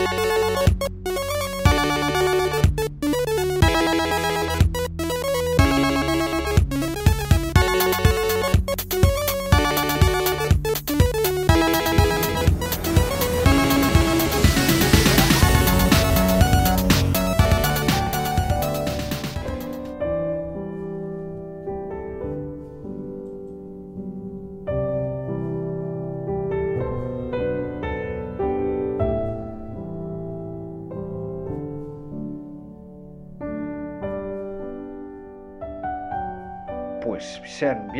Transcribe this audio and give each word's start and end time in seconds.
Pues 0.00 1.39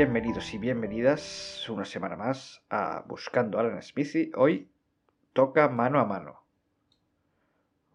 bienvenidos 0.00 0.54
y 0.54 0.56
bienvenidas 0.56 1.68
una 1.68 1.84
semana 1.84 2.16
más 2.16 2.62
a 2.70 3.04
Buscando 3.06 3.58
Alan 3.58 3.82
Smithy. 3.82 4.32
Hoy 4.34 4.70
toca 5.34 5.68
mano 5.68 6.00
a 6.00 6.06
mano. 6.06 6.42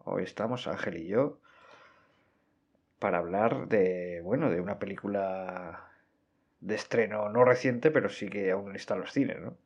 Hoy 0.04 0.22
estamos 0.22 0.68
Ángel 0.68 0.98
y 0.98 1.08
yo 1.08 1.40
para 3.00 3.18
hablar 3.18 3.66
de, 3.66 4.20
bueno, 4.22 4.50
de 4.50 4.60
una 4.60 4.78
película 4.78 5.90
de 6.60 6.76
estreno 6.76 7.28
no 7.28 7.44
reciente, 7.44 7.90
pero 7.90 8.08
sí 8.08 8.28
que 8.28 8.52
aún 8.52 8.76
está 8.76 8.94
en 8.94 9.00
los 9.00 9.10
cines, 9.12 9.40
¿no? 9.40 9.56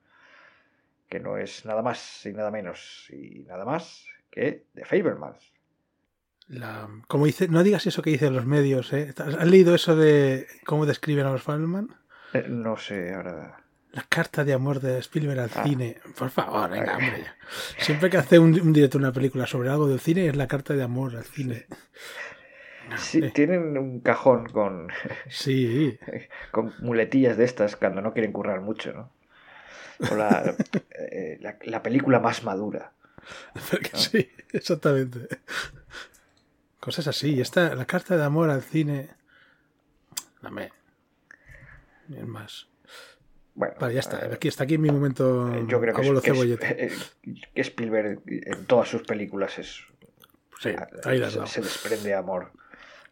Que 1.10 1.20
no 1.20 1.36
es 1.36 1.66
nada 1.66 1.82
más 1.82 2.24
y 2.24 2.32
nada 2.32 2.50
menos 2.50 3.06
y 3.10 3.40
nada 3.40 3.66
más 3.66 4.06
que 4.30 4.64
The 4.72 4.86
Fablemans. 4.86 5.52
Como 7.06 7.26
dice, 7.26 7.48
no 7.48 7.62
digas 7.62 7.86
eso 7.86 8.00
que 8.00 8.08
dicen 8.08 8.34
los 8.34 8.46
medios, 8.46 8.94
¿eh? 8.94 9.12
¿Has 9.18 9.46
leído 9.46 9.74
eso 9.74 9.94
de 9.94 10.46
cómo 10.64 10.86
describen 10.86 11.26
a 11.26 11.32
los 11.32 11.42
Fableman? 11.42 12.00
Eh, 12.34 12.46
no 12.48 12.76
sé, 12.76 13.12
ahora. 13.14 13.56
La 13.92 14.04
carta 14.08 14.44
de 14.44 14.52
amor 14.52 14.80
de 14.80 14.98
Spielberg 14.98 15.40
al 15.40 15.50
Ah. 15.54 15.64
cine. 15.64 15.96
Por 16.16 16.30
favor, 16.30 16.70
venga, 16.70 16.92
hombre. 16.96 17.24
Siempre 17.78 18.08
que 18.08 18.18
hace 18.18 18.38
un, 18.38 18.58
un 18.60 18.72
director 18.72 19.00
una 19.00 19.12
película 19.12 19.46
sobre 19.46 19.68
algo 19.70 19.88
del 19.88 19.98
cine 20.00 20.28
es 20.28 20.36
la 20.36 20.46
carta 20.46 20.74
de 20.74 20.82
amor 20.84 21.16
al 21.16 21.24
cine. 21.24 21.66
No, 22.88 22.98
Sí, 22.98 23.18
eh, 23.18 23.30
tienen 23.34 23.76
un 23.78 24.00
cajón 24.00 24.46
con, 24.46 24.88
sí, 25.28 25.98
con 26.52 26.72
muletillas 26.80 27.36
de 27.36 27.44
estas 27.44 27.76
cuando 27.76 28.00
no 28.00 28.12
quieren 28.12 28.32
currar 28.32 28.60
mucho, 28.60 28.92
¿no? 28.92 29.12
O 30.10 30.14
la, 30.16 30.54
eh, 30.98 31.38
la, 31.40 31.56
la 31.62 31.82
película 31.82 32.20
más 32.20 32.42
madura. 32.44 32.92
porque 33.70 33.90
sí, 33.94 34.30
exactamente. 34.52 35.28
Cosas 36.80 37.06
así. 37.08 37.40
Esta, 37.40 37.74
la 37.74 37.84
carta 37.86 38.16
de 38.16 38.24
amor 38.24 38.50
al 38.50 38.62
cine. 38.62 39.10
Dame. 40.42 40.62
Ni 40.62 40.70
es 42.16 42.26
más. 42.26 42.68
Bueno, 43.54 43.74
Vale, 43.80 43.94
ya 43.94 44.00
está. 44.00 44.26
eh, 44.26 44.30
Aquí 44.32 44.48
está 44.48 44.64
aquí 44.64 44.78
mi 44.78 44.90
momento. 44.90 45.52
yo 45.66 45.80
creo 45.80 45.94
que, 45.94 46.02
que, 46.22 46.30
es- 46.30 46.60
eh, 46.62 46.90
que 47.54 47.60
Spielberg 47.62 48.22
en 48.26 48.64
todas 48.66 48.88
sus 48.88 49.02
películas 49.02 49.58
es, 49.58 49.80
Sí, 50.60 50.70
eh, 50.70 50.76
ahí 51.04 51.18
las 51.18 51.32
se, 51.32 51.46
se 51.46 51.60
desprende 51.62 52.14
amor 52.14 52.52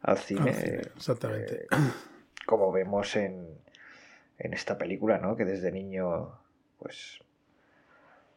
al 0.02 0.18
cine, 0.18 0.50
Al 0.50 0.54
cine, 0.54 0.74
eh, 0.76 0.82
exactamente. 0.96 1.66
como 2.46 2.70
vemos 2.72 3.16
en, 3.16 3.48
en 4.38 4.54
esta 4.54 4.78
película, 4.78 5.18
¿no? 5.18 5.34
Que 5.36 5.44
desde 5.44 5.72
niño, 5.72 6.38
pues, 6.78 7.18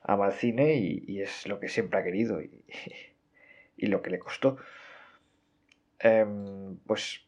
ama 0.03 0.27
el 0.27 0.33
cine 0.33 0.75
y, 0.75 1.03
y 1.07 1.21
es 1.21 1.45
lo 1.47 1.59
que 1.59 1.69
siempre 1.69 1.99
ha 1.99 2.03
querido 2.03 2.41
y, 2.41 2.65
y 3.77 3.87
lo 3.87 4.01
que 4.01 4.09
le 4.09 4.19
costó. 4.19 4.57
Em, 5.99 6.77
pues, 6.87 7.21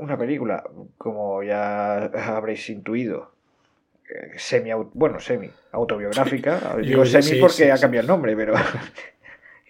una 0.00 0.18
película, 0.18 0.62
como 0.98 1.42
ya 1.42 2.04
habréis 2.04 2.68
intuido, 2.70 3.32
eh, 4.08 4.32
semi, 4.36 4.70
bueno, 4.94 5.20
semi 5.20 5.50
autobiográfica. 5.72 6.76
Sí. 6.76 6.86
Digo 6.88 7.04
semi 7.06 7.22
sí, 7.22 7.36
porque 7.40 7.54
sí, 7.56 7.70
ha 7.70 7.78
cambiado 7.78 8.02
el 8.02 8.08
nombre, 8.08 8.36
pero 8.36 8.54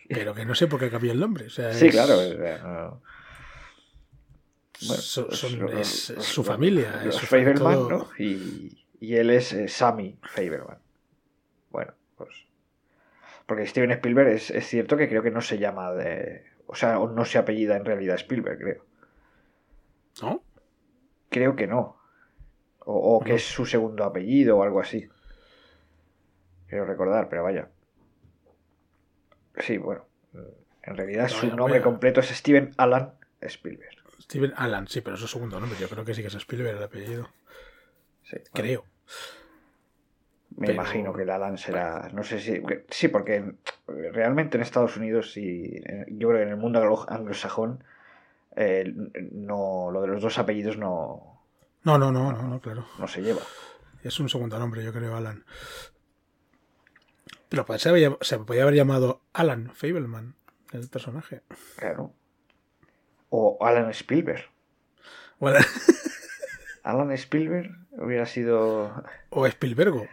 Pero 0.09 0.34
que 0.34 0.44
no 0.44 0.55
sé 0.55 0.66
por 0.66 0.81
qué 0.81 0.91
cambió 0.91 1.12
el 1.12 1.21
nombre. 1.21 1.47
O 1.47 1.50
sea, 1.50 1.72
sí, 1.72 1.87
es- 1.87 1.93
claro. 1.93 2.15
o 2.19 2.21
sea, 2.21 2.59
no- 2.59 3.03
Bueno, 4.87 5.03
son- 5.03 5.31
son- 5.32 5.59
los- 5.59 5.72
es, 5.75 6.10
es 6.10 6.16
los- 6.16 6.25
su 6.27 6.43
familia. 6.43 6.99
es 7.00 7.05
Los 7.06 7.21
fa- 7.21 7.26
Faberman, 7.26 7.75
todo- 7.75 7.88
¿no? 7.91 8.09
Y, 8.19 8.87
y 8.99 9.16
él 9.16 9.31
es 9.31 9.53
eh, 9.53 9.69
Sammy 9.69 10.19
Faberman. 10.22 10.78
Bueno, 11.71 11.93
pues. 12.16 12.31
Porque 13.47 13.66
Steven 13.66 13.91
Spielberg 13.93 14.28
es, 14.31 14.50
es 14.50 14.66
cierto 14.66 14.97
que 14.97 15.09
creo 15.09 15.22
que 15.22 15.31
no 15.31 15.41
se 15.43 15.59
llama 15.59 15.93
de. 15.93 16.44
O 16.66 16.75
sea, 16.75 16.99
o 16.99 17.09
no 17.10 17.25
se 17.25 17.37
apellida 17.38 17.76
en 17.76 17.84
realidad 17.84 18.15
Spielberg, 18.16 18.59
creo. 18.59 18.84
¿No? 20.22 20.42
Creo 21.28 21.56
que 21.56 21.66
no. 21.66 21.97
O, 22.81 23.16
o 23.16 23.20
que 23.20 23.31
No. 23.31 23.36
es 23.36 23.44
su 23.47 23.66
segundo 23.66 24.04
apellido 24.04 24.58
o 24.58 24.62
algo 24.62 24.81
así. 24.81 25.08
Quiero 26.69 26.84
recordar, 26.84 27.28
pero 27.28 27.42
vaya. 27.44 27.69
Sí, 29.58 29.78
bueno. 29.78 30.04
En 30.82 30.97
realidad 30.97 31.28
su 31.28 31.54
nombre 31.54 31.82
completo 31.82 32.20
es 32.20 32.28
Steven 32.28 32.72
Alan 32.78 33.12
Spielberg. 33.41 33.97
Steven 34.20 34.53
Alan, 34.56 34.86
sí, 34.88 35.00
pero 35.00 35.14
es 35.14 35.20
su 35.20 35.28
segundo 35.28 35.60
nombre. 35.60 35.78
Yo 35.78 35.88
creo 35.88 36.04
que 36.04 36.14
sí 36.14 36.22
que 36.22 36.28
es 36.28 36.34
Spielberg 36.34 36.76
el 36.78 36.82
apellido. 36.82 37.28
Sí, 38.22 38.37
bueno. 38.37 38.50
Creo. 38.54 38.84
Me 40.56 40.66
Pero- 40.66 40.72
imagino 40.75 41.12
que 41.12 41.22
el 41.22 41.31
Alan 41.31 41.58
será. 41.58 42.08
No 42.12 42.22
sé 42.22 42.41
si. 42.41 42.62
Sí, 42.88 43.08
porque 43.08 43.54
realmente 43.87 44.56
en 44.56 44.62
Estados 44.62 44.97
Unidos 44.97 45.37
y 45.37 45.81
yo 46.08 46.28
creo 46.28 46.38
que 46.38 46.42
en 46.42 46.48
el 46.50 46.56
mundo 46.56 46.81
anglo- 46.81 47.06
anglosajón 47.08 47.84
eh, 48.56 48.93
no, 49.33 49.91
lo 49.91 50.00
de 50.03 50.09
los 50.09 50.22
dos 50.22 50.38
apellidos 50.38 50.77
no, 50.77 51.44
No, 51.84 51.99
no, 51.99 52.11
no, 52.12 52.33
no, 52.33 52.43
no, 52.43 52.61
claro. 52.61 52.84
no 52.99 53.06
se 53.09 53.22
lleva. 53.22 53.41
Es 54.03 54.19
un 54.21 54.28
segundo 54.28 54.59
nombre, 54.59 54.83
yo 54.84 54.93
creo, 54.93 55.15
Alan. 55.16 55.44
Pero 57.49 57.66
pues, 57.66 57.83
se, 57.83 58.16
se 58.21 58.38
podía 58.38 58.62
haber 58.62 58.75
llamado 58.75 59.22
Alan 59.33 59.71
Fableman, 59.75 60.37
el 60.72 60.88
personaje. 60.88 61.43
Claro. 61.77 62.15
O 63.28 63.59
Alan 63.61 63.91
Spielberg. 63.91 64.44
O, 65.38 65.49
Alan- 65.49 65.65
Alan 66.82 67.12
Spielberg 67.12 67.71
hubiera 67.93 68.27
sido. 68.27 69.05
o 69.31 69.47
Spielbergo. 69.47 70.06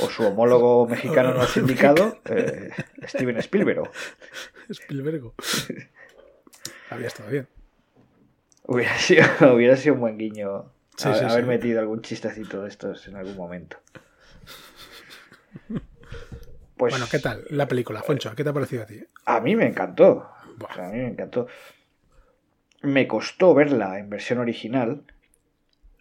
O 0.00 0.08
su 0.08 0.24
homólogo 0.24 0.86
mexicano 0.86 1.34
no 1.34 1.44
sindicado, 1.44 2.18
eh, 2.24 2.70
Steven 3.06 3.36
Spielberg. 3.38 3.90
Spielbergo. 4.70 5.34
Había 6.90 7.06
estado 7.08 7.30
bien. 7.30 7.46
Hubiera 8.64 8.96
sido, 8.98 9.24
hubiera 9.54 9.76
sido 9.76 9.94
un 9.94 10.00
buen 10.00 10.18
guiño 10.18 10.72
Sí, 10.96 11.08
a- 11.08 11.14
sí, 11.14 11.24
haber 11.24 11.44
sí. 11.44 11.48
metido 11.48 11.80
algún 11.80 12.02
chistecito 12.02 12.62
de 12.62 12.68
estos 12.68 13.06
en 13.08 13.16
algún 13.16 13.36
momento. 13.36 13.78
Pues 16.76 16.92
Bueno, 16.94 17.06
¿qué 17.10 17.18
tal 17.20 17.44
la 17.50 17.68
película, 17.68 18.02
Foncho? 18.02 18.34
¿Qué 18.34 18.42
te 18.42 18.50
ha 18.50 18.52
parecido 18.52 18.82
a 18.82 18.86
ti? 18.86 19.04
a 19.26 19.40
mí 19.40 19.54
me 19.54 19.66
encantó. 19.66 20.28
Buah. 20.56 20.70
O 20.70 20.74
sea, 20.74 20.88
a 20.88 20.90
mí 20.90 20.98
me 20.98 21.08
encantó. 21.08 21.46
Me 22.82 23.06
costó 23.06 23.54
verla 23.54 23.98
en 24.00 24.10
versión 24.10 24.40
original. 24.40 25.04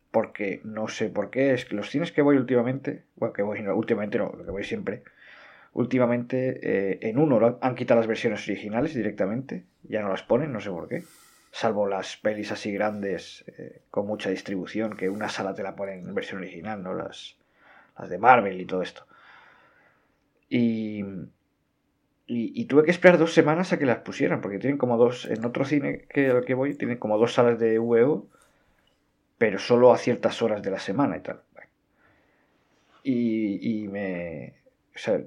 Porque 0.10 0.60
no 0.64 0.88
sé 0.88 1.10
por 1.10 1.30
qué. 1.30 1.54
Es 1.54 1.66
que 1.66 1.76
los 1.76 1.90
cines 1.92 2.12
que 2.12 2.24
voy 2.24 2.38
últimamente. 2.38 3.04
Bueno, 3.16 3.34
que 3.34 3.44
voy 3.44 3.62
no, 3.62 3.76
últimamente 3.76 4.18
no, 4.18 4.34
lo 4.36 4.44
que 4.44 4.50
voy 4.52 4.64
siempre. 4.64 5.04
Últimamente 5.74 6.60
eh, 6.62 7.00
en 7.02 7.18
uno 7.18 7.58
han, 7.62 7.76
quitado 7.76 8.00
las 8.00 8.08
versiones 8.08 8.48
originales 8.48 8.94
directamente. 8.94 9.66
Ya 9.84 10.02
no 10.02 10.10
las 10.10 10.24
ponen, 10.24 10.52
no 10.52 10.60
sé 10.60 10.70
por 10.70 10.88
qué. 10.88 11.04
Salvo 11.52 11.88
las 11.88 12.18
pelis 12.18 12.52
así 12.52 12.72
grandes 12.72 13.46
eh, 13.58 13.82
con 13.90 14.06
mucha 14.06 14.30
distribución, 14.30 14.98
que 14.98 15.10
una 15.10 15.30
sala 15.30 15.54
te 15.54 15.64
la 15.64 15.76
ponen 15.76 16.08
en 16.08 16.16
versión 16.16 16.40
original, 16.40 16.84
¿no? 16.84 16.94
Las, 16.94 17.38
las 17.98 18.10
de 18.10 18.18
Marvel 18.18 18.60
y 18.60 18.66
todo 18.66 18.82
esto. 18.82 19.06
Y, 20.50 21.04
y, 22.28 22.66
tuve 22.66 22.84
que 22.84 22.92
esperar 22.92 23.18
dos 23.18 23.34
semanas 23.34 23.72
a 23.72 23.80
que 23.80 23.86
las 23.86 24.00
pusieran, 24.00 24.42
porque 24.42 24.60
tienen 24.60 24.78
como 24.78 24.98
dos, 24.98 25.26
en 25.26 25.44
otro 25.46 25.64
cine 25.66 26.06
que 26.10 26.30
al 26.30 26.46
que 26.46 26.54
voy, 26.54 26.76
tienen 26.76 26.98
como 26.98 27.18
dos 27.18 27.34
salas 27.34 27.60
de 27.60 27.80
VO, 27.80 28.28
pero 29.38 29.60
solo 29.60 29.94
a 29.94 29.98
ciertas 29.98 30.42
horas 30.42 30.62
de 30.62 30.72
la 30.72 30.80
semana 30.80 31.18
y 31.18 31.20
tal. 31.22 31.42
Y, 33.04 33.84
y 33.84 33.88
me... 33.88 34.54
O 34.94 34.98
sea, 34.98 35.22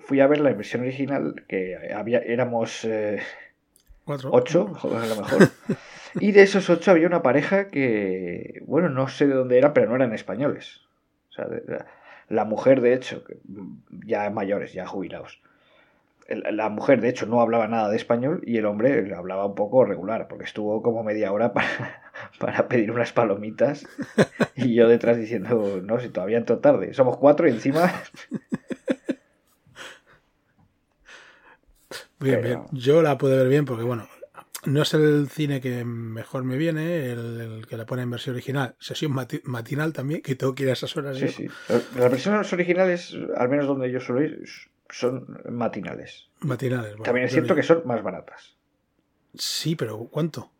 fui 0.00 0.20
a 0.20 0.26
ver 0.26 0.40
la 0.40 0.52
versión 0.52 0.82
original, 0.82 1.44
que 1.48 1.76
había, 1.94 2.18
éramos 2.18 2.84
eh, 2.84 3.20
¿Cuatro? 4.04 4.30
ocho, 4.32 4.72
a 4.82 5.06
lo 5.06 5.16
mejor. 5.16 5.48
Y 6.20 6.32
de 6.32 6.42
esos 6.42 6.70
ocho 6.70 6.90
había 6.90 7.06
una 7.06 7.22
pareja 7.22 7.68
que, 7.68 8.62
bueno, 8.66 8.88
no 8.88 9.08
sé 9.08 9.26
de 9.26 9.34
dónde 9.34 9.58
era, 9.58 9.74
pero 9.74 9.88
no 9.88 9.96
eran 9.96 10.14
españoles. 10.14 10.80
O 11.30 11.32
sea, 11.32 11.46
la, 12.28 12.44
mujer, 12.44 12.80
de 12.80 12.94
hecho, 12.94 13.22
mm, 13.46 14.06
ya 14.06 14.30
mayores, 14.30 14.72
ya 14.72 14.86
jubilados. 14.86 15.40
La 16.28 16.68
mujer, 16.68 17.00
de 17.00 17.08
hecho, 17.08 17.26
no 17.26 17.40
hablaba 17.40 17.68
nada 17.68 17.88
de 17.88 17.96
español 17.96 18.42
y 18.44 18.58
el 18.58 18.66
hombre 18.66 19.14
hablaba 19.14 19.46
un 19.46 19.54
poco 19.54 19.84
regular, 19.84 20.28
porque 20.28 20.44
estuvo 20.44 20.82
como 20.82 21.02
media 21.02 21.32
hora 21.32 21.52
para, 21.52 22.02
para 22.38 22.68
pedir 22.68 22.90
unas 22.90 23.12
palomitas 23.12 23.86
y 24.54 24.74
yo 24.74 24.88
detrás 24.88 25.16
diciendo, 25.16 25.80
no, 25.82 26.00
si 26.00 26.10
todavía 26.10 26.38
entró 26.38 26.58
tarde, 26.58 26.94
somos 26.94 27.16
cuatro 27.16 27.48
y 27.48 27.52
encima... 27.52 27.92
Bien, 32.20 32.42
bien. 32.42 32.62
Yo 32.72 33.02
la 33.02 33.16
puedo 33.18 33.36
ver 33.36 33.48
bien 33.48 33.64
porque, 33.64 33.84
bueno, 33.84 34.08
no 34.64 34.82
es 34.82 34.94
el 34.94 35.28
cine 35.28 35.60
que 35.60 35.84
mejor 35.84 36.44
me 36.44 36.56
viene, 36.56 37.10
el, 37.10 37.66
que 37.68 37.76
la 37.76 37.86
pone 37.86 38.02
en 38.02 38.10
versión 38.10 38.34
original. 38.34 38.74
Sesión 38.78 39.12
matinal 39.44 39.92
también, 39.92 40.22
que 40.22 40.34
tengo 40.34 40.54
que 40.54 40.64
ir 40.64 40.70
a 40.70 40.72
esas 40.72 40.96
horas. 40.96 41.16
Sí, 41.16 41.28
sí. 41.28 41.48
Las 41.68 42.10
versiones 42.10 42.52
originales, 42.52 43.16
al 43.36 43.48
menos 43.48 43.66
donde 43.66 43.90
yo 43.90 44.00
suelo 44.00 44.22
ir, 44.22 44.44
son 44.90 45.40
matinales. 45.48 46.28
Matinales, 46.40 46.96
También 47.02 47.26
es 47.26 47.32
cierto 47.32 47.54
que 47.54 47.62
son 47.62 47.82
más 47.84 48.02
baratas. 48.02 48.56
Sí, 49.34 49.76
pero 49.76 49.98
¿cuánto? 50.10 50.50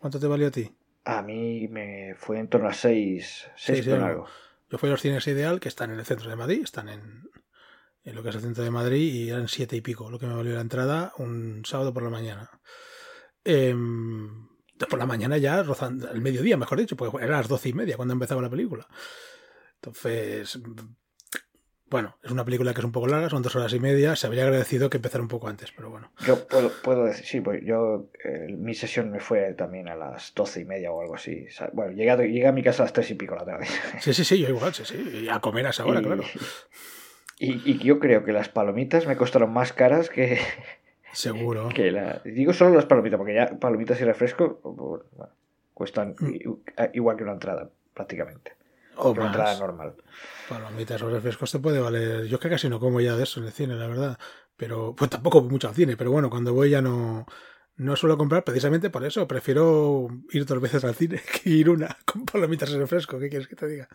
¿Cuánto 0.00 0.18
te 0.18 0.26
valió 0.26 0.48
a 0.48 0.50
ti? 0.50 0.72
A 1.04 1.22
mí 1.22 1.68
me 1.68 2.14
fue 2.16 2.38
en 2.38 2.48
torno 2.48 2.68
a 2.68 2.72
6, 2.72 3.50
6 3.56 3.84
sí, 3.84 3.90
algo. 3.90 4.26
Yo 4.70 4.78
fui 4.78 4.88
a 4.88 4.92
los 4.92 5.00
cines 5.00 5.26
Ideal, 5.26 5.60
que 5.60 5.68
están 5.68 5.90
en 5.90 5.98
el 5.98 6.04
centro 6.04 6.28
de 6.28 6.36
Madrid, 6.36 6.60
están 6.62 6.88
en, 6.88 7.30
en 8.08 8.14
lo 8.14 8.22
que 8.22 8.30
es 8.30 8.34
el 8.34 8.42
centro 8.42 8.64
de 8.64 8.70
Madrid, 8.70 9.12
y 9.12 9.30
eran 9.30 9.48
siete 9.48 9.76
y 9.76 9.80
pico, 9.80 10.10
lo 10.10 10.18
que 10.18 10.26
me 10.26 10.34
valió 10.34 10.54
la 10.54 10.60
entrada 10.60 11.12
un 11.18 11.62
sábado 11.64 11.92
por 11.92 12.02
la 12.02 12.10
mañana. 12.10 12.50
Eh, 13.44 13.74
por 14.86 14.98
la 14.98 15.06
mañana 15.06 15.38
ya, 15.38 15.62
rozando, 15.62 16.10
el 16.10 16.20
mediodía, 16.20 16.56
mejor 16.56 16.78
dicho, 16.78 16.96
porque 16.96 17.24
era 17.24 17.36
las 17.36 17.48
doce 17.48 17.70
y 17.70 17.72
media 17.72 17.96
cuando 17.96 18.14
empezaba 18.14 18.42
la 18.42 18.50
película. 18.50 18.86
Entonces, 19.74 20.58
bueno, 21.90 22.18
es 22.22 22.30
una 22.30 22.44
película 22.44 22.74
que 22.74 22.80
es 22.80 22.84
un 22.84 22.92
poco 22.92 23.06
larga, 23.06 23.30
son 23.30 23.42
dos 23.42 23.56
horas 23.56 23.72
y 23.72 23.80
media. 23.80 24.14
Se 24.14 24.26
habría 24.26 24.42
agradecido 24.42 24.90
que 24.90 24.98
empezara 24.98 25.22
un 25.22 25.28
poco 25.28 25.48
antes, 25.48 25.72
pero 25.74 25.90
bueno. 25.90 26.12
Yo 26.26 26.46
puedo, 26.46 27.04
decir, 27.04 27.24
sí, 27.24 27.40
pues 27.40 27.62
yo, 27.64 28.10
eh, 28.24 28.54
mi 28.56 28.74
sesión 28.74 29.10
me 29.10 29.20
fue 29.20 29.54
también 29.54 29.88
a 29.88 29.96
las 29.96 30.34
doce 30.34 30.60
y 30.60 30.64
media 30.64 30.92
o 30.92 31.00
algo 31.00 31.14
así. 31.14 31.46
Bueno, 31.72 31.92
llegué 31.92 32.10
a, 32.10 32.16
llegué 32.16 32.46
a 32.46 32.52
mi 32.52 32.62
casa 32.62 32.82
a 32.82 32.86
las 32.86 32.92
tres 32.92 33.10
y 33.10 33.14
pico 33.14 33.34
la 33.34 33.44
tarde. 33.44 33.66
Sí, 34.00 34.12
sí, 34.12 34.24
sí, 34.24 34.38
yo 34.38 34.48
igual, 34.48 34.74
sí, 34.74 34.84
sí. 34.84 35.28
A 35.30 35.40
comer 35.40 35.66
a 35.66 35.70
esa 35.70 35.86
hora, 35.86 36.02
claro. 36.02 36.24
Y, 37.40 37.70
y, 37.70 37.78
yo 37.78 38.00
creo 38.00 38.24
que 38.24 38.32
las 38.32 38.48
palomitas 38.48 39.06
me 39.06 39.16
costaron 39.16 39.52
más 39.52 39.72
caras 39.72 40.10
que, 40.10 40.40
Seguro. 41.12 41.68
Que 41.70 41.90
la... 41.90 42.20
Digo 42.24 42.52
solo 42.52 42.74
las 42.74 42.86
palomitas, 42.86 43.18
porque 43.18 43.34
ya 43.34 43.58
palomitas 43.58 44.00
y 44.00 44.04
refresco 44.04 44.60
cuestan 45.74 46.14
mm. 46.18 46.94
igual 46.94 47.16
que 47.16 47.22
una 47.22 47.32
entrada, 47.32 47.70
prácticamente. 47.94 48.56
O 48.96 49.10
una 49.10 49.26
entrada 49.26 49.58
normal. 49.58 49.94
Palomitas 50.48 51.00
o 51.02 51.10
refrescos 51.10 51.52
te 51.52 51.58
puede 51.58 51.80
valer. 51.80 52.26
Yo 52.26 52.38
que 52.40 52.48
casi 52.48 52.68
no 52.68 52.80
como 52.80 53.00
ya 53.00 53.16
de 53.16 53.22
eso 53.22 53.40
en 53.40 53.46
el 53.46 53.52
cine, 53.52 53.74
la 53.74 53.86
verdad. 53.86 54.18
Pero, 54.56 54.94
pues 54.96 55.10
tampoco 55.10 55.42
mucho 55.42 55.68
al 55.68 55.74
cine, 55.74 55.96
pero 55.96 56.10
bueno, 56.10 56.30
cuando 56.30 56.52
voy 56.52 56.70
ya 56.70 56.82
no. 56.82 57.26
No 57.76 57.94
suelo 57.94 58.18
comprar 58.18 58.42
precisamente 58.42 58.90
por 58.90 59.04
eso. 59.04 59.28
Prefiero 59.28 60.08
ir 60.32 60.44
dos 60.44 60.60
veces 60.60 60.84
al 60.84 60.96
cine 60.96 61.22
que 61.42 61.50
ir 61.50 61.70
una 61.70 61.96
con 62.04 62.26
palomitas 62.26 62.70
y 62.70 62.76
refresco. 62.76 63.20
¿Qué 63.20 63.28
quieres 63.28 63.46
que 63.46 63.54
te 63.54 63.68
diga? 63.68 63.88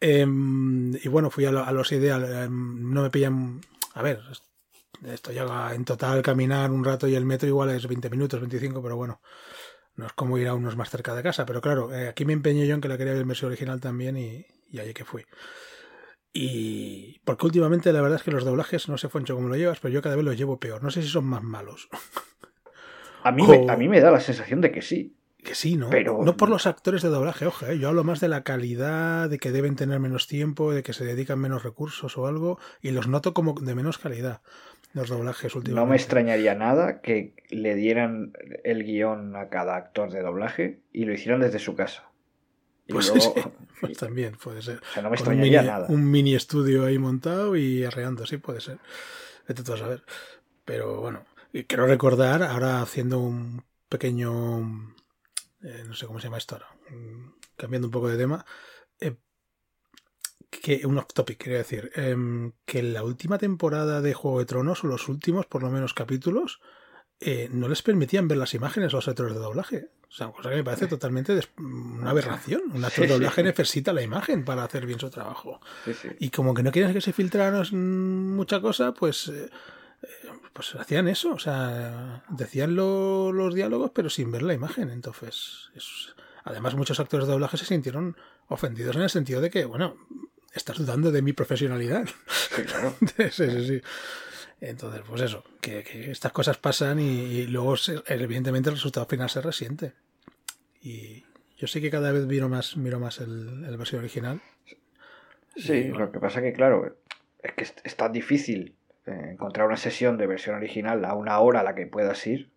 Em, 0.00 0.94
y 0.94 1.08
bueno, 1.08 1.30
fui 1.30 1.44
a, 1.44 1.50
los 1.50 1.92
ideal. 1.92 2.44
Em, 2.44 2.92
no 2.92 3.02
me 3.02 3.10
pillan. 3.10 3.60
A 3.94 4.02
ver, 4.02 4.20
esto 5.06 5.32
llega 5.32 5.74
en 5.74 5.84
total 5.84 6.22
caminar 6.22 6.70
un 6.70 6.84
rato 6.84 7.06
y 7.08 7.14
el 7.14 7.24
metro 7.24 7.48
igual 7.48 7.70
es 7.70 7.86
20 7.86 8.10
minutos, 8.10 8.40
25, 8.40 8.82
pero 8.82 8.96
bueno, 8.96 9.20
no 9.96 10.06
es 10.06 10.12
como 10.12 10.38
ir 10.38 10.48
a 10.48 10.54
unos 10.54 10.76
más 10.76 10.90
cerca 10.90 11.14
de 11.14 11.22
casa. 11.22 11.46
Pero 11.46 11.60
claro, 11.60 11.92
eh, 11.94 12.08
aquí 12.08 12.24
me 12.24 12.32
empeñé 12.32 12.66
yo 12.66 12.74
en 12.74 12.80
que 12.80 12.88
la 12.88 12.98
quería 12.98 13.12
ver 13.12 13.22
en 13.22 13.28
versión 13.28 13.50
original 13.50 13.80
también 13.80 14.16
y, 14.16 14.46
y 14.70 14.78
ahí 14.78 14.94
que 14.94 15.04
fui. 15.04 15.24
Y 16.32 17.20
porque 17.24 17.46
últimamente 17.46 17.92
la 17.92 18.00
verdad 18.00 18.18
es 18.18 18.22
que 18.22 18.30
los 18.30 18.44
doblajes, 18.44 18.88
no 18.88 18.98
sé 18.98 19.08
Foncho 19.08 19.34
cómo 19.34 19.48
lo 19.48 19.56
llevas, 19.56 19.80
pero 19.80 19.92
yo 19.92 20.02
cada 20.02 20.14
vez 20.14 20.24
los 20.24 20.36
llevo 20.36 20.60
peor. 20.60 20.82
No 20.82 20.90
sé 20.90 21.02
si 21.02 21.08
son 21.08 21.24
más 21.24 21.42
malos. 21.42 21.88
A 23.24 23.32
mí, 23.32 23.46
me, 23.46 23.66
a 23.68 23.76
mí 23.76 23.88
me 23.88 24.00
da 24.00 24.12
la 24.12 24.20
sensación 24.20 24.60
de 24.60 24.70
que 24.70 24.80
sí. 24.80 25.17
Que 25.42 25.54
sí, 25.54 25.76
¿no? 25.76 25.88
Pero... 25.90 26.20
No 26.24 26.36
por 26.36 26.48
los 26.48 26.66
actores 26.66 27.02
de 27.02 27.08
doblaje, 27.08 27.46
ojo, 27.46 27.66
¿eh? 27.66 27.78
yo 27.78 27.88
hablo 27.88 28.04
más 28.04 28.20
de 28.20 28.28
la 28.28 28.42
calidad, 28.42 29.30
de 29.30 29.38
que 29.38 29.52
deben 29.52 29.76
tener 29.76 30.00
menos 30.00 30.26
tiempo, 30.26 30.72
de 30.72 30.82
que 30.82 30.92
se 30.92 31.04
dedican 31.04 31.38
menos 31.38 31.62
recursos 31.62 32.18
o 32.18 32.26
algo, 32.26 32.58
y 32.82 32.90
los 32.90 33.06
noto 33.06 33.34
como 33.34 33.54
de 33.54 33.74
menos 33.74 33.98
calidad 33.98 34.42
los 34.92 35.08
doblajes 35.08 35.54
últimamente. 35.54 35.80
No 35.80 35.86
me 35.86 35.96
extrañaría 35.96 36.54
nada 36.54 37.00
que 37.00 37.34
le 37.50 37.74
dieran 37.74 38.32
el 38.64 38.84
guion 38.84 39.36
a 39.36 39.48
cada 39.48 39.76
actor 39.76 40.10
de 40.10 40.22
doblaje 40.22 40.80
y 40.92 41.04
lo 41.04 41.12
hicieran 41.12 41.40
desde 41.40 41.58
su 41.58 41.74
casa. 41.74 42.10
pues, 42.88 43.12
pues 43.80 43.98
también 43.98 44.36
puede 44.42 44.62
ser. 44.62 44.78
O 44.78 44.92
sea, 44.94 45.02
no 45.02 45.10
me 45.10 45.16
extrañaría 45.16 45.62
nada. 45.62 45.86
Un 45.88 46.10
mini 46.10 46.34
estudio 46.34 46.86
ahí 46.86 46.98
montado 46.98 47.56
y 47.56 47.84
arreando, 47.84 48.26
sí, 48.26 48.38
puede 48.38 48.60
ser. 48.60 48.78
Vete 49.46 49.62
tú 49.62 49.74
a 49.74 49.78
saber. 49.78 50.02
Pero 50.64 51.00
bueno, 51.00 51.24
quiero 51.66 51.86
recordar, 51.86 52.42
ahora 52.42 52.82
haciendo 52.82 53.18
un 53.20 53.64
pequeño. 53.88 54.94
Eh, 55.62 55.84
no 55.86 55.94
sé 55.94 56.06
cómo 56.06 56.18
se 56.20 56.24
llama 56.24 56.38
esto 56.38 56.54
ahora. 56.54 56.68
Cambiando 57.56 57.88
un 57.88 57.92
poco 57.92 58.08
de 58.08 58.16
tema 58.16 58.44
que 60.50 60.86
un 60.86 60.98
off 60.98 61.12
topic, 61.14 61.38
quería 61.38 61.58
decir, 61.58 61.90
em, 61.94 62.52
que 62.64 62.78
en 62.78 62.94
la 62.94 63.02
última 63.02 63.38
temporada 63.38 64.00
de 64.00 64.14
Juego 64.14 64.38
de 64.38 64.46
Tronos, 64.46 64.84
o 64.84 64.86
los 64.86 65.08
últimos 65.08 65.46
por 65.46 65.62
lo 65.62 65.70
menos 65.70 65.94
capítulos, 65.94 66.60
eh, 67.20 67.48
no 67.50 67.68
les 67.68 67.82
permitían 67.82 68.28
ver 68.28 68.38
las 68.38 68.54
imágenes 68.54 68.92
a 68.92 68.96
los 68.96 69.08
actores 69.08 69.34
de 69.34 69.40
doblaje. 69.40 69.90
O 70.08 70.12
sea, 70.12 70.28
cosa 70.28 70.48
que 70.48 70.56
me 70.56 70.64
parece 70.64 70.86
totalmente 70.86 71.38
una 71.58 72.10
aberración. 72.10 72.62
Un 72.72 72.84
actor 72.84 73.06
de 73.06 73.12
doblaje 73.12 73.42
necesita 73.42 73.92
la 73.92 74.02
imagen 74.02 74.44
para 74.44 74.64
hacer 74.64 74.86
bien 74.86 74.98
su 74.98 75.10
trabajo. 75.10 75.60
y 76.18 76.30
como 76.30 76.54
que 76.54 76.62
no 76.62 76.72
quieren 76.72 76.94
que 76.94 77.00
se 77.00 77.12
filtraran 77.12 78.34
mucha 78.34 78.60
cosa, 78.60 78.94
pues, 78.94 79.28
eh, 79.28 79.44
eh, 79.44 79.50
pues 80.52 80.74
hacían 80.74 81.08
eso. 81.08 81.32
O 81.32 81.38
sea, 81.38 82.24
decían 82.28 82.74
los 82.74 83.54
diálogos, 83.54 83.90
pero 83.94 84.10
sin 84.10 84.30
ver 84.30 84.42
la 84.42 84.54
imagen. 84.54 84.90
Entonces, 84.90 85.70
además 86.44 86.74
muchos 86.74 87.00
actores 87.00 87.26
de 87.26 87.32
doblaje 87.32 87.56
se 87.56 87.64
sintieron 87.64 88.16
ofendidos 88.48 88.96
en 88.96 89.02
el 89.02 89.10
sentido 89.10 89.40
de 89.40 89.50
que, 89.50 89.64
bueno, 89.64 89.96
estás 90.54 90.78
dudando 90.78 91.10
de 91.10 91.22
mi 91.22 91.32
profesionalidad. 91.32 92.08
Sí, 92.26 92.62
claro. 92.62 92.94
sí, 93.30 93.66
sí, 93.66 93.80
Entonces, 94.60 95.02
pues 95.06 95.22
eso, 95.22 95.44
que, 95.60 96.10
estas 96.10 96.32
cosas 96.32 96.58
pasan 96.58 96.98
y, 96.98 97.46
luego 97.46 97.74
evidentemente 98.06 98.70
el 98.70 98.76
resultado 98.76 99.06
final 99.06 99.30
se 99.30 99.40
resiente. 99.40 99.92
Y 100.82 101.24
yo 101.56 101.66
sé 101.66 101.80
que 101.80 101.90
cada 101.90 102.12
vez 102.12 102.26
miro 102.26 102.48
más, 102.48 102.76
miro 102.76 103.00
más 103.00 103.20
el, 103.20 103.76
versión 103.76 104.00
original. 104.00 104.40
Sí, 105.56 105.84
lo 105.84 106.12
que 106.12 106.20
pasa 106.20 106.40
que 106.40 106.52
claro, 106.52 106.96
es 107.42 107.52
que 107.52 107.64
es, 107.64 107.96
tan 107.96 108.12
difícil 108.12 108.76
eh, 109.08 109.30
encontrar 109.32 109.66
una 109.66 109.76
sesión 109.76 110.16
de 110.16 110.26
versión 110.26 110.56
original 110.56 111.04
a 111.04 111.14
una 111.14 111.38
hora 111.40 111.60
a 111.60 111.62
la 111.64 111.74
que 111.74 111.86
puedas 111.86 112.26
ir. 112.26 112.50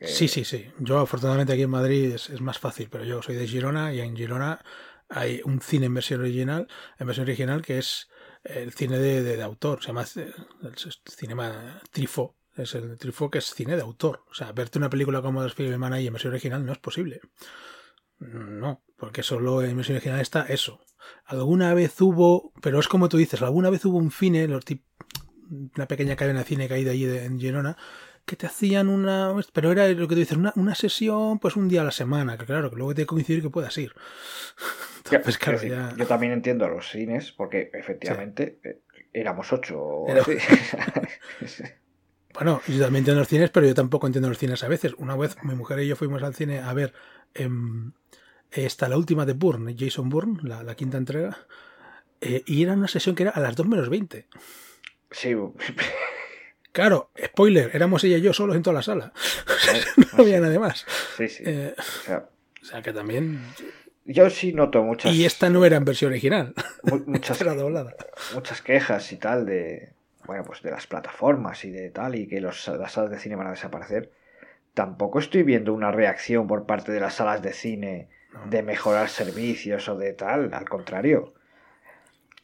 Sí, 0.00 0.28
sí, 0.28 0.44
sí. 0.44 0.70
Yo 0.78 0.98
afortunadamente 0.98 1.52
aquí 1.52 1.62
en 1.62 1.70
Madrid 1.70 2.12
es, 2.14 2.40
más 2.40 2.58
fácil, 2.58 2.88
pero 2.90 3.04
yo 3.04 3.22
soy 3.22 3.36
de 3.36 3.46
Girona 3.46 3.92
y 3.92 4.00
en 4.00 4.16
Girona 4.16 4.64
hay 5.08 5.42
un 5.44 5.60
cine 5.60 5.86
en 5.86 5.94
versión 5.94 6.20
original, 6.20 6.68
en 6.98 7.06
versión 7.06 7.26
original 7.26 7.62
que 7.62 7.78
es 7.78 8.08
el 8.44 8.72
cine 8.72 8.98
de, 8.98 9.42
autor, 9.42 9.82
se 9.82 9.88
llama 9.88 10.04
el, 10.14 10.74
cinema 11.06 11.80
Trifo, 11.90 12.36
es 12.56 12.74
el 12.74 12.96
Trifo 12.96 13.30
que 13.30 13.38
es 13.38 13.52
cine 13.52 13.76
de 13.76 13.82
autor. 13.82 14.24
O 14.30 14.34
sea, 14.34 14.52
verte 14.52 14.78
una 14.78 14.90
película 14.90 15.20
como 15.20 15.42
The 15.42 15.50
Spiderman 15.50 15.92
ahí 15.92 16.06
en 16.06 16.14
versión 16.14 16.32
original 16.32 16.64
no 16.64 16.72
es 16.72 16.78
posible. 16.78 17.20
No, 18.18 18.82
porque 18.96 19.22
solo 19.22 19.62
en 19.62 19.76
versión 19.76 19.96
original 19.96 20.20
está 20.20 20.46
eso. 20.46 20.80
Alguna 21.26 21.74
vez 21.74 22.00
hubo, 22.00 22.52
pero 22.62 22.80
es 22.80 22.88
como 22.88 23.08
tú 23.08 23.18
dices, 23.18 23.42
alguna 23.42 23.68
vez 23.68 23.84
hubo 23.84 23.98
un 23.98 24.10
cine, 24.10 24.48
una 25.76 25.86
pequeña 25.86 26.16
cadena 26.16 26.40
de 26.40 26.44
cine 26.44 26.68
que 26.68 26.74
hay 26.74 26.84
de 26.84 26.90
allí 26.90 27.04
en 27.04 27.38
Girona, 27.38 27.76
que 28.24 28.36
te 28.36 28.46
hacían 28.46 28.88
una. 28.88 29.34
Pero 29.52 29.72
era 29.72 29.88
lo 29.88 30.08
que 30.08 30.14
tú 30.14 30.20
dices, 30.20 30.36
una, 30.36 30.52
una 30.56 30.74
sesión, 30.74 31.38
pues 31.38 31.56
un 31.56 31.68
día 31.68 31.82
a 31.82 31.84
la 31.84 31.90
semana, 31.90 32.38
que 32.38 32.46
claro, 32.46 32.70
que 32.70 32.76
luego 32.76 32.94
te 32.94 33.06
coincidir 33.06 33.42
que 33.42 33.50
puedas 33.50 33.76
ir. 33.78 33.92
Yo 35.96 36.06
también 36.06 36.32
entiendo 36.32 36.64
a 36.64 36.68
los 36.68 36.88
cines, 36.88 37.30
porque 37.32 37.70
efectivamente 37.74 38.58
eh, 38.64 38.80
éramos 39.12 39.52
ocho. 39.52 39.76
bueno, 42.34 42.62
yo 42.66 42.80
también 42.80 43.02
entiendo 43.02 43.20
los 43.20 43.28
cines, 43.28 43.50
pero 43.50 43.66
yo 43.66 43.74
tampoco 43.74 44.06
entiendo 44.06 44.30
los 44.30 44.38
cines 44.38 44.64
a 44.64 44.68
veces. 44.68 44.94
Una 44.96 45.14
vez 45.16 45.36
mi 45.42 45.54
mujer 45.54 45.80
y 45.80 45.88
yo 45.88 45.96
fuimos 45.96 46.22
al 46.22 46.34
cine 46.34 46.60
a 46.60 46.72
ver 46.72 46.94
em, 47.34 47.92
esta, 48.50 48.88
la 48.88 48.96
última 48.96 49.26
de 49.26 49.34
Bourne, 49.34 49.76
Jason 49.78 50.08
Bourne, 50.08 50.38
la, 50.42 50.74
quinta 50.74 50.96
entrega, 50.96 51.36
eh, 52.20 52.42
y 52.46 52.62
era 52.62 52.72
una 52.72 52.88
sesión 52.88 53.14
que 53.14 53.24
era 53.24 53.32
a 53.32 53.40
las 53.40 53.56
2 53.56 53.66
menos 53.66 53.90
20. 53.90 54.26
Sí. 55.14 55.34
Claro, 56.72 57.12
spoiler, 57.24 57.70
éramos 57.72 58.02
ella 58.02 58.16
y 58.16 58.20
yo 58.20 58.32
solos 58.32 58.56
en 58.56 58.64
toda 58.64 58.74
la 58.74 58.82
sala. 58.82 59.12
no 59.96 60.24
había 60.24 60.40
nadie 60.40 60.58
más. 60.58 60.84
Sí, 61.16 61.28
sí. 61.28 61.44
Eh, 61.46 61.72
o 61.78 62.64
sea 62.64 62.82
que 62.82 62.92
también 62.92 63.38
yo 64.04 64.28
sí 64.28 64.52
noto 64.52 64.82
muchas. 64.82 65.14
Y 65.14 65.24
esta 65.24 65.48
no 65.48 65.64
era 65.64 65.76
en 65.76 65.84
versión 65.84 66.10
original. 66.10 66.52
Muchas, 67.06 67.40
era 67.40 67.54
doblada. 67.54 67.94
Muchas 68.34 68.60
quejas 68.60 69.12
y 69.12 69.16
tal 69.16 69.46
de. 69.46 69.92
Bueno, 70.26 70.44
pues 70.44 70.62
de 70.62 70.70
las 70.70 70.86
plataformas 70.86 71.64
y 71.64 71.70
de 71.70 71.90
tal, 71.90 72.14
y 72.14 72.26
que 72.26 72.40
los, 72.40 72.66
las 72.68 72.92
salas 72.92 73.10
de 73.10 73.18
cine 73.18 73.36
van 73.36 73.46
a 73.46 73.50
desaparecer. 73.50 74.10
Tampoco 74.74 75.18
estoy 75.18 75.42
viendo 75.42 75.72
una 75.72 75.92
reacción 75.92 76.46
por 76.46 76.66
parte 76.66 76.92
de 76.92 77.00
las 77.00 77.14
salas 77.14 77.40
de 77.40 77.52
cine 77.52 78.08
de 78.50 78.62
mejorar 78.62 79.08
servicios 79.08 79.88
o 79.88 79.96
de 79.96 80.12
tal. 80.12 80.52
Al 80.52 80.68
contrario. 80.68 81.34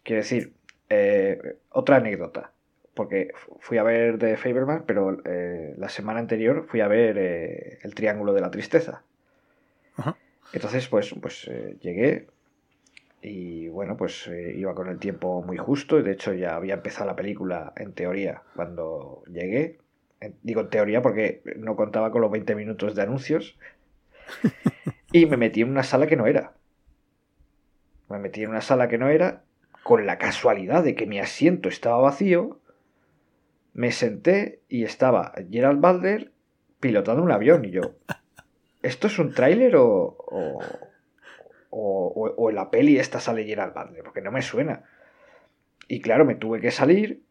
Quiero 0.03 0.23
decir, 0.23 0.55
eh, 0.89 1.59
otra 1.71 1.97
anécdota. 1.97 2.53
Porque 2.95 3.33
fui 3.61 3.79
a 3.79 3.83
ver 3.83 4.19
The 4.19 4.37
Faberman, 4.37 4.85
pero 4.87 5.19
eh, 5.25 5.75
la 5.77 5.89
semana 5.89 6.21
anterior 6.21 6.67
fui 6.69 6.81
a 6.81 6.89
ver 6.89 7.17
eh, 7.19 7.79
El 7.83 7.95
Triángulo 7.95 8.33
de 8.33 8.41
la 8.41 8.51
Tristeza. 8.51 9.03
Ajá. 9.97 10.17
Entonces, 10.53 10.89
pues, 10.89 11.15
pues 11.21 11.47
eh, 11.49 11.77
llegué 11.81 12.27
y 13.23 13.69
bueno, 13.69 13.97
pues 13.97 14.29
iba 14.29 14.75
con 14.75 14.89
el 14.89 14.99
tiempo 14.99 15.43
muy 15.43 15.59
justo. 15.59 15.99
y 15.99 16.03
De 16.03 16.13
hecho, 16.13 16.33
ya 16.33 16.57
había 16.57 16.75
empezado 16.75 17.07
la 17.07 17.17
película 17.17 17.73
en 17.77 17.93
teoría 17.93 18.43
cuando 18.57 19.23
llegué. 19.27 19.79
Digo 20.43 20.63
en 20.63 20.71
teoría 20.71 21.03
porque 21.03 21.43
no 21.57 21.77
contaba 21.77 22.11
con 22.11 22.23
los 22.23 22.31
20 22.31 22.55
minutos 22.55 22.95
de 22.95 23.03
anuncios. 23.03 23.59
Y 25.13 25.27
me 25.27 25.37
metí 25.37 25.63
en 25.63 25.71
una 25.71 25.83
sala 25.83 26.07
que 26.07 26.17
no 26.17 26.27
era. 26.27 26.55
Me 28.09 28.19
metí 28.19 28.43
en 28.43 28.51
una 28.51 28.61
sala 28.61 28.89
que 28.89 28.99
no 28.99 29.09
era, 29.09 29.43
con 29.83 30.07
la 30.07 30.19
casualidad 30.19 30.85
de 30.85 30.95
que 30.95 31.07
mi 31.07 31.19
asiento 31.19 31.69
estaba 31.69 32.01
vacío. 32.01 32.60
Me 33.81 33.93
senté 33.93 34.61
y 34.69 34.85
estaba 34.85 35.33
Gerald 35.51 35.81
Balder 35.81 36.33
pilotando 36.81 37.23
un 37.23 37.33
avión. 37.33 37.65
Y 37.65 37.71
yo, 37.71 37.95
¿esto 38.83 39.07
es 39.07 39.19
un 39.19 39.33
tráiler 39.33 39.75
o, 39.77 40.19
o, 41.71 42.35
o, 42.37 42.51
en 42.51 42.57
la 42.57 42.71
peli 42.71 42.99
esta 42.99 43.21
sale 43.21 43.45
Gerald 43.45 43.73
Butler, 43.73 44.05
porque 44.05 44.21
no 44.21 44.31
me 44.31 44.43
suena. 44.43 44.85
Y 45.89 46.03
claro, 46.03 46.27
me 46.27 46.35
tuve 46.35 46.61
que 46.61 46.71
salir, 46.71 47.23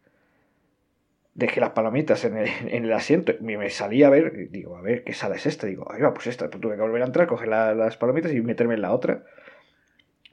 dejé 1.34 1.60
las 1.60 1.70
palomitas 1.70 2.24
en 2.24 2.36
el, 2.36 2.48
en 2.66 2.84
el 2.84 2.92
asiento 2.94 3.32
y 3.38 3.44
me 3.44 3.70
salí 3.70 4.02
a 4.02 4.10
ver, 4.10 4.50
digo, 4.50 4.76
a 4.76 4.82
ver, 4.82 5.04
¿qué 5.04 5.12
sala 5.12 5.36
es 5.36 5.46
esta? 5.46 5.68
Digo, 5.68 5.86
ahí 5.92 6.00
va, 6.00 6.12
pues 6.12 6.26
esta. 6.26 6.50
Pues 6.50 6.60
tuve 6.60 6.74
que 6.74 6.82
volver 6.82 7.02
a 7.02 7.06
entrar, 7.06 7.28
coger 7.28 7.46
la, 7.46 7.76
las 7.76 7.96
palomitas 7.96 8.32
y 8.32 8.40
meterme 8.40 8.74
en 8.74 8.82
la 8.82 8.92
otra. 8.92 9.22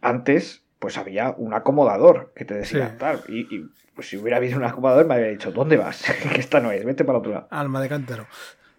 Antes, 0.01 0.66
pues 0.79 0.97
había 0.97 1.31
un 1.37 1.53
acomodador 1.53 2.31
que 2.35 2.45
te 2.45 2.53
decía 2.55 2.89
Sí. 2.91 2.95
tal. 2.99 3.21
Y, 3.27 3.39
y, 3.55 3.69
pues 3.95 4.09
si 4.09 4.17
hubiera 4.17 4.37
habido 4.37 4.57
un 4.57 4.63
acomodador, 4.63 5.05
me 5.07 5.15
habría 5.15 5.29
dicho, 5.29 5.51
¿dónde 5.51 5.77
vas? 5.77 6.03
que 6.33 6.39
esta 6.39 6.59
no 6.59 6.71
es, 6.71 6.85
vete 6.85 7.03
para 7.03 7.19
otro 7.19 7.31
lado. 7.31 7.47
Alma 7.49 7.81
de 7.81 7.89
cántaro. 7.89 8.27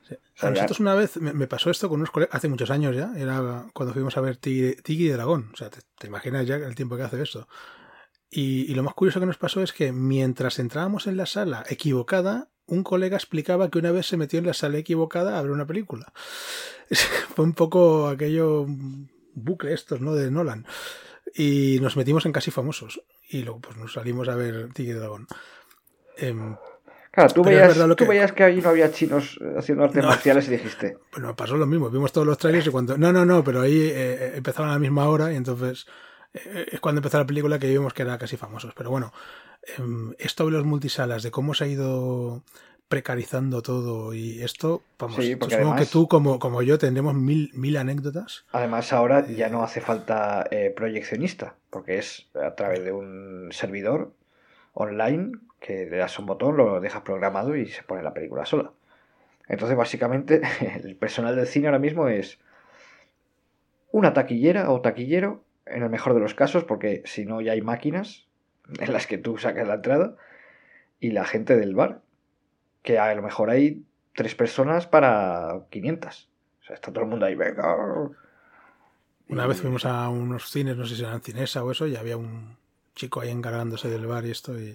Sí. 0.08 0.16
A 0.40 0.50
nosotros 0.50 0.80
una 0.80 0.94
vez 0.94 1.16
me, 1.18 1.32
me 1.32 1.46
pasó 1.46 1.70
esto 1.70 1.88
con 1.88 2.00
unos 2.00 2.10
colegas, 2.10 2.34
hace 2.34 2.48
muchos 2.48 2.70
años 2.70 2.96
ya, 2.96 3.12
era 3.16 3.66
cuando 3.74 3.92
fuimos 3.92 4.16
a 4.16 4.20
ver 4.20 4.36
Tigre 4.36 4.76
y 4.86 5.08
Dragón. 5.08 5.50
O 5.52 5.56
sea, 5.56 5.68
te, 5.70 5.80
te 5.98 6.06
imaginas 6.06 6.46
ya 6.46 6.56
el 6.56 6.74
tiempo 6.74 6.96
que 6.96 7.02
hace 7.02 7.20
esto. 7.20 7.48
Y, 8.30 8.70
y 8.70 8.74
lo 8.74 8.82
más 8.82 8.94
curioso 8.94 9.20
que 9.20 9.26
nos 9.26 9.38
pasó 9.38 9.62
es 9.62 9.72
que 9.72 9.90
mientras 9.92 10.58
entrábamos 10.58 11.06
en 11.06 11.16
la 11.16 11.26
sala 11.26 11.64
equivocada, 11.68 12.48
un 12.66 12.84
colega 12.84 13.16
explicaba 13.16 13.70
que 13.70 13.78
una 13.78 13.90
vez 13.90 14.06
se 14.06 14.16
metió 14.18 14.38
en 14.38 14.46
la 14.46 14.54
sala 14.54 14.78
equivocada 14.78 15.38
a 15.38 15.42
ver 15.42 15.50
una 15.50 15.66
película. 15.66 16.12
Fue 17.34 17.44
un 17.44 17.54
poco 17.54 18.08
aquello 18.08 18.66
bucle 19.34 19.72
estos, 19.72 20.00
¿no? 20.00 20.14
De 20.14 20.30
Nolan. 20.30 20.66
Y 21.34 21.78
nos 21.80 21.96
metimos 21.96 22.24
en 22.26 22.32
casi 22.32 22.50
famosos. 22.50 23.02
Y 23.28 23.42
luego 23.42 23.60
pues 23.60 23.76
nos 23.76 23.92
salimos 23.92 24.28
a 24.28 24.34
ver 24.34 24.72
Tigre 24.72 24.98
Dragón. 24.98 25.26
Em, 26.16 26.56
Claro, 27.10 27.32
tú 27.34 27.42
veías, 27.42 27.74
tú 27.76 27.96
que- 27.96 28.04
veías 28.04 28.32
que 28.32 28.44
allí 28.44 28.60
no 28.60 28.68
había 28.68 28.92
chinos 28.92 29.38
eh, 29.40 29.54
haciendo 29.58 29.82
artes 29.84 30.02
No. 30.04 30.08
marciales 30.10 30.46
y 30.46 30.50
dijiste, 30.52 30.98
Bueno, 31.12 31.34
pasó 31.34 31.56
lo 31.56 31.66
mismo. 31.66 31.90
Vimos 31.90 32.12
todos 32.12 32.26
los 32.26 32.38
trailers 32.38 32.66
y 32.66 32.70
cuando. 32.70 32.96
No, 32.96 33.12
no, 33.12 33.24
no, 33.24 33.42
pero 33.42 33.60
ahí 33.62 33.80
eh, 33.92 34.36
empezaban 34.36 34.70
a 34.70 34.74
la 34.74 34.78
misma 34.78 35.08
hora 35.08 35.32
y 35.32 35.36
entonces 35.36 35.86
eh, 36.34 36.66
es 36.72 36.80
cuando 36.80 37.00
empezó 37.00 37.18
la 37.18 37.26
película 37.26 37.58
que 37.58 37.66
vimos 37.68 37.92
que 37.92 38.02
era 38.02 38.18
casi 38.18 38.36
famosos. 38.36 38.72
Pero 38.76 38.90
bueno, 38.90 39.12
em, 39.78 40.12
esto 40.18 40.44
de 40.44 40.52
los 40.52 40.64
multisalas, 40.64 41.22
de 41.24 41.30
cómo 41.32 41.54
se 41.54 41.64
ha 41.64 41.66
ido 41.66 42.44
precarizando 42.88 43.60
todo 43.62 44.14
y 44.14 44.42
esto, 44.42 44.82
vamos, 44.98 45.16
Sí, 45.16 45.36
porque 45.36 45.54
supongo 45.56 45.72
además- 45.72 45.88
que 45.88 45.92
tú 45.92 46.08
como, 46.08 46.38
como 46.38 46.62
yo 46.62 46.78
tendremos 46.78 47.14
mil, 47.14 47.50
mil 47.54 47.76
anécdotas. 47.76 48.44
Además, 48.52 48.92
ahora 48.92 49.26
ya 49.26 49.48
no 49.48 49.62
hace 49.62 49.80
falta 49.80 50.46
eh, 50.50 50.72
proyeccionista, 50.74 51.54
porque 51.70 51.98
es 51.98 52.28
a 52.34 52.54
través 52.54 52.82
de 52.84 52.92
un 52.92 53.50
servidor 53.52 54.12
online 54.72 55.32
que 55.60 55.86
le 55.86 55.96
das 55.98 56.18
un 56.18 56.26
botón, 56.26 56.56
lo 56.56 56.80
dejas 56.80 57.02
programado 57.02 57.56
y 57.56 57.66
se 57.66 57.82
pone 57.82 58.02
la 58.02 58.14
película 58.14 58.46
sola. 58.46 58.70
Entonces, 59.48 59.76
básicamente, 59.76 60.40
el 60.82 60.96
personal 60.96 61.36
del 61.36 61.46
cine 61.46 61.66
ahora 61.66 61.78
mismo 61.78 62.08
es 62.08 62.38
una 63.90 64.12
taquillera 64.12 64.70
o 64.70 64.80
taquillero, 64.80 65.42
en 65.66 65.82
el 65.82 65.90
mejor 65.90 66.14
de 66.14 66.20
los 66.20 66.34
casos, 66.34 66.64
porque 66.64 67.02
si 67.04 67.26
no 67.26 67.40
ya 67.40 67.52
hay 67.52 67.60
máquinas 67.60 68.24
en 68.80 68.92
las 68.92 69.06
que 69.06 69.18
tú 69.18 69.36
sacas 69.36 69.66
la 69.68 69.74
entrada, 69.74 70.16
y 71.00 71.10
la 71.10 71.24
gente 71.24 71.56
del 71.56 71.74
bar, 71.74 72.00
que 72.88 72.98
a 72.98 73.14
lo 73.14 73.20
mejor 73.20 73.50
hay 73.50 73.84
tres 74.14 74.34
personas 74.34 74.86
para 74.86 75.60
500. 75.68 76.30
O 76.62 76.64
sea, 76.64 76.74
está 76.74 76.90
todo 76.90 77.04
el 77.04 77.10
mundo 77.10 77.26
ahí, 77.26 77.34
venga. 77.34 77.76
Una 79.28 79.46
vez 79.46 79.60
fuimos 79.60 79.84
a 79.84 80.08
unos 80.08 80.48
cines, 80.50 80.74
no 80.74 80.86
sé 80.86 80.96
si 80.96 81.02
eran 81.02 81.20
Cinesa 81.20 81.62
o 81.62 81.70
eso, 81.70 81.86
y 81.86 81.96
había 81.96 82.16
un 82.16 82.56
chico 82.94 83.20
ahí 83.20 83.28
encargándose 83.28 83.90
del 83.90 84.06
bar 84.06 84.24
y 84.24 84.30
esto, 84.30 84.58
y, 84.58 84.74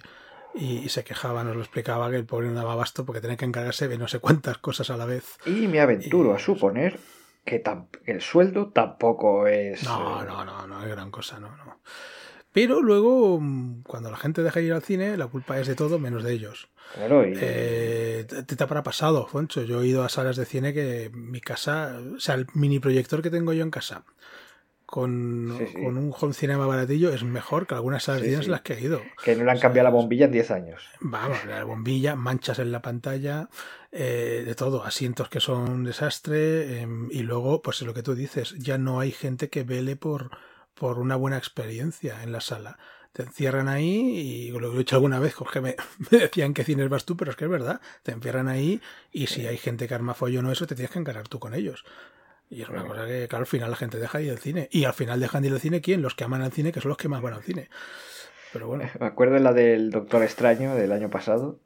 y- 0.54 0.78
y 0.78 0.88
se 0.90 1.02
quejaba, 1.02 1.42
nos 1.42 1.56
lo 1.56 1.62
explicaba, 1.62 2.08
que 2.08 2.16
el 2.16 2.24
pobre 2.24 2.46
no 2.46 2.54
daba 2.54 2.74
abasto 2.74 3.04
porque 3.04 3.20
tenía 3.20 3.36
que 3.36 3.46
encargarse 3.46 3.88
de 3.88 3.98
no 3.98 4.06
sé 4.06 4.20
cuántas 4.20 4.58
cosas 4.58 4.90
a 4.90 4.96
la 4.96 5.06
vez. 5.06 5.38
Y 5.44 5.66
me 5.66 5.80
aventuro 5.80 6.30
Y- 6.30 6.36
a 6.36 6.38
suponer 6.38 7.00
que 7.44 7.60
el 8.06 8.20
sueldo 8.20 8.68
tampoco 8.68 9.48
es. 9.48 9.82
No, 9.82 10.22
eh, 10.22 10.24
no, 10.24 10.44
no, 10.44 10.68
no 10.68 10.82
es 10.84 10.88
gran 10.88 11.10
cosa, 11.10 11.40
no, 11.40 11.48
no. 11.56 11.80
Pero 12.54 12.80
luego, 12.80 13.40
mm, 13.40 13.82
cuando 13.82 14.10
la 14.12 14.16
gente 14.16 14.42
deja 14.44 14.60
de 14.60 14.66
ir 14.66 14.72
al 14.72 14.82
cine, 14.82 15.16
la 15.16 15.26
culpa 15.26 15.58
es 15.58 15.66
de 15.66 15.74
todo 15.74 15.98
menos 15.98 16.22
de 16.22 16.32
ellos. 16.32 16.68
Claro, 16.94 17.26
y- 17.26 17.34
Eh, 17.36 18.24
te, 18.28 18.44
te 18.44 18.62
habrá 18.62 18.84
pasado, 18.84 19.26
Foncho. 19.26 19.62
Yo 19.64 19.82
he 19.82 19.86
ido 19.88 20.04
a 20.04 20.08
salas 20.08 20.36
de 20.36 20.44
cine 20.46 20.72
que 20.72 21.10
mi 21.12 21.40
casa, 21.40 22.00
o 22.16 22.20
sea, 22.20 22.36
el 22.36 22.46
mini 22.54 22.78
proyector 22.78 23.22
que 23.22 23.30
tengo 23.30 23.52
yo 23.52 23.64
en 23.64 23.72
casa, 23.72 24.04
con, 24.86 25.52
Sí, 25.58 25.66
sí. 25.66 25.82
con 25.82 25.96
un 25.98 26.14
home 26.16 26.32
cinema 26.32 26.66
baratillo, 26.66 27.12
es 27.12 27.24
mejor 27.24 27.66
que 27.66 27.74
algunas 27.74 28.04
salas 28.04 28.20
Sí, 28.20 28.26
de 28.26 28.30
cine 28.34 28.38
en 28.42 28.44
sí. 28.44 28.50
las 28.52 28.60
que 28.60 28.74
he 28.74 28.80
ido. 28.82 29.02
que 29.24 29.34
no 29.34 29.42
le 29.44 29.50
han 29.50 29.56
o 29.56 29.60
sea, 29.60 29.68
cambiado 29.68 29.84
la 29.88 29.90
bombilla 29.90 30.26
en 30.26 30.30
10 30.32 30.50
años. 30.52 30.82
Vamos, 31.00 31.44
la 31.46 31.64
bombilla, 31.64 32.14
manchas 32.14 32.60
en 32.60 32.70
la 32.70 32.82
pantalla, 32.82 33.48
eh, 33.90 34.44
de 34.46 34.54
todo, 34.54 34.84
asientos 34.84 35.28
que 35.28 35.40
son 35.40 35.68
un 35.68 35.82
desastre, 35.84 36.82
em, 36.82 37.08
y 37.10 37.24
luego, 37.24 37.62
pues 37.62 37.82
lo 37.82 37.92
que 37.94 38.04
tú 38.04 38.14
dices, 38.14 38.54
ya 38.58 38.78
no 38.78 39.00
hay 39.00 39.10
gente 39.10 39.48
que 39.48 39.64
vele 39.64 39.96
por, 39.96 40.30
por 40.74 40.98
una 40.98 41.16
buena 41.16 41.38
experiencia 41.38 42.22
en 42.22 42.32
la 42.32 42.40
sala. 42.40 42.78
Te 43.12 43.22
encierran 43.22 43.68
ahí, 43.68 43.88
y 43.88 44.50
lo 44.50 44.72
he 44.72 44.78
dicho 44.78 44.96
alguna 44.96 45.20
vez, 45.20 45.34
Jorge, 45.34 45.60
me, 45.60 45.76
me 46.10 46.18
decían 46.18 46.52
que 46.52 46.64
cines 46.64 46.88
vas 46.88 47.04
tú, 47.04 47.16
pero 47.16 47.30
es 47.30 47.36
que 47.36 47.44
es 47.44 47.50
verdad, 47.50 47.80
te 48.02 48.12
encierran 48.12 48.48
ahí, 48.48 48.80
y 49.12 49.28
si 49.28 49.46
hay 49.46 49.56
gente 49.56 49.86
que 49.86 49.94
arma 49.94 50.14
follón 50.14 50.46
o 50.46 50.52
eso, 50.52 50.66
te 50.66 50.74
tienes 50.74 50.90
que 50.90 50.98
encargar 50.98 51.28
tú 51.28 51.38
con 51.38 51.54
ellos. 51.54 51.84
Y 52.50 52.62
es 52.62 52.68
una 52.68 52.86
cosa 52.86 53.06
que, 53.06 53.26
claro, 53.28 53.42
al 53.42 53.46
final 53.46 53.70
la 53.70 53.76
gente 53.76 53.98
deja 53.98 54.18
de 54.18 54.24
ir 54.24 54.30
al 54.30 54.38
cine. 54.38 54.68
Y 54.70 54.84
al 54.84 54.92
final 54.92 55.18
dejan 55.18 55.42
de 55.42 55.48
ir 55.48 55.54
al 55.54 55.60
cine, 55.60 55.80
¿quién? 55.80 56.02
Los 56.02 56.14
que 56.14 56.24
aman 56.24 56.42
al 56.42 56.52
cine, 56.52 56.72
que 56.72 56.80
son 56.80 56.90
los 56.90 56.98
que 56.98 57.08
más 57.08 57.22
van 57.22 57.34
al 57.34 57.42
cine. 57.42 57.68
Pero 58.52 58.68
bueno, 58.68 58.84
Me 59.00 59.06
acuerdo 59.06 59.34
de 59.34 59.40
la 59.40 59.52
del 59.52 59.90
Doctor 59.90 60.22
Extraño 60.22 60.74
del 60.74 60.92
año 60.92 61.10
pasado. 61.10 61.58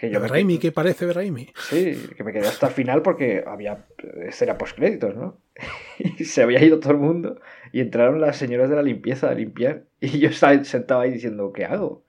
Que 0.00 0.08
yo 0.08 0.14
¿de 0.14 0.20
me 0.20 0.28
Raimi? 0.28 0.58
¿Qué 0.58 0.72
parece 0.72 1.06
de 1.06 1.12
Raimi? 1.12 1.52
Sí, 1.68 2.08
que 2.16 2.24
me 2.24 2.32
quedé 2.32 2.48
hasta 2.48 2.68
el 2.68 2.72
final 2.72 3.02
porque 3.02 3.44
había 3.46 3.86
escena 4.26 4.56
postcréditos, 4.56 5.14
¿no? 5.14 5.38
Y 5.98 6.24
se 6.24 6.42
había 6.42 6.64
ido 6.64 6.80
todo 6.80 6.92
el 6.92 6.98
mundo 6.98 7.38
y 7.72 7.80
entraron 7.80 8.20
las 8.20 8.38
señoras 8.38 8.70
de 8.70 8.76
la 8.76 8.82
limpieza 8.82 9.28
a 9.28 9.34
limpiar 9.34 9.84
y 10.00 10.18
yo 10.18 10.30
estaba 10.30 10.64
sentado 10.64 11.02
ahí 11.02 11.10
diciendo, 11.12 11.52
¿qué 11.52 11.66
hago? 11.66 12.04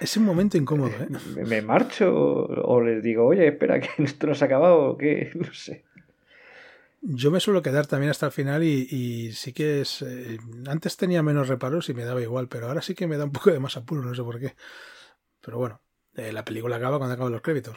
Es 0.00 0.16
un 0.16 0.24
momento 0.24 0.56
incómodo, 0.58 0.90
¿eh? 0.90 1.08
¿Me, 1.36 1.44
me 1.44 1.62
marcho 1.62 2.12
o 2.12 2.80
les 2.82 3.02
digo, 3.02 3.24
oye, 3.26 3.46
espera, 3.46 3.78
que 3.80 3.88
esto 4.02 4.26
no 4.26 4.34
se 4.34 4.44
ha 4.44 4.46
acabado 4.48 4.90
o 4.90 4.96
qué? 4.98 5.30
No 5.34 5.52
sé. 5.54 5.84
Yo 7.02 7.30
me 7.30 7.38
suelo 7.40 7.62
quedar 7.62 7.86
también 7.86 8.10
hasta 8.10 8.26
el 8.26 8.32
final 8.32 8.64
y, 8.64 8.88
y 8.90 9.32
sí 9.32 9.52
que 9.52 9.82
es... 9.82 10.02
eh, 10.02 10.38
antes 10.66 10.96
tenía 10.96 11.22
menos 11.22 11.46
reparos 11.46 11.88
y 11.88 11.94
me 11.94 12.04
daba 12.04 12.20
igual, 12.20 12.48
pero 12.48 12.66
ahora 12.66 12.82
sí 12.82 12.94
que 12.94 13.06
me 13.06 13.16
da 13.16 13.24
un 13.24 13.32
poco 13.32 13.52
de 13.52 13.60
más 13.60 13.76
apuro, 13.76 14.02
no 14.02 14.14
sé 14.14 14.22
por 14.22 14.40
qué. 14.40 14.54
Pero 15.40 15.58
bueno, 15.58 15.80
eh, 16.16 16.32
la 16.32 16.44
película 16.44 16.76
acaba 16.76 16.98
cuando 16.98 17.14
acaban 17.14 17.32
los 17.32 17.42
créditos. 17.42 17.76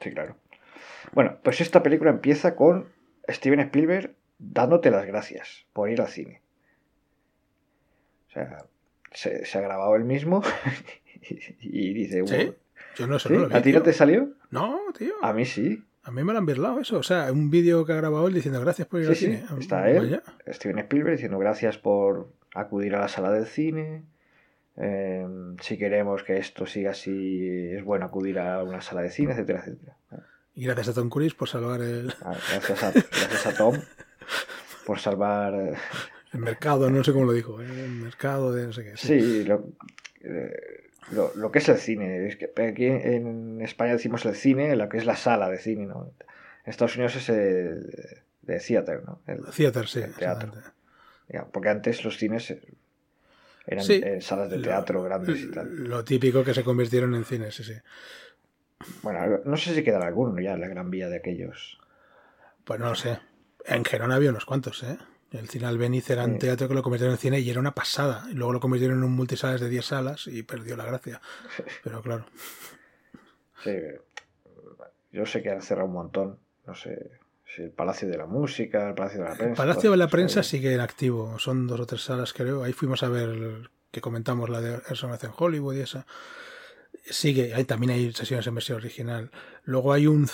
Sí, 0.00 0.10
claro. 0.10 0.36
Bueno, 1.12 1.38
pues 1.42 1.60
esta 1.60 1.82
película 1.82 2.10
empieza 2.10 2.56
con 2.56 2.88
Steven 3.28 3.60
Spielberg 3.60 4.14
dándote 4.38 4.90
las 4.90 5.06
gracias 5.06 5.66
por 5.72 5.90
ir 5.90 6.00
al 6.00 6.08
cine. 6.08 6.42
O 8.28 8.32
sea, 8.32 8.64
se, 9.12 9.44
se 9.44 9.58
ha 9.58 9.60
grabado 9.60 9.94
él 9.96 10.04
mismo 10.04 10.42
y 11.60 11.94
dice, 11.94 12.22
¿Sí? 12.26 12.34
"Bueno, 12.36 12.54
Yo 12.96 13.06
no 13.06 13.18
sé, 13.18 13.28
¿sí? 13.28 13.34
no 13.34 13.40
lo 13.40 13.48
vi, 13.48 13.54
¿a 13.54 13.62
ti 13.62 13.72
no 13.72 13.82
te 13.82 13.92
salió? 13.92 14.28
No, 14.50 14.80
tío. 14.96 15.14
A 15.22 15.32
mí 15.32 15.44
sí. 15.44 15.82
A 16.02 16.10
mí 16.10 16.22
me 16.22 16.32
lo 16.32 16.38
han 16.38 16.46
birlado 16.46 16.80
eso. 16.80 16.98
O 16.98 17.02
sea, 17.02 17.32
un 17.32 17.50
vídeo 17.50 17.86
que 17.86 17.92
ha 17.92 17.96
grabado 17.96 18.26
él 18.28 18.34
diciendo 18.34 18.60
gracias 18.60 18.86
por 18.88 19.00
ir 19.00 19.06
Sí, 19.06 19.10
al 19.10 19.16
sí, 19.16 19.24
cine. 19.46 19.60
está 19.60 19.88
él. 19.88 20.00
Vaya. 20.00 20.22
Steven 20.52 20.78
Spielberg 20.80 21.12
diciendo 21.16 21.38
gracias 21.38 21.78
por 21.78 22.28
acudir 22.54 22.94
a 22.94 23.00
la 23.00 23.08
sala 23.08 23.30
del 23.32 23.46
cine. 23.46 24.02
Eh, 24.76 25.26
si 25.60 25.78
queremos 25.78 26.22
que 26.24 26.36
esto 26.38 26.66
siga 26.66 26.90
así, 26.92 27.48
es 27.72 27.84
bueno 27.84 28.06
acudir 28.06 28.38
a 28.38 28.62
una 28.62 28.80
sala 28.80 29.02
de 29.02 29.10
cine, 29.10 29.32
etcétera, 29.32 29.60
etcétera. 29.60 29.96
Y 30.56 30.64
gracias 30.66 30.88
a 30.88 30.94
Tom 30.94 31.08
Cruise 31.10 31.34
por 31.34 31.48
salvar 31.48 31.80
el, 31.80 32.12
Ah, 32.22 32.36
Gracias 32.52 32.82
a, 32.82 32.90
gracias 32.92 33.46
a 33.46 33.54
Tom 33.56 33.76
por 34.86 34.98
salvar. 34.98 35.54
eh, 35.54 35.74
el 36.32 36.40
mercado, 36.40 36.90
no 36.90 37.02
sé 37.04 37.12
cómo 37.12 37.26
lo 37.26 37.32
dijo. 37.32 37.60
¿eh? 37.62 37.66
El 37.84 37.90
mercado 37.92 38.52
de 38.52 38.66
no 38.66 38.72
sé 38.72 38.84
qué. 38.84 38.96
sí. 38.96 39.20
Sí, 39.20 39.44
lo, 39.44 39.64
eh, 40.22 40.56
lo, 41.12 41.32
lo 41.36 41.50
que 41.52 41.58
es 41.60 41.68
el 41.68 41.76
cine. 41.78 42.26
Es 42.26 42.36
que 42.36 42.50
aquí 42.62 42.86
en 42.86 43.60
España 43.62 43.92
decimos 43.92 44.24
el 44.26 44.34
cine, 44.34 44.74
lo 44.76 44.88
que 44.88 44.98
es 44.98 45.06
la 45.06 45.16
sala 45.16 45.48
de 45.48 45.58
cine, 45.58 45.86
¿no? 45.86 46.10
En 46.64 46.70
Estados 46.70 46.96
Unidos 46.96 47.14
es 47.16 47.28
el 47.28 47.90
de 48.42 48.58
theater, 48.60 49.02
¿no? 49.04 49.20
El- 49.26 49.44
Theater, 49.56 49.86
sí. 49.86 50.00
el 50.00 50.14
teatro. 50.14 50.52
ya, 51.28 51.44
porque 51.44 51.68
antes 51.68 52.04
los 52.04 52.16
cines 52.16 52.54
eran 53.66 53.84
Sí. 53.84 54.00
eh, 54.04 54.20
salas 54.20 54.50
de 54.50 54.58
Lo- 54.58 54.62
teatro 54.64 55.02
grandes 55.02 55.40
y 55.40 55.50
tal. 55.50 55.84
Lo 55.84 56.04
típico 56.04 56.44
que 56.44 56.54
se 56.54 56.64
convirtieron 56.64 57.14
en 57.14 57.24
cine, 57.24 57.50
sí, 57.50 57.64
sí. 57.64 57.74
Bueno, 59.02 59.40
no 59.44 59.56
sé 59.56 59.74
si 59.74 59.82
quedará 59.82 60.06
alguno 60.06 60.40
ya 60.40 60.52
en 60.54 60.60
la 60.60 60.68
Gran 60.68 60.90
Vía 60.90 61.08
de 61.08 61.16
aquellos. 61.16 61.78
Pues 62.64 62.78
no 62.80 62.90
lo 62.90 62.94
sé. 62.94 63.18
En 63.64 63.84
Gerona 63.84 64.16
había 64.16 64.30
unos 64.30 64.44
cuantos, 64.44 64.82
¿eh? 64.82 64.98
El 65.32 65.48
cine 65.48 65.66
Albeniz 65.66 66.08
era 66.10 66.24
un 66.24 66.34
Sí. 66.34 66.38
teatro 66.40 66.68
que 66.68 66.74
lo 66.74 66.82
convirtieron 66.82 67.14
en 67.14 67.18
cine 67.18 67.40
y 67.40 67.50
era 67.50 67.58
una 67.60 67.74
pasada. 67.74 68.24
Y 68.30 68.34
luego 68.34 68.52
lo 68.52 68.60
convirtieron 68.60 68.98
en 68.98 69.04
un 69.04 69.12
multisalas 69.12 69.60
de 69.60 69.68
10 69.68 69.84
salas 69.86 70.26
y 70.26 70.42
perdió 70.42 70.76
la 70.76 70.84
gracia. 70.84 71.20
Pero 71.82 72.02
claro. 72.02 72.26
Sí, 73.62 73.72
Yo 75.12 75.24
sé 75.26 75.42
que 75.42 75.50
han 75.50 75.62
cerrado 75.62 75.86
un 75.88 75.94
montón. 75.94 76.38
No 76.66 76.74
sé 76.74 77.10
el 77.58 77.70
Palacio 77.70 78.08
de 78.08 78.16
la 78.16 78.26
Música, 78.26 78.88
el 78.88 78.94
Palacio 78.94 79.22
de 79.22 79.28
la 79.28 79.34
Prensa. 79.34 79.50
El 79.50 79.56
Palacio 79.56 79.90
de 79.90 79.96
la 79.96 80.08
Prensa 80.08 80.42
sigue 80.42 80.74
en 80.74 80.80
activo. 80.80 81.38
Son 81.38 81.66
dos 81.66 81.80
o 81.80 81.86
tres 81.86 82.02
salas, 82.02 82.32
creo. 82.32 82.64
Ahí 82.64 82.72
fuimos 82.72 83.02
a 83.02 83.08
ver 83.08 83.70
que 83.90 84.00
comentamos 84.00 84.50
la 84.50 84.60
de 84.60 84.74
Erson 84.88 85.12
en 85.12 85.30
Hollywood 85.36 85.76
y 85.76 85.80
esa. 85.80 86.06
Sigue, 87.04 87.54
ahí 87.54 87.64
también 87.64 87.92
hay 87.92 88.12
sesiones 88.12 88.46
en 88.46 88.54
versión 88.54 88.78
original. 88.78 89.30
Luego 89.64 89.92
hay 89.92 90.06
un 90.06 90.28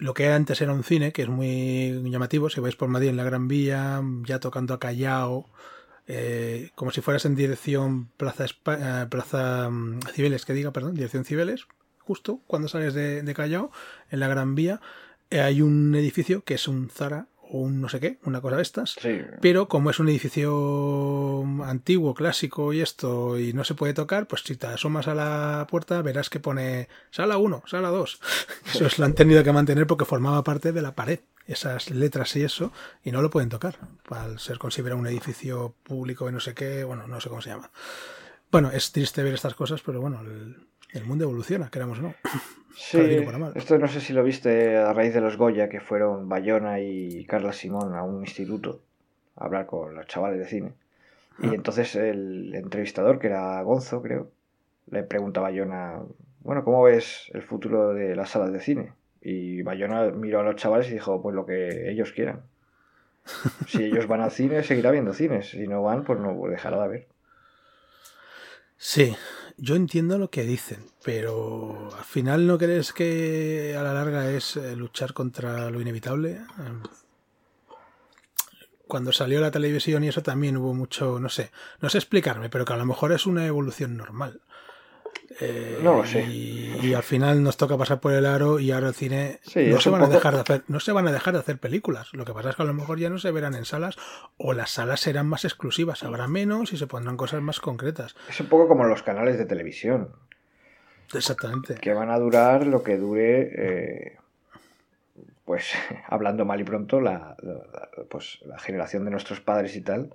lo 0.00 0.14
que 0.14 0.28
antes 0.28 0.60
era 0.62 0.72
un 0.72 0.82
cine, 0.82 1.12
que 1.12 1.22
es 1.22 1.28
muy 1.28 2.02
llamativo, 2.10 2.48
si 2.48 2.60
vais 2.60 2.74
por 2.74 2.88
Madrid 2.88 3.10
en 3.10 3.18
la 3.18 3.24
Gran 3.24 3.48
Vía, 3.48 4.02
ya 4.24 4.40
tocando 4.40 4.72
a 4.72 4.80
Callao, 4.80 5.46
eh, 6.06 6.70
como 6.74 6.90
si 6.90 7.02
fueras 7.02 7.26
en 7.26 7.34
dirección 7.36 8.08
Plaza, 8.16 8.46
eh, 8.46 9.06
Plaza 9.10 9.68
mm, 9.68 10.00
Cibeles, 10.14 10.46
que 10.46 10.54
diga, 10.54 10.72
perdón, 10.72 10.94
dirección 10.94 11.26
Cibeles, 11.26 11.66
justo 11.98 12.40
cuando 12.46 12.68
sales 12.68 12.94
de, 12.94 13.22
de 13.22 13.34
Callao, 13.34 13.70
en 14.10 14.20
la 14.20 14.28
Gran 14.28 14.54
Vía, 14.54 14.80
hay 15.30 15.62
un 15.62 15.94
edificio 15.94 16.42
que 16.42 16.54
es 16.54 16.66
un 16.68 16.90
Zara 16.90 17.28
o 17.52 17.58
un 17.58 17.80
no 17.80 17.88
sé 17.88 18.00
qué, 18.00 18.18
una 18.24 18.40
cosa 18.40 18.56
de 18.56 18.62
estas. 18.62 18.96
Pero 19.40 19.68
como 19.68 19.90
es 19.90 19.98
un 19.98 20.08
edificio 20.08 21.44
antiguo, 21.64 22.14
clásico 22.14 22.72
y 22.72 22.80
esto, 22.80 23.38
y 23.38 23.52
no 23.52 23.64
se 23.64 23.74
puede 23.74 23.94
tocar, 23.94 24.26
pues 24.26 24.42
si 24.42 24.56
te 24.56 24.68
asomas 24.68 25.08
a 25.08 25.14
la 25.14 25.66
puerta 25.68 26.00
verás 26.02 26.30
que 26.30 26.40
pone 26.40 26.88
sala 27.10 27.38
1, 27.38 27.64
sala 27.66 27.88
2. 27.88 28.20
Eso 28.74 28.86
es, 28.86 28.98
lo 28.98 29.04
han 29.04 29.14
tenido 29.14 29.42
que 29.42 29.52
mantener 29.52 29.86
porque 29.86 30.04
formaba 30.04 30.44
parte 30.44 30.72
de 30.72 30.82
la 30.82 30.94
pared, 30.94 31.20
esas 31.46 31.90
letras 31.90 32.36
y 32.36 32.42
eso, 32.42 32.72
y 33.02 33.10
no 33.10 33.22
lo 33.22 33.30
pueden 33.30 33.48
tocar, 33.48 33.78
al 34.10 34.38
ser 34.38 34.58
considerado 34.58 35.00
un 35.00 35.08
edificio 35.08 35.74
público 35.82 36.28
y 36.28 36.32
no 36.32 36.38
sé 36.38 36.54
qué, 36.54 36.84
bueno, 36.84 37.08
no 37.08 37.20
sé 37.20 37.28
cómo 37.28 37.42
se 37.42 37.50
llama. 37.50 37.70
Bueno, 38.52 38.70
es 38.70 38.92
triste 38.92 39.22
ver 39.22 39.34
estas 39.34 39.54
cosas, 39.54 39.80
pero 39.84 40.00
bueno, 40.00 40.20
el, 40.20 40.68
el 40.92 41.04
mundo 41.04 41.24
evoluciona, 41.24 41.70
queramos 41.70 41.98
o 41.98 42.02
no. 42.02 42.14
Sí, 42.74 43.26
esto 43.54 43.78
no 43.78 43.88
sé 43.88 44.00
si 44.00 44.12
lo 44.12 44.22
viste 44.22 44.76
a 44.76 44.92
raíz 44.92 45.12
de 45.12 45.20
los 45.20 45.36
Goya, 45.36 45.68
que 45.68 45.80
fueron 45.80 46.28
Bayona 46.28 46.80
y 46.80 47.24
Carla 47.26 47.52
Simón 47.52 47.94
a 47.94 48.02
un 48.02 48.20
instituto 48.20 48.80
a 49.36 49.44
hablar 49.44 49.66
con 49.66 49.94
los 49.94 50.06
chavales 50.06 50.38
de 50.38 50.46
cine. 50.46 50.72
Y 51.42 51.54
entonces 51.54 51.96
el 51.96 52.54
entrevistador, 52.54 53.18
que 53.18 53.28
era 53.28 53.62
Gonzo, 53.62 54.02
creo, 54.02 54.30
le 54.90 55.02
pregunta 55.02 55.40
a 55.40 55.44
Bayona, 55.44 56.00
bueno, 56.40 56.64
¿cómo 56.64 56.82
ves 56.82 57.30
el 57.32 57.42
futuro 57.42 57.94
de 57.94 58.14
las 58.14 58.30
salas 58.30 58.52
de 58.52 58.60
cine? 58.60 58.92
Y 59.22 59.62
Bayona 59.62 60.10
miró 60.10 60.40
a 60.40 60.42
los 60.42 60.56
chavales 60.56 60.88
y 60.90 60.94
dijo, 60.94 61.22
pues 61.22 61.34
lo 61.34 61.46
que 61.46 61.90
ellos 61.90 62.12
quieran. 62.12 62.42
Si 63.66 63.84
ellos 63.84 64.06
van 64.06 64.22
al 64.22 64.30
cine, 64.30 64.62
seguirá 64.62 64.90
viendo 64.90 65.12
cines. 65.12 65.50
Si 65.50 65.66
no 65.66 65.82
van, 65.82 66.04
pues 66.04 66.18
no 66.18 66.34
dejará 66.48 66.78
de 66.78 66.84
haber. 66.84 67.08
Sí, 68.76 69.14
yo 69.60 69.76
entiendo 69.76 70.18
lo 70.18 70.30
que 70.30 70.44
dicen, 70.44 70.86
pero 71.04 71.90
al 71.96 72.04
final 72.04 72.46
no 72.46 72.56
crees 72.56 72.92
que 72.92 73.76
a 73.78 73.82
la 73.82 73.92
larga 73.92 74.30
es 74.30 74.56
eh, 74.56 74.74
luchar 74.74 75.12
contra 75.12 75.70
lo 75.70 75.80
inevitable. 75.80 76.40
Em, 76.58 76.82
cuando 78.88 79.12
salió 79.12 79.40
la 79.40 79.50
televisión 79.50 80.02
y 80.02 80.08
eso 80.08 80.22
también 80.22 80.56
hubo 80.56 80.74
mucho, 80.74 81.20
no 81.20 81.28
sé, 81.28 81.52
no 81.80 81.90
sé 81.90 81.98
explicarme, 81.98 82.48
pero 82.48 82.64
que 82.64 82.72
a 82.72 82.76
lo 82.76 82.86
mejor 82.86 83.12
es 83.12 83.26
una 83.26 83.46
evolución 83.46 83.96
normal. 83.96 84.40
Eh, 85.38 85.78
no 85.82 85.98
lo 85.98 86.04
sé. 86.04 86.22
Y, 86.22 86.92
al 86.94 87.02
final 87.02 87.42
nos 87.42 87.56
toca 87.56 87.76
pasar 87.76 88.00
por 88.00 88.12
el 88.12 88.26
aro 88.26 88.58
y 88.58 88.72
ahora 88.72 88.88
el 88.88 88.94
cine 88.94 89.38
no 89.54 89.80
se 89.80 89.90
van 89.90 90.02
a 90.02 90.08
dejar 90.08 90.34
de 90.34 90.40
hacer, 90.40 90.64
no 90.66 90.80
se 90.80 90.92
van 90.92 91.06
a 91.06 91.12
dejar 91.12 91.34
de 91.34 91.40
hacer 91.40 91.58
películas. 91.58 92.12
Lo 92.12 92.24
que 92.24 92.32
pasa 92.32 92.50
es 92.50 92.56
que 92.56 92.62
a 92.62 92.66
lo 92.66 92.74
mejor 92.74 92.98
ya 92.98 93.10
no 93.10 93.18
se 93.18 93.30
verán 93.30 93.54
en 93.54 93.64
salas 93.64 93.96
o 94.38 94.54
las 94.54 94.70
salas 94.70 95.00
serán 95.00 95.28
más 95.28 95.44
exclusivas, 95.44 96.02
habrá 96.02 96.26
menos 96.26 96.72
y 96.72 96.76
se 96.76 96.86
pondrán 96.86 97.16
cosas 97.16 97.42
más 97.42 97.60
concretas. 97.60 98.16
Es 98.28 98.40
un 98.40 98.48
poco 98.48 98.66
como 98.66 98.84
los 98.84 99.02
canales 99.02 99.38
de 99.38 99.44
televisión. 99.44 100.10
Exactamente. 101.14 101.74
Que 101.74 101.92
van 101.92 102.10
a 102.10 102.18
durar 102.18 102.66
lo 102.66 102.82
que 102.82 102.96
dure, 102.96 103.50
eh, 103.54 104.18
pues 105.44 105.72
hablando 106.08 106.44
mal 106.44 106.60
y 106.60 106.64
pronto, 106.64 107.00
la, 107.00 107.36
pues, 108.08 108.40
la 108.46 108.58
generación 108.58 109.04
de 109.04 109.10
nuestros 109.10 109.40
padres 109.40 109.76
y 109.76 109.80
tal 109.80 110.12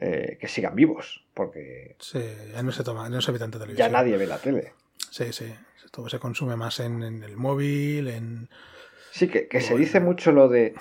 eh, 0.00 0.38
que 0.40 0.48
sigan 0.48 0.74
vivos, 0.74 1.23
porque... 1.34 1.96
Sí, 1.98 2.20
ya 2.52 2.62
no 2.62 2.72
se 2.72 2.84
toma, 2.84 3.08
no 3.08 3.20
se 3.20 3.32
ve 3.32 3.38
tanta 3.38 3.58
televisión. 3.58 3.88
Ya 3.88 3.92
nadie 3.92 4.16
ve 4.16 4.26
la 4.26 4.38
tele. 4.38 4.72
Sí, 5.10 5.32
sí, 5.32 5.52
todo 5.90 6.08
se 6.08 6.18
consume 6.18 6.56
más 6.56 6.80
en, 6.80 7.02
el 7.02 7.36
móvil, 7.36 8.08
en... 8.08 8.48
Sí, 9.10 9.28
que, 9.28 9.60
se 9.60 9.76
dice 9.76 10.00
mucho 10.00 10.32
lo 10.32 10.48
de 10.48 10.74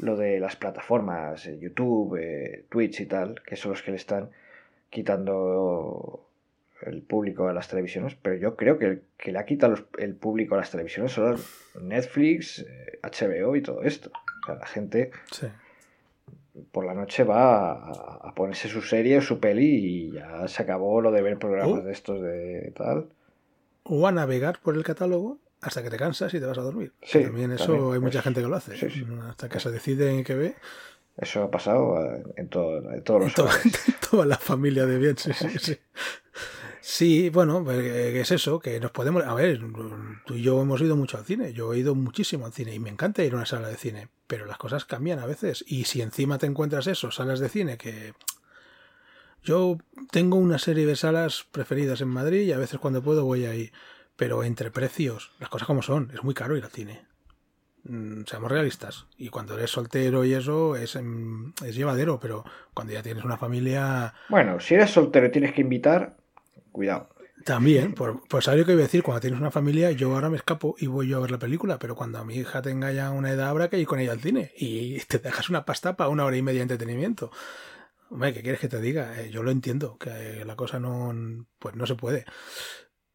lo 0.00 0.16
de 0.16 0.38
las 0.38 0.56
plataformas, 0.56 1.46
eh, 1.46 1.58
YouTube, 1.58 2.16
eh, 2.20 2.66
Twitch 2.68 3.00
y 3.00 3.06
tal, 3.06 3.42
que 3.44 3.56
son 3.56 3.72
los 3.72 3.82
que 3.82 3.90
le 3.90 3.96
están 3.96 4.30
quitando 4.90 6.28
el 6.82 7.02
público 7.02 7.48
a 7.48 7.52
las 7.52 7.68
televisiones, 7.68 8.14
pero 8.14 8.36
yo 8.36 8.54
creo 8.54 8.78
que 8.78 8.84
el 8.84 9.02
que 9.16 9.32
le 9.32 9.38
ha 9.38 9.46
quitado 9.46 9.74
el 9.98 10.14
público 10.14 10.54
a 10.54 10.58
las 10.58 10.70
televisiones 10.70 11.12
son 11.12 11.36
Netflix, 11.80 12.64
HBO 13.02 13.56
y 13.56 13.62
todo 13.62 13.82
esto. 13.82 14.10
O 14.42 14.46
sea, 14.46 14.54
la 14.56 14.66
gente 14.66 15.10
sí 15.32 15.48
por 16.72 16.84
la 16.84 16.94
noche 16.94 17.24
va 17.24 17.72
a, 17.72 18.34
ponerse 18.34 18.68
su 18.68 18.82
serie, 18.82 19.20
su 19.20 19.40
peli 19.40 19.66
y 19.66 20.12
ya 20.12 20.46
se 20.48 20.62
acabó 20.62 21.00
lo 21.00 21.10
de 21.10 21.22
ver 21.22 21.38
programas 21.38 21.84
de 21.84 21.92
estos 21.92 22.20
de 22.20 22.72
tal. 22.76 23.08
O 23.84 24.06
a 24.06 24.12
navegar 24.12 24.60
por 24.60 24.76
el 24.76 24.84
catálogo 24.84 25.38
hasta 25.60 25.82
que 25.82 25.90
te 25.90 25.96
cansas 25.96 26.32
y 26.34 26.40
te 26.40 26.46
vas 26.46 26.58
a 26.58 26.62
dormir. 26.62 26.92
Sí, 27.02 27.22
también 27.22 27.52
eso 27.52 27.92
hay 27.92 28.00
mucha 28.00 28.22
gente 28.22 28.40
que 28.40 28.48
lo 28.48 28.56
hace. 28.56 28.74
Hasta 29.28 29.48
que 29.48 29.60
se 29.60 29.70
decide 29.70 30.10
en 30.14 30.24
qué 30.24 30.34
ve. 30.34 30.54
Eso 31.16 31.42
ha 31.42 31.50
pasado 31.50 31.98
en, 32.36 32.48
todos 32.48 32.84
los 32.84 33.38
en 33.88 33.94
toda 34.08 34.24
la 34.24 34.38
familia 34.38 34.86
de 34.86 34.98
bien, 34.98 35.16
sí, 35.18 35.32
sí, 35.32 35.76
sí. 36.88 37.30
Bueno, 37.30 37.62
pues, 37.64 37.78
eh, 37.78 38.20
es 38.20 38.30
eso, 38.30 38.58
que 38.58 38.80
nos 38.80 38.90
podemos... 38.90 39.24
A 39.24 39.34
ver, 39.34 39.60
tú 40.24 40.34
y 40.34 40.42
yo 40.42 40.60
hemos 40.60 40.80
ido 40.80 40.96
mucho 40.96 41.18
al 41.18 41.24
cine, 41.24 41.52
yo 41.52 41.72
he 41.72 41.78
ido 41.78 41.94
muchísimo 41.94 42.46
al 42.46 42.52
cine 42.52 42.74
y 42.74 42.78
me 42.78 42.90
encanta 42.90 43.22
ir 43.22 43.32
a 43.32 43.36
una 43.36 43.46
sala 43.46 43.68
de 43.68 43.76
cine, 43.76 44.08
pero 44.26 44.46
las 44.46 44.58
cosas 44.58 44.84
cambian 44.84 45.18
a 45.18 45.26
veces 45.26 45.64
y 45.66 45.84
si 45.84 46.02
encima 46.02 46.38
te 46.38 46.46
encuentras 46.46 46.86
eso, 46.86 47.10
salas 47.10 47.40
de 47.40 47.48
cine 47.48 47.78
que... 47.78 48.14
Yo 49.42 49.78
tengo 50.10 50.36
una 50.36 50.58
serie 50.58 50.84
de 50.84 50.96
salas 50.96 51.46
preferidas 51.52 52.00
en 52.00 52.08
Madrid 52.08 52.42
y 52.42 52.52
a 52.52 52.58
veces 52.58 52.80
cuando 52.80 53.02
puedo 53.02 53.24
voy 53.24 53.46
ahí, 53.46 53.70
pero 54.16 54.42
entre 54.42 54.70
precios, 54.70 55.32
las 55.38 55.48
cosas 55.48 55.66
como 55.66 55.80
son, 55.80 56.10
es 56.12 56.24
muy 56.24 56.34
caro 56.34 56.56
ir 56.56 56.64
al 56.64 56.70
cine. 56.70 57.06
Mm, 57.84 58.24
seamos 58.26 58.50
realistas. 58.50 59.06
Y 59.16 59.30
cuando 59.30 59.54
eres 59.54 59.70
soltero 59.70 60.24
y 60.24 60.34
eso 60.34 60.76
es, 60.76 60.96
es 60.96 61.74
llevadero, 61.74 62.20
pero 62.20 62.44
cuando 62.74 62.92
ya 62.92 63.02
tienes 63.02 63.24
una 63.24 63.38
familia... 63.38 64.12
Bueno, 64.28 64.60
si 64.60 64.74
eres 64.74 64.90
soltero 64.90 65.30
tienes 65.30 65.52
que 65.54 65.62
invitar, 65.62 66.17
cuidado. 66.78 67.08
También, 67.44 67.94
por, 67.94 68.26
pues 68.28 68.44
sabes 68.44 68.60
lo 68.60 68.66
que 68.66 68.72
iba 68.72 68.80
a 68.80 68.84
decir, 68.84 69.02
cuando 69.02 69.20
tienes 69.20 69.40
una 69.40 69.50
familia, 69.50 69.90
yo 69.90 70.14
ahora 70.14 70.30
me 70.30 70.36
escapo 70.36 70.76
y 70.78 70.86
voy 70.86 71.08
yo 71.08 71.18
a 71.18 71.20
ver 71.20 71.30
la 71.30 71.38
película, 71.38 71.78
pero 71.78 71.96
cuando 71.96 72.24
mi 72.24 72.36
hija 72.36 72.62
tenga 72.62 72.92
ya 72.92 73.10
una 73.10 73.30
edad 73.30 73.48
habrá 73.48 73.68
que 73.68 73.78
ir 73.78 73.86
con 73.86 73.98
ella 73.98 74.12
al 74.12 74.20
cine 74.20 74.52
y 74.56 74.98
te 75.00 75.18
dejas 75.18 75.48
una 75.48 75.64
pasta 75.64 75.96
para 75.96 76.10
una 76.10 76.24
hora 76.24 76.36
y 76.36 76.42
media 76.42 76.58
de 76.58 76.62
entretenimiento. 76.62 77.30
Hombre, 78.10 78.32
¿qué 78.32 78.42
quieres 78.42 78.60
que 78.60 78.68
te 78.68 78.80
diga? 78.80 79.20
Eh, 79.20 79.30
yo 79.30 79.42
lo 79.42 79.50
entiendo, 79.50 79.98
que 79.98 80.44
la 80.44 80.56
cosa 80.56 80.78
no, 80.78 81.12
pues 81.58 81.74
no 81.74 81.86
se 81.86 81.94
puede. 81.94 82.24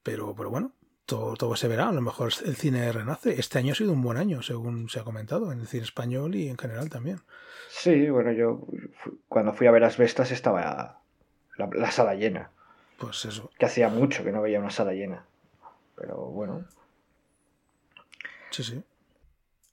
Pero, 0.04 0.36
pero 0.36 0.50
bueno, 0.50 0.74
todo, 1.06 1.36
todo 1.36 1.56
se 1.56 1.68
verá. 1.68 1.90
A 1.90 1.94
lo 1.94 2.02
mejor 2.02 2.32
el 2.46 2.56
cine 2.56 2.92
renace. 2.92 3.40
Este 3.40 3.60
año 3.60 3.74
ha 3.74 3.76
sido 3.76 3.94
un 3.94 4.02
buen 4.02 4.18
año, 4.18 4.42
según 4.42 4.90
se 4.90 5.00
ha 5.00 5.04
comentado, 5.04 5.52
en 5.52 5.62
el 5.62 5.68
cine 5.68 5.84
español 5.84 6.36
y 6.36 6.50
en 6.50 6.58
general 6.58 6.90
también. 6.90 7.22
Sí, 7.70 8.10
bueno, 8.10 8.32
yo 8.32 8.68
cuando 9.28 9.54
fui 9.54 9.68
a 9.68 9.72
ver 9.72 9.82
las 9.82 9.98
Vestas 9.98 10.32
estaba 10.32 11.02
la 11.58 11.92
sala 11.92 12.16
llena. 12.16 12.53
Pues 12.98 13.26
eso. 13.26 13.50
Que 13.58 13.66
hacía 13.66 13.90
mucho 13.90 14.24
que 14.24 14.32
no 14.32 14.42
veía 14.42 14.60
una 14.60 14.70
sala 14.70 14.94
llena. 14.94 15.26
Pero 15.96 16.18
bueno. 16.18 16.66
Sí, 18.52 18.64
sí. 18.64 18.84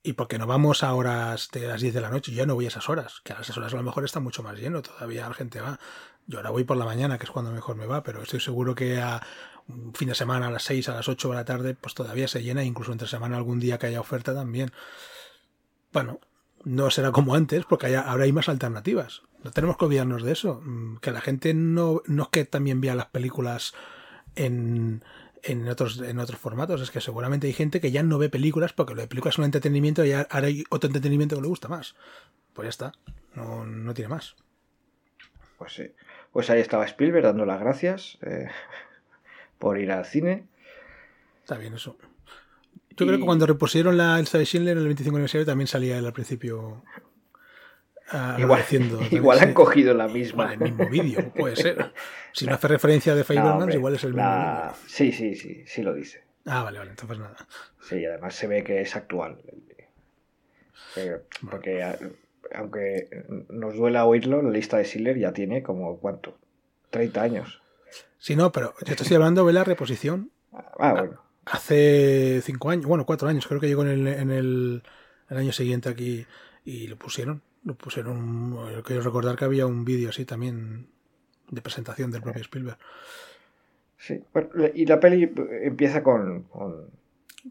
Y 0.02 0.14
porque 0.14 0.38
no 0.38 0.46
vamos 0.46 0.82
a 0.82 0.94
horas 0.94 1.50
de 1.52 1.66
las 1.66 1.82
10 1.82 1.92
de 1.92 2.00
la 2.00 2.08
noche, 2.08 2.32
yo 2.32 2.46
no 2.46 2.54
voy 2.54 2.64
a 2.64 2.68
esas 2.68 2.88
horas, 2.88 3.20
que 3.22 3.34
a 3.34 3.40
esas 3.40 3.56
horas 3.58 3.74
a 3.74 3.76
lo 3.76 3.82
mejor 3.82 4.04
está 4.04 4.18
mucho 4.18 4.42
más 4.42 4.58
lleno, 4.58 4.80
todavía 4.80 5.28
la 5.28 5.34
gente 5.34 5.60
va. 5.60 5.78
Yo 6.26 6.38
ahora 6.38 6.50
voy 6.50 6.64
por 6.64 6.78
la 6.78 6.86
mañana, 6.86 7.18
que 7.18 7.24
es 7.24 7.30
cuando 7.30 7.50
mejor 7.50 7.76
me 7.76 7.84
va, 7.84 8.02
pero 8.02 8.22
estoy 8.22 8.40
seguro 8.40 8.74
que 8.74 8.98
a 8.98 9.20
un 9.68 9.92
fin 9.94 10.08
de 10.08 10.14
semana 10.14 10.46
a 10.46 10.50
las 10.50 10.62
6, 10.62 10.88
a 10.88 10.94
las 10.94 11.08
8 11.08 11.28
de 11.28 11.34
la 11.34 11.44
tarde, 11.44 11.74
pues 11.74 11.94
todavía 11.94 12.28
se 12.28 12.42
llena, 12.42 12.64
incluso 12.64 12.92
entre 12.92 13.08
semana 13.08 13.36
algún 13.36 13.60
día 13.60 13.78
que 13.78 13.88
haya 13.88 14.00
oferta 14.00 14.34
también. 14.34 14.72
Bueno, 15.92 16.20
no 16.64 16.90
será 16.90 17.12
como 17.12 17.34
antes, 17.34 17.66
porque 17.66 17.94
ahora 17.94 18.24
hay 18.24 18.32
más 18.32 18.48
alternativas. 18.48 19.22
No 19.42 19.50
tenemos 19.52 19.76
que 19.76 19.84
olvidarnos 19.86 20.22
de 20.22 20.32
eso. 20.32 20.60
Mm, 20.62 20.96
que 20.98 21.10
la 21.10 21.20
gente 21.20 21.54
no, 21.54 22.02
no 22.06 22.24
es 22.24 22.28
que 22.28 22.44
también 22.44 22.80
vea 22.80 22.94
las 22.94 23.06
películas 23.06 23.74
en, 24.36 25.02
en, 25.42 25.68
otros, 25.68 26.00
en 26.00 26.18
otros 26.18 26.38
formatos. 26.38 26.80
Es 26.80 26.90
que 26.90 27.00
seguramente 27.00 27.46
hay 27.46 27.52
gente 27.52 27.80
que 27.80 27.90
ya 27.90 28.02
no 28.02 28.18
ve 28.18 28.28
películas 28.28 28.72
porque 28.72 28.94
lo 28.94 29.00
de 29.00 29.08
películas 29.08 29.34
es 29.34 29.38
un 29.38 29.44
entretenimiento 29.44 30.04
y 30.04 30.12
ahora 30.12 30.46
hay 30.46 30.64
otro 30.70 30.88
entretenimiento 30.88 31.36
que 31.36 31.42
le 31.42 31.48
gusta 31.48 31.68
más. 31.68 31.94
Pues 32.52 32.66
ya 32.66 32.70
está. 32.70 32.92
No, 33.34 33.64
no 33.64 33.94
tiene 33.94 34.08
más. 34.08 34.36
Pues 35.58 35.72
sí. 35.72 35.92
Pues 36.32 36.50
ahí 36.50 36.60
estaba 36.60 36.84
Spielberg 36.84 37.24
dando 37.24 37.44
las 37.44 37.60
gracias 37.60 38.18
eh, 38.22 38.48
por 39.58 39.78
ir 39.78 39.92
al 39.92 40.04
cine. 40.04 40.46
Está 41.42 41.56
bien 41.56 41.74
eso. 41.74 41.96
Yo 42.96 43.06
creo 43.06 43.18
que 43.18 43.24
cuando 43.24 43.46
repusieron 43.46 43.96
la 43.96 44.18
Elsa 44.18 44.36
de 44.36 44.44
Schindler 44.44 44.76
en 44.76 44.82
el 44.82 44.88
25 44.88 45.16
aniversario 45.16 45.46
también 45.46 45.68
salía 45.68 45.96
él 45.96 46.04
al 46.04 46.12
principio 46.12 46.82
igual, 48.38 48.64
igual 49.10 49.38
han 49.38 49.54
cogido 49.54 49.94
la 49.94 50.08
misma. 50.08 50.52
el 50.52 50.60
mismo 50.60 50.88
vídeo, 50.88 51.32
puede 51.36 51.56
ser. 51.56 51.92
Si 52.32 52.46
no 52.46 52.54
hace 52.54 52.68
referencia 52.68 53.14
de 53.14 53.24
Fablemans, 53.24 53.74
igual 53.74 53.94
es 53.94 54.04
el 54.04 54.14
mismo 54.14 54.72
Sí, 54.86 55.12
sí, 55.12 55.34
sí, 55.34 55.64
sí 55.66 55.82
lo 55.82 55.94
dice. 55.94 56.24
Ah, 56.46 56.62
vale, 56.62 56.78
vale, 56.78 56.90
entonces 56.90 57.18
nada. 57.18 57.36
Sí, 57.82 58.04
además 58.04 58.34
se 58.34 58.46
ve 58.46 58.64
que 58.64 58.80
es 58.80 58.96
actual. 58.96 59.38
Porque 61.50 61.84
aunque 62.54 63.08
nos 63.48 63.76
duela 63.76 64.04
oírlo, 64.06 64.42
la 64.42 64.50
lista 64.50 64.78
de 64.78 64.84
Schiller 64.84 65.18
ya 65.18 65.32
tiene 65.32 65.62
como, 65.62 65.98
¿cuánto? 65.98 66.36
30 66.90 67.22
años. 67.22 67.62
Sí, 68.18 68.36
no, 68.36 68.52
pero 68.52 68.74
yo 68.80 68.96
te 68.96 69.02
estoy 69.02 69.14
hablando 69.14 69.46
de 69.46 69.52
la 69.52 69.64
reposición. 69.64 70.30
Ah, 70.52 70.92
bueno. 70.92 71.22
Hace 71.46 72.40
5 72.42 72.70
años, 72.70 72.86
bueno, 72.86 73.06
4 73.06 73.28
años, 73.28 73.46
creo 73.46 73.60
que 73.60 73.68
llegó 73.68 73.82
en 73.82 73.88
el, 73.88 74.06
en 74.08 74.30
el, 74.30 74.82
el 75.28 75.36
año 75.36 75.52
siguiente 75.52 75.88
aquí 75.88 76.26
y 76.64 76.86
lo 76.88 76.96
pusieron. 76.96 77.42
Lo 77.64 77.74
pusieron. 77.74 78.82
Quiero 78.82 79.02
recordar 79.02 79.36
que 79.36 79.44
había 79.44 79.66
un 79.66 79.84
vídeo 79.84 80.08
así 80.08 80.24
también 80.24 80.88
de 81.50 81.60
presentación 81.60 82.10
del 82.10 82.22
propio 82.22 82.42
Spielberg. 82.42 82.78
Sí, 83.98 84.22
y 84.74 84.86
la 84.86 84.98
peli 84.98 85.30
empieza 85.62 86.02
con. 86.02 86.44
con 86.44 86.90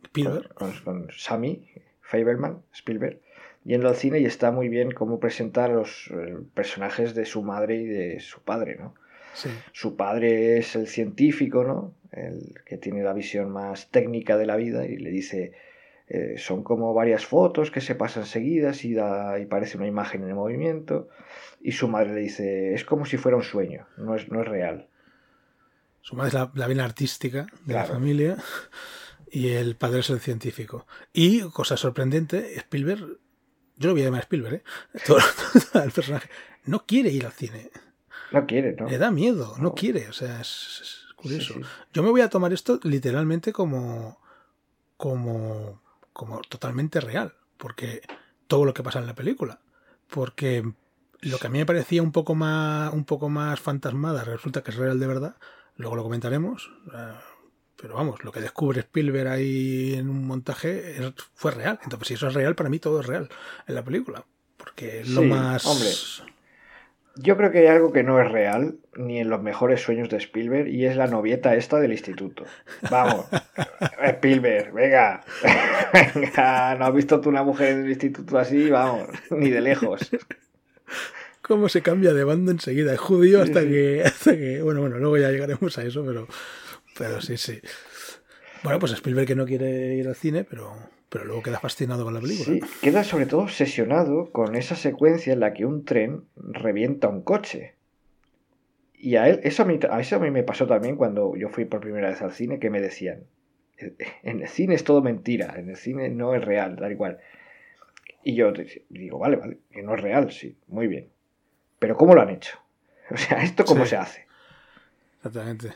Spielberg. 0.03 0.53
Con, 0.53 1.07
Sammy 1.15 1.67
Fableman, 2.01 2.61
Spielberg, 2.73 3.19
yendo 3.63 3.87
al 3.87 3.95
cine 3.95 4.19
y 4.19 4.25
está 4.25 4.51
muy 4.51 4.67
bien 4.67 4.91
cómo 4.91 5.19
presenta 5.19 5.67
los 5.67 6.09
eh, 6.11 6.37
personajes 6.55 7.13
de 7.13 7.25
su 7.25 7.43
madre 7.43 7.75
y 7.75 7.85
de 7.85 8.19
su 8.19 8.41
padre, 8.41 8.77
¿no? 8.79 8.95
Sí. 9.33 9.49
Su 9.73 9.95
padre 9.95 10.57
es 10.57 10.75
el 10.75 10.87
científico, 10.87 11.63
¿no? 11.63 11.93
El 12.11 12.55
que 12.65 12.77
tiene 12.77 13.03
la 13.03 13.13
visión 13.13 13.51
más 13.51 13.89
técnica 13.91 14.37
de 14.37 14.47
la 14.47 14.55
vida 14.55 14.87
y 14.87 14.97
le 14.97 15.11
dice 15.11 15.53
eh, 16.09 16.35
son 16.37 16.63
como 16.63 16.93
varias 16.93 17.25
fotos 17.25 17.69
que 17.69 17.81
se 17.81 17.93
pasan 17.93 18.25
seguidas 18.25 18.83
y, 18.83 18.95
da, 18.95 19.39
y 19.39 19.45
parece 19.45 19.77
una 19.77 19.85
imagen 19.85 20.27
en 20.27 20.35
movimiento. 20.35 21.09
Y 21.61 21.73
su 21.73 21.87
madre 21.87 22.13
le 22.13 22.21
dice, 22.21 22.73
es 22.73 22.83
como 22.83 23.05
si 23.05 23.17
fuera 23.17 23.37
un 23.37 23.43
sueño, 23.43 23.85
no 23.97 24.15
es, 24.15 24.27
no 24.29 24.41
es 24.41 24.47
real. 24.47 24.87
Su 26.01 26.15
madre 26.15 26.29
es 26.29 26.33
la, 26.33 26.51
la 26.55 26.67
vena 26.67 26.85
artística 26.85 27.45
de 27.65 27.73
la 27.75 27.83
familia 27.83 28.37
y 29.29 29.49
el 29.49 29.75
padre 29.75 29.99
es 29.99 30.09
el 30.09 30.19
científico. 30.19 30.87
Y, 31.13 31.41
cosa 31.41 31.77
sorprendente, 31.77 32.55
Spielberg, 32.57 33.19
yo 33.77 33.89
lo 33.89 33.93
voy 33.93 34.01
a 34.01 34.05
llamar 34.05 34.21
Spielberg, 34.21 34.55
¿eh? 34.55 34.63
Todo, 35.05 35.19
el 35.83 35.91
personaje, 35.91 36.27
no 36.65 36.85
quiere 36.87 37.09
ir 37.09 37.25
al 37.25 37.33
cine. 37.33 37.69
No 38.31 38.47
quiere, 38.47 38.73
¿no? 38.73 38.89
Le 38.89 38.97
da 38.97 39.11
miedo, 39.11 39.55
no, 39.59 39.75
quiere, 39.75 40.09
o 40.09 40.13
sea, 40.13 40.41
es, 40.41 41.05
curioso. 41.15 41.55
Yo 41.93 42.01
me 42.01 42.09
voy 42.09 42.21
a 42.21 42.29
tomar 42.29 42.51
esto 42.51 42.79
literalmente 42.83 43.53
como, 43.53 44.19
como 44.97 45.81
como 46.13 46.41
totalmente 46.41 46.99
real, 46.99 47.35
porque 47.57 48.01
todo 48.47 48.65
lo 48.65 48.73
que 48.73 48.83
pasa 48.83 48.99
en 48.99 49.07
la 49.07 49.15
película, 49.15 49.59
porque 50.07 50.63
lo 51.21 51.37
que 51.37 51.47
a 51.47 51.49
mí 51.49 51.59
me 51.59 51.65
parecía 51.65 52.01
un 52.01 52.11
poco 52.11 52.35
más 52.35 52.93
un 52.93 53.05
poco 53.05 53.29
más 53.29 53.59
fantasmada 53.59 54.23
resulta 54.23 54.63
que 54.63 54.71
es 54.71 54.77
real 54.77 54.99
de 54.99 55.07
verdad, 55.07 55.35
luego 55.75 55.95
lo 55.95 56.03
comentaremos, 56.03 56.71
eh, 56.93 57.13
pero 57.75 57.95
vamos, 57.95 58.23
lo 58.23 58.31
que 58.31 58.41
descubre 58.41 58.81
Spielberg 58.81 59.27
ahí 59.27 59.93
en 59.95 60.09
un 60.09 60.25
montaje 60.25 61.13
fue 61.33 61.51
real, 61.51 61.79
entonces 61.83 62.07
si 62.07 62.13
eso 62.15 62.27
es 62.27 62.33
real 62.33 62.55
para 62.55 62.69
mí 62.69 62.79
todo 62.79 63.01
es 63.01 63.05
real 63.05 63.29
en 63.67 63.75
la 63.75 63.83
película, 63.83 64.25
porque 64.57 65.01
es 65.01 65.09
lo 65.09 65.23
más 65.23 65.65
hombre. 65.65 65.89
Yo 67.15 67.35
creo 67.35 67.51
que 67.51 67.59
hay 67.59 67.67
algo 67.67 67.91
que 67.91 68.03
no 68.03 68.21
es 68.21 68.31
real, 68.31 68.77
ni 68.95 69.19
en 69.19 69.29
los 69.29 69.41
mejores 69.41 69.81
sueños 69.81 70.09
de 70.09 70.17
Spielberg, 70.17 70.67
y 70.67 70.85
es 70.85 70.95
la 70.95 71.07
novieta 71.07 71.55
esta 71.55 71.79
del 71.79 71.91
instituto. 71.91 72.45
Vamos, 72.89 73.25
Spielberg, 74.03 74.71
venga, 74.73 75.21
venga, 76.15 76.75
¿no 76.75 76.85
has 76.85 76.93
visto 76.93 77.19
tú 77.19 77.29
una 77.29 77.43
mujer 77.43 77.73
en 77.73 77.83
el 77.85 77.89
instituto 77.89 78.37
así? 78.37 78.69
Vamos, 78.69 79.09
ni 79.31 79.49
de 79.49 79.61
lejos. 79.61 80.09
Cómo 81.41 81.67
se 81.67 81.81
cambia 81.81 82.13
de 82.13 82.23
bando 82.23 82.51
enseguida, 82.51 82.93
es 82.93 82.99
judío 82.99 83.41
hasta, 83.41 83.61
Que, 83.61 84.03
hasta 84.05 84.35
que... 84.35 84.61
Bueno, 84.61 84.81
bueno, 84.81 84.97
luego 84.99 85.17
ya 85.17 85.31
llegaremos 85.31 85.77
a 85.77 85.83
eso, 85.83 86.05
pero, 86.05 86.27
pero 86.97 87.21
sí, 87.21 87.37
sí. 87.37 87.59
Bueno, 88.63 88.79
pues 88.79 88.91
Spielberg 88.93 89.27
que 89.27 89.35
no 89.35 89.45
quiere 89.45 89.95
ir 89.95 90.07
al 90.07 90.15
cine, 90.15 90.43
pero 90.43 90.75
pero 91.09 91.25
luego 91.25 91.41
queda 91.41 91.59
fascinado 91.59 92.03
con 92.03 92.13
la 92.13 92.21
película. 92.21 92.45
Sí, 92.45 92.61
queda 92.81 93.03
sobre 93.03 93.25
todo 93.25 93.41
obsesionado 93.41 94.31
con 94.31 94.55
esa 94.55 94.75
secuencia 94.75 95.33
en 95.33 95.39
la 95.39 95.53
que 95.53 95.65
un 95.65 95.83
tren 95.83 96.23
revienta 96.35 97.07
un 97.07 97.23
coche. 97.23 97.75
Y 98.93 99.15
a 99.15 99.27
él, 99.27 99.39
eso 99.43 99.63
a 99.63 99.65
mí, 99.65 99.79
a 99.89 99.99
eso 99.99 100.17
a 100.17 100.19
mí 100.19 100.29
me 100.29 100.43
pasó 100.43 100.67
también 100.67 100.97
cuando 100.97 101.35
yo 101.35 101.49
fui 101.49 101.65
por 101.65 101.79
primera 101.79 102.09
vez 102.09 102.21
al 102.21 102.31
cine, 102.31 102.59
que 102.59 102.69
me 102.69 102.79
decían, 102.79 103.23
en 104.23 104.41
el 104.41 104.47
cine 104.47 104.75
es 104.75 104.83
todo 104.83 105.01
mentira, 105.01 105.55
en 105.57 105.69
el 105.69 105.77
cine 105.77 106.09
no 106.09 106.35
es 106.35 106.43
real, 106.43 106.75
da 106.75 106.91
igual. 106.91 107.19
Y 108.23 108.35
yo 108.35 108.51
digo, 108.89 109.17
vale, 109.17 109.37
vale, 109.37 109.57
que 109.71 109.81
no 109.81 109.95
es 109.95 110.01
real, 110.01 110.31
sí, 110.31 110.57
muy 110.67 110.87
bien. 110.87 111.09
Pero 111.79 111.95
¿cómo 111.95 112.13
lo 112.13 112.21
han 112.21 112.29
hecho? 112.29 112.57
O 113.11 113.17
sea, 113.17 113.41
¿esto 113.41 113.65
cómo 113.65 113.87
se 113.87 113.97
hace? 113.97 114.27
Exactamente. 115.17 115.69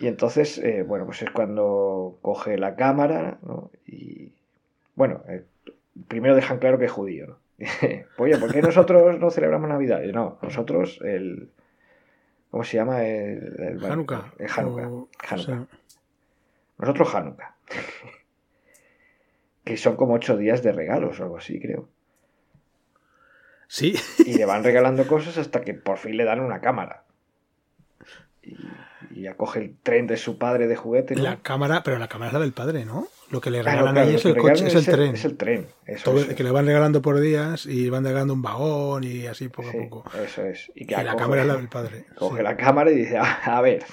Y 0.00 0.08
entonces, 0.08 0.58
eh, 0.58 0.82
bueno, 0.82 1.06
pues 1.06 1.22
es 1.22 1.30
cuando 1.30 2.18
coge 2.22 2.58
la 2.58 2.74
cámara, 2.74 3.38
¿no? 3.42 3.70
Y 3.86 4.32
bueno, 4.94 5.22
eh, 5.28 5.44
primero 6.08 6.34
dejan 6.34 6.58
claro 6.58 6.78
que 6.78 6.86
es 6.86 6.92
judío, 6.92 7.26
¿no? 7.26 7.38
Oye, 8.18 8.36
¿por 8.38 8.52
qué 8.52 8.60
nosotros 8.60 9.18
no 9.18 9.30
celebramos 9.30 9.68
Navidad? 9.68 10.02
no, 10.12 10.38
nosotros 10.42 11.00
el... 11.02 11.50
¿Cómo 12.50 12.64
se 12.64 12.76
llama? 12.76 13.04
El, 13.04 13.60
el 13.60 13.84
Hanukkah. 13.84 14.32
El 14.38 14.48
Hanukkah. 14.48 15.66
Nosotros 16.78 17.14
Hanukkah. 17.14 17.54
que 19.64 19.76
son 19.76 19.96
como 19.96 20.14
ocho 20.14 20.36
días 20.36 20.62
de 20.62 20.72
regalos 20.72 21.18
o 21.18 21.24
algo 21.24 21.38
así, 21.38 21.60
creo. 21.60 21.88
Sí. 23.66 23.96
y 24.18 24.34
le 24.34 24.44
van 24.44 24.62
regalando 24.62 25.06
cosas 25.06 25.38
hasta 25.38 25.62
que 25.62 25.74
por 25.74 25.98
fin 25.98 26.16
le 26.16 26.24
dan 26.24 26.40
una 26.40 26.60
cámara. 26.60 27.04
Y 28.42 28.56
y 29.14 29.28
acoge 29.28 29.60
el 29.60 29.76
tren 29.82 30.06
de 30.06 30.16
su 30.16 30.38
padre 30.38 30.66
de 30.66 30.76
juguete. 30.76 31.14
La 31.14 31.40
cámara, 31.40 31.82
pero 31.84 31.98
la 31.98 32.08
cámara 32.08 32.28
es 32.28 32.32
la 32.34 32.40
del 32.40 32.52
padre, 32.52 32.84
¿no? 32.84 33.06
Lo 33.30 33.40
que 33.40 33.50
le 33.50 33.62
regalan 33.62 33.96
ahí 33.96 34.16
es 34.16 34.24
el 34.24 34.36
coche, 34.36 34.66
es 34.66 34.74
el, 34.74 34.84
tren. 34.84 35.14
Es 35.14 35.24
el 35.24 35.36
tren. 35.36 35.66
Que 36.36 36.42
le 36.42 36.50
van 36.50 36.66
regalando 36.66 37.00
por 37.00 37.20
días 37.20 37.66
y 37.66 37.88
van 37.90 38.04
regalando 38.04 38.34
un 38.34 38.42
vagón 38.42 39.04
y 39.04 39.26
así 39.26 39.48
poco 39.48 39.70
a 39.70 39.72
poco. 39.72 40.04
Eso 40.18 40.44
es. 40.44 40.70
Y, 40.74 40.86
que 40.86 41.02
la 41.02 41.16
cámara 41.16 41.42
es 41.42 41.48
la 41.48 41.56
del 41.56 41.68
padre. 41.68 42.06
Coge 42.16 42.42
la 42.42 42.56
cámara 42.56 42.90
y 42.90 42.96
dice, 42.96 43.16
ah, 43.16 43.40
a, 43.44 43.60
ver, 43.60 43.84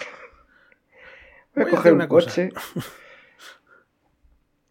voy, 1.55 1.65
a 1.65 1.69
coger 1.69 1.93
un 1.93 2.07
coche. 2.07 2.49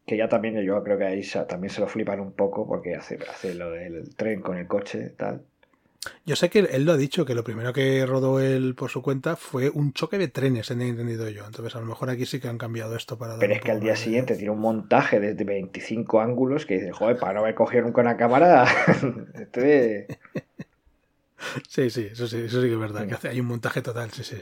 que 0.06 0.16
ya 0.16 0.28
también 0.28 0.60
yo 0.64 0.82
creo 0.82 0.98
que 0.98 1.04
ahí 1.04 1.22
también 1.48 1.70
se 1.70 1.80
lo 1.80 1.86
flipan 1.86 2.18
un 2.18 2.32
poco 2.32 2.66
porque 2.66 2.96
hace, 2.96 3.20
hace 3.30 3.54
lo 3.54 3.70
del 3.70 4.16
tren 4.16 4.42
con 4.42 4.58
el 4.58 4.66
coche 4.66 5.10
tal. 5.16 5.44
Yo 6.24 6.34
sé 6.34 6.48
que 6.48 6.60
él 6.60 6.84
lo 6.84 6.92
ha 6.92 6.96
dicho, 6.96 7.26
que 7.26 7.34
lo 7.34 7.44
primero 7.44 7.74
que 7.74 8.06
rodó 8.06 8.40
él 8.40 8.74
por 8.74 8.88
su 8.88 9.02
cuenta 9.02 9.36
fue 9.36 9.68
un 9.68 9.92
choque 9.92 10.16
de 10.16 10.28
trenes, 10.28 10.70
he 10.70 10.74
entendido 10.74 11.28
yo. 11.28 11.44
Entonces, 11.44 11.76
a 11.76 11.80
lo 11.80 11.86
mejor 11.86 12.08
aquí 12.08 12.24
sí 12.24 12.40
que 12.40 12.48
han 12.48 12.56
cambiado 12.56 12.96
esto 12.96 13.18
para... 13.18 13.38
Pero 13.38 13.52
es 13.52 13.60
que 13.60 13.70
al 13.70 13.80
día 13.80 13.96
siguiente 13.96 14.34
tiene 14.34 14.50
un 14.50 14.60
montaje 14.60 15.20
desde 15.20 15.44
25 15.44 16.20
ángulos 16.20 16.64
que 16.64 16.74
dice, 16.74 16.92
joder, 16.92 17.18
para 17.18 17.34
no 17.34 17.40
haber 17.40 17.54
cogido 17.54 17.84
nunca 17.84 18.00
una 18.00 18.16
cámara... 18.16 18.66
este... 19.34 20.06
Sí, 21.68 21.88
sí, 21.88 22.08
eso 22.12 22.26
sí, 22.26 22.36
eso 22.36 22.60
sí 22.60 22.68
que 22.68 22.74
es 22.74 22.78
verdad, 22.78 23.08
que 23.08 23.14
hace, 23.14 23.28
hay 23.30 23.40
un 23.40 23.46
montaje 23.46 23.80
total, 23.80 24.10
sí, 24.10 24.24
sí. 24.24 24.36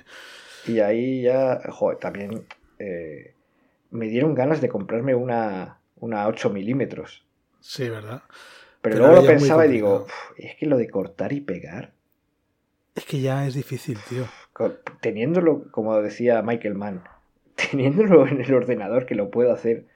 Y 0.66 0.80
ahí 0.80 1.22
ya, 1.22 1.60
joder, 1.70 1.98
también 1.98 2.44
eh, 2.80 3.34
me 3.92 4.08
dieron 4.08 4.34
ganas 4.34 4.60
de 4.60 4.68
comprarme 4.68 5.14
una, 5.14 5.78
una 5.96 6.26
8 6.26 6.50
milímetros. 6.50 7.24
Sí, 7.60 7.88
¿verdad? 7.88 8.22
Pero, 8.80 8.98
luego 8.98 9.14
lo 9.16 9.26
pensaba 9.26 9.66
y 9.66 9.72
digo, 9.72 10.06
es 10.36 10.56
que 10.56 10.66
lo 10.66 10.76
de 10.76 10.88
cortar 10.88 11.32
y 11.32 11.40
pegar. 11.40 11.92
Es 12.94 13.04
que 13.04 13.20
ya 13.20 13.46
es 13.46 13.54
difícil, 13.54 13.98
tío. 14.08 14.24
Teniéndolo, 15.00 15.70
como 15.70 16.00
decía 16.00 16.42
Michael 16.42 16.74
Mann, 16.74 17.02
teniéndolo 17.70 18.26
en 18.26 18.40
el 18.40 18.54
ordenador 18.54 19.06
que 19.06 19.14
lo 19.14 19.30
puedo 19.30 19.52
hacer. 19.52 19.86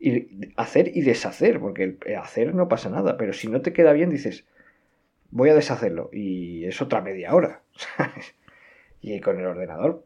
Y 0.00 0.52
hacer 0.56 0.96
y 0.96 1.00
deshacer, 1.00 1.58
porque 1.58 1.96
hacer 2.16 2.54
no 2.54 2.68
pasa 2.68 2.88
nada, 2.88 3.16
pero 3.16 3.32
si 3.32 3.48
no 3.48 3.62
te 3.62 3.72
queda 3.72 3.92
bien 3.92 4.10
dices, 4.10 4.44
voy 5.30 5.50
a 5.50 5.54
deshacerlo 5.54 6.08
y 6.12 6.64
es 6.66 6.80
otra 6.80 7.00
media 7.00 7.34
hora. 7.34 7.62
y 9.00 9.20
con 9.20 9.38
el 9.40 9.46
ordenador, 9.46 10.04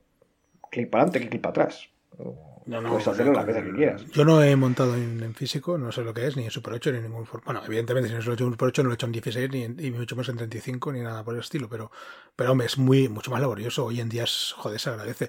clic 0.71 0.89
para 0.89 1.05
adelante, 1.05 1.29
clic 1.29 1.43
para 1.43 1.51
atrás. 1.51 1.92
No, 2.65 2.81
no, 2.81 2.91
Puedes 2.91 3.09
hacerlo 3.09 3.33
las 3.33 3.45
veces 3.45 3.65
que 3.65 3.73
quieras. 3.73 4.05
Yo 4.13 4.25
no 4.25 4.43
he 4.43 4.55
montado 4.55 4.95
en, 4.95 5.35
físico, 5.35 5.77
no 5.79 5.91
sé 5.91 6.03
lo 6.03 6.15
que 6.15 6.27
es, 6.27 6.37
ni 6.37 6.45
en 6.45 6.51
Super 6.51 6.75
8 6.75 6.93
ni 6.93 6.99
en 6.99 7.05
ningún 7.05 7.27
formato. 7.27 7.47
Bueno, 7.53 7.67
evidentemente, 7.67 8.09
si 8.09 8.15
no 8.15 8.21
lo 8.21 8.31
he 8.31 8.35
hecho 8.35 8.45
en 8.45 8.53
Super 8.53 8.69
8, 8.69 8.83
no 8.83 8.89
lo 8.89 8.93
he 8.93 8.95
hecho 8.95 9.07
en 9.07 9.13
16 9.13 9.51
ni, 9.51 9.63
en, 9.65 9.99
mucho 9.99 10.15
más 10.15 10.29
en 10.29 10.37
35 10.37 10.93
ni 10.93 11.01
nada 11.01 11.25
por 11.25 11.35
el 11.35 11.41
estilo, 11.41 11.69
pero, 11.69 11.91
pero 12.37 12.53
hombre, 12.53 12.67
es 12.67 12.79
muy, 12.79 13.09
mucho 13.09 13.33
más 13.33 13.41
laborioso. 13.41 13.87
Hoy 13.87 14.01
en 14.01 14.09
día, 14.09 14.25
es, 14.25 14.55
joder, 14.57 14.79
se 14.79 14.91
agradece. 14.91 15.29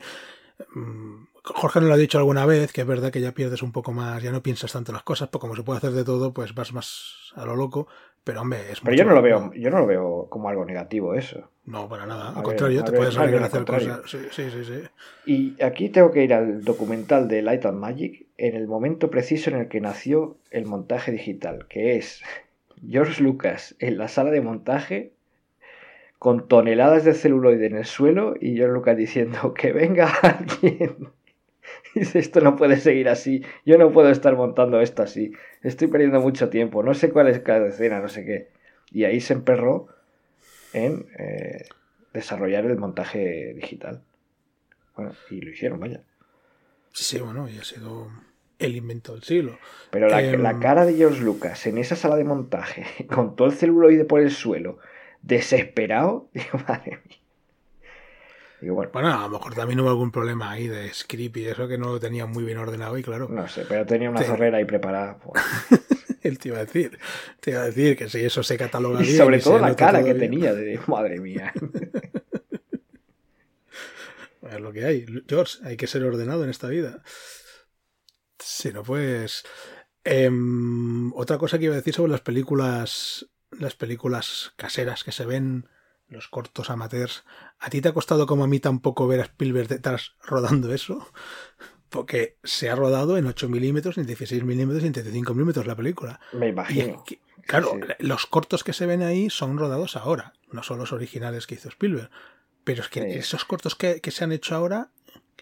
Mm, 0.76 1.26
Jorge 1.44 1.80
nos 1.80 1.90
lo 1.90 1.96
ha 1.96 1.98
dicho 1.98 2.20
alguna 2.20 2.46
vez, 2.46 2.72
que 2.72 2.82
es 2.82 2.88
verdad 2.88 3.12
que 3.12 3.20
ya 3.20 3.34
pierdes 3.34 3.64
un 3.64 3.72
poco 3.72 3.92
más, 3.92 4.22
ya 4.22 4.32
no 4.32 4.44
piensas 4.44 4.72
tanto 4.72 4.92
las 4.92 5.04
cosas, 5.04 5.30
pues 5.30 5.42
como 5.42 5.56
se 5.56 5.64
puede 5.64 5.78
hacer 5.78 5.92
de 5.92 6.04
todo, 6.04 6.34
pues 6.34 6.54
vas 6.54 6.72
más 6.72 7.32
a 7.36 7.46
lo 7.46 7.56
loco. 7.56 7.88
Pero 8.24 8.42
hombre, 8.42 8.72
es 8.72 8.80
Pero 8.80 8.96
yo 8.96 9.04
no 9.04 9.14
lo 9.14 9.22
veo, 9.22 9.52
yo 9.54 9.70
no 9.70 9.80
lo 9.80 9.86
veo 9.86 10.28
como 10.30 10.48
algo 10.48 10.64
negativo 10.64 11.14
eso. 11.14 11.50
No, 11.66 11.90
para 11.90 12.06
nada. 12.06 12.34
Al 12.36 12.44
contrario, 12.44 12.84
te 12.84 12.94
puedes 12.94 13.14
salir 13.14 13.36
a 13.36 13.46
hacer 13.46 13.66
cosas. 13.66 14.02
Sí, 14.06 14.20
sí, 14.32 14.50
sí, 14.50 14.84
Y 15.26 15.62
aquí 15.62 15.90
tengo 15.90 16.12
que 16.12 16.24
ir 16.24 16.34
al 16.34 16.64
documental 16.64 17.28
de 17.28 17.42
Light 17.42 17.66
and 17.66 17.80
Magic 17.80 18.26
en 18.38 18.56
el 18.56 18.68
momento 18.68 19.10
preciso 19.10 19.50
en 19.50 19.58
el 19.58 19.68
que 19.68 19.82
nació 19.82 20.38
el 20.52 20.66
montaje 20.66 21.12
digital, 21.12 21.68
que 21.68 21.98
es 21.98 22.22
George 22.88 23.22
Lucas 23.22 23.76
en 23.80 23.98
la 23.98 24.08
sala 24.08 24.32
de 24.32 24.42
montaje 24.42 25.14
con 26.18 26.48
toneladas 26.48 27.04
de 27.04 27.14
celuloide 27.14 27.66
en 27.66 27.76
el 27.76 27.86
suelo 27.86 28.36
y 28.40 28.56
George 28.56 28.74
Lucas 28.74 28.96
diciendo 28.96 29.54
que 29.54 29.74
venga 29.74 30.08
alguien 30.22 31.10
Dice, 31.96 32.20
esto 32.20 32.42
no 32.42 32.56
puede 32.56 32.78
seguir 32.78 33.10
así. 33.10 33.44
Yo 33.66 33.78
no 33.78 33.92
puedo 33.92 34.10
estar 34.10 34.36
montando 34.36 34.82
esto 34.82 35.04
así. 35.04 35.34
Estoy 35.62 35.88
perdiendo 35.88 36.20
mucho 36.20 36.50
tiempo. 36.50 36.84
No 36.84 36.94
sé 36.94 37.10
cuál 37.12 37.28
es 37.28 37.40
cada 37.40 37.68
escena, 37.68 38.00
no 38.00 38.10
sé 38.10 38.26
qué. 38.26 38.50
Y 38.92 39.06
ahí 39.06 39.22
se 39.22 39.34
emperró 39.34 39.88
en 40.74 41.08
eh, 41.18 41.66
desarrollar 42.14 42.66
el 42.66 42.78
montaje 42.78 43.54
digital. 43.54 44.02
Bueno, 44.96 45.14
y 45.30 45.42
lo 45.42 45.52
hicieron, 45.52 45.80
vaya. 45.80 46.02
Sí, 46.92 47.20
bueno, 47.20 47.50
y 47.50 47.58
ha 47.58 47.64
sido 47.64 48.08
el 48.60 48.76
invento 48.76 49.14
del 49.14 49.24
siglo. 49.24 49.58
Pero 49.90 50.08
la, 50.08 50.22
Em, 50.22 50.42
la 50.42 50.60
cara 50.60 50.86
de 50.86 50.96
George 50.96 51.22
Lucas 51.22 51.66
en 51.68 51.78
esa 51.78 51.96
sala 51.96 52.16
de 52.16 52.24
montaje, 52.24 52.86
con 53.08 53.36
todo 53.36 53.48
el 53.48 53.54
celuloide 53.54 54.06
por 54.06 54.22
el 54.22 54.32
suelo, 54.32 54.80
desesperado, 55.22 56.30
digo, 56.34 56.60
madre 56.68 57.00
mía. 57.08 57.18
Bueno, 58.70 58.92
Bueno, 58.94 59.14
a 59.14 59.22
lo 59.24 59.30
mejor 59.30 59.56
también 59.56 59.80
hubo 59.80 59.90
algún 59.90 60.12
problema 60.12 60.52
ahí 60.52 60.68
de 60.68 60.94
script 60.94 61.38
y 61.38 61.46
eso 61.48 61.68
que 61.68 61.78
no 61.78 61.90
lo 61.94 62.00
tenía 62.00 62.26
muy 62.26 62.44
bien 62.44 62.58
ordenado 62.58 62.98
y 62.98 63.04
claro, 63.04 63.28
no 63.30 63.48
sé, 63.48 63.66
pero 63.68 63.86
tenía 63.86 64.10
una 64.10 64.20
Sí. 64.22 64.26
zorrera 64.26 64.58
ahí 64.58 64.66
preparada. 64.66 65.18
pues. 65.18 65.44
él 66.24 66.38
te 66.40 66.50
iba 66.50 66.58
a 66.58 66.66
decir, 66.66 66.98
te 67.42 67.52
iba 67.52 67.62
a 67.62 67.66
decir 67.66 67.98
que 67.98 68.10
si 68.10 68.20
eso 68.24 68.44
se 68.44 68.58
cataloga 68.58 69.02
Y 69.02 69.08
bien 69.08 69.18
sobre 69.18 69.40
todo 69.40 69.60
la 69.60 69.76
cara 69.76 70.00
que 70.04 70.14
bien, 70.14 70.20
tenía, 70.32 70.54
de 70.54 70.80
madre 70.88 71.20
mía. 71.20 71.52
Es 74.50 74.60
lo 74.60 74.74
que 74.74 74.86
hay. 74.86 75.06
George, 75.28 75.60
hay 75.64 75.78
que 75.78 75.88
ser 75.88 76.04
ordenado 76.04 76.44
en 76.44 76.50
esta 76.50 76.68
vida. 76.68 77.02
Si 78.40 78.72
no, 78.74 78.84
pues. 78.84 79.44
em, 80.04 81.14
otra 81.14 81.38
cosa 81.38 81.58
que 81.58 81.66
iba 81.66 81.74
a 81.74 81.78
decir 81.78 81.94
sobre 81.94 82.12
las 82.12 82.22
películas. 82.22 83.30
Las 83.52 83.76
películas 83.76 84.52
caseras 84.58 85.04
que 85.04 85.12
se 85.12 85.26
ven, 85.26 85.70
los 86.14 86.28
cortos 86.30 86.70
amateurs. 86.70 87.26
¿A 87.60 87.70
ti 87.70 87.82
te 87.82 87.90
ha 87.90 87.94
costado 87.94 88.26
como 88.28 88.44
a 88.46 88.48
mí 88.48 88.60
tampoco 88.60 89.08
ver 89.08 89.20
a 89.20 89.24
Spielberg 89.24 89.68
detrás 89.68 90.14
rodando 90.24 90.74
eso? 90.74 91.06
Porque 91.90 92.38
se 92.44 92.70
ha 92.70 92.76
rodado 92.76 93.18
en 93.18 93.28
8 93.28 93.50
milímetros, 93.50 93.98
en 93.98 94.06
16 94.08 94.44
milímetros 94.44 94.84
y 94.84 94.88
en 94.88 94.94
35 94.94 95.34
milímetros 95.34 95.68
la 95.68 95.76
película. 95.76 96.20
Me 96.32 96.48
imagino. 96.50 97.02
aquí- 97.02 97.20
claro, 97.46 97.72
Sí. 97.74 97.94
los 98.00 98.26
cortos 98.26 98.64
que 98.64 98.74
se 98.74 98.86
ven 98.86 99.04
ahí 99.04 99.30
son 99.30 99.58
rodados 99.58 99.96
ahora, 99.96 100.34
no 100.52 100.64
son 100.64 100.80
los 100.80 100.92
originales 100.92 101.46
que 101.46 101.56
hizo 101.56 101.70
Spielberg. 101.70 102.10
Pero 102.64 102.82
es 102.82 102.88
que 102.90 103.02
Sí. 103.02 103.20
esos 103.20 103.46
cortos 103.46 103.76
que, 103.76 104.00
que 104.02 104.10
se 104.12 104.24
han 104.24 104.32
hecho 104.32 104.56
ahora, 104.56 104.90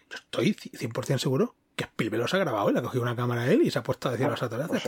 yo 0.09 0.15
estoy 0.15 0.53
100% 0.53 1.19
seguro 1.19 1.55
que 1.75 1.85
Spielberg 1.85 2.21
los 2.23 2.33
ha 2.33 2.37
grabado. 2.39 2.67
Él 2.69 2.75
ha 2.77 2.81
cogido 2.81 3.03
una 3.03 3.15
cámara 3.15 3.43
a 3.43 3.51
él 3.51 3.61
y 3.63 3.71
se 3.71 3.79
ha 3.79 3.83
puesto 3.83 4.09
a 4.09 4.11
decir 4.11 4.25
Ah, 4.25 4.31
los 4.31 4.43
actores. 4.43 4.67
pues. 4.67 4.83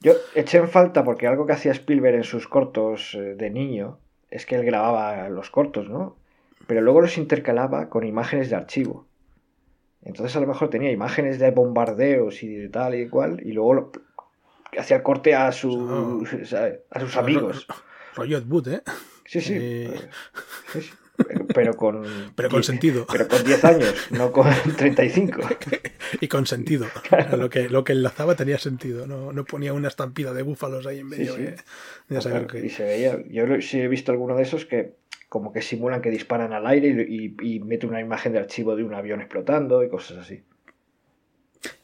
Yo 0.00 0.12
eché 0.34 0.58
en 0.58 0.68
falta 0.70 1.04
porque 1.04 1.26
algo 1.26 1.46
que 1.46 1.52
hacía 1.52 1.72
Spielberg 1.72 2.14
en 2.16 2.24
sus 2.24 2.48
cortos 2.48 3.14
eh, 3.14 3.34
de 3.36 3.50
niño 3.50 3.98
es 4.34 4.46
que 4.46 4.56
él 4.56 4.64
grababa 4.64 5.28
los 5.28 5.50
cortos, 5.50 5.88
¿no? 5.88 6.16
Pero 6.66 6.80
luego 6.80 7.00
los 7.02 7.18
intercalaba 7.18 7.88
con 7.88 8.04
imágenes 8.06 8.50
de 8.50 8.56
archivo. 8.56 9.06
Entonces 10.02 10.36
a 10.36 10.40
lo 10.40 10.46
mejor 10.46 10.70
tenía 10.70 10.90
imágenes 10.90 11.38
de 11.38 11.50
bombardeos 11.50 12.42
y 12.42 12.54
de 12.54 12.68
tal 12.68 12.94
y 12.94 13.08
cual, 13.08 13.40
y 13.44 13.52
luego 13.52 13.74
lo- 13.74 13.92
hacía 14.78 14.98
el 14.98 15.02
corte 15.02 15.34
a, 15.34 15.48
a 15.48 15.52
sus 15.52 15.74
amigos. 17.16 17.66
Ed 18.18 18.44
Wood, 18.48 18.68
¿eh? 18.68 18.82
Sí, 19.24 19.40
sí. 19.40 19.54
Eh. 19.56 19.94
Sí, 20.72 20.82
sí. 20.82 20.90
Pero, 21.16 21.46
pero 21.46 21.74
con. 21.74 22.04
Pero 22.34 22.48
con 22.48 22.64
sentido. 22.64 23.06
Pero 23.10 23.28
con 23.28 23.44
10 23.44 23.64
años, 23.64 23.94
no 24.10 24.32
con 24.32 24.46
35. 24.76 25.40
Y 26.20 26.28
con 26.28 26.46
sentido. 26.46 26.86
Lo, 27.36 27.48
que, 27.50 27.68
lo 27.68 27.84
que 27.84 27.92
enlazaba 27.92 28.34
tenía 28.34 28.58
sentido. 28.58 29.06
No, 29.06 29.32
no 29.32 29.44
ponía 29.44 29.72
una 29.72 29.88
estampida 29.88 30.32
de 30.32 30.42
búfalos 30.42 30.86
ahí 30.86 30.98
en 31.00 31.08
medio. 31.08 31.34
sí. 31.36 31.42
que- 31.44 31.56
Claro. 32.20 32.46
Y 32.66 32.70
se 32.70 32.84
veía. 32.84 33.18
Yo 33.28 33.44
sí 33.60 33.80
he 33.80 33.88
visto 33.88 34.10
alguno 34.12 34.36
de 34.36 34.42
esos 34.42 34.66
que 34.66 34.94
como 35.28 35.52
que 35.52 35.62
simulan 35.62 36.00
que 36.02 36.10
disparan 36.10 36.52
al 36.52 36.66
aire 36.66 36.88
y, 37.08 37.34
y, 37.40 37.56
y 37.56 37.60
meten 37.60 37.90
una 37.90 38.00
imagen 38.00 38.32
de 38.32 38.38
archivo 38.38 38.76
de 38.76 38.84
un 38.84 38.94
avión 38.94 39.20
explotando 39.20 39.82
y 39.82 39.88
cosas 39.88 40.18
así. 40.18 40.42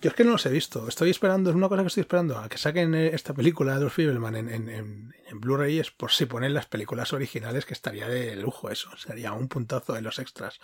Yo 0.00 0.08
es 0.08 0.14
que 0.14 0.24
no 0.24 0.32
los 0.32 0.46
he 0.46 0.50
visto. 0.50 0.88
Estoy 0.88 1.10
esperando, 1.10 1.50
es 1.50 1.56
una 1.56 1.68
cosa 1.68 1.82
que 1.82 1.88
estoy 1.88 2.00
esperando, 2.02 2.38
a 2.38 2.48
que 2.48 2.56
saquen 2.56 2.94
eh, 2.94 3.10
esta 3.12 3.34
película 3.34 3.74
de 3.74 3.84
los 3.84 3.92
Fibelman 3.92 4.34
en, 4.34 4.48
en, 4.48 4.68
en, 4.68 5.14
en 5.28 5.40
Blu-ray 5.40 5.78
es 5.78 5.90
por 5.90 6.10
si 6.10 6.24
ponen 6.24 6.54
las 6.54 6.66
películas 6.66 7.12
originales, 7.12 7.66
que 7.66 7.74
estaría 7.74 8.08
de 8.08 8.34
lujo 8.36 8.70
eso. 8.70 8.96
Sería 8.96 9.32
un 9.32 9.48
puntazo 9.48 9.96
en 9.96 10.04
los 10.04 10.18
extras. 10.18 10.58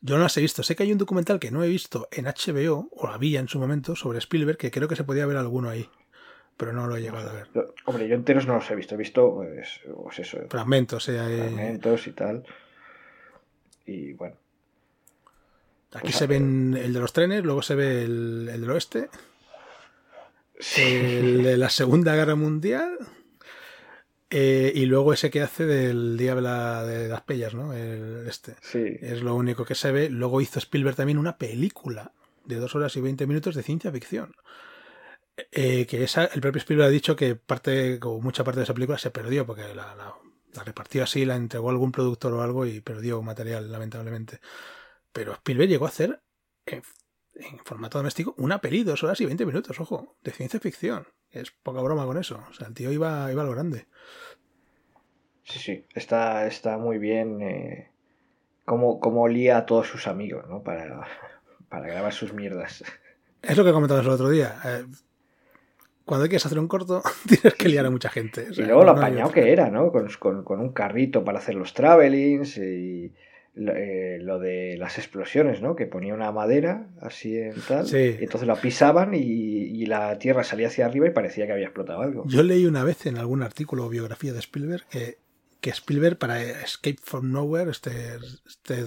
Yo 0.00 0.16
no 0.16 0.24
las 0.24 0.36
he 0.36 0.40
visto. 0.40 0.62
Sé 0.62 0.74
que 0.74 0.82
hay 0.82 0.92
un 0.92 0.98
documental 0.98 1.38
que 1.38 1.50
no 1.50 1.62
he 1.62 1.68
visto 1.68 2.08
en 2.10 2.26
HBO, 2.26 2.88
o 2.90 3.06
había 3.06 3.40
en 3.40 3.48
su 3.48 3.58
momento, 3.60 3.94
sobre 3.94 4.18
Spielberg, 4.18 4.58
que 4.58 4.70
creo 4.70 4.88
que 4.88 4.96
se 4.96 5.04
podía 5.04 5.24
ver 5.24 5.36
alguno 5.36 5.70
ahí. 5.70 5.88
Pero 6.56 6.72
no 6.72 6.86
lo 6.86 6.96
he 6.96 7.00
llegado 7.00 7.30
a 7.30 7.32
ver. 7.32 7.48
Hombre, 7.84 8.08
yo 8.08 8.14
enteros 8.14 8.46
no 8.46 8.54
los 8.54 8.70
he 8.70 8.74
visto. 8.76 8.96
He 8.96 8.98
visto, 8.98 9.34
pues, 9.34 9.80
pues 9.94 10.18
eso, 10.18 10.38
Fragmentos, 10.50 11.08
eh, 11.08 11.16
fragmentos 11.16 12.06
y 12.06 12.12
tal. 12.12 12.44
Y 13.86 14.12
bueno. 14.12 14.36
Aquí 15.94 16.12
se 16.12 16.26
ven 16.26 16.76
el 16.76 16.92
de 16.92 17.00
los 17.00 17.12
trenes, 17.12 17.44
luego 17.44 17.62
se 17.62 17.74
ve 17.74 18.02
el, 18.04 18.48
el 18.52 18.60
del 18.60 18.70
oeste, 18.70 19.08
Sí. 20.58 20.82
el 20.82 21.42
de 21.42 21.56
la 21.56 21.68
Segunda 21.70 22.14
Guerra 22.14 22.34
Mundial 22.36 22.96
eh, 24.30 24.72
y 24.74 24.86
luego 24.86 25.12
ese 25.12 25.30
que 25.30 25.42
hace 25.42 25.66
del 25.66 26.16
Día 26.16 26.34
de, 26.34 26.42
la- 26.42 26.84
de 26.84 27.08
las 27.08 27.20
Pellas, 27.22 27.54
¿no? 27.54 27.72
El, 27.72 28.26
este. 28.28 28.56
Sí. 28.62 28.96
Es 29.00 29.22
lo 29.22 29.34
único 29.34 29.64
que 29.64 29.74
se 29.74 29.92
ve. 29.92 30.08
Luego 30.10 30.40
hizo 30.40 30.58
Spielberg 30.58 30.96
también 30.96 31.18
una 31.18 31.38
película 31.38 32.12
de 32.44 32.56
dos 32.56 32.74
horas 32.74 32.96
y 32.96 33.00
20 33.00 33.26
minutos 33.26 33.54
de 33.54 33.62
ciencia 33.62 33.92
ficción. 33.92 34.34
Eh, 35.52 35.86
que 35.86 36.04
esa, 36.04 36.24
el 36.26 36.40
propio 36.40 36.58
Spielberg 36.60 36.86
ha 36.88 36.90
dicho 36.90 37.16
que 37.16 37.34
parte, 37.36 37.98
como 37.98 38.20
mucha 38.20 38.44
parte 38.44 38.60
de 38.60 38.64
esa 38.64 38.74
película 38.74 38.98
se 38.98 39.10
perdió 39.10 39.46
porque 39.46 39.62
la, 39.74 39.94
la- 39.94 40.14
la 40.54 40.62
repartió 40.62 41.02
así, 41.02 41.24
la 41.24 41.34
entregó 41.34 41.68
a 41.68 41.72
algún 41.72 41.90
productor 41.90 42.32
o 42.34 42.42
algo 42.42 42.64
y 42.64 42.80
perdió 42.80 43.20
material, 43.22 43.70
lamentablemente. 43.72 44.38
Pero 45.14 45.32
Spielberg 45.32 45.70
llegó 45.70 45.86
a 45.86 45.88
hacer 45.88 46.20
en, 46.66 46.82
en 47.36 47.58
formato 47.64 47.96
doméstico 47.98 48.34
una 48.36 48.60
peli 48.60 48.82
dos 48.84 49.02
horas 49.02 49.18
y 49.22 49.26
20 49.26 49.46
minutos, 49.46 49.80
ojo, 49.80 50.16
de 50.22 50.32
ciencia 50.32 50.60
ficción. 50.60 51.06
Es 51.30 51.50
poca 51.50 51.80
broma 51.80 52.04
con 52.04 52.18
eso. 52.18 52.44
O 52.50 52.52
sea, 52.52 52.66
el 52.68 52.74
tío 52.74 52.92
iba, 52.92 53.30
iba 53.32 53.42
a 53.42 53.46
lo 53.46 53.52
grande. 53.52 53.86
Sí, 55.44 55.58
sí. 55.58 55.86
Está, 55.94 56.46
está 56.46 56.78
muy 56.78 56.98
bien. 56.98 57.40
Eh, 57.42 57.90
cómo, 58.64 59.00
cómo 59.00 59.28
lía 59.28 59.58
a 59.58 59.66
todos 59.66 59.86
sus 59.88 60.06
amigos, 60.06 60.46
¿no? 60.48 60.62
Para, 60.62 61.06
para 61.68 61.86
grabar 61.86 62.12
sus 62.12 62.32
mierdas. 62.32 62.82
Es 63.42 63.56
lo 63.56 63.64
que 63.64 63.72
comentabas 63.72 64.04
el 64.06 64.12
otro 64.12 64.28
día. 64.30 64.56
eh, 64.64 64.84
cuando 66.04 66.26
quieres 66.26 66.44
hacer 66.46 66.58
un 66.58 66.68
corto, 66.68 67.02
tienes 67.28 67.54
que 67.54 67.68
liar 67.68 67.86
a 67.86 67.90
mucha 67.90 68.10
gente. 68.10 68.48
o 68.48 68.52
Y 68.52 68.62
luego 68.64 68.84
lo 68.84 68.92
no 68.94 68.98
apañado 68.98 69.30
que 69.32 69.52
era, 69.52 69.70
¿no? 69.70 69.90
Con, 69.90 70.08
con- 70.18 70.44
con 70.44 70.60
un 70.60 70.72
carrito 70.72 71.24
para 71.24 71.38
hacer 71.38 71.54
los 71.54 71.72
travelings 71.74 72.56
y 72.58 73.08
lo, 73.08 73.14
eh, 73.56 74.18
lo 74.20 74.38
de 74.38 74.76
las 74.78 74.98
explosiones, 74.98 75.62
¿no? 75.62 75.76
Que 75.76 75.86
ponía 75.86 76.12
una 76.14 76.32
madera 76.32 76.88
así 77.00 77.36
en 77.38 77.54
tal. 77.68 77.86
Sí. 77.86 78.16
Y 78.18 78.24
entonces 78.24 78.46
la 78.48 78.56
pisaban 78.56 79.14
y, 79.14 79.18
y 79.20 79.86
la 79.86 80.18
tierra 80.18 80.42
salía 80.44 80.66
hacia 80.68 80.86
arriba 80.86 81.06
y 81.06 81.10
parecía 81.10 81.46
que 81.46 81.52
había 81.52 81.66
explotado 81.66 82.00
algo. 82.02 82.24
Yo 82.26 82.42
leí 82.42 82.66
una 82.66 82.82
vez 82.84 83.06
en 83.06 83.16
algún 83.18 83.42
artículo 83.42 83.86
o 83.86 83.88
biografía 83.88 84.32
de 84.32 84.40
Spielberg 84.40 84.84
que, 84.88 85.18
que 85.60 85.70
Spielberg 85.70 86.18
para 86.18 86.42
Escape 86.42 86.98
from 87.02 87.30
Nowhere, 87.32 87.70
este, 87.70 87.92
este 88.46 88.84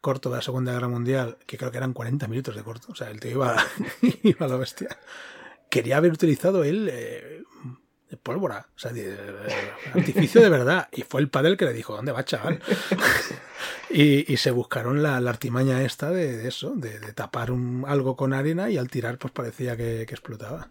corto 0.00 0.30
de 0.30 0.36
la 0.36 0.42
Segunda 0.42 0.72
Guerra 0.72 0.88
Mundial, 0.88 1.38
que 1.46 1.56
creo 1.58 1.70
que 1.70 1.76
eran 1.78 1.92
40 1.92 2.26
minutos 2.28 2.56
de 2.56 2.62
corto, 2.62 2.88
o 2.90 2.94
sea, 2.94 3.08
el 3.10 3.20
tío 3.20 3.30
iba, 3.32 3.56
iba 4.22 4.46
a 4.46 4.48
la 4.48 4.56
bestia, 4.56 4.88
quería 5.70 5.96
haber 5.98 6.12
utilizado 6.12 6.64
él 6.64 6.88
eh, 6.92 7.42
pólvora, 8.22 8.66
o 8.74 8.78
sea, 8.78 8.92
de- 8.92 9.16
artificio 9.94 10.40
de 10.40 10.48
verdad, 10.48 10.88
y 10.92 11.02
fue 11.02 11.20
el 11.20 11.28
padre 11.28 11.50
el 11.50 11.56
que 11.56 11.66
le 11.66 11.72
dijo, 11.72 11.94
¿dónde 11.94 12.10
va, 12.12 12.24
chaval? 12.24 12.60
Y, 13.94 14.32
y 14.32 14.36
se 14.38 14.50
buscaron 14.50 15.02
la, 15.02 15.20
la 15.20 15.30
artimaña 15.30 15.82
esta 15.82 16.10
de, 16.10 16.36
de 16.36 16.48
eso, 16.48 16.74
de, 16.74 16.98
de 17.00 17.12
tapar 17.12 17.50
un, 17.50 17.84
algo 17.86 18.16
con 18.16 18.32
arena 18.32 18.70
y 18.70 18.78
al 18.78 18.88
tirar 18.90 19.18
pues 19.18 19.32
parecía 19.32 19.76
que, 19.76 20.04
que 20.06 20.14
explotaba. 20.14 20.70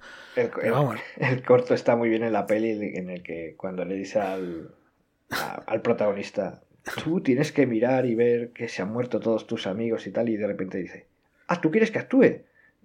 El, 1.15 1.43
corto 1.43 1.73
está 1.73 1.95
muy 1.95 2.09
bien 2.09 2.23
en 2.23 2.33
la 2.33 2.45
peli 2.47 2.71
en 2.97 3.09
el 3.09 3.23
que 3.23 3.55
cuando 3.57 3.85
le 3.85 3.95
dice 3.95 4.19
al, 4.19 4.75
a- 5.31 5.55
al 5.67 5.81
protagonista, 5.81 6.63
tú 6.95 7.21
tienes 7.21 7.51
que 7.51 7.67
mirar 7.67 8.05
y 8.05 8.15
ver 8.15 8.51
que 8.53 8.67
se 8.69 8.81
han 8.81 8.91
muerto 8.93 9.19
todos 9.19 9.47
tus 9.47 9.67
amigos 9.67 10.07
y 10.07 10.11
tal, 10.11 10.29
y 10.29 10.37
de 10.37 10.47
repente 10.47 10.77
dice, 10.79 11.07
ah, 11.47 11.61
¿tú 11.61 11.71
quieres 11.71 11.91
que 11.91 11.99
actúe? 11.99 12.25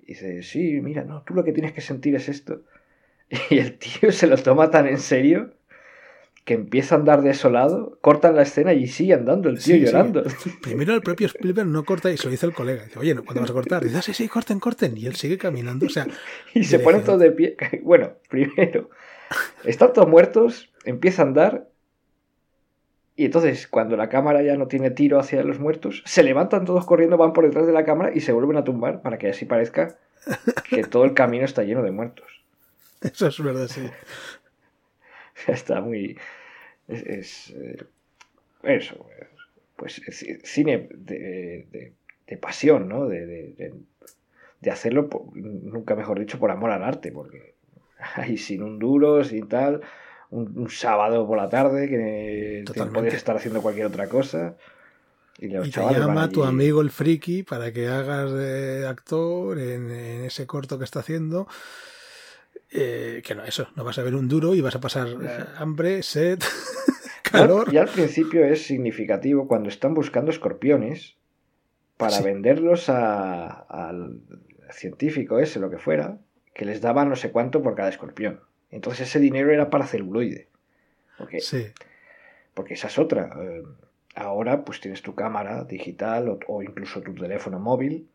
Y 0.03 0.07
dice, 0.14 0.42
sí, 0.42 0.81
mira, 0.83 1.05
no, 1.05 1.22
tú 1.25 1.35
lo 1.35 1.44
que 1.44 1.53
tienes 1.53 1.72
que 1.72 1.81
sentir 1.83 2.14
es 2.16 2.29
esto. 2.29 2.62
Y 3.51 3.59
el 3.59 3.79
tío 3.79 4.12
se 4.12 4.29
lo 4.29 4.37
toma 4.38 4.70
tan 4.70 4.87
en 4.88 4.99
serio 5.01 5.56
que 6.47 6.55
empieza 6.55 6.95
a 6.95 6.99
andar 6.99 7.23
desolado, 7.23 7.99
cortan 8.01 8.37
la 8.37 8.43
escena 8.43 8.73
y 8.73 8.87
sigue 8.87 9.15
andando 9.15 9.49
el 9.49 9.57
tío 9.57 9.75
Sí, 9.75 9.81
sí. 9.81 9.85
llorando. 9.87 10.23
Primero 10.63 10.95
el 10.95 11.03
propio 11.03 11.27
Spielberg 11.27 11.67
no 11.67 11.85
corta 11.85 12.11
y 12.13 12.17
se 12.17 12.25
lo 12.25 12.31
dice 12.31 12.47
el 12.47 12.55
colega. 12.55 12.85
Dice, 12.85 13.01
oye, 13.01 13.17
¿cuándo 13.17 13.41
vas 13.41 13.51
a 13.51 13.53
cortar? 13.53 13.83
Dice, 13.83 13.97
ah, 13.99 14.03
sí, 14.03 14.15
sí, 14.15 14.29
corten, 14.29 14.61
corten. 14.61 14.97
Y 14.97 15.07
él 15.07 15.17
sigue 15.17 15.39
caminando. 15.39 15.87
O 15.87 15.89
sea, 15.89 16.07
Y 16.55 16.63
se 16.63 16.79
ponen 16.79 17.03
todos 17.03 17.19
de 17.19 17.33
pie. 17.33 17.57
Bueno, 17.83 18.13
primero, 18.31 18.91
están 19.65 19.93
todos 19.93 20.09
muertos, 20.09 20.73
empieza 20.85 21.23
a 21.23 21.27
andar. 21.27 21.69
Y 23.17 23.25
entonces, 23.25 23.67
cuando 23.67 23.97
la 23.97 24.09
cámara 24.09 24.41
ya 24.43 24.57
no 24.57 24.69
tiene 24.69 24.93
tiro 24.93 25.19
hacia 25.19 25.43
los 25.43 25.59
muertos, 25.59 26.05
se 26.07 26.23
levantan 26.23 26.65
todos 26.65 26.87
corriendo, 26.87 27.17
van 27.17 27.33
por 27.33 27.45
detrás 27.45 27.67
de 27.67 27.73
la 27.73 27.85
cámara 27.85 28.13
y 28.15 28.21
se 28.21 28.31
vuelven 28.31 28.57
a 28.57 28.63
tumbar 28.63 29.03
para 29.03 29.19
que 29.19 29.31
así 29.31 29.47
parezca 29.47 29.99
que 30.71 30.85
todo 30.85 31.05
el 31.05 31.13
camino 31.15 31.45
está 31.45 31.65
lleno 31.65 31.83
de 31.83 31.91
muertos. 31.91 32.27
eso 33.01 33.27
es 33.27 33.43
verdad, 33.43 33.67
sí. 33.67 33.83
Está 35.49 35.81
muy. 35.81 36.17
Es. 36.88 37.03
es, 37.03 37.51
eh, 37.51 37.85
eso. 38.62 39.07
Pues 39.77 40.01
es 40.07 40.25
cine 40.44 40.88
de, 40.94 41.66
de- 41.70 41.92
de 42.27 42.37
pasión, 42.37 42.88
¿no? 42.88 43.07
De, 43.07 43.27
de, 43.27 43.75
de, 44.61 44.70
hacerlo, 44.70 45.09
nunca 45.35 45.94
mejor 45.94 46.18
dicho, 46.18 46.38
por 46.38 46.51
amor 46.51 46.70
al 46.70 46.83
arte, 46.83 47.12
porque 47.12 47.55
ahí 48.14 48.37
sin 48.37 48.62
un 48.62 48.79
duro, 48.79 49.22
sin 49.25 49.49
tal, 49.49 49.83
un, 50.31 50.68
sábado 50.70 51.27
por 51.27 51.38
la 51.38 51.49
tarde 51.49 51.88
que 51.88 52.64
puedes 52.92 53.14
estar 53.14 53.37
haciendo 53.37 53.62
cualquier 53.62 53.87
otra 53.87 54.09
cosa. 54.09 54.57
Y, 55.38 55.49
te 55.70 55.81
llama 55.83 56.31
tu 56.31 56.44
amigo 56.44 56.81
el 56.81 56.90
friki 56.90 57.42
para 57.42 57.70
que 57.70 57.88
hagas 57.88 58.33
de 58.33 58.87
actor 58.87 59.59
en, 59.59 59.90
ese 59.90 60.46
corto 60.46 60.79
que 60.79 60.85
está 60.85 61.01
haciendo. 61.01 61.46
Eh, 62.79 63.23
que 63.25 63.35
no, 63.35 63.45
eso, 63.45 63.69
no 63.75 63.85
vas 63.85 63.99
a 63.99 64.03
ver 64.03 64.15
un 64.15 64.29
duro 64.29 64.55
y 64.55 64.61
vas 64.61 64.77
a 64.77 64.81
pasar 64.81 65.09
eh, 65.09 65.45
hambre, 65.57 66.03
sed, 66.03 66.39
calor. 67.23 67.73
Y 67.73 67.79
al 67.79 67.89
principio 67.89 68.45
es 68.45 68.67
significativo 68.67 69.49
cuando 69.49 69.71
están 69.71 69.95
buscando 69.95 70.31
escorpiones 70.31 71.17
para 71.97 72.21
venderlos 72.21 72.91
al 72.91 74.21
científico 74.71 75.39
ese, 75.39 75.59
lo 75.59 75.71
que 75.71 75.79
fuera, 75.79 76.19
que 76.53 76.65
les 76.67 76.81
daba 76.81 77.05
no 77.05 77.17
sé 77.17 77.31
cuánto 77.31 77.62
por 77.62 77.75
cada 77.75 77.89
escorpión. 77.89 78.41
Entonces 78.71 79.09
ese 79.09 79.21
dinero 79.21 79.51
era 79.53 79.71
para 79.71 79.87
celuloide. 79.87 80.49
Porque, 81.17 81.41
sí. 81.41 81.67
porque 82.53 82.75
esa 82.75 82.89
es 82.89 82.99
otra. 82.99 83.31
Eh, 83.41 83.62
ahora 84.15 84.65
pues 84.65 84.81
tienes 84.81 85.03
tu 85.03 85.15
cámara 85.15 85.65
digital 85.65 86.39
o, 86.47 86.62
incluso 86.62 87.01
tu 87.01 87.15
teléfono 87.15 87.59
móvil. 87.59 88.09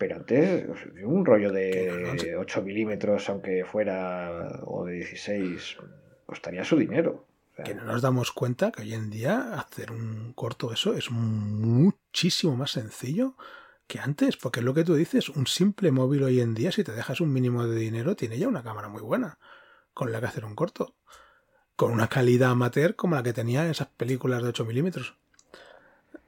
Pero 0.00 0.16
antes 0.16 0.66
un 1.04 1.26
rollo 1.26 1.52
de 1.52 2.34
8 2.34 2.62
milímetros, 2.62 3.28
aunque 3.28 3.66
fuera, 3.66 4.62
o 4.64 4.86
de 4.86 4.94
16, 4.94 5.76
costaría 6.24 6.64
su 6.64 6.78
dinero. 6.78 7.26
que 7.62 7.74
no 7.74 7.84
nos 7.84 8.00
damos 8.00 8.32
cuenta 8.32 8.72
que 8.72 8.80
hoy 8.80 8.94
en 8.94 9.10
día 9.10 9.52
hacer 9.60 9.92
un 9.92 10.32
corto 10.32 10.72
eso 10.72 10.94
es 10.94 11.10
muchísimo 11.10 12.56
más 12.56 12.70
sencillo 12.70 13.36
que 13.86 13.98
antes, 13.98 14.38
porque 14.38 14.60
es 14.60 14.64
lo 14.64 14.72
que 14.72 14.84
tú 14.84 14.94
dices, 14.94 15.28
un 15.28 15.46
simple 15.46 15.90
móvil 15.90 16.22
hoy 16.22 16.40
en 16.40 16.54
día, 16.54 16.72
si 16.72 16.82
te 16.82 16.92
dejas 16.92 17.20
un 17.20 17.34
mínimo 17.34 17.66
de 17.66 17.78
dinero, 17.78 18.16
tiene 18.16 18.38
ya 18.38 18.48
una 18.48 18.62
cámara 18.62 18.88
muy 18.88 19.02
buena 19.02 19.38
con 19.92 20.12
la 20.12 20.20
que 20.20 20.26
hacer 20.26 20.46
un 20.46 20.54
corto. 20.54 20.96
Con 21.76 21.92
una 21.92 22.08
calidad 22.08 22.52
amateur 22.52 22.96
como 22.96 23.16
la 23.16 23.22
que 23.22 23.34
tenía 23.34 23.68
esas 23.68 23.88
películas 23.88 24.42
de 24.42 24.48
8 24.48 24.64
milímetros. 24.64 25.18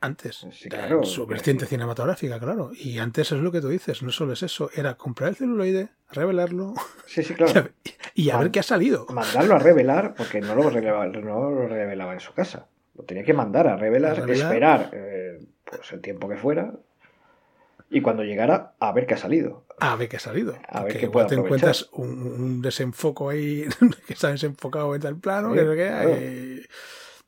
Antes. 0.03 0.45
Sí, 0.51 0.69
claro, 0.69 1.05
su 1.05 1.27
vertiente 1.27 1.65
cinematográfica, 1.65 2.41
claro. 2.41 2.73
Y 2.75 2.99
antes 2.99 3.31
es 3.31 3.39
lo 3.39 3.53
que 3.53 3.61
tú 3.61 3.69
dices, 3.69 4.03
no 4.03 4.11
solo 4.11 4.33
es 4.33 4.43
eso, 4.43 4.69
era 4.75 4.97
comprar 4.97 5.31
el 5.31 5.37
celuloide, 5.37 5.91
revelarlo. 6.11 6.75
Sí, 7.07 7.23
sí, 7.23 7.35
claro. 7.35 7.69
Y 8.15 8.29
a, 8.29 8.37
ver, 8.37 8.51
qué 8.51 8.61
ha 8.61 8.65
salido. 8.65 9.07
Mandarlo 9.07 9.55
a 9.55 9.59
revelar, 9.59 10.15
porque 10.15 10.41
no 10.41 10.55
lo, 10.55 10.69
revelaba, 10.69 11.07
no 11.07 11.51
lo 11.51 11.67
revelaba 11.67 12.13
en 12.13 12.21
su 12.21 12.35
casa. 12.35 12.67
Lo 12.95 13.05
tenía 13.05 13.25
que 13.25 13.33
mandar 13.33 13.69
a 13.69 13.77
revelar, 13.77 14.29
esperar 14.29 14.91
eh, 14.93 15.39
pues 15.65 15.93
el 15.93 16.03
tiempo 16.03 16.29
que 16.29 16.37
fuera, 16.37 16.75
y 17.89 18.01
cuando 18.01 18.25
llegara, 18.25 18.73
a 18.81 18.91
ver 18.93 19.07
qué 19.07 19.15
ha 19.15 19.19
salido. 19.19 19.67
A 19.79 19.97
ver 19.97 20.09
qué 20.09 20.17
ha 20.17 20.21
salido. 20.21 20.59
A 20.67 20.83
ver 20.83 20.99
qué 20.99 21.05
igual 21.05 21.27
te 21.27 21.35
encuentras 21.35 21.91
un, 21.93 22.61
desenfoco 22.63 23.29
ahí, 23.29 23.67
que 24.07 24.15
está 24.15 24.31
desenfocado 24.31 24.95
en 24.95 25.03
tal 25.03 25.17
plano, 25.17 25.53
que 25.53 26.67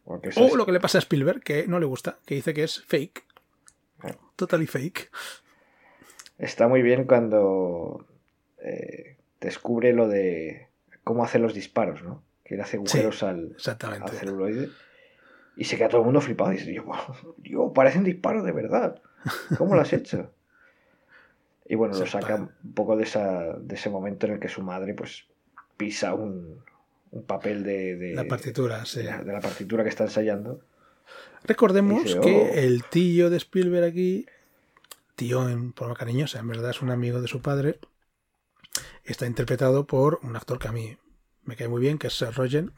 O 0.04 0.56
lo 0.56 0.66
que 0.66 0.72
le 0.72 0.80
pasa 0.80 0.98
a 0.98 1.00
Spielberg, 1.00 1.42
que 1.42 1.66
no 1.66 1.80
le 1.80 1.86
gusta, 1.86 2.18
que 2.26 2.34
dice 2.34 2.52
que 2.52 2.64
es 2.64 2.82
fake. 2.84 3.24
Totally 4.36 4.66
fake. 4.66 5.10
Está 6.38 6.68
muy 6.68 6.82
bien 6.82 7.04
cuando 7.04 8.04
eh, 8.58 9.16
descubre 9.40 9.92
lo 9.92 10.08
de 10.08 10.68
cómo 11.04 11.24
hace 11.24 11.38
los 11.38 11.54
disparos, 11.54 12.02
¿no? 12.02 12.22
Que 12.44 12.56
le 12.56 12.62
hace 12.62 12.76
agujeros 12.76 13.22
al, 13.22 13.56
al, 13.82 14.08
celuloide. 14.10 14.68
Y 15.56 15.64
se 15.64 15.76
queda 15.76 15.88
todo 15.88 16.00
el 16.00 16.06
mundo 16.06 16.20
flipado 16.20 16.52
y 16.52 16.56
dice, 16.56 16.70
Dios, 17.38 17.72
parecen 17.74 18.04
disparos 18.04 18.44
de 18.44 18.52
verdad. 18.52 19.00
¿Cómo 19.56 19.74
lo 19.74 19.80
has 19.80 19.92
hecho? 19.92 20.30
Y 21.66 21.76
bueno, 21.76 21.96
lo 21.96 22.06
saca 22.06 22.34
un 22.34 22.74
poco 22.74 22.96
de, 22.96 23.04
esa, 23.04 23.54
de 23.54 23.74
ese 23.76 23.88
momento 23.88 24.26
en 24.26 24.34
el 24.34 24.40
que 24.40 24.48
su 24.48 24.62
madre 24.62 24.92
pues 24.92 25.26
pisa 25.78 26.12
un, 26.12 26.62
papel 27.22 27.62
de, 27.62 28.12
La 28.14 28.24
partitura, 28.24 28.84
de, 28.94 29.04
la, 29.04 29.40
partitura 29.40 29.82
que 29.82 29.90
está 29.90 30.04
ensayando. 30.04 30.60
Recordemos 31.44 32.16
que 32.16 32.50
oh". 32.52 32.54
el 32.54 32.84
tío 32.84 33.30
de 33.30 33.36
Spielberg 33.36 33.84
aquí, 33.84 34.26
tío 35.14 35.48
en 35.48 35.74
forma 35.74 35.94
cariñosa, 35.94 36.40
en 36.40 36.48
verdad 36.48 36.70
es 36.70 36.82
un 36.82 36.90
amigo 36.90 37.20
de 37.20 37.28
su 37.28 37.40
padre, 37.42 37.78
está 39.04 39.26
interpretado 39.26 39.86
por 39.86 40.20
un 40.22 40.36
actor 40.36 40.58
que 40.58 40.68
a 40.68 40.72
mí 40.72 40.96
me 41.44 41.56
cae 41.56 41.68
muy 41.68 41.80
bien, 41.80 41.98
que 41.98 42.08
es 42.08 42.14
Seth 42.14 42.34
Rogen. 42.34 42.72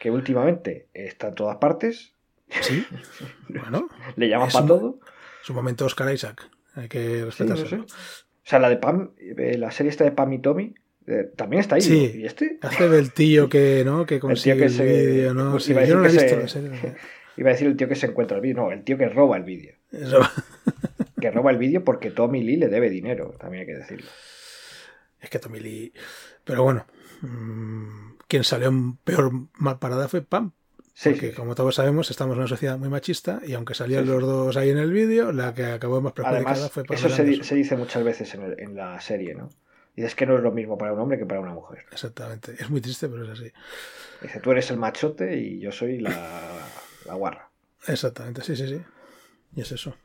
Que 0.00 0.10
últimamente 0.10 0.88
está 0.92 1.28
en 1.28 1.34
todas 1.34 1.56
partes. 1.56 2.12
Sí. 2.60 2.86
Bueno. 3.48 3.88
Le 4.16 4.28
llama 4.28 4.48
para 4.48 4.66
todo. 4.66 5.00
Su 5.42 5.54
momento 5.54 5.86
Oscar 5.86 6.12
Isaac. 6.12 6.50
Hay 6.74 6.88
que 6.88 7.24
respetarse. 7.24 7.76
O 7.76 7.86
sea, 8.48 8.58
la 8.58 8.68
de 8.68 8.76
Pam, 8.76 9.12
eh, 9.18 9.56
la 9.56 9.70
serie 9.70 9.90
esta 9.90 10.04
de 10.04 10.12
Pam 10.12 10.32
y 10.32 10.38
Tommy, 10.40 10.74
eh, 11.06 11.30
también 11.36 11.60
está 11.60 11.76
ahí. 11.76 11.82
Sí. 11.82 12.12
¿Y 12.16 12.26
este? 12.26 12.58
Hace 12.62 12.88
del 12.88 13.12
tío 13.12 13.48
que, 13.48 13.82
¿no? 13.84 14.06
Que 14.06 14.18
consigue 14.20 14.66
el, 14.66 14.72
vídeo, 14.72 15.34
¿no? 15.34 15.58
Sí, 15.60 15.74
yo 15.74 15.96
no 15.96 16.02
lo 16.02 16.08
he 16.08 16.12
visto 16.12 16.36
Iba 17.38 17.50
a 17.50 17.52
decir 17.52 17.66
el 17.66 17.76
tío 17.76 17.86
que 17.86 17.94
se 17.94 18.06
encuentra 18.06 18.36
el 18.36 18.42
vídeo. 18.42 18.62
No, 18.62 18.72
el 18.72 18.82
tío 18.82 18.96
que 18.96 19.08
roba 19.08 19.36
el 19.36 19.44
vídeo. 19.44 19.74
que 21.20 21.30
roba 21.30 21.50
el 21.50 21.58
vídeo 21.58 21.84
porque 21.84 22.10
Tommy 22.10 22.42
Lee 22.42 22.56
le 22.56 22.68
debe 22.68 22.88
dinero, 22.88 23.34
también 23.38 23.62
hay 23.62 23.66
que 23.66 23.78
decirlo. 23.78 24.10
Es 25.20 25.30
que 25.30 25.38
Tommy 25.38 25.60
Lee. 25.60 25.92
Pero 26.44 26.62
bueno. 26.62 26.86
Mm, 27.20 28.16
quien 28.26 28.44
salió 28.44 28.72
peor 29.04 29.30
mal 29.54 29.78
parada 29.78 30.08
fue 30.08 30.22
Pam. 30.22 30.52
Sí, 30.94 31.10
porque, 31.10 31.34
como 31.34 31.54
todos 31.54 31.74
sabemos, 31.74 32.10
estamos 32.10 32.34
en 32.34 32.38
una 32.38 32.48
sociedad 32.48 32.78
muy 32.78 32.88
machista 32.88 33.40
y 33.46 33.52
aunque 33.52 33.74
salían 33.74 34.06
los 34.06 34.22
dos 34.22 34.56
ahí 34.56 34.70
en 34.70 34.78
el 34.78 34.90
vídeo, 34.90 35.30
la 35.30 35.52
que 35.52 35.66
acabó 35.66 36.00
más 36.00 36.14
perjudicada 36.14 36.70
fue 36.70 36.84
para 36.84 36.98
Eso 36.98 37.10
se, 37.10 37.44
se, 37.44 37.54
dice 37.54 37.76
muchas 37.76 38.02
veces 38.02 38.34
en, 38.34 38.54
en, 38.58 38.74
la 38.74 38.98
serie, 39.02 39.34
¿no? 39.34 39.50
Y 39.96 40.04
es 40.04 40.14
que 40.14 40.26
no 40.26 40.36
es 40.36 40.42
lo 40.42 40.52
mismo 40.52 40.76
para 40.76 40.92
un 40.92 41.00
hombre 41.00 41.18
que 41.18 41.26
para 41.26 41.40
una 41.40 41.54
mujer. 41.54 41.86
Exactamente. 41.90 42.54
Es 42.58 42.68
muy 42.68 42.80
triste, 42.80 43.08
pero 43.08 43.24
es 43.24 43.30
así. 43.30 43.50
Dice, 44.20 44.40
tú 44.40 44.52
eres 44.52 44.70
el 44.70 44.76
machote 44.76 45.36
y 45.38 45.58
yo 45.58 45.72
soy 45.72 45.98
la, 45.98 46.12
la 47.06 47.14
guarra. 47.14 47.50
Exactamente, 47.86 48.42
sí, 48.42 48.54
sí, 48.54 48.68
sí. 48.68 48.82
Y 49.54 49.62
es 49.62 49.72
eso. 49.72 49.96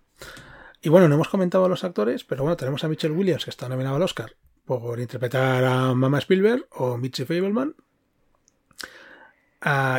Y 0.82 0.90
bueno, 0.90 1.08
no 1.08 1.16
hemos 1.16 1.30
comentado 1.30 1.66
a 1.66 1.70
los 1.70 1.84
actores, 1.84 2.24
pero 2.24 2.44
bueno, 2.44 2.56
tenemos 2.56 2.84
a 2.84 2.88
Michelle 2.88 3.14
Williams, 3.14 3.44
que 3.44 3.50
está 3.52 3.68
nominado 3.68 3.98
al 3.98 4.02
Oscar 4.02 4.36
por 4.66 5.00
interpretar 5.00 5.64
a 5.66 5.94
Mama 5.94 6.20
Spielberg 6.20 6.66
o 6.72 6.98
Mitchie 6.98 7.26
Fableman. 7.26 7.76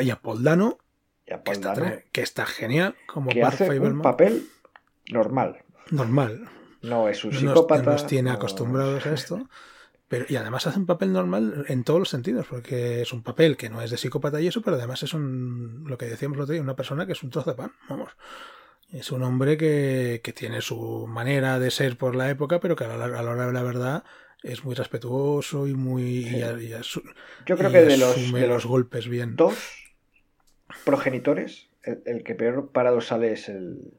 y 0.02 0.10
a 0.10 0.20
Paul 0.22 0.42
Dano, 0.42 0.78
que, 2.12 2.22
está, 2.22 2.46
genial 2.46 2.94
como 3.06 3.30
que 3.30 3.42
hace 3.42 3.78
un 3.78 4.00
papel 4.02 4.48
normal. 5.10 5.62
Normal. 5.90 6.48
No 6.82 7.08
es 7.08 7.24
un 7.24 7.32
psicópata. 7.32 7.92
Nos, 7.92 8.06
tiene 8.06 8.30
acostumbrados 8.30 9.06
a 9.06 9.12
esto. 9.12 9.48
Pero, 10.12 10.26
y 10.28 10.36
además 10.36 10.66
hace 10.66 10.78
un 10.78 10.84
papel 10.84 11.10
normal 11.10 11.64
en 11.68 11.84
todos 11.84 11.98
los 11.98 12.10
sentidos, 12.10 12.46
porque 12.46 13.00
es 13.00 13.14
un 13.14 13.22
papel 13.22 13.56
que 13.56 13.70
no 13.70 13.80
es 13.80 13.90
de 13.90 13.96
psicópata 13.96 14.42
y 14.42 14.46
eso, 14.46 14.60
pero 14.60 14.76
además 14.76 15.02
es 15.02 15.14
un, 15.14 15.84
lo 15.86 15.96
que 15.96 16.04
decíamos 16.04 16.36
el 16.36 16.42
otro 16.42 16.52
día, 16.52 16.60
una 16.60 16.76
persona 16.76 17.06
que 17.06 17.12
es 17.12 17.22
un 17.22 17.30
trozo 17.30 17.52
de 17.52 17.56
pan, 17.56 17.72
vamos. 17.88 18.10
Es 18.92 19.10
un 19.10 19.22
hombre 19.22 19.56
que, 19.56 20.20
que 20.22 20.34
tiene 20.34 20.60
su 20.60 21.06
manera 21.06 21.58
de 21.58 21.70
ser 21.70 21.96
por 21.96 22.14
la 22.14 22.28
época, 22.28 22.60
pero 22.60 22.76
que 22.76 22.84
a 22.84 22.94
la, 22.94 23.22
hora 23.22 23.46
de 23.46 23.52
la 23.54 23.62
verdad 23.62 24.04
es 24.42 24.62
muy 24.66 24.74
respetuoso 24.74 25.66
y 25.66 25.72
muy... 25.72 26.42
Yo 27.46 27.56
creo 27.56 27.72
que 27.72 27.80
de 27.80 27.96
los, 27.96 28.32
de 28.34 28.46
los 28.46 28.66
golpes 28.66 29.08
bien. 29.08 29.34
Dos 29.34 29.94
progenitores, 30.84 31.70
el, 31.84 32.22
que 32.22 32.34
peor 32.34 32.70
parado 32.70 33.00
sale 33.00 33.32
es 33.32 33.48
el, 33.48 33.94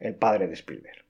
el 0.00 0.14
padre 0.14 0.46
de 0.46 0.54
Spielberg. 0.54 1.04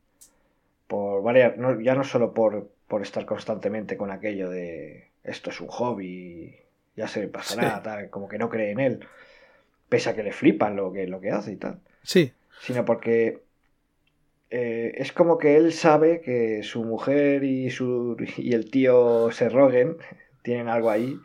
Por 0.88 1.22
varias, 1.22 1.54
ya 1.80 1.94
no 1.94 2.02
solo 2.02 2.34
por, 2.34 2.74
por, 2.88 3.02
estar 3.02 3.26
constantemente 3.26 3.96
con 3.96 4.10
aquello 4.10 4.50
de 4.50 5.10
esto 5.24 5.50
es 5.50 5.60
un 5.60 5.68
hobby, 5.68 6.56
ya 6.96 7.08
se 7.08 7.26
pasará, 7.28 7.82
tal, 7.82 8.10
como 8.10 8.28
que 8.28 8.38
no 8.38 8.48
cree 8.48 8.70
en 8.70 8.80
él, 8.80 9.06
pese 9.88 10.10
a 10.10 10.14
que 10.14 10.22
le 10.22 10.32
flipan 10.32 10.76
lo 10.76 10.92
que, 10.92 11.06
lo 11.06 11.20
que 11.20 11.30
hace 11.30 11.52
y 11.52 11.56
tal. 11.56 11.80
Sí. 12.02 12.32
Sino 12.60 12.84
porque 12.84 13.42
eh, 14.50 14.92
es 14.96 15.12
como 15.12 15.38
que 15.38 15.56
él 15.56 15.72
sabe 15.72 16.20
que 16.20 16.62
su 16.62 16.84
mujer 16.84 17.44
y, 17.44 17.70
su, 17.70 18.16
y 18.36 18.54
el 18.54 18.70
tío 18.70 19.30
se 19.32 19.48
roguen, 19.48 19.96
tienen 20.42 20.68
algo 20.68 20.90
ahí 20.90 21.18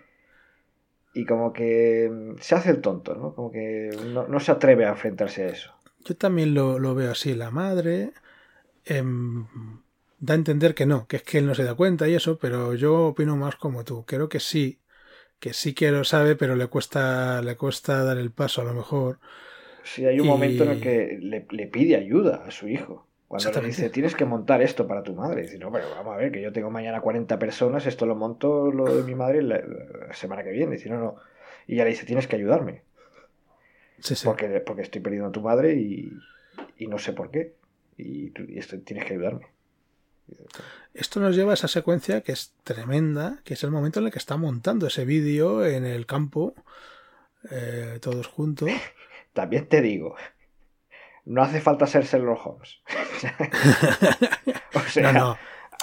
y 1.13 1.25
como 1.25 1.53
que 1.53 2.35
se 2.39 2.55
hace 2.55 2.71
el 2.71 2.81
tonto, 2.81 3.15
¿no? 3.15 3.35
Como 3.35 3.51
que 3.51 3.89
no, 4.13 4.39
se 4.39 4.51
atreve 4.51 4.85
a 4.85 4.89
enfrentarse 4.89 5.43
a 5.43 5.47
eso. 5.47 5.73
Yo 6.05 6.15
también 6.15 6.53
lo, 6.53 6.95
veo 6.95 7.11
así. 7.11 7.35
La 7.35 7.51
madre 7.51 8.11
em, 8.85 9.45
da 10.21 10.35
a 10.35 10.37
entender 10.37 10.75
que 10.75 10.85
no, 10.85 11.07
que 11.07 11.17
es 11.17 11.23
que 11.23 11.39
él 11.39 11.47
no 11.47 11.55
se 11.55 11.63
da 11.63 11.75
cuenta 11.75 12.07
y 12.07 12.13
eso, 12.13 12.37
pero 12.37 12.75
yo 12.75 13.07
opino 13.07 13.35
más 13.35 13.55
como 13.55 13.83
tú. 13.83 14.05
Creo 14.05 14.29
que 14.29 14.39
sí, 14.39 14.79
que 15.39 15.53
sí 15.53 15.73
que 15.73 15.91
lo 15.91 16.03
sabe, 16.03 16.35
pero 16.35 16.55
le 16.55 16.67
cuesta, 16.67 17.41
le 17.41 17.57
cuesta 17.57 18.03
dar 18.03 18.17
el 18.17 18.31
paso 18.31 18.61
a 18.61 18.65
lo 18.65 18.73
mejor. 18.73 19.19
Sí, 19.83 20.05
hay 20.05 20.19
un 20.19 20.27
momento 20.27 20.63
en 20.63 20.69
el 20.69 20.79
que 20.81 21.17
le, 21.19 21.47
le 21.49 21.67
pide 21.67 21.95
ayuda 21.95 22.43
a 22.45 22.51
su 22.51 22.67
hijo. 22.67 23.07
Cuando 23.27 23.61
le 23.61 23.67
dice, 23.67 23.89
tienes 23.89 24.13
que 24.13 24.25
montar 24.25 24.61
esto 24.61 24.87
para 24.87 25.01
tu 25.01 25.15
madre. 25.15 25.43
Dice, 25.43 25.57
no, 25.57 25.71
pero 25.71 25.89
vamos 25.89 26.13
a 26.13 26.17
ver, 26.17 26.31
que 26.31 26.41
yo 26.41 26.51
tengo 26.51 26.69
mañana 26.69 27.01
40 27.01 27.39
personas, 27.39 27.87
esto 27.87 28.05
lo 28.05 28.13
monto 28.13 28.71
lo 28.71 28.95
de 28.95 29.03
mi 29.03 29.15
madre 29.15 29.41
la, 29.41 29.59
semana 30.13 30.43
que 30.43 30.51
viene. 30.51 30.75
Dice, 30.75 30.89
no, 30.89 30.99
no. 30.99 31.15
Y 31.65 31.77
ya 31.77 31.83
le 31.83 31.91
dice, 31.91 32.05
tienes 32.05 32.27
que 32.27 32.35
ayudarme. 32.35 32.83
Sí, 33.99 34.15
sí. 34.15 34.25
Porque, 34.25 34.47
porque 34.59 34.83
estoy 34.83 35.01
perdiendo 35.01 35.29
a 35.29 35.31
tu 35.31 35.41
madre 35.41 35.75
y, 35.75 36.11
y 36.77 36.87
no 36.87 36.99
sé 36.99 37.13
por 37.13 37.31
qué. 37.31 37.55
y, 37.97 38.29
tú, 38.31 38.43
y 38.47 38.59
esto 38.59 38.77
tienes 38.81 39.05
que 39.05 39.13
ayudarme. 39.13 39.47
Esto 40.93 41.19
nos 41.19 41.35
lleva 41.35 41.51
a 41.51 41.53
esa 41.53 41.67
secuencia 41.67 42.21
que 42.21 42.33
es 42.33 42.53
tremenda, 42.63 43.39
que 43.43 43.53
es 43.53 43.63
el 43.63 43.71
momento 43.71 43.99
en 43.99 44.07
el 44.07 44.11
que 44.11 44.19
está 44.19 44.37
montando 44.37 44.87
ese 44.87 45.05
vídeo 45.05 45.65
en 45.65 45.85
el 45.85 46.05
campo, 46.05 46.53
eh, 47.49 47.99
todos 48.01 48.27
juntos. 48.27 48.69
También 49.33 49.67
te 49.67 49.81
digo, 49.81 50.15
no 51.25 51.41
hace 51.43 51.61
falta 51.61 51.87
ser 51.87 52.03
Sherlock 52.03 52.45
Holmes. 52.45 52.81
o 54.75 54.79
sea, 54.89 55.13
no, 55.13 55.19
no. 55.19 55.37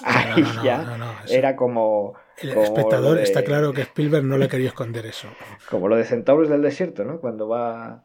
ahí 0.04 0.42
no, 0.42 0.54
no, 0.54 0.64
ya 0.64 0.82
no, 0.82 1.14
era 1.28 1.56
como... 1.56 2.14
El 2.36 2.50
como 2.54 2.64
espectador 2.64 3.16
de- 3.16 3.22
está 3.24 3.42
claro 3.42 3.72
que 3.72 3.82
Spielberg 3.82 4.24
no 4.24 4.38
le 4.38 4.48
quería 4.48 4.68
esconder 4.68 5.06
eso. 5.06 5.28
Como 5.70 5.88
lo 5.88 5.96
de 5.96 6.04
Centauros 6.04 6.48
del 6.48 6.62
Desierto, 6.62 7.04
¿no? 7.04 7.18
Cuando 7.20 7.48
va 7.48 8.04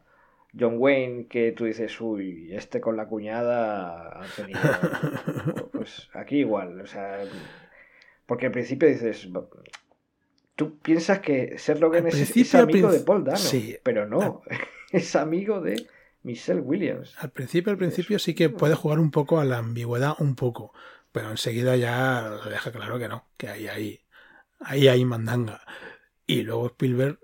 John 0.58 0.76
Wayne, 0.78 1.26
que 1.26 1.52
tú 1.52 1.64
dices, 1.64 2.00
uy, 2.00 2.54
este 2.54 2.80
con 2.80 2.96
la 2.96 3.06
cuñada 3.06 4.20
ha 4.20 4.26
tenido... 4.36 4.60
Pues 5.72 6.08
aquí 6.14 6.38
igual, 6.38 6.80
o 6.80 6.86
sea... 6.86 7.24
Porque 8.26 8.46
al 8.46 8.52
principio 8.52 8.88
dices... 8.88 9.28
Tú 10.54 10.78
piensas 10.78 11.18
que 11.18 11.56
Rogen 11.80 12.06
Al 12.06 12.12
es, 12.12 12.36
es 12.36 12.54
amigo 12.54 12.90
de 12.90 13.00
Paul 13.00 13.24
Dano, 13.24 13.36
sí. 13.36 13.76
pero 13.82 14.06
no, 14.06 14.42
es 14.92 15.16
amigo 15.16 15.60
de 15.60 15.84
Michelle 16.22 16.60
Williams. 16.60 17.14
Al 17.18 17.30
principio, 17.30 17.72
al 17.72 17.78
principio 17.78 18.20
sí 18.20 18.34
que 18.34 18.50
puede 18.50 18.74
jugar 18.74 19.00
un 19.00 19.10
poco 19.10 19.40
a 19.40 19.44
la 19.44 19.58
ambigüedad, 19.58 20.14
un 20.20 20.36
poco, 20.36 20.72
pero 21.10 21.30
enseguida 21.30 21.76
ya 21.76 22.38
lo 22.44 22.50
deja 22.50 22.70
claro 22.70 23.00
que 23.00 23.08
no, 23.08 23.26
que 23.36 23.48
ahí 23.48 23.66
ahí 23.66 24.00
ahí 24.60 24.88
hay 24.88 25.04
mandanga. 25.04 25.60
Y 26.26 26.42
luego 26.42 26.68
Spielberg 26.68 27.18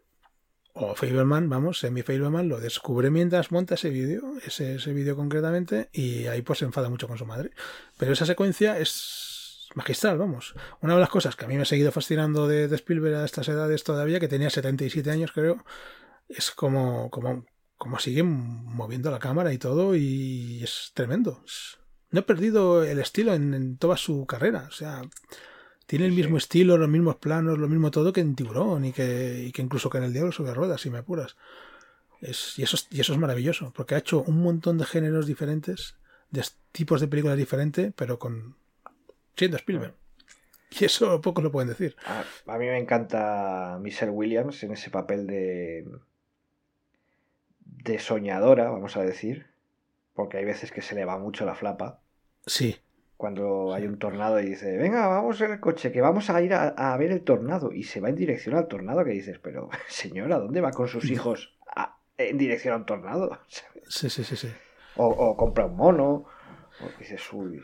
o 0.81 0.95
Faberman, 0.95 1.49
vamos, 1.49 1.79
Semi 1.79 2.03
Faberman 2.03 2.49
lo 2.49 2.59
descubre 2.59 3.11
mientras 3.11 3.53
monta 3.53 3.75
ese 3.75 3.91
vídeo, 3.91 4.23
ese, 4.45 4.77
ese 4.77 4.93
vídeo 4.93 5.15
concretamente, 5.15 5.91
y 5.93 6.27
ahí 6.27 6.43
pues 6.43 6.61
se 6.61 6.65
enfada 6.65 6.89
mucho 6.89 7.07
con 7.07 7.19
su 7.19 7.27
madre. 7.27 7.51
Pero 7.99 8.13
esa 8.13 8.25
secuencia 8.25 8.79
es 8.79 9.69
magistral, 9.75 10.17
vamos. 10.19 10.55
Una 10.81 10.95
de 10.95 11.01
las 11.01 11.11
cosas 11.11 11.37
que 11.37 11.45
a 11.45 11.49
mí 11.49 11.57
me 11.57 11.63
ha 11.63 11.67
seguido 11.67 11.93
fascinando 11.93 12.49
de, 12.49 12.67
de 12.67 12.77
Spielberg 12.77 13.17
a 13.17 13.25
estas 13.25 13.49
edades 13.49 13.85
todavía, 13.85 14.21
que 14.21 14.29
tenía 14.29 14.49
77 14.49 15.11
años 15.11 15.33
creo, 15.33 15.65
es 16.29 16.51
como, 16.51 17.11
como, 17.11 17.45
como 17.77 17.99
sigue 17.99 18.23
moviendo 18.23 19.11
la 19.11 19.19
cámara 19.19 19.53
y 19.53 19.59
todo, 19.59 19.95
y 19.95 20.63
es 20.63 20.93
tremendo. 20.95 21.45
No 22.11 22.21
ha 22.21 22.27
perdido 22.27 22.85
el 22.85 22.99
estilo 22.99 23.35
en, 23.35 23.53
en 23.53 23.77
toda 23.77 23.97
su 23.97 24.27
carrera, 24.27 24.67
o 24.69 24.73
sea, 24.73 25.03
tiene 25.91 26.07
el 26.07 26.13
mismo 26.13 26.39
sí. 26.39 26.45
estilo, 26.45 26.79
los 26.79 26.89
mismos 26.89 27.17
planos, 27.17 27.59
lo 27.59 27.67
mismo 27.67 27.91
todo 27.91 28.13
que 28.13 28.21
en 28.21 28.37
Tiburón 28.37 28.85
y 28.85 28.93
que, 28.93 29.43
y 29.49 29.51
que 29.51 29.61
incluso 29.61 29.91
que 29.91 29.99
en 29.99 30.05
El 30.05 30.13
Diablo 30.13 30.31
sobre 30.31 30.55
ruedas, 30.55 30.81
si 30.81 30.89
me 30.89 30.99
apuras. 30.99 31.37
Es, 32.21 32.57
y, 32.61 32.63
eso 32.63 32.77
es, 32.77 32.87
y 32.93 33.01
eso 33.01 33.13
es 33.13 33.19
maravilloso, 33.19 33.73
porque 33.75 33.97
ha 33.97 33.99
hecho 33.99 34.23
un 34.23 34.41
montón 34.41 34.79
de 34.79 34.85
géneros 34.85 35.27
diferentes, 35.27 35.97
de 36.31 36.45
tipos 36.71 37.01
de 37.01 37.09
películas 37.09 37.37
diferentes, 37.37 37.93
pero 37.97 38.21
con 38.21 38.55
siendo 39.37 39.57
Spielberg. 39.57 39.95
Y 40.81 40.85
eso 40.85 41.21
pocos 41.21 41.43
lo 41.43 41.51
pueden 41.51 41.71
decir. 41.71 41.97
A, 42.07 42.23
a 42.47 42.59
mí 42.59 42.67
me 42.67 42.79
encanta 42.79 43.77
Michelle 43.83 44.13
Williams 44.13 44.63
en 44.63 44.71
ese 44.71 44.91
papel 44.91 45.27
de 45.27 45.89
de 47.65 47.99
soñadora, 47.99 48.71
vamos 48.71 48.97
a 48.97 49.03
decir, 49.03 49.49
porque 50.15 50.37
hay 50.37 50.45
veces 50.45 50.71
que 50.71 50.83
se 50.83 50.95
le 50.95 51.05
va 51.05 51.19
mucho 51.19 51.45
la 51.45 51.57
flapa 51.57 51.99
Sí, 52.47 52.77
cuando 53.21 53.75
hay 53.75 53.87
un 53.87 53.99
tornado 53.99 54.41
y 54.41 54.47
dice, 54.47 54.79
venga, 54.79 55.07
vamos 55.07 55.39
en 55.43 55.51
el 55.53 55.61
coche, 55.61 55.93
que 55.93 56.01
vamos 56.01 56.31
a 56.31 56.41
ir 56.41 56.55
a, 56.55 56.69
a 56.69 56.97
ver 56.97 57.13
el 57.13 57.23
tornado 57.23 57.71
y 57.71 57.83
se 57.83 58.01
va 58.01 58.09
en 58.09 58.17
dirección 58.17 58.55
al 58.57 58.67
tornado, 58.67 59.05
que 59.05 59.11
dices, 59.11 59.39
pero 59.39 59.69
señora, 59.89 60.39
¿dónde 60.39 60.63
va 60.63 60.71
con 60.71 60.89
sus 60.89 61.05
hijos 61.11 61.55
a- 61.77 61.99
en 62.17 62.39
dirección 62.39 62.73
a 62.73 62.79
un 62.79 62.87
tornado? 62.87 63.39
sí, 63.89 64.09
sí, 64.09 64.25
sí, 64.25 64.37
sí. 64.37 64.49
O, 64.97 65.07
o 65.07 65.37
compra 65.37 65.67
un 65.67 65.77
mono, 65.77 66.25
o 66.81 66.87
dices, 66.99 67.23
uy. 67.35 67.61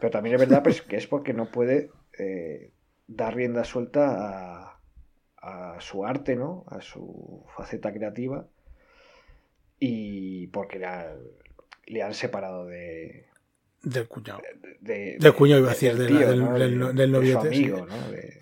Pero 0.00 0.10
también 0.10 0.34
es 0.34 0.40
verdad 0.40 0.62
pues, 0.62 0.82
que 0.82 0.96
es 0.96 1.06
porque 1.06 1.32
no 1.32 1.46
puede 1.46 1.90
eh, 2.18 2.70
dar 3.08 3.34
rienda 3.34 3.64
suelta 3.64 4.76
a, 5.40 5.74
a 5.76 5.80
su 5.80 6.04
arte, 6.04 6.36
¿no? 6.36 6.64
A 6.68 6.82
su 6.82 7.46
faceta 7.56 7.90
creativa. 7.90 8.46
Y 9.78 10.46
porque 10.48 10.78
le, 10.78 10.86
ha- 10.86 11.16
le 11.86 12.02
han 12.02 12.12
separado 12.14 12.66
de. 12.66 13.29
Del 13.82 14.08
cuñado. 14.08 14.40
de 14.80 15.16
Del 15.18 15.34
cuñado, 15.34 15.60
iba 15.60 15.70
a 15.70 15.74
decir, 15.74 15.96
de 15.96 16.04
del- 16.06 16.40
¿no? 16.40 16.58
del- 16.58 16.78
De- 16.78 16.86
del 16.86 16.96
de 16.96 17.06
su 17.06 17.12
noviete, 17.12 17.48
amigo, 17.48 17.78
sí. 17.78 17.84
¿no? 17.88 18.10
De- 18.10 18.40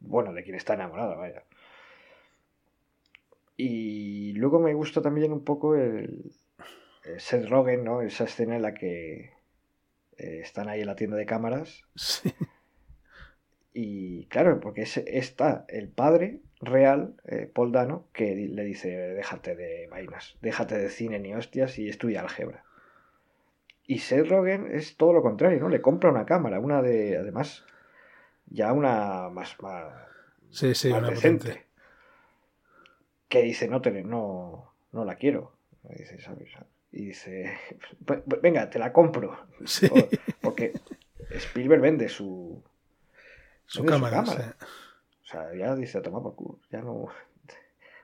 bueno, 0.00 0.32
de 0.32 0.42
quien 0.42 0.56
está 0.56 0.74
enamorado, 0.74 1.16
vaya. 1.16 1.44
Y 3.56 4.32
luego 4.34 4.58
me 4.60 4.74
gusta 4.74 5.00
también 5.00 5.32
un 5.32 5.44
poco 5.44 5.76
el, 5.76 6.32
el 7.04 7.20
Seth 7.20 7.48
Rogen, 7.48 7.84
¿no? 7.84 8.02
Esa 8.02 8.24
escena 8.24 8.56
en 8.56 8.62
la 8.62 8.74
que 8.74 9.32
eh, 10.18 10.40
están 10.42 10.68
ahí 10.68 10.80
en 10.80 10.86
la 10.86 10.96
tienda 10.96 11.16
de 11.16 11.26
cámaras 11.26 11.82
Sí, 11.94 12.32
y 13.72 14.26
claro, 14.26 14.60
porque 14.60 14.82
es- 14.82 14.96
está 14.98 15.64
el 15.68 15.88
padre 15.88 16.40
real, 16.60 17.14
eh, 17.26 17.50
Paul 17.52 17.72
Dano, 17.72 18.08
que 18.12 18.34
le 18.34 18.64
dice, 18.64 18.88
déjate 18.90 19.54
de 19.56 19.86
vainas, 19.88 20.36
déjate 20.42 20.78
de 20.78 20.88
cine 20.90 21.18
ni 21.20 21.34
hostias 21.34 21.78
y 21.78 21.88
estudia 21.88 22.20
álgebra. 22.22 22.64
Y 23.86 23.98
Seth 23.98 24.28
Rogen 24.28 24.68
es 24.72 24.96
todo 24.96 25.12
lo 25.12 25.22
contrario, 25.22 25.60
¿no? 25.60 25.68
Le 25.68 25.82
compra 25.82 26.10
una 26.10 26.24
cámara, 26.24 26.58
una 26.58 26.80
de, 26.80 27.18
además, 27.18 27.64
ya 28.46 28.72
una 28.72 29.28
más, 29.28 29.60
más, 29.60 29.92
sí, 30.50 30.74
sí, 30.74 30.90
más 30.90 31.00
una 31.00 31.10
decente. 31.10 31.48
potente. 31.48 31.66
Que 33.28 33.42
dice, 33.42 33.68
no, 33.68 33.82
te, 33.82 33.90
no, 34.02 34.72
no 34.92 35.04
la 35.04 35.16
quiero. 35.16 35.52
Y 35.90 35.98
dice, 35.98 36.20
¿sabes? 36.20 36.48
Y 36.92 37.06
dice, 37.06 37.58
"Pues, 38.06 38.20
venga, 38.40 38.70
te 38.70 38.78
la 38.78 38.92
compro. 38.92 39.36
Sí, 39.66 39.88
Porque 40.40 40.72
Spielberg 41.30 41.82
vende 41.82 42.08
su, 42.08 42.62
su 43.66 43.82
vende 43.82 44.10
cámara. 44.10 44.56
O 45.22 45.26
sea, 45.26 45.54
ya 45.54 45.74
dice, 45.74 46.00
toma 46.00 46.22
por 46.22 46.34
culo. 46.36 46.58
Ya 46.70 46.80
no. 46.80 47.08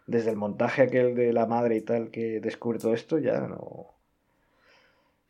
Desde 0.06 0.30
el 0.30 0.36
montaje 0.36 0.82
aquel 0.82 1.14
de 1.14 1.32
la 1.32 1.46
madre 1.46 1.76
y 1.76 1.80
tal 1.82 2.10
que 2.10 2.40
descubre 2.40 2.78
todo 2.78 2.92
esto, 2.92 3.18
ya 3.18 3.40
no. 3.40 3.94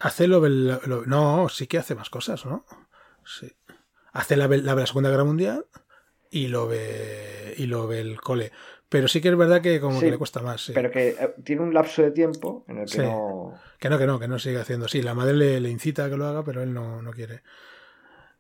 Hace 0.01 0.27
lo, 0.27 0.41
del- 0.41 0.79
lo- 0.87 1.05
No, 1.07 1.49
sí 1.49 1.67
que 1.67 1.79
hace 1.79 1.95
más 1.95 2.11
cosas, 2.11 2.45
¿no? 2.47 2.65
Sí. 3.25 3.53
Hace 4.13 4.37
la, 4.37 4.49
la 4.49 4.75
de 4.75 4.81
la 4.81 4.87
Segunda 4.87 5.11
Guerra 5.11 5.25
Mundial 5.25 5.67
y 6.31 6.49
lo 6.49 6.67
ve 6.67 7.55
y 7.57 7.67
lo 7.67 7.87
ve 7.87 8.01
el 8.01 8.21
cole. 8.21 8.51
Pero 8.89 9.07
sí 9.07 9.21
que 9.21 9.29
es 9.29 9.37
verdad 9.37 9.61
que 9.63 9.81
como 9.81 10.01
Sí, 10.01 10.07
que 10.07 10.11
le 10.13 10.19
cuesta 10.19 10.41
más. 10.43 10.65
sí. 10.65 10.73
Pero 10.75 10.91
que 10.91 11.11
eh, 11.11 11.35
tiene 11.45 11.63
un 11.63 11.73
lapso 11.73 12.03
de 12.03 12.11
tiempo 12.11 12.65
en 12.67 12.79
el 12.79 12.87
que 12.87 12.93
Sí. 12.93 12.99
no. 12.99 13.55
Que 13.79 13.89
no, 13.89 13.99
que 13.99 14.07
no, 14.07 14.19
que 14.19 14.27
no 14.27 14.39
sigue 14.41 14.59
haciendo. 14.59 14.89
Sí, 14.89 15.01
la 15.03 15.15
madre 15.15 15.35
le, 15.35 15.61
le 15.61 15.71
incita 15.71 16.07
a 16.07 16.11
que 16.11 16.17
lo 16.17 16.27
haga, 16.27 16.43
pero 16.45 16.63
él 16.63 16.73
no, 16.75 17.01
no 17.03 17.13
quiere. 17.13 17.43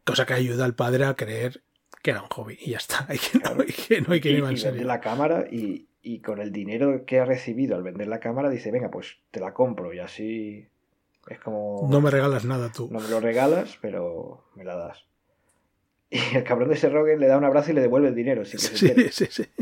Cosa 0.04 0.26
que 0.26 0.34
ayuda 0.34 0.64
al 0.64 0.74
padre 0.74 1.04
a 1.04 1.14
creer 1.14 1.62
que 2.02 2.10
era 2.12 2.22
un 2.22 2.28
hobby 2.30 2.56
y 2.60 2.70
ya 2.70 2.78
está. 2.78 3.06
Y 3.14 3.18
que 3.18 3.38
no, 3.38 3.62
y 3.62 3.72
que 3.72 4.00
no 4.00 4.12
hay 4.14 4.20
que 4.20 4.30
ir 4.30 4.42
en 4.44 4.56
serio. 4.56 4.84
la 4.86 5.00
cámara 5.00 5.44
y, 5.50 5.88
y 6.02 6.20
con 6.20 6.40
el 6.40 6.50
dinero 6.50 7.04
que 7.06 7.20
ha 7.20 7.24
recibido 7.24 7.76
al 7.76 7.82
vender 7.82 8.08
la 8.08 8.18
cámara 8.18 8.48
dice, 8.50 8.70
venga, 8.72 8.90
pues 8.90 9.18
te 9.30 9.38
la 9.40 9.52
compro 9.54 9.92
y 9.92 9.98
así 10.00 10.66
es 11.28 11.38
como... 11.40 11.88
No 11.90 12.00
me 12.00 12.10
regalas 12.10 12.44
nada 12.44 12.70
tú. 12.72 12.88
no 12.90 13.00
me 13.00 13.08
lo 13.08 13.20
regalas, 13.20 13.78
pero 13.80 14.44
me 14.54 14.64
la 14.64 14.76
das. 14.76 15.04
Y 16.10 16.36
el 16.36 16.42
cabrón 16.44 16.68
de 16.68 16.74
ese 16.74 16.88
Rogen 16.88 17.20
le 17.20 17.28
da 17.28 17.38
un 17.38 17.44
abrazo 17.44 17.70
y 17.70 17.74
le 17.74 17.80
devuelve 17.82 18.08
el 18.08 18.14
dinero. 18.16 18.44
Sí, 18.44 18.58
sí, 18.58 19.26
sí. 19.30 19.44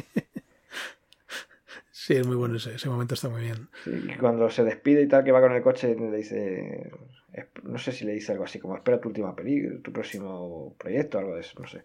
Sí, 1.90 2.14
es 2.14 2.26
muy 2.26 2.36
bueno 2.36 2.56
ese, 2.56 2.74
ese 2.74 2.88
momento 2.88 3.12
está 3.14 3.28
muy 3.28 3.42
bien. 3.42 3.68
Sí, 3.84 3.90
y 4.14 4.16
cuando 4.16 4.48
se 4.48 4.64
despide 4.64 5.02
y 5.02 5.08
tal, 5.08 5.24
que 5.24 5.32
va 5.32 5.42
con 5.42 5.52
el 5.52 5.62
coche, 5.62 5.94
le 5.94 6.16
dice... 6.16 6.90
"Esp- 7.34 7.62
No 7.64 7.76
sé 7.76 7.92
si 7.92 8.06
le 8.06 8.12
dice 8.12 8.32
algo 8.32 8.44
así 8.44 8.58
como, 8.58 8.76
espera 8.76 8.98
tu 9.00 9.08
última 9.08 9.34
película, 9.36 9.78
tu 9.82 9.92
próximo 9.92 10.74
proyecto, 10.78 11.18
algo 11.18 11.34
de 11.34 11.40
eso, 11.42 11.60
no 11.60 11.66
sé. 11.68 11.84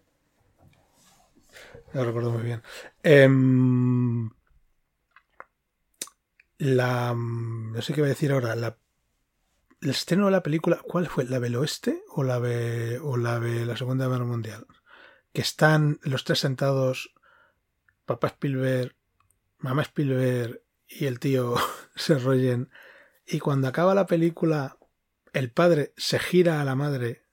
Lo 1.93 2.05
recuerdo 2.05 2.31
muy 2.31 2.43
bien. 2.43 2.61
Em, 3.03 4.29
la. 6.57 7.13
No 7.15 7.81
sé 7.81 7.93
qué 7.93 8.01
voy 8.01 8.09
a 8.09 8.13
decir 8.13 8.31
ahora. 8.31 8.55
La, 8.55 8.77
el 9.83 9.89
estreno 9.89 10.25
de 10.25 10.31
la 10.31 10.43
película, 10.43 10.79
¿cuál 10.81 11.07
fue? 11.07 11.25
¿La 11.25 11.39
del 11.39 11.57
oeste 11.57 12.03
o 12.07 12.23
la 12.23 12.39
de, 12.39 12.99
o 12.99 13.17
la 13.17 13.39
de 13.39 13.65
la 13.65 13.75
Segunda 13.75 14.07
Guerra 14.07 14.23
Mundial? 14.23 14.65
Que 15.33 15.41
están 15.41 15.99
los 16.03 16.23
tres 16.23 16.39
sentados, 16.39 17.13
papá 18.05 18.27
Spielberg, 18.27 18.95
mamá 19.57 19.81
Spielberg 19.81 20.61
y 20.87 21.05
el 21.05 21.19
tío 21.19 21.55
se 21.95 22.17
rollen. 22.17 22.69
Y 23.25 23.39
cuando 23.39 23.67
acaba 23.67 23.93
la 23.93 24.05
película, 24.05 24.77
el 25.33 25.51
padre 25.51 25.93
se 25.97 26.17
gira 26.17 26.61
a 26.61 26.65
la 26.65 26.75
madre 26.75 27.25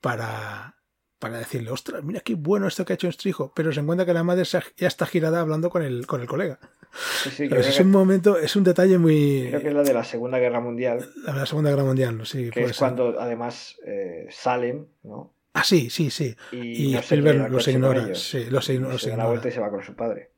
para, 0.00 0.76
para 1.18 1.38
decirle, 1.38 1.72
ostras, 1.72 2.04
mira 2.04 2.20
qué 2.20 2.36
bueno 2.36 2.68
esto 2.68 2.84
que 2.84 2.92
ha 2.92 2.94
hecho 2.94 3.08
nuestro 3.08 3.28
hijo, 3.28 3.52
pero 3.54 3.72
se 3.72 3.80
encuentra 3.80 4.06
que 4.06 4.14
la 4.14 4.24
madre 4.24 4.44
ya 4.44 4.62
está 4.76 5.06
girada 5.06 5.40
hablando 5.40 5.70
con 5.70 5.82
el, 5.82 6.06
con 6.06 6.20
el 6.20 6.28
colega. 6.28 6.60
Sí, 6.94 7.30
sí, 7.30 7.48
creo, 7.48 7.60
es 7.60 7.76
que, 7.76 7.82
un 7.82 7.90
momento, 7.90 8.36
es 8.38 8.54
un 8.54 8.64
detalle 8.64 8.98
muy... 8.98 9.46
creo 9.48 9.60
que 9.62 9.68
es 9.68 9.74
la 9.74 9.82
de 9.82 9.94
la 9.94 10.04
Segunda 10.04 10.38
Guerra 10.38 10.60
Mundial, 10.60 11.10
La 11.24 11.32
de 11.32 11.38
la 11.40 11.46
Segunda 11.46 11.70
Guerra 11.70 11.84
Mundial, 11.84 12.26
sí. 12.26 12.50
que 12.50 12.64
es 12.64 12.76
ser. 12.76 12.76
cuando 12.76 13.18
además 13.18 13.76
eh, 13.86 14.26
salen, 14.30 14.88
¿no? 15.02 15.34
Ah, 15.54 15.64
sí, 15.64 15.88
sí, 15.90 16.10
sí. 16.10 16.34
Y, 16.50 16.90
Y 16.90 16.92
no 16.94 16.98
Spielberg 17.00 17.50
los 17.50 17.66
ignora, 17.68 18.04
ellos. 18.04 18.22
sí, 18.30 18.44
los 18.50 18.64
se 18.66 18.78
da 18.78 18.80
la 18.88 18.96
ignora. 19.04 19.26
vuelta 19.26 19.48
y 19.48 19.52
se 19.52 19.60
va 19.60 19.70
con 19.70 19.82
su 19.82 19.94
padre. 19.94 20.30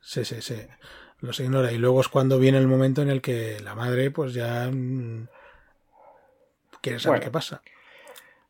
Sí, 0.00 0.24
sí, 0.24 0.40
sí. 0.40 0.56
Los 1.20 1.40
ignora. 1.40 1.72
Y 1.72 1.78
luego 1.78 2.00
es 2.00 2.08
cuando 2.08 2.38
viene 2.38 2.58
el 2.58 2.66
momento 2.66 3.02
en 3.02 3.08
el 3.10 3.20
que 3.22 3.58
la 3.60 3.74
madre, 3.74 4.10
pues 4.10 4.34
ya 4.34 4.70
mm, 4.72 5.28
quiere 6.80 6.98
saber 6.98 7.18
Bueno. 7.20 7.24
qué 7.24 7.30
pasa. 7.30 7.62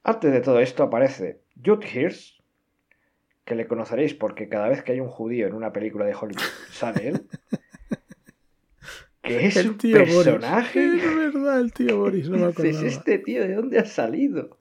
Antes 0.04 0.32
de 0.32 0.40
todo 0.40 0.60
esto 0.60 0.84
aparece 0.84 1.40
Jude 1.64 1.86
Hirsch, 1.88 2.35
que 3.46 3.54
le 3.54 3.66
conoceréis 3.66 4.12
porque 4.14 4.48
cada 4.50 4.68
vez 4.68 4.82
que 4.82 4.92
hay 4.92 5.00
un 5.00 5.08
judío 5.08 5.46
en 5.46 5.54
una 5.54 5.72
película 5.72 6.04
de 6.04 6.14
Hollywood 6.14 6.42
sale 6.70 7.08
él. 7.08 7.26
Que 9.22 9.46
es 9.46 9.56
El 9.56 9.70
un 9.70 9.78
tío 9.78 9.98
Boris. 9.98 10.14
personaje. 10.14 10.96
Es 10.96 11.14
verdad, 11.16 11.60
el 11.60 11.72
tío 11.72 11.98
Boris, 11.98 12.28
no 12.28 12.36
me 12.38 12.46
acordaba. 12.48 12.86
este 12.86 13.18
tío 13.18 13.42
de 13.42 13.54
dónde 13.54 13.78
ha 13.78 13.86
salido? 13.86 14.58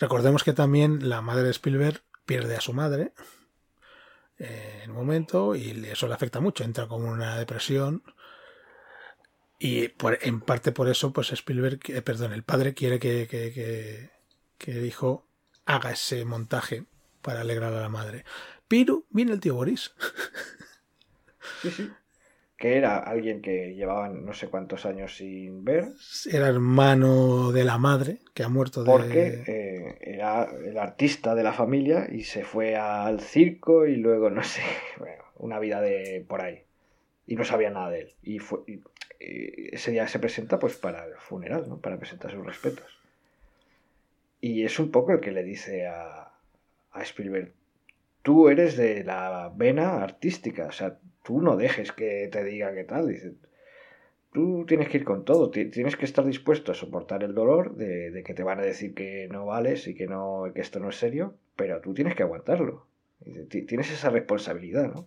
Recordemos 0.00 0.42
que 0.44 0.52
también 0.52 1.08
la 1.08 1.20
madre 1.22 1.42
de 1.44 1.50
Spielberg 1.50 2.02
pierde 2.24 2.56
a 2.56 2.60
su 2.60 2.72
madre 2.72 3.12
eh, 4.38 4.80
en 4.84 4.90
un 4.90 4.96
momento 4.96 5.54
y 5.56 5.70
eso 5.90 6.06
le 6.08 6.14
afecta 6.14 6.40
mucho, 6.40 6.62
entra 6.64 6.86
como 6.86 7.08
una 7.08 7.36
depresión 7.38 8.02
y 9.58 9.88
por- 9.88 10.18
en 10.22 10.40
parte 10.40 10.70
por 10.72 10.88
eso 10.88 11.12
pues 11.12 11.32
Spielberg, 11.32 11.80
eh, 11.88 12.00
perdón, 12.02 12.32
el 12.32 12.44
padre 12.44 12.74
quiere 12.74 12.98
que, 13.00 13.26
que, 13.28 13.52
que- 13.52 14.10
que 14.56 14.70
el 14.72 14.84
hijo 14.86 15.26
haga 15.66 15.90
ese 15.90 16.24
montaje 16.24 16.84
para 17.22 17.40
alegrar 17.40 17.72
a 17.72 17.80
la 17.80 17.88
madre. 17.88 18.24
Pero 18.68 19.04
viene 19.10 19.32
el 19.32 19.40
tío 19.40 19.54
Boris. 19.54 19.92
Sí, 21.62 21.70
sí. 21.72 21.90
Que 22.56 22.76
era 22.76 22.98
alguien 22.98 23.40
que 23.40 23.74
llevaban 23.74 24.24
no 24.24 24.32
sé 24.32 24.48
cuántos 24.48 24.84
años 24.84 25.16
sin 25.16 25.64
ver, 25.64 25.86
Era 26.30 26.48
hermano 26.48 27.52
de 27.52 27.64
la 27.64 27.78
madre 27.78 28.18
que 28.34 28.42
ha 28.42 28.48
muerto 28.48 28.82
de... 28.82 28.90
porque 28.90 29.44
eh, 29.46 29.98
era 30.00 30.44
el 30.44 30.76
artista 30.76 31.34
de 31.34 31.42
la 31.44 31.52
familia 31.52 32.08
y 32.10 32.24
se 32.24 32.44
fue 32.44 32.76
al 32.76 33.20
circo 33.20 33.86
y 33.86 33.96
luego, 33.96 34.30
no 34.30 34.42
sé, 34.42 34.62
bueno, 34.98 35.22
una 35.36 35.58
vida 35.58 35.80
de 35.80 36.24
por 36.28 36.42
ahí. 36.42 36.62
Y 37.26 37.36
no 37.36 37.44
sabía 37.44 37.70
nada 37.70 37.90
de 37.90 38.00
él. 38.00 38.12
Y, 38.22 38.38
fue, 38.40 38.60
y, 38.66 38.80
eh, 39.20 39.70
ese 39.72 39.92
día 39.92 40.08
se 40.08 40.18
presenta 40.18 40.58
pues 40.58 40.76
para 40.76 41.04
el 41.04 41.14
funeral, 41.14 41.68
¿no? 41.68 41.78
Para 41.78 41.96
presentar 41.98 42.32
sus 42.32 42.44
respetos. 42.44 42.98
Y 44.40 44.64
es 44.64 44.78
un 44.78 44.90
poco 44.90 45.12
el 45.12 45.20
que 45.20 45.32
le 45.32 45.42
dice 45.42 45.86
a, 45.86 46.27
a 46.92 47.02
Spielberg, 47.02 47.52
tú 48.22 48.48
eres 48.48 48.76
de 48.76 49.04
la 49.04 49.52
vena 49.54 50.02
artística, 50.02 50.66
o 50.66 50.72
sea, 50.72 50.98
tú 51.24 51.40
no 51.40 51.56
dejes 51.56 51.92
que 51.92 52.28
te 52.30 52.44
diga 52.44 52.74
qué 52.74 52.84
tal, 52.84 53.08
dice, 53.08 53.34
tú 54.32 54.64
tienes 54.66 54.88
que 54.88 54.98
ir 54.98 55.04
con 55.04 55.24
todo, 55.24 55.50
ti- 55.50 55.66
tienes 55.70 55.96
que 55.96 56.04
estar 56.04 56.24
dispuesto 56.24 56.72
a 56.72 56.74
soportar 56.74 57.22
el 57.24 57.34
dolor 57.34 57.74
de, 57.76 58.10
de 58.10 58.22
que 58.22 58.34
te 58.34 58.42
van 58.42 58.58
a 58.60 58.62
decir 58.64 58.94
que 58.94 59.28
no 59.30 59.46
vales 59.46 59.86
y 59.86 59.94
que 59.94 60.06
no 60.06 60.44
que 60.54 60.60
esto 60.60 60.80
no 60.80 60.88
es 60.90 60.96
serio, 60.96 61.34
pero 61.56 61.80
tú 61.80 61.94
tienes 61.94 62.14
que 62.14 62.22
aguantarlo. 62.22 62.86
Dice, 63.20 63.44
"Ti- 63.46 63.62
Tienes 63.62 63.90
esa 63.90 64.10
responsabilidad, 64.10 64.92
¿no? 64.94 65.06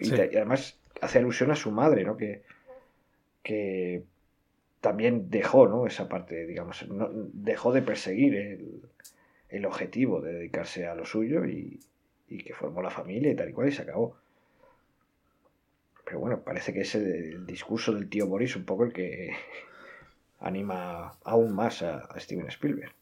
Y, 0.00 0.06
Sí. 0.06 0.14
te- 0.16 0.30
y 0.32 0.36
además 0.36 0.78
hace 1.00 1.18
alusión 1.18 1.50
a 1.50 1.56
su 1.56 1.70
madre, 1.70 2.04
¿no? 2.04 2.16
Que, 2.16 2.42
que 3.42 4.02
también 4.80 5.30
dejó, 5.30 5.66
¿no? 5.68 5.86
Esa 5.86 6.08
parte, 6.08 6.46
digamos, 6.46 6.86
no- 6.88 7.08
dejó 7.12 7.72
de 7.72 7.82
perseguir 7.82 8.34
el, 8.36 8.82
el 9.50 9.64
objetivo 9.66 10.20
de 10.20 10.32
dedicarse 10.34 10.86
a 10.86 10.94
lo 10.94 11.04
suyo 11.04 11.44
y, 11.44 11.80
y 12.28 12.38
que 12.38 12.54
formó 12.54 12.82
la 12.82 12.90
familia 12.90 13.32
y 13.32 13.36
tal 13.36 13.50
y 13.50 13.52
cual 13.52 13.68
y 13.68 13.72
se 13.72 13.82
acabó. 13.82 14.16
Pero 16.04 16.20
bueno, 16.20 16.40
parece 16.42 16.72
que 16.72 16.80
es 16.82 16.94
el, 16.94 17.06
el 17.06 17.46
discurso 17.46 17.92
del 17.92 18.08
tío 18.08 18.26
Boris 18.26 18.56
un 18.56 18.64
poco 18.64 18.84
el 18.84 18.92
que 18.92 19.30
anima 20.40 21.12
aún 21.24 21.54
más 21.54 21.82
a, 21.82 21.98
a 21.98 22.20
Steven 22.20 22.46
Spielberg. 22.48 22.92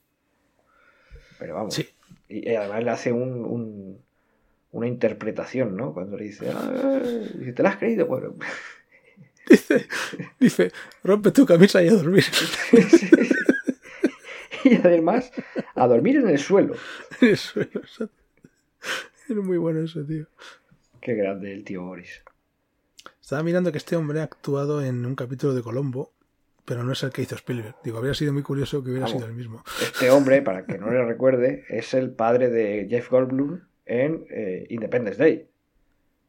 Pero 1.39 1.55
vamos. 1.55 1.75
Sí. 1.75 1.89
Y, 2.29 2.51
y 2.51 2.55
además 2.55 2.83
le 2.85 2.91
hace 2.91 3.13
un, 3.13 3.45
un- 3.45 4.05
una 4.73 4.87
interpretación, 4.89 5.77
¿no? 5.77 5.95
Cuando 5.95 6.17
le 6.19 6.25
dice, 6.25 6.51
"Ah, 6.51 7.01
dice, 7.35 7.53
¿te 7.53 7.63
la 7.63 7.71
has 7.71 7.77
creído? 7.77 8.07
Bueno, 8.07 8.35
Dice, 9.49 9.87
dice, 10.41 10.73
rompe 11.05 11.31
tu 11.31 11.47
camisa 11.47 11.81
y 11.83 11.87
a 11.89 11.93
dormir. 11.93 12.25
y 14.71 14.75
además 14.77 15.31
a 15.75 15.87
dormir 15.87 16.17
en 16.17 16.29
el 16.29 16.39
suelo. 16.39 16.75
En 17.21 17.29
el 17.29 17.37
suelo. 17.37 17.83
Era 19.29 19.41
muy 19.41 19.59
bueno 19.59 19.81
eso, 19.81 20.05
tío. 20.05 20.27
Qué 21.01 21.15
grande 21.15 21.53
el 21.53 21.65
tío 21.65 21.83
Boris. 21.83 22.23
Estaba 23.21 23.43
mirando 23.43 23.73
que 23.73 23.79
este 23.79 23.97
hombre 23.97 24.21
ha 24.21 24.25
actuado 24.25 24.83
en 24.85 25.05
un 25.05 25.17
capítulo 25.17 25.55
de 25.55 25.63
Colombo, 25.63 26.13
pero 26.65 26.85
no 26.85 26.93
es 26.93 27.03
el 27.03 27.11
que 27.11 27.23
hizo 27.23 27.35
Spielberg. 27.35 27.75
Digo, 27.83 27.99
habría 27.99 28.15
sido 28.15 28.33
muy 28.33 28.43
curioso 28.43 28.83
que 28.85 28.91
hubiera 28.91 29.07
Vamos. 29.07 29.21
sido 29.23 29.31
el 29.31 29.37
mismo. 29.37 29.65
Este 29.81 30.11
hombre, 30.11 30.43
para 30.43 30.65
que 30.65 30.79
no 30.79 30.91
le 30.91 31.05
recuerde, 31.05 31.65
es 31.69 31.95
el 31.95 32.11
padre 32.11 32.51
de 32.51 32.87
Jeff 32.89 33.11
Goldblum 33.11 33.61
en 33.85 34.27
eh, 34.31 34.67
Independence 34.71 35.19
Day. 35.19 35.49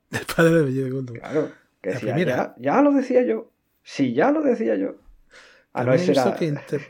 El 0.11 0.25
padre 0.35 0.63
de 0.63 0.71
de 0.71 0.89
Goldblum. 0.89 1.17
Claro, 1.19 1.51
que 1.81 1.89
decía, 1.91 2.17
ya, 2.17 2.55
ya 2.57 2.81
lo 2.81 2.91
decía 2.93 3.23
yo. 3.23 3.51
Sí, 3.83 4.13
ya 4.13 4.31
lo 4.31 4.41
decía 4.41 4.75
yo. 4.75 4.95
Ah, 5.73 5.83
no, 5.83 5.93
ese 5.93 6.11
era, 6.13 6.35
que 6.35 6.45
inter- 6.45 6.87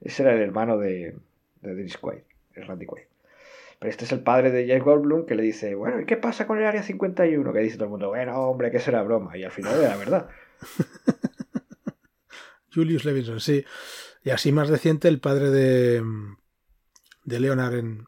ese 0.00 0.22
era 0.22 0.34
el 0.34 0.40
hermano 0.40 0.78
de, 0.78 1.16
de 1.62 1.74
Dennis 1.74 1.96
Quaid, 1.98 2.20
el 2.54 2.66
Randy 2.66 2.86
Quaid. 2.86 3.04
Pero 3.78 3.90
este 3.90 4.04
es 4.04 4.12
el 4.12 4.22
padre 4.22 4.50
de 4.50 4.66
Jeff 4.66 4.82
Goldblum 4.84 5.24
que 5.24 5.34
le 5.34 5.42
dice, 5.42 5.74
bueno, 5.74 6.00
¿y 6.00 6.04
qué 6.04 6.18
pasa 6.18 6.46
con 6.46 6.58
el 6.58 6.66
Área 6.66 6.82
51? 6.82 7.50
Que 7.52 7.58
dice 7.60 7.76
todo 7.76 7.86
el 7.86 7.90
mundo, 7.90 8.08
bueno, 8.08 8.38
hombre, 8.38 8.70
que 8.70 8.78
será 8.78 9.02
broma. 9.02 9.36
Y 9.38 9.44
al 9.44 9.52
final 9.52 9.80
era 9.82 9.96
verdad. 9.96 10.28
Julius 12.74 13.04
Levinson, 13.04 13.40
sí. 13.40 13.64
Y 14.22 14.30
así 14.30 14.52
más 14.52 14.68
reciente, 14.68 15.08
el 15.08 15.18
padre 15.18 15.50
de, 15.50 16.02
de 17.24 17.40
Leonard 17.40 17.74
en, 17.74 18.06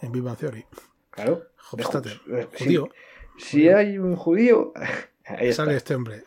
en 0.00 0.24
Bang 0.24 0.36
Theory. 0.36 0.64
Claro. 1.10 1.46
Hofstadter, 1.70 2.20
si- 2.56 2.64
judío. 2.64 2.90
Si, 3.38 3.68
hay 3.68 3.98
un 3.98 4.16
judío, 4.16 4.72
ahí 5.24 5.48
está. 5.48 5.64
Sale 5.64 5.76
este 5.76 5.94
hombre. 5.94 6.24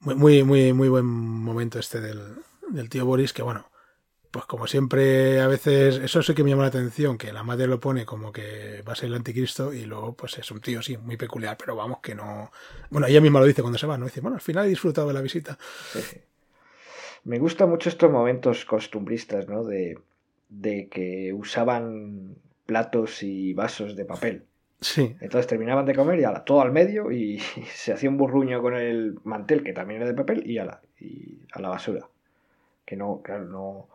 Muy, 0.00 0.14
muy, 0.14 0.42
muy, 0.44 0.72
muy 0.72 0.88
buen 0.88 1.04
momento 1.04 1.78
este 1.78 2.00
del, 2.00 2.20
del 2.70 2.88
tío 2.88 3.06
Boris, 3.06 3.32
que 3.32 3.42
bueno, 3.42 3.70
pues 4.30 4.44
como 4.44 4.66
siempre, 4.66 5.40
a 5.40 5.48
veces, 5.48 5.96
eso 5.96 6.22
sí 6.22 6.34
que 6.34 6.44
me 6.44 6.50
llama 6.50 6.62
la 6.62 6.68
atención, 6.68 7.18
que 7.18 7.32
la 7.32 7.42
madre 7.42 7.66
lo 7.66 7.80
pone 7.80 8.06
como 8.06 8.32
que 8.32 8.82
va 8.86 8.92
a 8.92 8.96
ser 8.96 9.08
el 9.08 9.14
anticristo 9.14 9.72
y 9.72 9.84
luego 9.84 10.14
pues 10.14 10.38
es 10.38 10.50
un 10.50 10.60
tío, 10.60 10.82
sí, 10.82 10.96
muy 10.96 11.16
peculiar, 11.16 11.56
pero 11.58 11.74
vamos, 11.74 11.98
que 12.00 12.14
no... 12.14 12.50
Bueno, 12.90 13.08
ella 13.08 13.20
misma 13.20 13.40
lo 13.40 13.46
dice 13.46 13.62
cuando 13.62 13.78
se 13.78 13.86
va, 13.86 13.98
¿no? 13.98 14.04
Dice, 14.04 14.20
bueno, 14.20 14.36
al 14.36 14.42
final 14.42 14.66
he 14.66 14.68
disfrutado 14.68 15.08
de 15.08 15.14
la 15.14 15.20
visita. 15.20 15.58
Sí, 15.92 16.00
sí. 16.10 16.20
Me 17.24 17.38
gustan 17.38 17.68
mucho 17.68 17.88
estos 17.88 18.10
momentos 18.10 18.64
costumbristas, 18.64 19.48
¿no? 19.48 19.64
De, 19.64 19.98
de 20.48 20.88
que 20.88 21.32
usaban 21.32 22.36
platos 22.66 23.22
y 23.22 23.52
vasos 23.52 23.96
de 23.96 24.04
papel. 24.04 24.44
Sí, 24.80 25.16
Entonces 25.20 25.46
terminaban 25.46 25.84
de 25.84 25.94
comer 25.94 26.20
y 26.20 26.24
ala, 26.24 26.44
todo 26.44 26.62
al 26.62 26.72
medio 26.72 27.10
y 27.10 27.40
se 27.74 27.92
hacía 27.92 28.08
un 28.08 28.16
burruño 28.16 28.62
con 28.62 28.74
el 28.76 29.18
mantel 29.24 29.62
que 29.62 29.72
también 29.72 30.00
era 30.00 30.08
de 30.08 30.16
papel 30.16 30.48
y 30.48 30.58
ala, 30.58 30.80
y 30.98 31.40
a 31.52 31.60
la 31.60 31.68
basura. 31.68 32.08
Que 32.90 32.96
no, 32.96 33.20
claro, 33.22 33.44
no, 33.44 33.88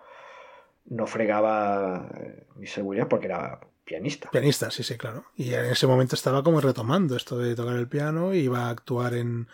no 0.86 1.06
fregaba 1.06 2.10
eh, 2.18 2.48
mi 2.56 2.66
seguridad 2.66 3.10
porque 3.10 3.26
era 3.28 3.60
pianista. 3.84 4.30
pianista, 4.32 4.72
sí, 4.72 4.84
sí, 4.84 4.98
claro. 4.98 5.26
Y 5.36 5.54
en 5.54 5.66
ese 5.66 5.86
momento 5.86 6.16
estaba 6.16 6.44
como 6.44 6.62
retomando 6.62 7.18
esto 7.18 7.38
de 7.38 7.56
tocar 7.56 7.76
el 7.76 7.90
piano 7.90 8.34
y 8.34 8.38
iba 8.40 8.68
a 8.68 8.70
actuar 8.70 9.14
en, 9.16 9.50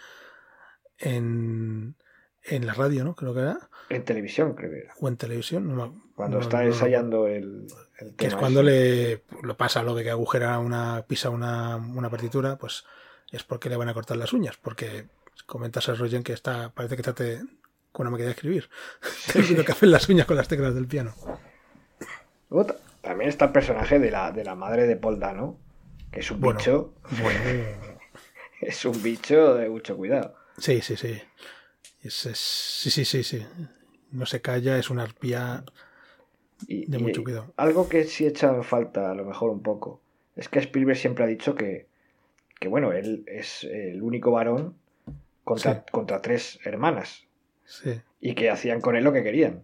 en, 0.99 1.95
en 2.43 2.65
la 2.67 2.73
radio, 2.73 3.03
¿no? 3.03 3.15
Creo 3.15 3.33
que 3.33 3.39
era. 3.41 3.57
En 3.89 4.03
televisión, 4.05 4.53
creo 4.53 4.69
que 4.69 4.77
era. 4.81 4.93
O 4.99 5.07
en 5.07 5.17
televisión. 5.17 5.67
no 5.67 5.87
me- 5.87 6.01
Cuando 6.15 6.37
no- 6.37 6.43
está 6.43 6.59
no- 6.61 6.67
ensayando 6.67 7.27
el, 7.27 7.67
el 7.99 8.15
Que 8.15 8.25
es 8.27 8.29
tema 8.31 8.39
cuando 8.39 8.61
ese. 8.61 8.69
le 8.69 9.23
lo 9.47 9.57
pasa 9.57 9.83
lo 9.83 9.95
de 9.95 10.03
que 10.03 10.11
agujera 10.11 10.59
una, 10.59 11.03
pisa 11.07 11.29
una, 11.29 11.75
una 11.77 12.09
partitura, 12.09 12.57
pues 12.57 12.85
es 13.31 13.43
porque 13.43 13.69
le 13.69 13.77
van 13.77 13.89
a 13.89 13.93
cortar 13.93 14.17
las 14.17 14.33
uñas, 14.33 14.57
porque 14.57 15.07
comentas 15.45 15.89
a 15.89 15.95
Rogen 15.95 16.23
que 16.23 16.33
está, 16.33 16.69
parece 16.73 16.95
que 16.95 17.01
está 17.01 17.13
te- 17.13 17.41
con 17.91 18.05
una 18.07 18.11
máquina 18.11 18.27
de 18.27 18.33
escribir. 18.33 18.69
Teniendo 19.33 19.63
que 19.65 19.71
hacer 19.71 19.89
las 19.89 20.07
uñas 20.09 20.25
con 20.25 20.37
las 20.37 20.47
teclas 20.47 20.73
del 20.75 20.87
piano. 20.87 21.13
Luego 22.49 22.75
también 23.01 23.29
está 23.29 23.45
el 23.45 23.51
personaje 23.51 23.99
de 23.99 24.11
la, 24.11 24.31
de 24.31 24.43
la 24.43 24.55
madre 24.55 24.87
de 24.87 24.95
Paul 24.95 25.19
Dano, 25.19 25.57
que 26.11 26.19
es 26.19 26.31
un 26.31 26.39
Bueno. 26.39 26.59
bicho, 26.59 26.93
Bueno, 27.21 27.39
es 28.61 28.85
un 28.85 29.01
bicho 29.01 29.55
de 29.55 29.69
mucho 29.69 29.95
cuidado. 29.97 30.35
sí, 30.57 30.81
sí, 30.81 30.95
sí. 30.95 31.21
Es- 32.03 32.25
es- 32.25 32.37
sí, 32.39 32.89
sí, 32.89 33.05
sí, 33.05 33.23
sí. 33.23 33.45
No 34.11 34.25
se 34.25 34.41
calla, 34.41 34.77
es 34.77 34.89
una 34.89 35.03
arpía. 35.03 35.63
Y, 36.67 36.85
De 36.89 36.97
y 36.97 37.01
mucho 37.01 37.23
cuidado. 37.23 37.53
Algo 37.57 37.87
que 37.89 38.03
sí 38.03 38.25
echa 38.25 38.61
falta, 38.63 39.11
a 39.11 39.15
lo 39.15 39.23
mejor 39.25 39.49
un 39.49 39.61
poco, 39.63 40.01
es 40.35 40.47
que 40.49 40.59
Spielberg 40.59 40.97
siempre 40.97 41.23
ha 41.23 41.27
dicho 41.27 41.55
que, 41.55 41.87
que 42.59 42.67
bueno, 42.67 42.91
él 42.91 43.23
es 43.27 43.63
el 43.63 44.01
único 44.03 44.31
varón 44.31 44.75
contra, 45.43 45.73
Sí. 45.75 45.79
contra 45.91 46.21
tres 46.21 46.59
hermanas 46.63 47.23
Sí. 47.71 48.01
y 48.19 48.35
que 48.35 48.49
hacían 48.49 48.81
con 48.81 48.95
él 48.97 49.03
lo 49.03 49.13
que 49.13 49.23
querían. 49.23 49.63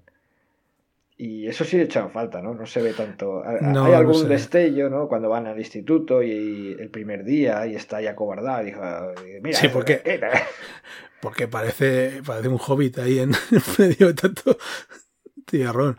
Y 1.17 1.47
eso 1.47 1.65
sí 1.65 1.81
echa 1.81 2.01
en 2.01 2.11
falta, 2.11 2.41
¿no? 2.41 2.53
No 2.53 2.65
se 2.67 2.81
ve 2.81 2.93
tanto. 2.93 3.43
No, 3.61 3.85
Hay 3.85 3.93
algún 3.93 4.29
destello, 4.29 4.87
¿no? 4.89 5.07
Cuando 5.07 5.29
van 5.29 5.47
al 5.47 5.57
instituto 5.57 6.21
y 6.21 6.75
el 6.79 6.89
primer 6.89 7.23
día 7.23 7.65
y 7.65 7.75
está 7.75 7.99
ya 8.01 8.11
acobardado. 8.11 8.67
Y 8.67 9.41
mira, 9.41 9.57
Sí, 9.57 9.67
porque-. 9.67 10.19
Porque 11.19 11.47
parece, 11.47 12.21
parece 12.23 12.47
un 12.47 12.59
hobbit 12.59 12.99
ahí 12.99 13.17
en 13.19 13.31
en 13.51 13.61
medio 13.79 14.07
de 14.07 14.13
tanto 14.13 14.57
tiarrón. 15.45 15.97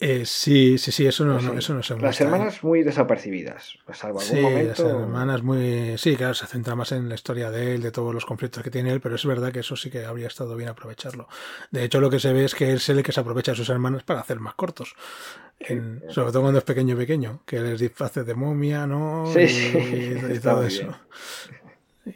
Eh, 0.00 0.24
sí, 0.26 0.78
sí, 0.78 0.92
sí, 0.92 1.06
eso 1.06 1.24
no, 1.24 1.32
Pues 1.34 1.44
no, 1.44 1.54
eso 1.58 1.74
no 1.74 1.82
se 1.82 1.98
Las 1.98 2.20
¿eh? 2.20 2.24
hermanas 2.24 2.62
muy 2.62 2.84
desapercibidas. 2.84 3.78
Salvo 3.92 4.20
algún 4.20 4.36
Sí, 4.36 4.42
momento. 4.42 4.68
las 4.68 4.78
hermanas 4.78 5.42
muy... 5.42 5.98
Sí, 5.98 6.14
claro, 6.16 6.34
se 6.34 6.46
centra 6.46 6.76
más 6.76 6.92
en 6.92 7.08
la 7.08 7.16
historia 7.16 7.50
de 7.50 7.74
él, 7.74 7.82
de 7.82 7.90
todos 7.90 8.14
los 8.14 8.24
conflictos 8.24 8.62
que 8.62 8.70
tiene 8.70 8.92
él, 8.92 9.00
pero 9.00 9.16
es 9.16 9.24
verdad 9.26 9.50
que 9.52 9.60
eso 9.60 9.74
sí 9.76 9.90
que 9.90 10.04
habría 10.04 10.28
estado 10.28 10.54
bien 10.54 10.68
aprovecharlo. 10.68 11.26
De 11.72 11.82
hecho, 11.82 12.00
lo 12.00 12.10
que 12.10 12.20
se 12.20 12.32
ve 12.32 12.44
es 12.44 12.54
que 12.54 12.72
es 12.74 12.88
el 12.90 13.02
que 13.02 13.10
se 13.10 13.18
aprovecha 13.20 13.52
de 13.52 13.56
sus 13.56 13.68
hermanas 13.70 14.04
para 14.04 14.20
hacer 14.20 14.38
más 14.38 14.54
cortos. 14.54 14.94
En- 15.58 16.04
sobre 16.08 16.30
todo 16.30 16.42
cuando 16.42 16.58
es 16.58 16.64
pequeño 16.64 16.96
pequeño, 16.96 17.42
que 17.44 17.58
les 17.60 17.80
disfraces 17.80 18.24
de 18.24 18.34
momia, 18.36 18.86
¿no? 18.86 19.34
Sí, 19.34 19.46
y, 19.46 19.48
sí, 19.48 19.78
y 19.78 20.12
está 20.32 20.40
todo 20.40 20.62
eso. 20.64 20.86
bien. 20.86 20.96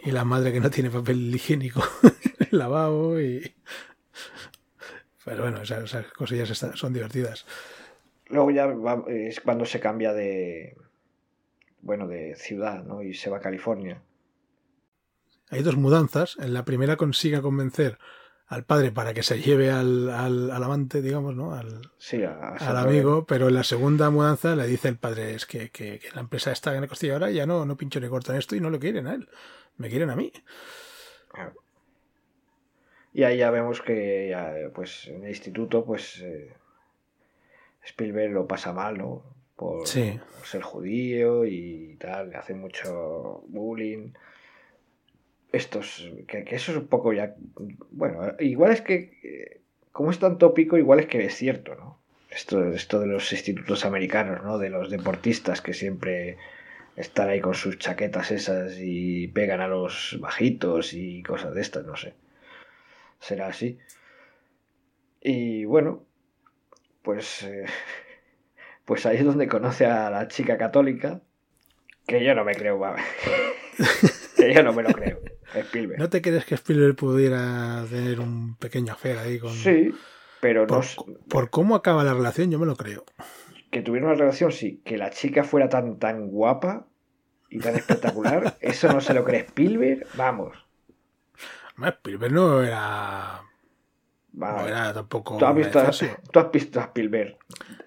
Y 0.05 0.11
la 0.11 0.25
madre 0.25 0.53
que 0.53 0.61
no 0.61 0.71
tiene 0.71 0.91
papel 0.91 1.35
higiénico 1.35 1.83
el 2.51 2.59
lavabo 2.59 3.21
y... 3.21 3.55
Pero 5.25 5.43
bueno, 5.43 5.63
esas, 5.63 5.85
esas 5.85 6.07
cosillas 6.13 6.51
están- 6.51 6.77
son 6.77 6.93
divertidas. 6.93 7.47
Luego 8.29 8.51
ya 8.51 8.67
va- 8.67 9.05
es 9.09 9.41
cuando 9.41 9.65
se 9.65 9.81
cambia 9.81 10.13
de. 10.13 10.77
Bueno, 11.81 12.07
de 12.07 12.35
ciudad, 12.37 12.83
¿no? 12.85 13.03
Y 13.03 13.15
se 13.15 13.29
va 13.31 13.39
a 13.39 13.41
California. 13.41 14.03
Hay 15.51 15.63
dos 15.63 15.77
mudanzas. 15.77 16.37
En 16.39 16.55
la 16.55 16.65
primera 16.65 16.97
consigue 16.97 17.43
convencer 17.43 17.99
al 18.47 18.65
padre 18.65 18.93
para 18.93 19.15
que 19.15 19.23
se 19.23 19.41
lleve 19.41 19.71
al, 19.71 20.11
al, 20.11 20.51
al 20.51 20.63
amante, 20.63 21.03
digamos, 21.03 21.35
¿no? 21.35 21.55
Al, 21.55 21.91
Sí, 21.99 22.23
a, 22.23 22.33
a 22.33 22.49
al 22.53 22.59
San 22.59 22.77
amigo, 22.77 23.27
pero 23.27 23.49
en 23.49 23.55
la 23.55 23.65
segunda 23.65 24.11
mudanza 24.11 24.55
le 24.57 24.67
dice 24.67 24.89
el 24.89 24.99
padre 24.99 25.35
es 25.35 25.47
que, 25.47 25.71
que, 25.71 25.99
que 25.99 26.11
la 26.15 26.21
empresa 26.21 26.53
está 26.53 26.75
en 26.75 26.83
la 26.83 26.89
costilla 26.89 27.15
ahora 27.15 27.31
ya 27.31 27.47
no, 27.47 27.65
no 27.65 27.77
pincho 27.77 27.99
ni 28.01 28.09
corto 28.09 28.33
en 28.33 28.39
esto 28.39 28.55
y 28.57 28.61
no 28.61 28.71
lo 28.71 28.79
quieren 28.79 29.07
a 29.07 29.15
él. 29.15 29.29
Me 29.77 29.89
quieren 29.89 30.11
a 30.11 30.17
mí. 30.17 30.33
Claro. 31.29 31.62
Y 33.15 33.25
ahí 33.25 33.39
ya 33.39 33.51
vemos 33.51 33.83
que 33.83 34.29
ya, 34.31 34.55
pues 34.75 35.09
en 35.09 35.23
el 35.25 35.29
instituto 35.31 35.85
pues 35.85 36.21
eh, 36.23 36.53
Spielberg 37.85 38.33
lo 38.33 38.47
pasa 38.47 38.73
mal, 38.73 38.97
¿no? 38.99 39.23
Por, 39.57 39.87
Sí. 39.87 40.19
por 40.37 40.47
ser 40.47 40.63
judío 40.63 41.45
y 41.45 41.97
tal, 42.01 42.31
le 42.31 42.37
hace 42.37 42.55
mucho 42.55 43.45
bullying. 43.49 44.13
Estos, 45.53 46.11
que, 46.27 46.45
que 46.45 46.55
eso 46.57 46.73
es 46.73 46.79
un 46.79 46.87
poco 46.87 47.13
ya, 47.13 47.35
bueno, 47.91 48.35
igual 48.39 48.73
es 48.73 48.81
que, 48.81 49.19
eh, 49.23 49.61
como 49.93 50.11
es 50.11 50.19
tan 50.19 50.39
tópico, 50.39 50.79
igual 50.79 51.01
es 51.01 51.07
que 51.07 51.23
es 51.27 51.35
cierto, 51.35 51.75
¿no? 51.75 51.99
Esto, 52.31 52.73
esto 52.73 52.99
de 53.01 53.07
los 53.09 53.31
institutos 53.31 53.85
americanos, 53.85 54.43
¿no? 54.43 54.57
De 54.57 54.71
los 54.71 54.89
deportistas 54.89 55.61
que 55.61 55.75
siempre 55.75 56.39
están 56.97 57.29
ahí 57.29 57.41
con 57.43 57.53
sus 57.55 57.79
chaquetas 57.79 58.31
esas 58.31 58.79
y 58.79 59.29
pegan 59.29 59.61
a 59.61 59.69
los 59.69 60.17
bajitos 60.21 60.95
y 60.95 61.23
cosas 61.23 61.55
de 61.55 61.61
estas, 61.61 61.85
no 61.85 61.97
sé. 61.97 62.15
Será 63.23 63.47
así. 63.47 63.79
Y 65.21 65.65
bueno, 65.65 66.05
pues, 67.03 67.45
eh, 67.45 67.65
pues 68.85 69.07
ahí 69.07 69.19
es 69.19 69.25
donde 69.25 69.47
conoce 69.47 69.87
a 69.87 70.11
la 70.11 70.27
chica 70.27 70.59
católica, 70.59 71.23
que 72.07 72.25
yo 72.25 72.35
no 72.35 72.45
me 72.45 72.55
creo, 72.57 72.81
va. 72.81 72.97
que 74.37 74.53
yo 74.53 74.63
no 74.65 74.73
me 74.73 74.83
lo 74.83 74.91
creo. 74.91 75.21
Spielberg. 75.55 76.01
¿No 76.01 76.11
te 76.11 76.21
crees 76.21 76.45
que 76.45 76.57
Spielberg 76.57 76.97
pudiera 76.97 77.85
tener 77.89 78.19
un 78.19 78.57
pequeño 78.57 78.95
affair 78.95 79.19
ahí 79.19 79.39
con... 79.39 79.53
Sí, 79.53 79.95
pero 80.41 80.67
no, 80.67 80.81
Por, 81.29 81.51
cómo 81.51 81.77
acaba 81.77 82.03
la 82.03 82.15
relación, 82.15 82.51
yo 82.51 82.59
me 82.59 82.67
lo 82.67 82.75
creo. 82.75 83.05
que 83.71 83.83
tuviera 83.83 84.07
una 84.07 84.17
relación, 84.17 84.51
sí. 84.51 84.83
Que 84.85 84.97
la 84.97 85.11
chica 85.11 85.45
fuera 85.45 85.69
tan, 85.69 85.99
tan 86.01 86.29
guapa 86.29 86.89
y 87.51 87.61
tan 87.61 87.77
espectacular, 87.77 88.57
eso 88.61 88.93
no 88.93 89.01
se 89.01 89.15
lo 89.15 89.25
cree 89.25 89.41
Spielberg, 89.41 90.07
vamos. 90.17 90.62
Spielberg 91.79 92.33
no 92.33 92.63
era... 92.63 93.43
No 94.33 94.67
era 94.67 94.95
tampoco... 94.95 95.37
¿Tú 95.37 95.45
has, 95.45 95.55
visto 95.55 95.79
a, 95.79 95.91
tú 95.91 96.39
has 96.39 96.51
visto 96.51 96.81
a 96.81 96.85
Spielberg 96.85 97.37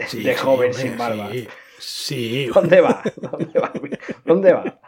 Sí, 0.08 0.24
de 0.24 0.36
joven 0.36 0.74
sin 0.74 0.98
barba. 0.98 1.32
Sí, 1.32 1.48
sí. 1.80 2.46
¿Dónde 2.54 2.82
va? 2.82 3.02
¿Dónde 3.16 3.60
va? 3.60 3.74
¿Dónde 4.24 4.54
va? 4.54 4.80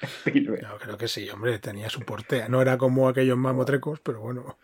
Spielberg. 0.00 0.62
Yo 0.62 0.78
creo 0.78 0.98
que 0.98 1.08
sí, 1.08 1.28
hombre, 1.30 1.58
tenía 1.58 1.90
su 1.90 2.00
porte. 2.00 2.48
No 2.48 2.62
era 2.62 2.78
como 2.78 3.08
aquellos 3.08 3.36
mamotrecos, 3.36 4.00
pero 4.00 4.20
bueno. 4.20 4.58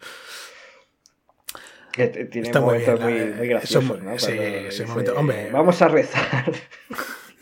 Que 1.92 2.08
tiene 2.08 2.46
Está 2.48 2.60
muy 2.60 2.78
momentos 2.78 3.06
bien, 3.06 3.28
muy, 3.30 3.38
muy 3.38 3.48
graciosos, 3.48 4.02
¿no? 4.02 4.18
sí, 4.18 4.32
ese 4.32 4.86
momento- 4.86 5.14
hombre. 5.16 5.50
Vamos 5.50 5.80
a 5.82 5.88
rezar. 5.88 6.52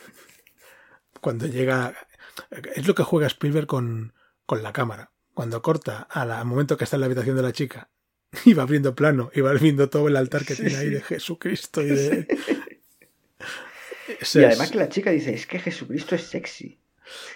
Cuando 1.20 1.46
llega... 1.46 1.94
Es 2.74 2.86
lo 2.86 2.94
que 2.94 3.02
juega 3.02 3.26
Spielberg 3.26 3.66
con, 3.66 4.14
con 4.46 4.62
la 4.62 4.72
cámara. 4.72 5.10
Cuando 5.38 5.62
corta 5.62 6.08
al 6.10 6.44
momento 6.46 6.76
que 6.76 6.82
está 6.82 6.96
en 6.96 7.02
la 7.02 7.06
habitación 7.06 7.36
de 7.36 7.42
la 7.42 7.52
chica 7.52 7.88
y 8.44 8.54
va 8.54 8.64
abriendo 8.64 8.96
plano 8.96 9.30
y 9.32 9.40
va 9.40 9.52
viendo 9.52 9.88
todo 9.88 10.08
el 10.08 10.16
altar 10.16 10.44
que 10.44 10.56
Sí, 10.56 10.64
tiene 10.64 10.78
ahí 10.78 10.90
de 10.90 11.00
Jesucristo 11.00 11.80
y 11.80 11.90
de... 11.90 12.26
Y 14.34 14.42
además 14.42 14.72
que 14.72 14.78
la 14.78 14.88
chica 14.88 15.12
dice, 15.12 15.32
es 15.32 15.46
que 15.46 15.60
Jesucristo 15.60 16.16
es 16.16 16.22
sexy. 16.22 16.80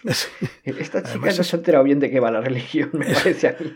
Esta 0.65 1.05
chica 1.05 1.11
Además 1.11 1.39
no 1.39 1.45
se 1.45 1.55
ha 1.55 1.59
enterado 1.61 1.85
bien 1.85 2.01
de 2.01 2.11
qué 2.11 2.19
va 2.19 2.33
la 2.33 2.41
religión, 2.41 2.91
me 2.93 3.15
parece 3.15 3.47
a 3.47 3.57
mí. 3.61 3.73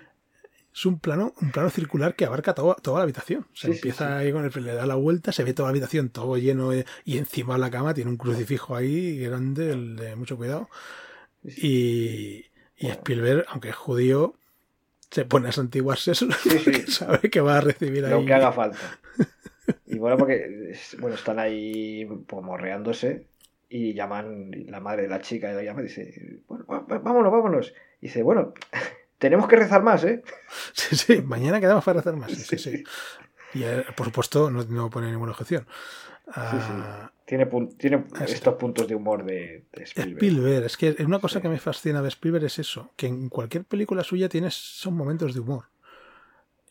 Es 0.75 0.87
un 0.87 0.99
plano, 0.99 1.33
un 1.41 1.53
plano 1.53 1.71
circular 1.71 2.17
que 2.17 2.25
abarca 2.25 2.53
toda, 2.53 2.75
toda 2.75 2.99
la 2.99 3.05
habitación. 3.05 3.47
Se 3.55 3.69
empieza 3.69 4.19
ahí 4.19 4.33
con 4.33 4.45
el 4.45 4.65
le 4.65 4.75
da 4.75 4.87
la 4.87 4.97
vuelta, 4.97 5.31
se 5.31 5.45
ve 5.45 5.55
toda 5.55 5.69
la 5.69 5.71
habitación 5.71 6.09
todo 6.09 6.37
lleno 6.37 6.71
de- 6.71 6.85
y 7.05 7.19
encima 7.19 7.55
de 7.55 7.61
la 7.61 7.71
cama 7.71 7.95
tiene 7.95 8.11
un 8.11 8.17
crucifijo 8.17 8.75
ahí 8.75 9.21
grande, 9.21 9.71
el 9.71 9.95
de 9.95 10.17
mucho 10.17 10.37
cuidado. 10.37 10.69
Y, 11.45 12.47
y 12.77 12.89
Spielberg, 12.89 13.47
aunque 13.49 13.71
es 13.71 13.77
judío, 13.77 14.35
se 15.11 15.25
pone 15.25 15.49
a 15.49 15.53
santiguarse 15.53 16.15
sí. 16.15 16.29
porque 16.43 16.87
sabe 16.87 17.31
que 17.31 17.41
va 17.41 17.59
a 17.59 17.61
recibir 17.61 18.05
ahí. 18.05 18.11
Lo 18.11 18.25
que 18.25 18.35
haga 18.35 18.53
falta. 18.53 18.79
Y 19.87 19.99
bueno, 19.99 20.17
porque 20.17 20.75
bueno, 20.99 21.17
están 21.17 21.39
ahí 21.39 22.05
pues, 22.05 22.43
morreándose 22.43 23.27
y 23.69 23.95
llaman, 23.95 24.51
la 24.69 24.81
madre 24.81 25.03
de 25.03 25.09
la 25.09 25.21
chica 25.21 25.53
la 25.53 25.63
llama 25.63 25.81
y 25.81 25.85
dice, 25.85 26.41
bueno, 26.47 26.65
vámonos, 26.67 27.33
vámonos. 27.33 27.75
Y 28.01 28.07
dice, 28.07 28.23
bueno, 28.23 28.55
tenemos 29.19 29.49
que 29.49 29.57
rezar 29.57 29.83
más, 29.83 30.05
¿eh? 30.05 30.23
Sí, 30.73 30.97
sí, 30.97 31.23
mañana 31.23 31.61
quedamos 31.61 31.85
para 31.85 32.01
hacer 32.01 32.15
más. 32.15 32.31
Sí, 32.31 32.57
sí, 32.57 32.59
sí. 32.59 32.85
Y 33.55 33.65
eh, 33.65 33.85
por 33.97 34.07
supuesto, 34.07 34.51
no, 34.51 34.65
no 34.65 34.91
pone 34.91 35.11
ninguna 35.11 35.33
objeción. 35.33 35.67
Ah, 36.29 37.11
Tiene, 37.27 37.47
tiene 37.77 38.05
estos 38.27 38.55
puntos 38.55 38.87
de 38.87 38.95
humor 38.95 39.25
de, 39.25 39.67
de 39.73 39.83
Spielberg. 39.83 40.15
Spielberg, 40.25 40.65
es 40.65 40.77
que 40.77 40.97
una 41.05 41.19
cosa 41.19 41.39
Sí. 41.39 41.43
que 41.43 41.49
me 41.49 41.59
fascina 41.59 42.01
de 42.01 42.09
Spielberg 42.09 42.45
es 42.45 42.59
eso, 42.61 42.93
que 42.97 43.09
en 43.09 43.29
cualquier 43.29 43.65
película 43.65 44.05
suya 44.05 44.29
tienes 44.29 44.55
son 44.55 44.95
momentos 44.95 45.35
de 45.35 45.41
humor. 45.41 45.65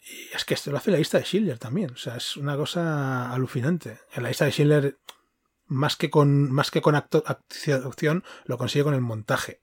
Y 0.01 0.36
es 0.36 0.45
que 0.45 0.53
esto 0.53 0.72
lo 0.72 0.78
hace 0.78 0.91
la 0.91 0.97
lista 0.97 1.18
de 1.18 1.26
Schindler 1.26 1.58
también, 1.60 1.91
o 1.91 1.97
sea, 1.97 2.16
es 2.16 2.38
una 2.38 2.56
cosa 2.56 3.34
alucinante. 3.34 3.99
En 4.14 4.24
la 4.24 4.30
lista 4.30 4.45
de 4.45 4.51
Schindler, 4.51 4.97
más 5.68 5.95
que 5.97 6.10
con, 6.10 6.51
más 6.51 6.72
que 6.72 6.82
con 6.82 6.95
acto- 6.95 7.24
acción, 7.26 8.24
lo 8.45 8.58
consigue 8.58 8.84
con 8.86 8.93
el 8.93 9.01
montaje. 9.01 9.60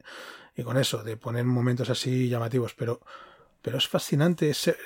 Y 0.54 0.62
con 0.64 0.76
eso, 0.76 1.02
de 1.02 1.16
poner 1.16 1.44
momentos 1.44 1.88
así 1.88 2.28
llamativos, 2.28 2.74
pero, 2.74 3.00
pero 3.62 3.78
es 3.78 3.88
fascinante 3.88 4.50
ese 4.50 4.76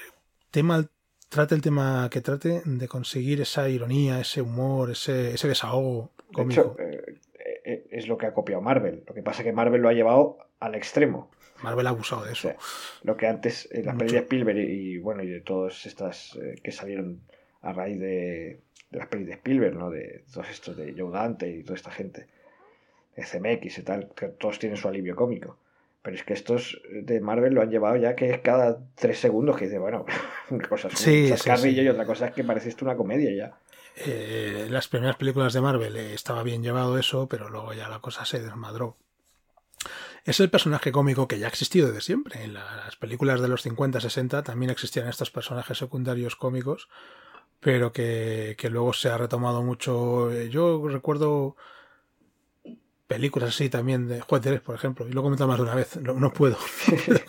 tema, 0.53 0.87
trate 1.29 1.55
el 1.55 1.62
tema 1.62 2.09
que 2.11 2.20
trate 2.20 2.62
de 2.64 2.89
conseguir 2.89 3.41
esa 3.41 3.68
ironía, 3.68 4.20
ese 4.20 4.43
humor, 4.43 4.91
ese, 4.91 5.35
ese 5.35 5.49
desahogo 5.49 6.12
De 6.29 6.35
cómico. 6.35 6.61
hecho, 6.61 6.77
eh, 6.81 7.20
eh, 7.64 7.87
es 7.91 8.09
lo 8.09 8.16
que 8.18 8.27
ha 8.27 8.35
copiado 8.35 8.62
Marvel. 8.62 9.05
Lo 9.07 9.14
que 9.14 9.22
pasa 9.22 9.43
es 9.43 9.47
que 9.47 9.53
Marvel 9.53 9.83
lo 9.83 9.89
ha 9.89 9.93
llevado 9.93 10.39
al 10.61 10.74
extremo. 10.74 11.31
Marvel 11.62 11.87
ha 11.87 11.91
abusado 11.91 12.24
de 12.24 12.31
O 12.31 12.33
eso. 12.33 12.43
sea, 12.43 12.57
lo 13.03 13.16
que 13.16 13.27
antes, 13.27 13.68
en 13.72 13.87
las 13.87 13.95
Mucho. 13.95 13.99
pelis 13.99 14.12
de 14.12 14.18
Spielberg 14.20 14.59
y, 14.59 14.62
y, 14.95 14.99
bueno, 14.99 15.22
y 15.22 15.29
de 15.29 15.41
todas 15.41 15.87
estas 15.87 16.37
eh, 16.37 16.55
que 16.62 16.72
salieron 16.72 17.20
a 17.62 17.72
raíz 17.72 17.99
de, 17.99 18.61
de 18.91 18.99
las 18.99 19.09
pelis 19.09 19.27
de 19.27 19.33
Spielberg, 19.35 19.74
¿no? 19.77 19.91
De 19.91 20.24
todos 20.33 20.49
estos 20.51 20.77
de 20.77 20.95
Joe 20.97 21.11
Dante 21.12 21.49
y 21.51 21.62
toda 21.62 21.77
esta 21.77 21.91
gente, 21.91 22.27
de 23.16 23.22
CMX 23.24 23.79
y 23.79 23.83
tal, 23.83 24.11
que 24.14 24.29
todos 24.29 24.59
tienen 24.59 24.77
su 24.77 24.89
alivio 24.89 25.16
cómico. 25.16 25.59
Pero 26.07 26.19
es 26.19 26.23
que 26.23 26.35
estos 26.35 26.81
de 27.03 27.21
Marvel 27.21 27.53
lo 27.53 27.63
han 27.63 27.71
llevado 27.71 27.97
ya 27.97 28.15
que 28.15 28.31
es 28.31 28.39
cada 28.41 28.79
tres 28.95 29.19
segundos 29.19 29.57
que 29.57 29.65
dice, 29.65 29.79
bueno, 29.79 30.05
una 30.51 30.69
cosa 30.69 30.87
es 30.87 30.95
un 30.95 31.01
Sí, 31.01 31.25
sí, 31.25 31.29
chascarrillo 31.31 31.83
sí. 31.83 31.87
y 31.87 31.89
otra 31.89 32.07
cosa 32.07 32.27
es 32.29 32.33
que 32.33 32.45
parece 32.45 32.69
esto 32.69 32.85
una 32.85 32.95
comedia 32.97 33.35
ya. 33.35 33.59
Eh, 33.97 34.69
las 34.71 34.87
primeras 34.87 35.17
películas 35.17 35.53
de 35.53 35.61
Marvel 35.61 35.97
eh, 35.97 36.15
estaba 36.15 36.45
bien 36.45 36.63
llevado 36.63 36.97
eso, 36.97 37.27
pero 37.29 37.49
luego 37.49 37.75
ya 37.75 37.89
la 37.89 37.99
cosa 37.99 38.25
se 38.25 38.41
desmadró. 38.41 38.97
Es 40.25 40.39
el 40.39 40.49
personaje 40.49 40.93
cómico 40.93 41.27
que 41.27 41.41
ya 41.41 41.47
ha 41.47 41.49
existido 41.49 41.89
desde 41.89 42.03
siempre. 42.03 42.45
En 42.45 42.55
las 42.55 42.95
películas 42.97 43.41
de 43.41 43.49
los 43.49 43.67
50-60 43.67 44.45
también 44.45 44.71
existían 44.71 45.09
estos 45.09 45.33
personajes 45.33 45.79
secundarios 45.79 46.37
cómicos, 46.37 46.89
pero 47.59 47.93
que, 47.93 48.55
que 48.59 48.71
luego 48.71 48.93
se 48.93 49.09
ha 49.09 49.19
retomado 49.19 49.63
mucho. 49.65 50.31
Eh, 50.31 50.51
Yo 50.51 50.87
recuerdo 50.89 51.57
películas 53.07 53.51
así 53.51 53.69
también 53.69 54.09
de 54.09 54.21
Juan 54.21 54.41
Teres, 54.43 54.61
por 54.61 54.75
ejemplo, 54.75 55.07
y 55.09 55.13
lo 55.13 55.21
he 55.21 55.23
comentado 55.25 55.49
más 55.49 55.59
de 55.59 55.63
una 55.65 55.75
vez, 55.75 55.97
no, 55.97 56.15
no 56.15 56.33
puedo. 56.33 56.57
no 56.89 56.97
puedo. 57.07 57.21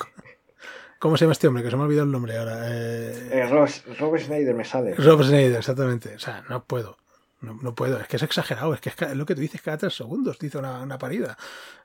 ¿Cómo 1.00 1.16
se 1.16 1.26
llama 1.26 1.34
este 1.34 1.48
hombre? 1.48 1.64
Que 1.64 1.70
se 1.70 1.76
me 1.76 1.84
ha 1.84 1.86
olvidado 1.86 2.06
el 2.08 2.12
nombre 2.12 2.38
ahora. 2.38 2.62
Eh, 2.66 3.30
Eh, 3.32 3.48
Rob, 3.48 3.70
Rob 4.00 4.18
Snyder 4.18 4.56
me 4.56 4.66
sale. 4.66 4.96
Rob 4.96 5.22
Schneider, 5.24 5.58
exactamente. 5.60 6.16
O 6.16 6.20
sea, 6.20 6.44
no 6.50 6.64
puedo. 6.64 6.98
No, 7.42 7.54
no 7.62 7.76
puedo. 7.76 8.00
Es 8.00 8.08
que 8.08 8.16
es 8.16 8.24
exagerado. 8.24 8.74
Es 8.74 8.82
que 8.82 8.90
es, 8.90 9.16
lo 9.16 9.24
que 9.28 9.36
tú 9.36 9.42
dices 9.42 9.62
cada 9.62 9.78
tres 9.78 9.94
segundos. 9.96 10.40
Dice 10.40 10.58
una, 10.58 10.82
una 10.82 10.98
parida. 10.98 11.38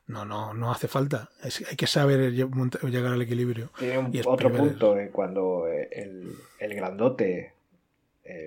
No, 0.07 0.25
no, 0.25 0.55
no 0.55 0.73
hace 0.73 0.89
falta. 0.89 1.29
Es- 1.45 1.63
hay 1.69 1.77
que 1.77 1.87
saber 1.87 2.33
llegar 2.33 3.13
al 3.13 3.21
equilibrio. 3.21 3.69
Tiene 3.79 3.99
un- 3.99 4.17
Y 4.17 4.23
otro 4.25 4.51
punto 4.51 4.99
eh, 4.99 5.11
cuando 5.13 5.69
eh, 5.69 5.91
el, 5.93 6.35
el 6.59 6.75
grandote 6.75 7.53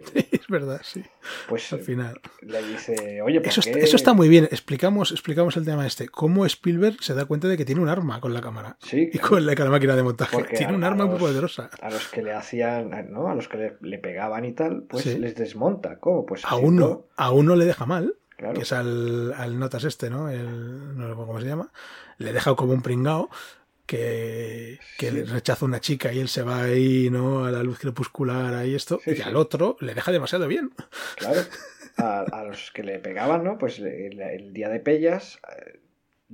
es 0.15 0.47
verdad, 0.47 0.81
sí. 0.83 1.03
Pues 1.49 1.71
al 1.73 1.81
final. 1.81 2.19
Le 2.41 2.61
dice, 2.67 3.21
oye, 3.21 3.39
¿por 3.39 3.47
eso, 3.49 3.61
qué? 3.61 3.69
está, 3.71 3.83
eso 3.83 3.95
está 3.95 4.13
muy 4.13 4.29
bien. 4.29 4.45
Explicamos, 4.45 5.11
explicamos 5.11 5.57
el 5.57 5.65
tema 5.65 5.85
este. 5.87 6.07
Cómo 6.09 6.45
Spielberg 6.45 7.01
se 7.03 7.13
da 7.13 7.25
cuenta 7.25 7.47
de 7.47 7.57
que 7.57 7.65
tiene 7.65 7.81
un 7.81 7.89
arma 7.89 8.19
con 8.21 8.33
la 8.33 8.41
cámara. 8.41 8.77
Sí, 8.81 9.09
Y 9.13 9.17
con 9.19 9.45
la, 9.45 9.55
con 9.55 9.65
la 9.65 9.71
máquina 9.71 9.95
de 9.95 10.03
montaje. 10.03 10.35
Porque 10.35 10.55
Tiene 10.57 10.73
a- 10.73 10.75
un 10.75 10.83
arma 10.83 11.05
muy 11.05 11.13
los- 11.13 11.21
poderosa. 11.21 11.69
A 11.81 11.89
los 11.89 12.07
que 12.09 12.21
le 12.21 12.33
hacían, 12.33 12.91
¿no? 13.11 13.29
A 13.29 13.35
los 13.35 13.47
que 13.47 13.57
le, 13.57 13.77
le 13.81 13.97
pegaban 13.99 14.45
y 14.45 14.53
tal, 14.53 14.83
pues 14.83 15.03
Sí. 15.03 15.17
les 15.17 15.35
desmonta. 15.35 15.99
¿Cómo? 15.99 16.25
Pues 16.25 16.41
A 16.45 16.55
uno, 16.55 16.87
¿no? 16.87 17.05
a 17.15 17.31
uno 17.31 17.55
le 17.55 17.65
deja 17.65 17.85
mal. 17.85 18.15
Claro. 18.37 18.53
que 18.55 18.63
es 18.63 18.73
al, 18.73 19.31
al 19.31 19.57
Notas 19.57 19.85
este, 19.85 20.09
¿no? 20.09 20.29
El, 20.29 20.97
no 20.97 21.07
recuerdo 21.07 21.27
cómo 21.27 21.39
se 21.39 21.47
llama. 21.47 21.71
Le 22.17 22.33
deja 22.33 22.53
como 22.55 22.73
un 22.73 22.81
pringao 22.81 23.29
que, 23.85 24.79
que 24.97 25.09
Sí. 25.09 25.15
le 25.15 25.25
rechaza 25.25 25.65
una 25.65 25.79
chica 25.79 26.11
y 26.13 26.19
él 26.19 26.27
se 26.27 26.41
va 26.43 26.63
ahí, 26.63 27.09
¿no? 27.09 27.45
A 27.45 27.51
la 27.51 27.63
luz 27.63 27.79
crepuscular, 27.79 28.53
ahí 28.53 28.75
esto. 28.75 28.99
Sí, 29.03 29.11
y 29.11 29.15
sí. 29.17 29.21
al 29.21 29.35
otro 29.35 29.77
le 29.79 29.93
deja 29.93 30.11
demasiado 30.11 30.47
bien. 30.47 30.71
Claro. 31.17 31.41
A, 31.97 32.19
a 32.23 32.43
los 32.43 32.71
que 32.71 32.83
le 32.83 32.99
pegaban, 32.99 33.45
¿no? 33.45 33.57
Pues 33.57 33.79
el, 33.79 34.19
el 34.19 34.51
día 34.51 34.67
de 34.67 34.81
Pellas, 34.81 35.39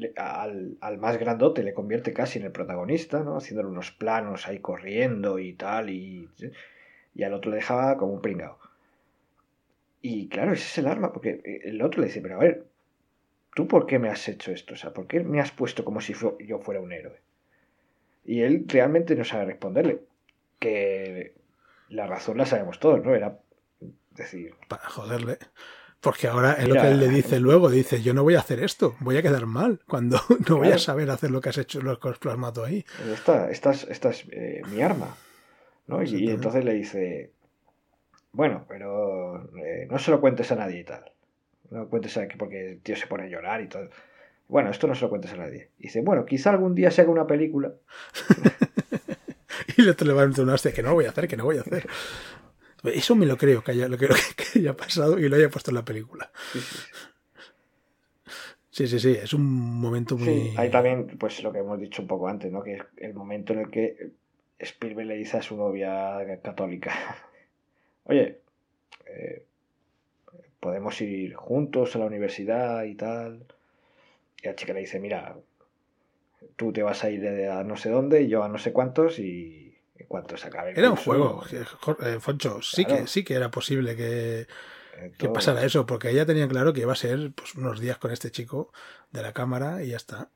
eh, 0.02 0.12
al, 0.18 0.76
al 0.82 0.98
más 0.98 1.20
grandote 1.20 1.62
le 1.62 1.76
convierte 1.76 2.14
casi 2.14 2.40
en 2.40 2.46
el 2.46 2.52
protagonista, 2.52 3.20
¿no? 3.20 3.38
Haciéndole 3.38 3.70
unos 3.70 3.92
planos 3.92 4.48
ahí 4.48 4.58
corriendo 4.58 5.38
y 5.38 5.54
tal, 5.54 5.92
y, 5.92 6.28
y 7.14 7.24
al 7.24 7.36
otro 7.36 7.52
le 7.52 7.58
dejaba 7.58 7.96
como 7.98 8.14
un 8.14 8.24
pringao. 8.24 8.58
Y 10.02 10.30
claro, 10.30 10.54
ese 10.54 10.64
es 10.66 10.78
el 10.80 10.88
arma, 10.88 11.14
porque 11.14 11.62
el 11.64 11.80
otro 11.84 12.02
le 12.02 12.08
dice, 12.08 12.22
pero 12.22 12.38
a 12.38 12.40
ver, 12.40 12.66
¿tú 13.54 13.68
por 13.68 13.86
qué 13.86 14.00
me 14.00 14.10
has 14.10 14.28
hecho 14.30 14.52
esto? 14.52 14.74
O 14.74 14.78
sea, 14.78 14.94
¿por 14.94 15.06
qué 15.06 15.20
me 15.20 15.40
has 15.42 15.52
puesto 15.52 15.86
como 15.86 16.02
si 16.02 16.16
yo 16.40 16.58
fuera 16.58 16.82
un 16.82 16.92
héroe? 16.92 17.20
Y 18.24 18.42
él 18.42 18.66
realmente 18.68 19.16
no 19.16 19.24
sabe 19.24 19.46
responderle. 19.46 20.02
Que 20.60 21.34
la 21.90 22.08
razón 22.08 22.38
la 22.38 22.46
sabemos 22.46 22.80
todos, 22.80 23.04
¿no? 23.04 23.16
Era 23.16 23.40
decir, 24.12 24.56
Para 24.68 24.88
joderle. 24.88 25.38
Porque 26.02 26.28
ahora 26.28 26.54
es 26.54 26.68
lo 26.68 26.74
que 26.74 26.88
él 26.88 27.00
le 27.00 27.10
dice 27.10 27.40
luego, 27.40 27.70
dice, 27.70 28.02
yo 28.02 28.16
no 28.16 28.24
voy 28.24 28.34
a 28.34 28.40
hacer 28.40 28.64
esto, 28.64 28.96
voy 29.02 29.18
a 29.18 29.22
quedar 29.22 29.46
mal, 29.46 29.82
cuando 29.88 30.20
no 30.50 30.58
voy 30.58 30.72
a 30.72 30.80
saber 30.80 31.12
hacer 31.12 31.30
lo 31.30 31.42
que 31.42 31.50
has 31.50 31.60
hecho, 31.60 31.80
lo 31.80 32.00
que 32.00 32.10
has 32.10 32.18
plasmado 32.18 32.66
ahí. 32.66 32.84
esta, 33.14 33.52
esta 33.52 33.70
es, 33.70 33.84
esta 33.84 34.10
es 34.10 34.26
eh, 34.32 34.64
mi 34.72 34.82
arma. 34.82 35.16
¿no? 35.86 36.02
Y, 36.02 36.30
entonces 36.30 36.66
le 36.66 36.74
dice, 36.74 37.32
bueno, 38.32 38.66
pero 38.68 39.48
eh, 39.58 39.88
no 39.92 40.00
se 40.00 40.10
lo 40.10 40.20
cuentes 40.20 40.52
a 40.52 40.56
nadie 40.56 40.80
y 40.80 40.84
tal. 40.84 41.12
No 41.70 41.88
cuentes 41.88 42.18
a 42.18 42.28
que 42.28 42.36
porque 42.36 42.72
el 42.72 42.82
tío 42.82 42.96
se 42.96 43.06
pone 43.06 43.26
a 43.26 43.28
llorar 43.28 43.62
y 43.62 43.68
todo. 43.68 43.90
Bueno, 44.52 44.70
esto 44.70 44.86
no 44.86 44.96
se 44.96 45.04
lo 45.04 45.10
cuentes 45.10 45.32
a 45.32 45.38
nadie. 45.38 45.70
Y 45.80 45.84
dice, 45.84 46.02
bueno, 46.02 46.26
quizá 46.26 46.50
algún 46.50 46.76
día 46.76 46.92
se 46.92 47.02
haga 47.02 47.10
una 47.10 47.26
película. 47.26 47.74
Y 49.78 49.84
le 49.84 50.14
va 50.14 50.24
a 50.24 50.42
una 50.42 50.54
hostia 50.54 50.74
que 50.74 50.84
no 50.84 50.94
voy 50.94 51.06
a 51.06 51.10
hacer, 51.10 51.28
que 51.28 51.38
no 51.38 51.46
voy 51.46 51.58
a 51.58 51.62
hacer. 51.62 51.88
Eso 52.84 53.16
me 53.16 53.26
lo 53.26 53.38
creo 53.38 53.64
que 53.64 53.72
haya, 53.72 53.88
lo 53.88 53.98
creo 53.98 54.10
que 54.36 54.60
haya 54.60 54.76
pasado 54.76 55.18
y 55.18 55.30
lo 55.30 55.38
haya 55.38 55.50
puesto 55.50 55.72
en 55.72 55.76
la 55.76 55.86
película. 55.86 56.30
Sí, 56.52 56.60
sí, 56.60 56.76
sí. 56.76 56.92
Sí, 58.70 58.88
sí, 58.88 59.00
sí, 59.00 59.12
es 59.12 59.34
un 59.34 59.46
momento 59.80 60.18
muy... 60.18 60.28
Sí, 60.28 60.54
hay 60.58 60.70
también, 60.70 61.08
pues 61.18 61.42
lo 61.42 61.54
que 61.54 61.60
hemos 61.60 61.80
dicho 61.80 62.02
un 62.02 62.08
poco 62.10 62.28
antes, 62.28 62.52
¿no? 62.52 62.62
Que 62.62 62.74
es 62.74 62.82
el 62.98 63.14
momento 63.14 63.54
en 63.54 63.60
el 63.60 63.70
que 63.70 64.12
Spielberg 64.60 65.08
le 65.08 65.16
dice 65.16 65.38
a 65.38 65.42
su 65.42 65.56
novia 65.56 66.18
católica, 66.44 66.94
oye, 68.04 68.40
eh, 69.06 69.46
podemos 70.60 71.00
ir 71.02 71.36
juntos 71.36 71.96
a 71.96 72.00
la 72.00 72.06
universidad 72.06 72.84
y 72.84 72.96
tal. 72.96 73.46
Y 74.42 74.48
la 74.48 74.56
chica 74.56 74.74
le 74.74 74.82
dice, 74.82 75.00
mira, 75.00 75.36
tú 76.56 76.72
te 76.74 76.84
vas 76.84 77.04
a 77.04 77.10
ir 77.10 77.22
de- 77.22 77.50
a 77.50 77.64
no 77.64 77.78
sé 77.78 77.90
dónde 77.90 78.22
y 78.24 78.28
yo 78.30 78.44
a 78.44 78.50
no 78.50 78.58
sé 78.58 78.74
cuántos 78.74 79.20
y 79.20 79.78
en 79.96 80.08
cuanto 80.08 80.38
se 80.38 80.48
acabe 80.48 80.72
el 80.72 80.78
Era 80.78 80.90
un 80.90 80.96
juego, 80.96 81.44
eh, 81.52 82.20
Foncho, 82.20 82.62
sí, 82.62 82.86
que, 82.86 83.08
sí 83.08 83.24
que 83.24 83.36
era 83.36 83.52
posible 83.52 83.96
que, 83.96 84.48
que 85.18 85.30
pasara 85.30 85.64
eso, 85.64 85.86
porque 85.86 86.10
ella 86.10 86.26
tenía 86.26 86.48
claro 86.48 86.74
que 86.74 86.82
iba 86.82 86.94
a 86.94 86.96
ser 86.96 87.32
pues, 87.34 87.56
unos 87.56 87.80
días 87.80 87.98
con 87.98 88.12
este 88.12 88.32
chico 88.32 88.72
de 89.12 89.22
la 89.22 89.34
cámara 89.34 89.84
y 89.84 89.90
ya 89.90 89.98
está. 89.98 90.30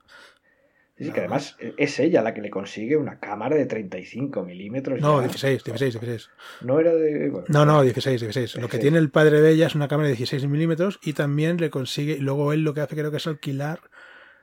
Sí, 0.97 1.11
que 1.11 1.19
además 1.19 1.57
es 1.77 1.99
ella 1.99 2.21
la 2.21 2.33
que 2.33 2.41
le 2.41 2.49
consigue 2.49 2.95
una 2.95 3.19
cámara 3.19 3.57
de 3.57 3.65
35 3.65 4.43
milímetros. 4.43 5.01
No, 5.01 5.17
ya. 5.19 5.27
16, 5.27 5.63
16, 5.65 5.93
16. 5.99 6.29
No 6.61 6.79
era 6.79 6.93
de... 6.95 7.29
bueno, 7.29 7.45
No, 7.49 7.65
no, 7.65 7.81
16, 7.81 8.21
16. 8.21 8.55
Lo 8.55 8.61
que 8.69 8.77
16. 8.77 8.81
tiene 8.81 8.97
el 8.99 9.09
padre 9.09 9.41
de 9.41 9.49
ella 9.51 9.67
es 9.67 9.75
una 9.75 9.89
cámara 9.89 10.07
de 10.07 10.15
16 10.15 10.47
milímetros 10.47 10.99
y 11.03 11.11
también 11.11 11.57
le 11.57 11.69
consigue, 11.69 12.17
luego 12.19 12.53
él 12.53 12.61
lo 12.63 12.73
que 12.73 12.79
hace 12.79 12.95
creo 12.95 13.11
que 13.11 13.17
es 13.17 13.27
alquilar, 13.27 13.81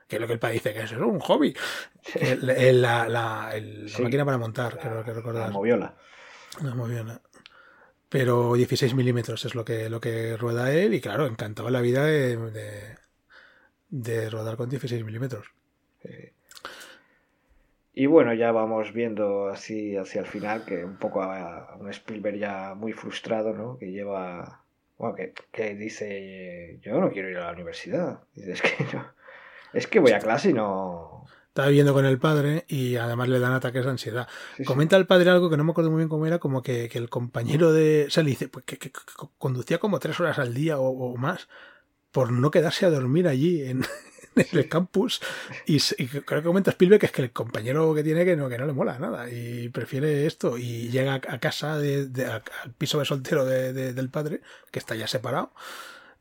que 0.09 0.17
es 0.17 0.21
lo 0.21 0.27
que 0.27 0.35
el 0.35 0.39
padre 0.41 0.55
dice, 0.55 0.75
que 0.75 0.81
es 0.83 0.93
un 0.93 1.21
hobby, 1.21 1.55
el- 2.17 2.51
el- 2.51 2.83
la, 2.83 3.09
la- 3.09 3.53
el- 3.55 3.87
la 3.91 3.99
máquina 4.01 4.25
para 4.27 4.37
montar, 4.37 4.79
creo 4.79 5.03
que 5.05 5.11
la 5.11 5.17
recordar. 5.17 5.51
moviola. 5.53 5.97
No, 6.61 6.75
muy 6.75 6.91
bien. 6.91 7.09
¿eh? 7.09 7.19
Pero 8.11 8.53
16 8.53 8.95
milímetros 8.95 9.43
es 9.47 9.55
lo 9.55 9.65
que, 9.65 9.89
lo 9.89 10.03
que 10.03 10.37
rueda 10.37 10.71
él 10.71 10.93
y 10.93 11.01
claro, 11.01 11.25
encantaba 11.27 11.71
la 11.71 11.81
vida 11.81 12.05
de, 12.05 12.37
de, 12.37 12.99
de 13.89 14.29
rodar 14.29 14.59
con 14.59 14.69
16 14.69 15.03
milímetros. 15.03 15.47
Y 17.95 18.07
bueno, 18.07 18.33
ya 18.33 18.53
vamos 18.53 18.93
viendo 18.93 19.49
así 19.49 19.97
hacia 19.97 20.23
el 20.23 20.27
final 20.27 20.65
que 20.65 20.85
un 20.85 20.97
poco 20.97 21.23
a, 21.23 21.77
un 21.79 21.91
Spielberg 21.91 22.39
ya 22.39 22.75
muy 22.75 22.93
frustrado, 22.95 23.53
¿no? 23.53 23.77
Que 23.77 23.93
lleva, 23.93 24.65
bueno, 24.97 25.15
que, 25.15 25.35
que 25.53 25.75
dice, 25.75 26.79
yo 26.83 26.99
no 27.01 27.11
quiero 27.11 27.29
ir 27.29 27.37
a 27.37 27.47
la 27.49 27.53
universidad. 27.53 28.21
Dice, 28.35 28.53
es 28.53 28.63
que 28.63 28.85
no, 28.97 29.07
es 29.75 29.87
que 29.87 30.01
voy 30.01 30.13
a 30.13 30.21
clase 30.21 30.51
y 30.51 30.53
no... 30.55 31.27
Estaba 31.49 31.69
viviendo 31.69 31.93
con 31.93 32.07
el 32.07 32.19
padre 32.19 32.65
y 32.67 32.97
además 32.97 33.29
le 33.29 33.39
dan 33.39 33.53
ataques 33.53 33.85
de 33.85 33.91
ansiedad. 33.91 34.27
Sí, 34.57 34.63
sí. 34.63 34.65
Comenta 34.65 34.97
el 34.97 35.07
padre 35.07 35.29
algo 35.29 35.51
que 35.51 35.59
no 35.59 35.65
me 35.65 35.73
acuerdo 35.73 35.91
muy 35.91 35.99
bien 35.99 36.09
cómo 36.09 36.25
era, 36.27 36.39
como 36.39 36.63
que, 36.63 36.89
que 36.89 36.97
el 36.97 37.11
compañero 37.11 37.75
de... 37.75 38.07
O 38.07 38.11
sea, 38.11 38.23
le 38.23 38.31
dice 38.31 38.49
pues, 38.49 38.65
que, 38.65 38.79
que- 38.79 38.91
que 38.91 39.01
conducía 39.37 39.77
como 39.77 39.99
tres 39.99 40.19
horas 40.19 40.39
al 40.39 40.55
día 40.55 40.79
o, 40.79 40.89
o 40.89 41.15
más 41.19 41.49
por 42.11 42.33
no 42.33 42.51
quedarse 42.51 42.87
a 42.87 42.91
dormir 42.91 43.29
allí 43.29 43.63
en, 43.69 43.83
en 44.53 44.59
el 44.59 44.69
campus. 44.69 45.21
Y, 45.67 45.79
creo 45.81 46.41
que 46.41 46.47
comenta 46.47 46.71
Spielberg 46.71 47.01
que 47.01 47.07
es 47.07 47.13
que 47.13 47.23
el 47.23 47.33
compañero 47.33 47.95
que 47.95 48.03
tiene 48.03 48.25
que 48.25 48.37
no, 48.37 48.49
que 48.49 48.59
no 48.59 48.67
le 48.67 48.73
mola 48.73 48.99
nada 48.99 49.29
y 49.31 49.69
prefiere 49.69 50.27
esto. 50.27 50.59
Y 50.59 50.89
llega 50.91 51.15
a 51.15 51.39
casa, 51.39 51.79
de, 51.79 52.07
de- 52.07 52.27
al 52.27 52.43
piso 52.79 52.99
de 52.99 53.05
soltero 53.05 53.45
de- 53.45 53.73
de- 53.73 53.93
del 53.93 54.11
padre, 54.11 54.41
que 54.71 54.79
está 54.79 54.95
ya 54.95 55.07
separado. 55.07 55.53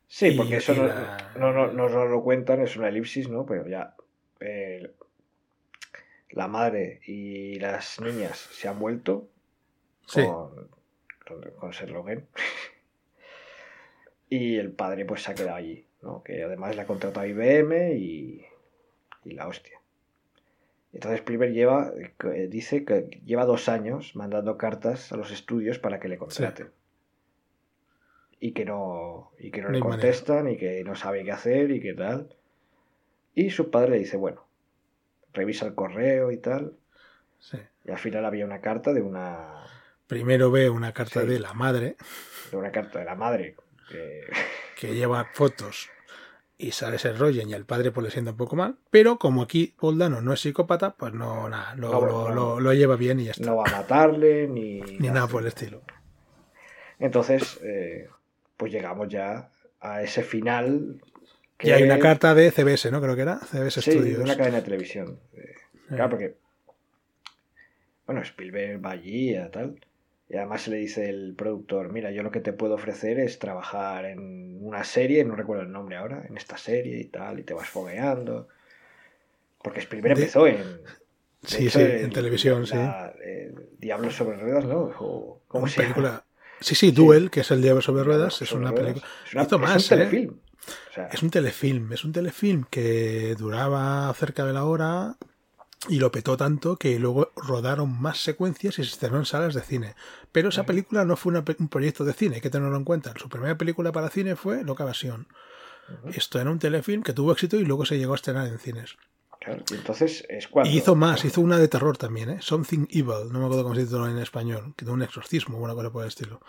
Sí, 0.07 0.27
y- 0.27 0.37
porque 0.37 0.57
eso 0.57 0.73
y 0.73 0.77
no, 0.77 0.87
la- 0.87 1.31
no, 1.37 1.53
no, 1.53 1.71
no 1.71 1.89
nos 1.89 2.09
lo 2.09 2.23
cuentan, 2.23 2.61
es 2.61 2.75
una 2.75 2.89
elipsis, 2.89 3.29
¿no? 3.29 3.45
Pero 3.45 3.67
ya 3.67 3.95
eh, 4.39 4.91
la 6.31 6.47
madre 6.47 7.01
y 7.05 7.59
las 7.59 7.99
niñas 7.99 8.37
se 8.51 8.67
han 8.67 8.79
vuelto 8.79 9.27
Sí. 10.07 10.25
con, 10.25 10.67
con, 11.25 11.71
con 11.71 11.71
y 14.29 14.55
el 14.57 14.71
padre 14.71 15.05
pues 15.05 15.23
se 15.23 15.31
ha 15.31 15.35
quedado 15.35 15.55
allí, 15.55 15.85
¿no? 16.01 16.23
Que 16.23 16.43
además 16.43 16.75
le 16.75 16.81
ha 16.81 16.87
contratado 16.87 17.21
a 17.25 17.27
IBM 17.27 17.93
y, 17.97 18.45
y 19.25 19.31
la 19.33 19.47
hostia. 19.47 19.79
Entonces 20.93 21.19
Spielberg 21.21 21.53
lleva, 21.53 21.91
eh, 22.33 22.47
dice 22.49 22.83
que 22.83 23.21
lleva 23.23 23.45
dos 23.45 23.69
años 23.69 24.15
mandando 24.15 24.57
cartas 24.57 25.11
a 25.13 25.17
los 25.17 25.31
estudios 25.31 25.79
para 25.79 25.99
que 25.99 26.09
le 26.09 26.17
contraten. 26.17 26.71
Y 28.39 28.53
que 28.53 28.65
no, 28.65 29.31
y 29.39 29.51
que 29.51 29.61
no 29.61 29.67
No 29.67 29.73
le 29.73 29.79
manera. 29.79 29.97
contestan 30.01 30.49
y 30.49 30.57
que 30.57 30.83
no 30.83 30.95
sabe 30.95 31.23
qué 31.23 31.31
hacer 31.31 31.71
y 31.71 31.79
qué 31.79 31.93
tal. 31.93 32.35
Y 33.35 33.51
su 33.51 33.69
padre 33.69 33.91
le 33.91 33.99
dice, 33.99 34.17
bueno, 34.17 34.45
revisa 35.31 35.65
el 35.65 35.75
correo 35.75 36.31
y 36.31 36.37
tal. 36.37 36.73
Sí. 37.39 37.57
Y 37.85 37.91
al 37.91 37.97
final 37.99 38.25
había 38.25 38.45
una 38.45 38.59
carta 38.61 38.93
de 38.93 39.01
una, 39.01 39.63
Primero 40.07 40.51
ve 40.51 40.69
una 40.69 40.91
carta 40.91 41.21
Sí. 41.21 41.27
de 41.27 41.39
la 41.39 41.53
madre 41.53 41.95
de 42.51 42.57
una 42.57 42.71
carta 42.71 42.99
de 42.99 43.05
la 43.05 43.15
madre. 43.15 43.55
que- 43.89 44.25
que 44.81 44.95
lleva 44.95 45.25
fotos 45.33 45.89
y 46.57 46.71
sale 46.71 46.95
ese 46.95 47.13
rollo 47.13 47.41
y 47.47 47.53
al 47.53 47.65
padre 47.65 47.91
pues 47.91 48.03
le 48.05 48.11
sienta 48.11 48.31
un 48.31 48.37
poco 48.37 48.55
mal, 48.55 48.77
pero 48.89 49.17
como 49.19 49.43
aquí 49.43 49.75
Paul 49.79 49.97
Dano 49.99 50.21
no 50.21 50.33
es 50.33 50.39
psicópata, 50.41 50.95
pues 50.95 51.13
no, 51.13 51.47
nada, 51.49 51.75
lo, 51.75 51.91
No, 51.91 52.01
lo- 52.01 52.29
no. 52.29 52.35
lo- 52.35 52.59
lo 52.59 52.73
lleva 52.73 52.95
bien 52.95 53.19
y 53.19 53.25
ya 53.25 53.31
está. 53.31 53.45
no 53.45 53.57
va 53.57 53.63
a 53.67 53.71
matarle 53.71 54.47
ni, 54.47 54.79
Ni 54.99 55.07
nada 55.09 55.27
por 55.27 55.41
el 55.43 55.47
estilo. 55.49 55.81
Entonces, 56.99 57.59
eh, 57.63 58.09
pues 58.57 58.71
llegamos 58.71 59.07
ya 59.09 59.49
a 59.79 60.01
ese 60.03 60.23
final. 60.23 61.01
que 61.57 61.69
Y 61.69 61.71
hay 61.71 61.83
una 61.83 61.99
carta 61.99 62.33
de 62.35 62.51
CBS, 62.51 62.91
¿no? 62.91 63.01
Creo 63.01 63.15
que 63.15 63.21
era 63.23 63.39
CBS 63.39 63.81
sí, 63.81 63.91
de 63.91 63.97
Studios. 63.97 64.19
una 64.23 64.35
cadena 64.37 64.57
de 64.57 64.63
televisión. 64.63 65.19
Eh, 65.33 65.39
Eh, 65.91 65.95
Claro, 65.95 66.09
porque. 66.11 66.35
Bueno, 68.05 68.21
Spielberg 68.21 68.83
va 68.85 68.91
allí 68.91 69.35
y 69.35 69.49
tal. 69.51 69.79
Y 70.31 70.37
además 70.37 70.65
le 70.69 70.77
dice 70.77 71.09
el 71.09 71.35
productor: 71.35 71.91
Mira, 71.91 72.09
yo 72.11 72.23
lo 72.23 72.31
que 72.31 72.39
te 72.39 72.53
puedo 72.53 72.75
ofrecer 72.75 73.19
es 73.19 73.37
trabajar 73.37 74.05
en 74.05 74.59
una 74.65 74.85
serie, 74.85 75.25
no 75.25 75.35
recuerdo 75.35 75.63
el 75.63 75.71
nombre 75.73 75.97
ahora, 75.97 76.23
en 76.25 76.37
esta 76.37 76.57
serie 76.57 76.99
y 76.99 77.05
tal, 77.05 77.39
y 77.39 77.43
te 77.43 77.53
vas 77.53 77.67
fogueando. 77.67 78.47
Porque 79.61 79.81
De- 79.81 79.97
empezó 79.97 80.47
en. 80.47 80.81
Sí, 81.43 81.67
hecho, 81.67 81.79
sí, 81.79 81.85
en 81.85 82.11
televisión, 82.11 82.65
sí. 82.65 82.75
la- 82.75 83.13
el 83.23 83.55
Diablo 83.77 84.09
sobre 84.09 84.37
ruedas, 84.37 84.63
¿no? 84.63 84.91
O- 84.99 85.41
¿Cómo 85.47 85.67
se 85.67 85.81
llama? 85.81 85.93
película. 85.95 86.25
Sí, 86.61 86.75
sí, 86.75 86.91
Duel, 86.91 87.29
que 87.29 87.41
es 87.41 87.51
el 87.51 87.61
Diablo 87.61 87.81
sobre 87.81 88.03
ruedas, 88.03 88.41
es 88.41 88.53
una 88.53 88.73
película. 88.73 89.05
Es, 89.25 89.33
una- 89.33 89.41
es 89.43 89.51
más, 89.57 89.91
un 89.91 89.97
¿eh? 89.97 89.99
telefilm. 89.99 90.39
O 90.91 90.93
sea, 90.93 91.07
Es 91.07 91.23
un 91.23 91.29
telefilm, 91.31 91.91
es 91.91 92.05
un 92.05 92.11
telefilm 92.13 92.63
que 92.69 93.35
duraba 93.37 94.13
cerca 94.13 94.45
de 94.45 94.53
la 94.53 94.63
hora 94.63 95.17
y 95.89 95.99
lo 95.99 96.11
petó 96.11 96.37
tanto 96.37 96.77
que 96.77 96.99
luego 96.99 97.31
rodaron 97.35 97.99
más 98.01 98.21
secuencias 98.21 98.77
y 98.77 98.83
se 98.83 98.91
estrenó 98.91 99.17
en 99.17 99.25
salas 99.25 99.53
de 99.53 99.61
cine. 99.61 99.95
Pero 100.31 100.49
esa 100.49 100.65
película 100.65 101.05
no 101.05 101.15
fue 101.15 101.33
un 101.33 101.67
proyecto 101.67 102.05
de 102.05 102.13
cine, 102.13 102.35
hay 102.35 102.41
que 102.41 102.49
tenerlo 102.49 102.77
en 102.77 102.83
cuenta. 102.83 103.13
Su 103.17 103.29
primera 103.29 103.57
película 103.57 103.91
para 103.91 104.09
cine 104.09 104.35
fue 104.35 104.63
Loca 104.63 104.83
Evasión. 104.83 105.27
Esto 106.13 106.39
era 106.39 106.51
un 106.51 106.59
telefilm 106.59 107.03
que 107.03 107.13
tuvo 107.13 107.31
éxito 107.31 107.57
y 107.57 107.65
luego 107.65 107.85
se 107.85 107.97
llegó 107.97 108.13
a 108.13 108.15
estrenar 108.15 108.47
en 108.47 108.59
cines. 108.59 108.97
Claro, 109.39 109.63
y 109.71 109.73
entonces 109.73 110.23
es 110.29 110.47
cuando... 110.47 110.69
Y 110.69 110.77
hizo 110.77 110.95
más, 110.95 111.25
hizo 111.25 111.41
una 111.41 111.57
de 111.57 111.67
terror 111.67 111.97
también, 111.97 112.29
¿eh? 112.29 112.37
Something 112.41 112.85
Evil, 112.91 113.31
no 113.31 113.39
me 113.39 113.45
acuerdo 113.45 113.63
cómo 113.63 113.75
se 113.75 113.85
tituló 113.85 114.07
en 114.07 114.19
español, 114.19 114.75
que 114.77 114.85
de 114.85 114.91
un 114.91 115.01
exorcismo 115.01 115.57
o 115.57 115.63
una 115.63 115.73
cosa 115.73 115.89
por 115.89 116.03
el 116.03 116.09
estilo. 116.09 116.41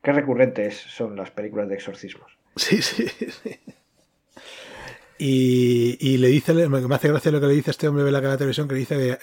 Qué 0.00 0.12
recurrentes 0.12 0.76
son 0.76 1.16
las 1.16 1.32
películas 1.32 1.68
de 1.68 1.74
exorcismos. 1.74 2.38
Sí, 2.54 2.80
sí, 2.80 3.08
sí. 3.42 3.58
Y, 5.26 6.18
le 6.18 6.28
dice, 6.28 6.52
me 6.68 6.94
hace 6.94 7.08
gracia 7.08 7.32
lo 7.32 7.40
que 7.40 7.46
le 7.46 7.54
dice 7.54 7.70
este 7.70 7.88
hombre 7.88 8.04
de 8.04 8.12
la 8.12 8.36
televisión, 8.36 8.68
que 8.68 8.74
le 8.74 8.80
dice 8.80 8.94
de, 8.94 9.18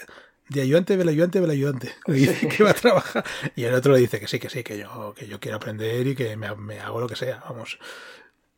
de 0.48 0.60
ayudante, 0.60 0.96
del 0.96 1.08
ayudante, 1.08 1.40
del 1.40 1.50
ayudante. 1.50 1.90
Le 2.08 2.14
dice 2.14 2.48
que 2.48 2.64
va 2.64 2.70
a 2.70 2.74
trabajar. 2.74 3.24
Y 3.54 3.62
el 3.62 3.74
otro 3.74 3.92
le 3.92 4.00
dice 4.00 4.18
que 4.18 4.26
sí, 4.26 4.40
que 4.40 4.50
sí, 4.50 4.64
que 4.64 4.78
yo, 4.78 5.14
que 5.16 5.28
yo 5.28 5.38
quiero 5.38 5.58
aprender 5.58 6.04
y 6.08 6.16
que 6.16 6.36
me, 6.36 6.80
hago 6.80 7.00
lo 7.00 7.06
que 7.06 7.14
sea, 7.14 7.40
vamos. 7.48 7.78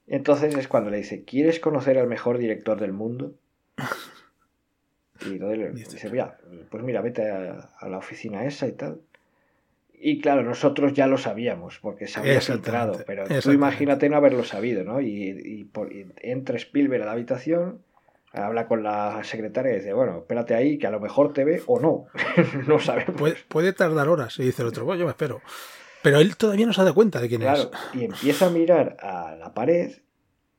Entonces 0.06 0.56
es 0.56 0.68
cuando 0.68 0.88
le 0.88 0.96
dice, 0.96 1.24
¿quieres 1.24 1.60
conocer 1.60 1.98
al 1.98 2.06
mejor 2.06 2.38
director 2.38 2.80
del 2.80 2.94
mundo? 2.94 3.34
Y 5.26 5.32
entonces 5.32 5.58
le 5.58 5.70
dice, 5.72 6.08
mira, 6.08 6.38
pues 6.70 6.82
mira, 6.82 7.02
vete 7.02 7.28
a 7.28 7.88
la 7.88 7.98
oficina 7.98 8.46
esa 8.46 8.66
y 8.66 8.72
tal. 8.72 9.02
Y 9.98 10.20
claro, 10.20 10.42
nosotros 10.42 10.92
ya 10.92 11.06
lo 11.06 11.16
sabíamos, 11.16 11.78
porque 11.80 12.06
se 12.06 12.20
había 12.20 12.40
filtrado, 12.40 13.00
pero 13.06 13.24
tú 13.40 13.52
imagínate 13.52 14.08
no 14.08 14.16
haberlo 14.16 14.44
sabido, 14.44 14.84
¿no? 14.84 15.00
Y, 15.00 15.70
entra 16.20 16.56
Spielberg 16.56 17.02
a 17.02 17.06
la 17.06 17.12
habitación, 17.12 17.80
habla 18.32 18.66
con 18.66 18.82
la 18.82 19.22
secretaria 19.24 19.72
y 19.72 19.76
dice, 19.76 19.92
bueno, 19.92 20.18
espérate 20.18 20.54
ahí, 20.54 20.76
que 20.76 20.86
a 20.86 20.90
lo 20.90 21.00
mejor 21.00 21.32
te 21.32 21.44
ve 21.44 21.62
o 21.66 21.80
no, 21.80 22.06
no 22.66 22.78
sabemos. 22.80 23.34
Puede, 23.48 23.72
tardar 23.72 24.08
horas, 24.08 24.38
y 24.38 24.44
dice 24.44 24.62
el 24.62 24.68
otro, 24.68 24.84
bueno, 24.84 25.00
yo 25.00 25.06
me 25.06 25.12
espero. 25.12 25.40
Pero 26.02 26.20
él 26.20 26.36
todavía 26.36 26.66
no 26.66 26.74
se 26.74 26.84
da 26.84 26.92
cuenta 26.92 27.20
de 27.20 27.28
quién 27.28 27.42
es. 27.42 27.68
Y 27.94 28.04
empieza 28.04 28.46
a 28.46 28.50
mirar 28.50 28.98
a 29.00 29.36
la 29.36 29.54
pared 29.54 29.90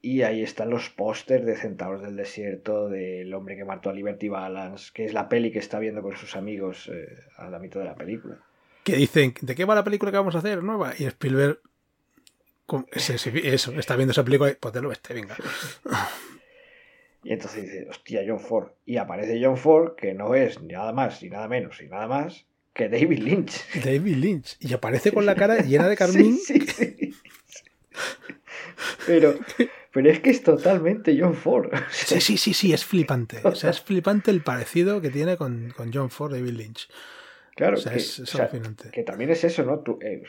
y 0.02 0.24
ahí 0.24 0.42
están 0.42 0.72
los 0.72 0.90
pósters 0.90 1.46
de 1.46 1.56
Centauros 1.56 2.02
del 2.02 2.16
Desierto, 2.16 2.90
del 2.90 3.32
hombre 3.34 3.56
que 3.56 3.66
mató 3.66 3.92
a 3.92 3.94
Liberty 3.94 4.28
Balance, 4.28 4.90
que 4.92 5.06
es 5.06 5.14
la 5.14 5.30
peli 5.30 5.52
que 5.52 5.60
está 5.60 5.78
viendo 5.78 6.02
con 6.02 6.16
sus 6.16 6.36
amigos 6.36 6.90
eh, 6.92 7.08
a 7.38 7.50
la 7.50 7.60
mitad 7.60 7.80
de 7.80 7.86
la 7.86 7.96
película 7.96 8.40
que 8.86 8.96
dicen, 8.96 9.34
¿de 9.42 9.56
qué 9.56 9.66
va 9.66 9.74
la 9.74 9.84
película 9.84 10.12
que 10.12 10.18
vamos 10.18 10.36
a 10.36 10.38
hacer 10.38 10.64
nueva? 10.64 10.94
Y 10.98 11.06
Spielberg, 11.06 11.60
eso, 12.92 13.72
está 13.72 13.96
viendo 13.96 14.12
esa 14.12 14.24
película 14.24 14.52
y 14.52 14.56
pues 14.56 14.74
te 14.74 14.82
lo 14.82 14.92
este, 14.92 15.16
venga. 15.16 15.36
Y 17.24 17.34
entonces 17.34 17.64
dice, 17.64 17.88
hostia, 17.90 18.22
John 18.26 18.40
Ford. 18.40 18.70
Y 18.86 18.98
aparece 18.98 19.44
John 19.44 19.58
Ford, 19.58 19.96
que 19.96 20.14
no 20.14 20.36
es 20.36 20.62
nada 20.62 20.94
más, 20.94 21.24
ni 21.24 21.30
nada 21.30 21.48
menos, 21.48 21.82
ni 21.82 21.88
nada 21.88 22.08
más 22.08 22.46
que 22.76 22.88
David 22.88 23.20
Lynch. 23.20 23.84
David 23.84 24.18
Lynch. 24.18 24.58
Y 24.60 24.72
aparece 24.74 25.12
con 25.12 25.26
la 25.26 25.34
cara 25.36 25.58
llena 25.62 25.88
de 25.88 25.98
carmín. 25.98 26.38
pero, 29.08 29.34
pero 29.92 30.12
es 30.12 30.20
que 30.20 30.30
es 30.30 30.44
totalmente 30.44 31.18
John 31.20 31.34
Ford. 31.34 31.72
Sí, 31.90 32.22
sí, 32.22 32.38
sí, 32.38 32.54
sí, 32.54 32.72
es 32.72 32.86
flipante. 32.86 33.40
O 33.44 33.56
sea, 33.56 33.72
es 33.72 33.82
flipante 33.86 34.30
el 34.30 34.42
parecido 34.42 35.02
que 35.02 35.10
tiene 35.10 35.38
con, 35.38 35.74
con 35.76 35.92
John 35.92 36.12
Ford, 36.12 36.34
David 36.34 36.52
Lynch. 36.54 36.88
Claro, 37.56 37.78
que, 38.92 39.04
también 39.04 39.30
es 39.30 39.46
eso, 39.46 39.64
¿no? 39.64 39.80
Tú, 39.80 39.98
eh, 40.02 40.24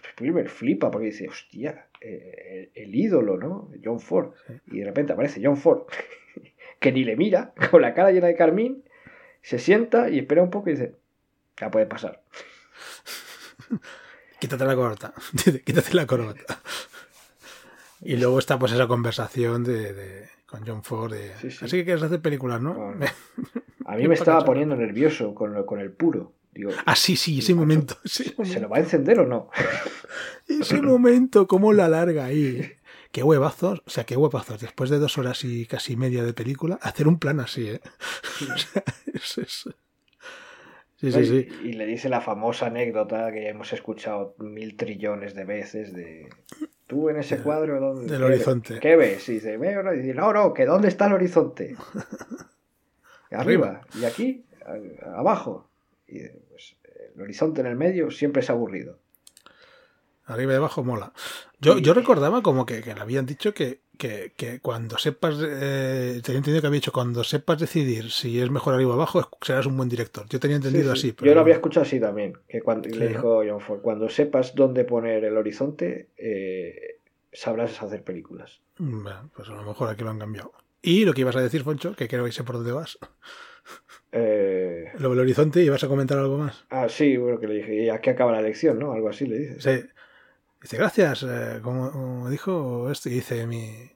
flipa 0.46 0.92
porque 0.92 1.06
dice, 1.06 1.28
hostia, 1.28 1.88
eh, 2.00 2.70
el, 2.72 2.94
ídolo, 2.94 3.36
¿no? 3.36 3.68
John 3.82 3.98
Ford. 3.98 4.30
Y 4.68 4.78
de 4.78 4.84
repente 4.84 5.12
aparece 5.12 5.40
John 5.42 5.56
Ford, 5.56 5.86
que 6.78 6.92
ni 6.92 7.02
le 7.02 7.16
mira, 7.16 7.52
con 7.72 7.82
la 7.82 7.94
cara 7.94 8.12
llena 8.12 8.28
de 8.28 8.36
carmín, 8.36 8.84
se 9.42 9.58
sienta 9.58 10.08
y 10.08 10.20
espera 10.20 10.40
un 10.40 10.50
poco 10.50 10.70
y 10.70 10.74
dice, 10.74 10.94
ya 11.60 11.68
puede 11.68 11.86
pasar. 11.86 12.22
Quítate 14.38 14.64
la 14.64 14.76
corbata, 14.76 15.14
quítate 15.64 15.94
la 15.94 16.06
corbata. 16.06 16.60
Y 18.02 18.18
luego 18.18 18.38
está 18.38 18.58
pues 18.58 18.70
esa 18.70 18.86
conversación 18.86 19.64
de, 19.64 20.28
con 20.44 20.64
John 20.64 20.84
Ford. 20.84 21.14
Así 21.42 21.78
que 21.78 21.84
quieres 21.84 22.02
hacer 22.02 22.20
películas, 22.20 22.60
¿no? 22.60 22.94
A 23.86 23.96
mí 23.96 24.06
me 24.06 24.14
estaba 24.14 24.44
poniendo 24.44 24.76
nervioso 24.76 25.34
con, 25.34 25.64
con 25.64 25.80
el 25.80 25.90
puro 25.90 26.36
ah, 26.84 26.96
sí, 26.96 27.16
sí, 27.16 27.38
ese 27.38 27.54
momento, 27.54 27.96
¿Se 28.04 28.61
lo 28.61 28.68
va 28.68 28.78
a 28.78 28.80
encender 28.80 29.20
o 29.20 29.26
no? 29.26 29.50
ese 30.48 30.80
momento, 30.80 31.46
cómo 31.46 31.72
la 31.72 31.88
larga 31.88 32.26
ahí. 32.26 32.72
Qué 33.12 33.22
huevazos, 33.22 33.82
o 33.86 33.90
sea, 33.90 34.04
qué 34.04 34.16
huevazos. 34.16 34.61
Después 34.61 34.90
de 34.90 34.98
dos 34.98 35.16
horas 35.16 35.42
y 35.44 35.66
casi 35.66 35.96
media 35.96 36.22
de 36.22 36.34
película, 36.34 36.78
hacer 36.82 37.09
un 37.09 37.18
plan 37.18 37.40
así, 37.40 37.68
¿eh? 37.68 37.80
Sí, 39.22 39.42
sí, 40.96 41.24
sí. 41.24 41.48
Y 41.64 41.72
le 41.72 41.86
dice 41.86 42.09
la 42.09 42.20
famosa 42.20 42.66
anécdota 42.66 43.32
que 43.32 43.42
ya 43.42 43.48
hemos 43.48 43.72
escuchado 43.72 44.34
mil 44.38 44.76
trillones 44.76 45.34
de 45.34 45.44
veces 45.44 45.92
de... 45.92 46.28
Tú 46.86 47.09
en 47.09 47.16
ese 47.16 47.38
cuadro 47.38 47.80
¿dónde, 47.80 48.12
del 48.12 48.22
horizonte. 48.22 48.78
¿Qué 48.80 48.96
ves? 48.96 49.28
Y 49.28 49.34
dice, 49.34 49.57
veo, 49.57 49.92
y 49.92 49.98
dice, 49.98 50.14
no, 50.14 50.32
no, 50.32 50.54
que 50.54 50.66
¿dónde 50.66 50.88
está 50.88 51.07
el 51.07 51.14
horizonte? 51.14 51.74
Arriba. 53.30 53.80
¿Y 54.00 54.04
aquí? 54.04 54.44
Abajo. 55.14 55.68
Y 56.07 56.20
el 57.16 57.22
horizonte 57.22 57.62
en 57.62 57.66
el 57.66 57.76
medio 57.76 58.10
siempre 58.10 58.40
es 58.40 58.50
aburrido. 58.50 58.98
Arriba 60.26 60.52
y 60.52 60.56
abajo 60.56 60.82
mola. 60.82 61.12
Yo, 61.60 61.78
yo 61.78 61.94
recordaba 61.94 62.42
como 62.42 62.66
que, 62.66 62.82
le 62.82 63.00
habían 63.00 63.26
dicho 63.26 63.54
que, 63.54 63.80
cuando 64.60 64.98
sepas, 64.98 65.36
eh, 65.40 66.20
tenía 66.22 66.38
entendido 66.38 66.60
que 66.60 66.66
había 66.66 66.80
dicho, 66.80 66.92
cuando 66.92 67.22
sepas 67.22 67.60
decidir 67.60 68.10
si 68.10 68.40
es 68.40 68.50
mejor 68.50 68.74
arriba 68.74 68.90
o 68.90 68.94
abajo, 68.94 69.30
serás 69.40 69.66
un 69.66 69.76
buen 69.76 69.88
director. 69.88 70.26
Yo 70.28 70.40
tenía 70.40 70.56
entendido 70.56 70.92
así. 70.92 71.14
Yo 71.22 71.32
lo 71.32 71.40
había 71.40 71.54
escuchado 71.54 71.86
así 71.86 72.00
también, 72.00 72.36
que 72.48 72.60
cuando, 72.60 72.88
le 72.88 73.08
dijo 73.08 73.42
John 73.48 73.60
Ford, 73.60 73.80
cuando 73.80 74.08
sepas 74.08 74.54
dónde 74.54 74.84
poner 74.84 75.24
el 75.24 75.36
horizonte, 75.36 76.10
eh, 76.16 76.98
sabrás 77.32 77.80
hacer 77.80 78.02
películas. 78.02 78.60
Bueno, 78.78 79.30
pues 79.34 79.48
a 79.48 79.54
lo 79.54 79.62
mejor 79.62 79.88
aquí 79.88 80.02
lo 80.02 80.10
han 80.10 80.18
cambiado. 80.18 80.52
Y 80.82 81.04
lo 81.04 81.14
que 81.14 81.20
ibas 81.22 81.36
a 81.36 81.40
decir, 81.40 81.62
Foncho, 81.62 81.94
que 81.94 82.08
creo 82.08 82.24
que 82.24 82.32
sé 82.32 82.42
por 82.42 82.56
dónde 82.56 82.72
vas. 82.72 82.98
Eh... 84.12 84.92
Lo 84.98 85.11
del 85.11 85.20
horizonte, 85.20 85.62
¿y 85.62 85.68
vas 85.68 85.84
a 85.84 85.88
comentar 85.88 86.18
algo 86.18 86.38
más? 86.38 86.64
Ah, 86.70 86.88
sí, 86.88 87.16
bueno, 87.16 87.38
que 87.38 87.48
le 87.48 87.54
dije, 87.54 87.74
y 87.74 87.88
aquí 87.88 88.11
acaba 88.11 88.32
la 88.32 88.42
lección, 88.42 88.78
¿no? 88.78 88.92
Algo 88.92 89.09
así 89.09 89.26
le 89.26 89.38
dice. 89.38 89.61
Sí. 89.61 89.88
Dice, 90.62 90.76
gracias, 90.76 91.24
eh, 91.28 91.61
como, 91.62 92.28
dijo 92.30 92.90
este, 92.90 93.11
dice 93.11 93.46
mi... 93.46 93.90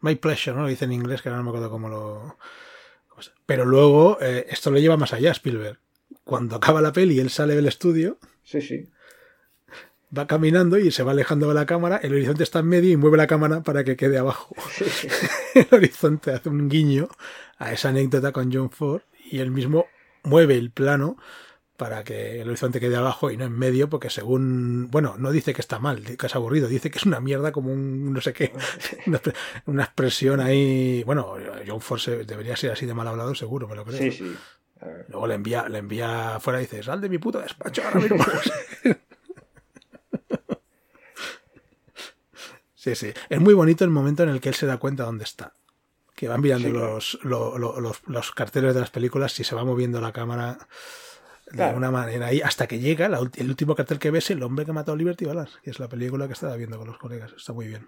My 0.00 0.16
pleasure, 0.16 0.56
¿no? 0.56 0.62
Lo 0.62 0.68
dice 0.68 0.84
en 0.84 0.92
inglés, 0.92 1.22
que 1.22 1.28
ahora 1.28 1.38
no 1.38 1.44
me 1.44 1.50
acuerdo 1.50 1.70
cómo 1.70 1.88
lo... 1.88 2.36
Pero 3.46 3.64
luego, 3.64 4.18
eh, 4.20 4.46
esto 4.48 4.70
lo 4.70 4.78
lleva 4.78 4.96
más 4.96 5.12
allá, 5.12 5.30
Spielberg. 5.30 5.78
Cuando 6.24 6.56
acaba 6.56 6.80
la 6.80 6.92
peli 6.92 7.20
él 7.20 7.30
sale 7.30 7.54
del 7.54 7.68
estudio... 7.68 8.18
Sí, 8.42 8.60
sí 8.60 8.88
va 10.16 10.26
caminando 10.26 10.78
y 10.78 10.90
se 10.90 11.02
va 11.02 11.12
alejando 11.12 11.48
de 11.48 11.54
la 11.54 11.66
cámara, 11.66 11.96
el 12.02 12.12
horizonte 12.12 12.42
está 12.42 12.60
en 12.60 12.68
medio 12.68 12.90
y 12.90 12.96
mueve 12.96 13.16
la 13.16 13.26
cámara 13.26 13.62
para 13.62 13.84
que 13.84 13.96
quede 13.96 14.18
abajo. 14.18 14.54
el 15.54 15.68
horizonte 15.70 16.32
hace 16.32 16.48
un 16.48 16.68
guiño 16.68 17.08
a 17.58 17.72
esa 17.72 17.88
anécdota 17.88 18.32
con 18.32 18.52
John 18.52 18.70
Ford 18.70 19.02
y 19.30 19.38
él 19.38 19.50
mismo 19.50 19.86
mueve 20.24 20.56
el 20.56 20.70
plano 20.70 21.16
para 21.76 22.04
que 22.04 22.40
el 22.40 22.48
horizonte 22.48 22.78
quede 22.78 22.94
abajo 22.94 23.30
y 23.30 23.36
no 23.36 23.44
en 23.44 23.58
medio, 23.58 23.88
porque 23.88 24.08
según, 24.08 24.88
bueno, 24.90 25.16
no 25.18 25.32
dice 25.32 25.52
que 25.52 25.60
está 25.60 25.80
mal, 25.80 26.16
que 26.16 26.26
es 26.26 26.36
aburrido, 26.36 26.68
dice 26.68 26.90
que 26.90 26.98
es 26.98 27.06
una 27.06 27.18
mierda 27.18 27.50
como 27.50 27.72
un 27.72 28.12
no 28.12 28.20
sé 28.20 28.32
qué, 28.32 28.52
una, 29.66 29.82
expresión 29.82 30.38
ahí, 30.38 31.02
bueno, 31.04 31.34
John 31.66 31.80
Ford 31.80 32.00
debería 32.24 32.56
ser 32.56 32.70
así 32.70 32.86
de 32.86 32.94
mal 32.94 33.08
hablado, 33.08 33.34
seguro, 33.34 33.66
me 33.66 33.74
lo 33.74 33.84
creo. 33.84 33.98
Sí, 33.98 34.12
sí. 34.12 34.36
Luego 35.08 35.26
le 35.26 35.34
envía, 35.34 35.68
le 35.68 35.78
envía 35.78 36.36
afuera 36.36 36.60
y 36.60 36.66
dice, 36.66 36.82
sal 36.82 37.00
de 37.00 37.08
mi 37.08 37.18
puto 37.18 37.40
despacho 37.40 37.82
ahora 37.84 38.00
mismo. 38.00 38.24
Sí, 42.82 42.94
sí. 42.96 43.12
Es 43.28 43.40
muy 43.40 43.54
bonito 43.54 43.84
el 43.84 43.90
momento 43.90 44.24
en 44.24 44.30
el 44.30 44.40
que 44.40 44.48
él 44.48 44.54
se 44.54 44.66
da 44.66 44.78
cuenta 44.78 45.04
dónde 45.04 45.24
está 45.24 45.54
que 46.14 46.28
van 46.28 46.40
mirando 46.40 46.68
los, 46.68 47.18
los, 47.24 48.32
carteles 48.32 48.74
de 48.74 48.80
las 48.80 48.90
películas 48.90 49.40
y 49.40 49.44
se 49.44 49.54
va 49.54 49.64
moviendo 49.64 50.00
la 50.00 50.12
cámara 50.12 50.58
de 51.50 51.62
alguna 51.62 51.90
manera 51.90 52.26
ahí 52.26 52.40
hasta 52.40 52.66
que 52.66 52.78
llega 52.78 53.06
el 53.06 53.48
último 53.48 53.74
cartel 53.74 53.98
que 53.98 54.10
ves 54.10 54.30
el 54.30 54.42
hombre 54.42 54.64
que 54.64 54.72
mató 54.72 54.92
a 54.92 54.96
Liberty 54.96 55.24
Balance, 55.24 55.58
que 55.62 55.70
es 55.70 55.80
la 55.80 55.88
película 55.88 56.26
que 56.26 56.32
estaba 56.34 56.56
viendo 56.56 56.78
con 56.78 56.86
los 56.86 56.98
colegas. 56.98 57.32
Está 57.36 57.52
muy 57.52 57.66
bien. 57.66 57.86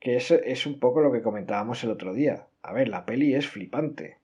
Que 0.00 0.16
es, 0.16 0.30
es 0.30 0.66
un 0.66 0.80
poco 0.80 1.00
lo 1.00 1.12
que 1.12 1.22
comentábamos 1.22 1.82
el 1.84 1.90
otro 1.90 2.12
día. 2.12 2.46
A 2.62 2.72
ver, 2.72 2.88
la 2.88 3.04
peli 3.04 3.34
es 3.34 3.46
flipante. 3.46 4.18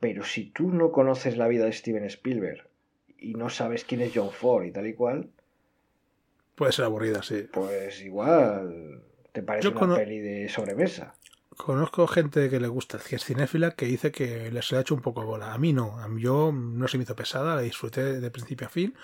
Pero 0.00 0.24
si 0.24 0.50
tú 0.50 0.70
no 0.70 0.92
conoces 0.92 1.36
la 1.36 1.48
vida 1.48 1.64
de 1.64 1.72
Steven 1.72 2.04
Spielberg 2.04 2.68
y 3.18 3.34
no 3.34 3.48
sabes 3.48 3.84
quién 3.84 4.02
es 4.02 4.12
John 4.14 4.30
Ford 4.30 4.64
y 4.64 4.72
tal 4.72 4.86
y 4.86 4.94
cual. 4.94 5.30
Puede 6.54 6.72
ser 6.72 6.84
aburrida, 6.84 7.22
sí. 7.22 7.46
Pues 7.52 8.00
igual 8.02 9.02
te 9.32 9.42
parece 9.42 9.68
una 9.68 9.96
peli 9.96 10.20
de 10.20 10.48
sobremesa. 10.48 11.14
Conozco 11.56 12.06
gente 12.08 12.50
que 12.50 12.58
le 12.58 12.68
gusta, 12.68 12.98
que 12.98 13.16
es 13.16 13.24
cinéfila, 13.24 13.72
que 13.72 13.86
dice 13.86 14.10
que 14.10 14.50
les 14.50 14.72
ha 14.72 14.80
hecho 14.80 14.94
un 14.94 15.02
poco 15.02 15.24
bola. 15.24 15.52
A 15.54 15.58
mí 15.58 15.72
no, 15.72 15.98
a 16.00 16.08
mí 16.08 16.20
yo 16.20 16.52
no 16.52 16.88
se 16.88 16.98
me 16.98 17.04
hizo 17.04 17.14
pesada, 17.14 17.54
la 17.54 17.62
disfruté 17.62 18.20
de 18.20 18.30
principio 18.30 18.66
a 18.66 18.70
fin, 18.70 18.94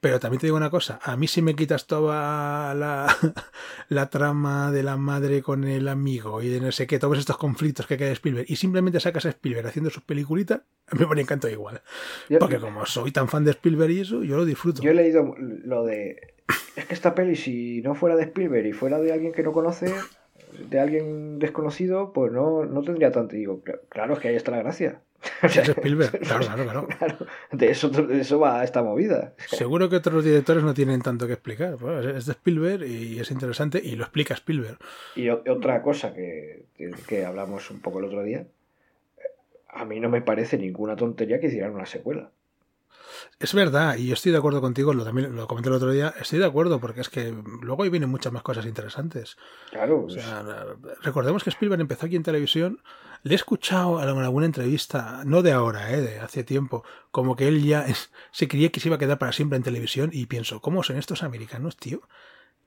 Pero 0.00 0.18
también 0.18 0.40
te 0.40 0.46
digo 0.46 0.56
una 0.56 0.70
cosa, 0.70 0.98
a 1.02 1.14
mí 1.16 1.26
si 1.26 1.42
me 1.42 1.54
quitas 1.54 1.86
toda 1.86 2.74
la, 2.74 3.06
la 3.88 4.08
trama 4.08 4.70
de 4.70 4.82
la 4.82 4.96
madre 4.96 5.42
con 5.42 5.64
el 5.64 5.88
amigo 5.88 6.40
y 6.40 6.48
de 6.48 6.58
no 6.58 6.72
sé 6.72 6.86
qué, 6.86 6.98
todos 6.98 7.18
estos 7.18 7.36
conflictos 7.36 7.86
que 7.86 7.98
cae 7.98 8.12
Spielberg, 8.12 8.46
y 8.48 8.56
simplemente 8.56 8.98
sacas 8.98 9.26
a 9.26 9.28
Spielberg 9.28 9.66
haciendo 9.66 9.90
sus 9.90 10.02
peliculitas, 10.02 10.62
a 10.86 10.94
mí 10.96 11.04
me 11.14 11.20
encanta 11.20 11.50
igual. 11.50 11.82
Porque 12.38 12.58
como 12.58 12.86
soy 12.86 13.12
tan 13.12 13.28
fan 13.28 13.44
de 13.44 13.50
Spielberg 13.50 13.90
y 13.90 14.00
eso, 14.00 14.24
yo 14.24 14.38
lo 14.38 14.46
disfruto. 14.46 14.80
Yo 14.82 14.90
he 14.90 14.94
leído 14.94 15.34
lo 15.38 15.84
de... 15.84 16.34
Es 16.76 16.84
que 16.86 16.94
esta 16.94 17.14
peli, 17.14 17.36
si 17.36 17.82
no 17.82 17.94
fuera 17.94 18.16
de 18.16 18.24
Spielberg 18.24 18.66
y 18.66 18.72
fuera 18.72 18.98
de 18.98 19.12
alguien 19.12 19.32
que 19.32 19.42
no 19.42 19.52
conoce, 19.52 19.92
de 20.68 20.80
alguien 20.80 21.38
desconocido, 21.38 22.12
pues 22.12 22.32
no, 22.32 22.64
no 22.64 22.82
tendría 22.82 23.10
tanto. 23.10 23.36
Digo, 23.36 23.62
claro, 23.88 24.14
es 24.14 24.20
que 24.20 24.28
ahí 24.28 24.36
está 24.36 24.50
la 24.50 24.62
gracia. 24.62 25.00
Es 25.42 25.56
Spielberg, 25.56 26.18
claro, 26.20 26.46
claro, 26.46 26.88
claro. 26.98 27.16
de, 27.52 27.70
eso, 27.70 27.90
de 27.90 28.20
eso 28.20 28.38
va 28.38 28.64
esta 28.64 28.82
movida. 28.82 29.34
Seguro 29.48 29.90
que 29.90 29.96
otros 29.96 30.24
directores 30.24 30.62
no 30.64 30.72
tienen 30.72 31.02
tanto 31.02 31.26
que 31.26 31.34
explicar. 31.34 31.76
Pues 31.76 32.06
es 32.06 32.26
de 32.26 32.32
Spielberg 32.32 32.86
y 32.86 33.18
es 33.20 33.30
interesante 33.30 33.80
y 33.82 33.96
lo 33.96 34.04
explica 34.04 34.34
Spielberg. 34.34 34.78
Y 35.16 35.28
otra 35.28 35.82
cosa 35.82 36.14
que, 36.14 36.64
que 37.06 37.24
hablamos 37.24 37.70
un 37.70 37.80
poco 37.80 37.98
el 37.98 38.06
otro 38.06 38.22
día, 38.22 38.46
a 39.68 39.84
mí 39.84 40.00
no 40.00 40.08
me 40.08 40.22
parece 40.22 40.56
ninguna 40.56 40.96
tontería 40.96 41.38
que 41.38 41.48
hicieran 41.48 41.74
una 41.74 41.86
secuela. 41.86 42.30
Es 43.38 43.54
verdad, 43.54 43.96
y 43.96 44.06
yo 44.06 44.14
estoy 44.14 44.32
de 44.32 44.38
acuerdo 44.38 44.60
contigo, 44.60 44.92
lo, 44.92 45.04
también 45.04 45.34
lo 45.34 45.46
comenté 45.46 45.68
el 45.68 45.76
otro 45.76 45.90
día, 45.90 46.14
estoy 46.20 46.38
de 46.38 46.46
acuerdo 46.46 46.80
porque 46.80 47.00
es 47.00 47.08
que 47.08 47.34
luego 47.62 47.82
ahí 47.82 47.90
vienen 47.90 48.10
muchas 48.10 48.32
más 48.32 48.42
cosas 48.42 48.66
interesantes. 48.66 49.36
Claro. 49.70 50.06
recordemos 51.02 51.44
que 51.44 51.50
Spielberg 51.50 51.80
empezó 51.80 52.06
aquí 52.06 52.16
en 52.16 52.22
televisión, 52.22 52.82
le 53.22 53.32
he 53.32 53.36
escuchado 53.36 54.02
en 54.02 54.08
alguna 54.08 54.46
entrevista, 54.46 55.22
no 55.24 55.42
de 55.42 55.52
ahora, 55.52 55.92
eh, 55.92 56.00
de 56.00 56.20
hace 56.20 56.44
tiempo, 56.44 56.84
como 57.10 57.36
que 57.36 57.48
él 57.48 57.62
ya 57.64 57.86
se 58.30 58.48
creía 58.48 58.70
que 58.70 58.80
se 58.80 58.88
iba 58.88 58.96
a 58.96 58.98
quedar 58.98 59.18
para 59.18 59.32
siempre 59.32 59.56
en 59.56 59.62
televisión 59.62 60.10
y 60.12 60.26
pienso, 60.26 60.60
¿cómo 60.60 60.82
son 60.82 60.96
estos 60.96 61.22
americanos, 61.22 61.76
tío? 61.76 62.02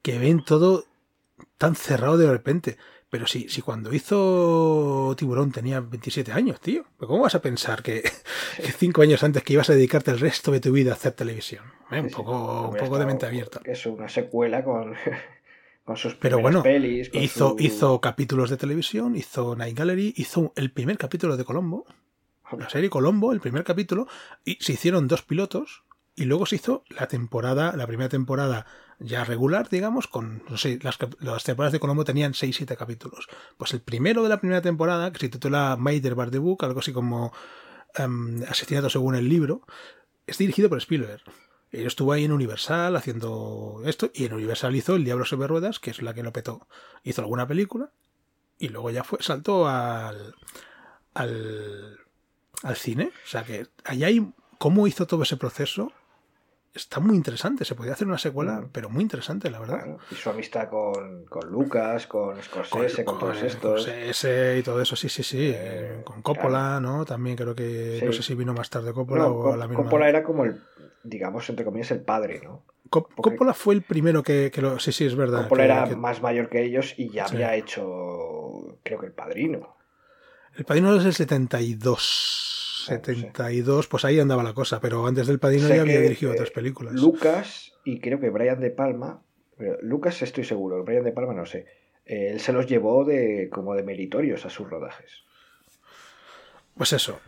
Que 0.02 0.20
ven 0.20 0.44
todo 0.44 0.86
tan 1.58 1.76
cerrado 1.76 2.18
de 2.18 2.30
repente. 2.30 2.78
Pero 3.14 3.28
si, 3.28 3.46
cuando 3.62 3.94
hizo 3.94 5.14
Tiburón 5.16 5.52
tenía 5.52 5.80
27 5.80 6.32
años, 6.32 6.60
tío. 6.60 6.84
¿Cómo 6.98 7.22
vas 7.22 7.36
a 7.36 7.44
pensar 7.44 7.84
que, 7.84 8.02
cinco 8.80 9.04
años 9.04 9.22
antes 9.22 9.44
que 9.44 9.54
ibas 9.54 9.70
a 9.70 9.76
dedicarte 9.76 10.10
el 10.10 10.20
resto 10.20 10.52
de 10.52 10.60
tu 10.60 10.72
vida 10.72 10.90
a 10.90 10.94
hacer 10.96 11.12
televisión? 11.12 11.64
¿Eh? 11.92 12.00
Un 12.02 12.10
poco, 12.10 12.70
un 12.70 12.76
poco 12.76 12.98
de 12.98 13.06
mente 13.06 13.28
abierta. 13.28 13.62
Es 13.66 13.86
una 13.86 14.10
secuela 14.10 14.64
con, 14.64 14.96
con 15.86 15.96
sus 15.96 16.16
Pero 16.16 16.40
bueno, 16.40 16.64
pelis. 16.64 17.12
hizo, 17.14 17.56
hizo 17.60 18.02
capítulos 18.02 18.50
de 18.50 18.58
televisión, 18.58 19.16
hizo 19.16 19.56
Night 19.56 19.78
Gallery, 19.78 20.16
hizo 20.18 20.52
el 20.56 20.72
primer 20.72 20.98
capítulo 20.98 21.38
de 21.38 21.46
Colombo. 21.46 21.86
La 22.58 22.68
serie 22.68 22.90
Colombo, 22.90 23.32
el 23.32 23.42
primer 23.42 23.64
capítulo, 23.64 24.08
y 24.44 24.56
se 24.56 24.74
hicieron 24.74 25.08
dos 25.08 25.22
pilotos, 25.22 25.84
y 26.16 26.26
luego 26.26 26.46
se 26.46 26.58
hizo 26.58 26.84
la 26.90 27.08
temporada, 27.08 27.76
la 27.76 27.88
primera 27.88 28.10
temporada 28.10 28.66
ya 29.00 29.24
regular, 29.24 29.68
digamos, 29.70 30.08
con, 30.08 30.44
no 30.48 30.58
sé, 30.58 30.80
las, 30.82 30.98
las 31.20 31.44
temporadas 31.44 31.74
de 31.74 31.80
Colombo 31.80 32.06
tenían 32.06 32.34
6-7 32.34 32.78
capítulos. 32.78 33.28
Pues 33.58 33.74
el 33.74 33.82
primero 33.82 34.24
de 34.24 34.30
la 34.30 34.40
primera 34.40 34.62
temporada, 34.62 35.12
que 35.12 35.20
se 35.20 35.30
titula 35.30 35.76
Maider 35.78 36.16
Bar 36.16 36.30
the 36.32 36.38
Book, 36.38 36.64
algo 36.64 36.80
así 36.80 36.94
como 36.94 37.34
um, 37.98 38.44
Asesinato 38.48 38.90
según 38.90 39.16
el 39.16 39.28
libro, 39.28 39.62
es 40.28 40.38
dirigido 40.38 40.70
por 40.70 40.78
Spielberg. 40.78 41.24
Él 41.72 41.88
estuvo 41.88 42.14
ahí 42.14 42.24
en 42.24 42.32
Universal 42.32 42.96
haciendo 42.96 43.82
esto, 43.86 44.12
y 44.14 44.26
en 44.26 44.34
Universal 44.34 44.76
hizo 44.76 44.96
El 44.96 45.04
Diablo 45.04 45.26
sobre 45.26 45.48
Ruedas, 45.48 45.80
que 45.80 45.90
es 45.90 46.02
la 46.04 46.14
que 46.14 46.22
lo 46.22 46.32
petó. 46.32 46.68
Hizo 47.04 47.22
alguna 47.22 47.48
película, 47.48 47.92
y 48.60 48.70
luego 48.70 48.92
ya 48.92 49.04
fue, 49.04 49.22
saltó 49.22 49.68
al, 49.68 50.36
al, 51.16 52.00
al 52.62 52.76
cine. 52.76 53.12
O 53.26 53.28
sea 53.28 53.44
que 53.44 53.68
allá 53.84 54.08
hay 54.08 54.32
cómo 54.60 54.88
hizo 54.88 55.08
todo 55.08 55.24
ese 55.24 55.36
proceso 55.36 55.92
está 56.74 57.00
muy 57.00 57.16
interesante. 57.16 57.66
Se 57.66 57.76
podría 57.76 57.94
hacer 57.94 58.08
una 58.08 58.18
secuela, 58.18 58.62
mm. 58.62 58.70
pero 58.72 58.90
muy 58.90 59.04
interesante, 59.04 59.50
la 59.50 59.60
verdad. 59.60 59.98
Y 60.12 60.16
su 60.16 60.30
amistad 60.30 60.70
con, 60.70 61.26
con 61.26 61.50
Lucas, 61.50 62.08
con 62.08 62.42
Scorsese, 62.42 63.06
con, 63.06 63.20
todos 63.20 63.42
estos. 63.42 63.84
Scorsese 63.84 64.58
y 64.60 64.64
todo 64.64 64.82
eso, 64.82 64.96
sí, 64.96 65.10
sí, 65.10 65.24
sí. 65.24 65.52
Eh, 65.56 66.02
con 66.04 66.22
Coppola, 66.22 66.80
¿no? 66.80 67.06
También 67.06 67.36
creo 67.36 67.56
que. 67.56 68.02
No 68.04 68.12
sé 68.12 68.24
si 68.24 68.36
vino 68.36 68.54
más 68.54 68.70
tarde 68.70 68.94
Coppola 68.94 69.28
o 69.28 69.56
la 69.56 69.68
misma. 69.68 69.84
Coppola 69.84 70.10
era 70.10 70.24
como 70.24 70.46
el, 70.46 70.62
digamos, 71.04 71.50
entre 71.50 71.66
comillas, 71.66 71.92
el 71.92 72.02
padre, 72.02 72.42
¿no? 72.44 72.64
Coppola 72.90 73.54
fue 73.54 73.74
el 73.74 73.82
primero 73.82 74.22
que, 74.22 74.52
que, 74.54 74.62
lo. 74.62 74.80
Sí, 74.80 74.92
sí, 74.92 75.06
es 75.06 75.16
verdad. 75.16 75.44
Coppola 75.44 75.66
era 75.66 75.86
más 75.96 76.22
mayor 76.22 76.50
que 76.50 76.64
ellos 76.64 76.94
y 76.98 77.10
ya 77.10 77.26
había 77.26 77.56
hecho, 77.56 78.78
creo 78.84 79.00
que 79.00 79.08
el 79.08 79.14
padrino. 79.14 79.76
El 80.56 80.66
padrino 80.66 80.96
es 80.96 81.06
el 81.06 81.14
72. 81.14 82.53
72, 82.86 83.88
pues 83.88 84.06
ahí 84.06 84.20
andaba 84.20 84.44
la 84.44 84.54
cosa, 84.54 84.80
pero 84.80 85.06
antes 85.06 85.28
del 85.28 85.40
Padrino 85.40 85.68
ya 85.68 85.82
había 85.82 86.02
dirigido 86.02 86.32
otras 86.32 86.52
películas. 86.52 86.94
Lucas 86.94 87.74
y 87.84 88.00
creo 88.00 88.20
que 88.20 88.30
Brian 88.30 88.60
De 88.60 88.72
Palma, 88.72 89.24
Lucas 89.82 90.22
estoy 90.22 90.44
seguro, 90.44 90.84
Brian 90.84 91.04
De 91.04 91.12
Palma 91.12 91.34
no 91.34 91.46
sé, 91.46 91.66
eh, 92.06 92.30
él 92.32 92.40
se 92.40 92.54
los 92.54 92.68
llevó 92.68 93.06
de 93.06 93.50
como 93.52 93.76
de 93.76 93.84
meritorios 93.84 94.46
a 94.46 94.50
sus 94.50 94.70
rodajes. 94.70 95.24
Pues 96.76 96.92
eso. 96.94 97.20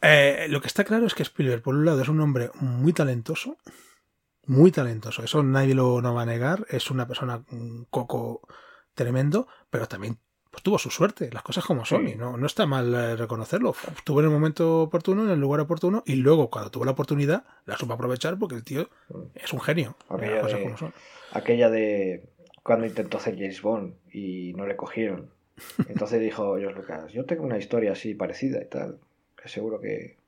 Eh, 0.00 0.46
lo 0.48 0.60
que 0.60 0.66
está 0.66 0.84
claro 0.84 1.06
es 1.06 1.14
que 1.14 1.22
Spielberg, 1.22 1.62
por 1.62 1.74
un 1.74 1.84
lado, 1.84 2.00
es 2.00 2.08
un 2.08 2.20
hombre 2.20 2.50
muy 2.54 2.92
talentoso, 2.92 3.58
muy 4.46 4.70
talentoso, 4.70 5.22
eso 5.22 5.42
nadie 5.42 5.74
lo 5.74 6.00
no 6.00 6.14
va 6.14 6.22
a 6.22 6.26
negar, 6.26 6.66
es 6.70 6.90
una 6.90 7.06
persona 7.06 7.44
un 7.50 7.86
coco 7.90 8.42
tremendo, 8.94 9.46
pero 9.70 9.88
también 9.88 10.18
pues 10.54 10.62
tuvo 10.62 10.78
su 10.78 10.88
suerte, 10.88 11.30
las 11.32 11.42
cosas 11.42 11.64
como 11.64 11.84
son, 11.84 12.06
y 12.06 12.14
no, 12.14 12.36
no 12.36 12.46
está 12.46 12.64
mal 12.64 12.94
eh, 12.94 13.16
reconocerlo. 13.16 13.74
Estuvo 13.96 14.20
en 14.20 14.26
el 14.26 14.30
momento 14.30 14.82
oportuno, 14.82 15.24
en 15.24 15.30
el 15.30 15.40
lugar 15.40 15.60
oportuno, 15.60 16.04
y 16.06 16.14
luego 16.14 16.48
cuando 16.48 16.70
tuvo 16.70 16.84
la 16.84 16.92
oportunidad, 16.92 17.44
la 17.66 17.76
supo 17.76 17.94
aprovechar 17.94 18.38
porque 18.38 18.54
el 18.54 18.62
tío 18.62 18.88
es 19.34 19.52
un 19.52 19.60
genio. 19.60 19.96
Aquella, 20.08 20.46
de, 20.46 20.92
aquella 21.32 21.70
de 21.70 22.28
cuando 22.62 22.86
intentó 22.86 23.18
hacer 23.18 23.34
James 23.34 23.60
Bond 23.62 23.94
y 24.12 24.52
no 24.54 24.64
le 24.64 24.76
cogieron. 24.76 25.30
Entonces 25.88 26.20
dijo 26.20 26.56
George 26.56 26.78
Lucas, 26.78 27.12
yo 27.12 27.24
tengo 27.24 27.42
una 27.42 27.58
historia 27.58 27.90
así 27.90 28.14
parecida 28.14 28.62
y 28.62 28.66
tal, 28.66 29.00
que 29.40 29.48
seguro 29.48 29.80
que 29.80 30.18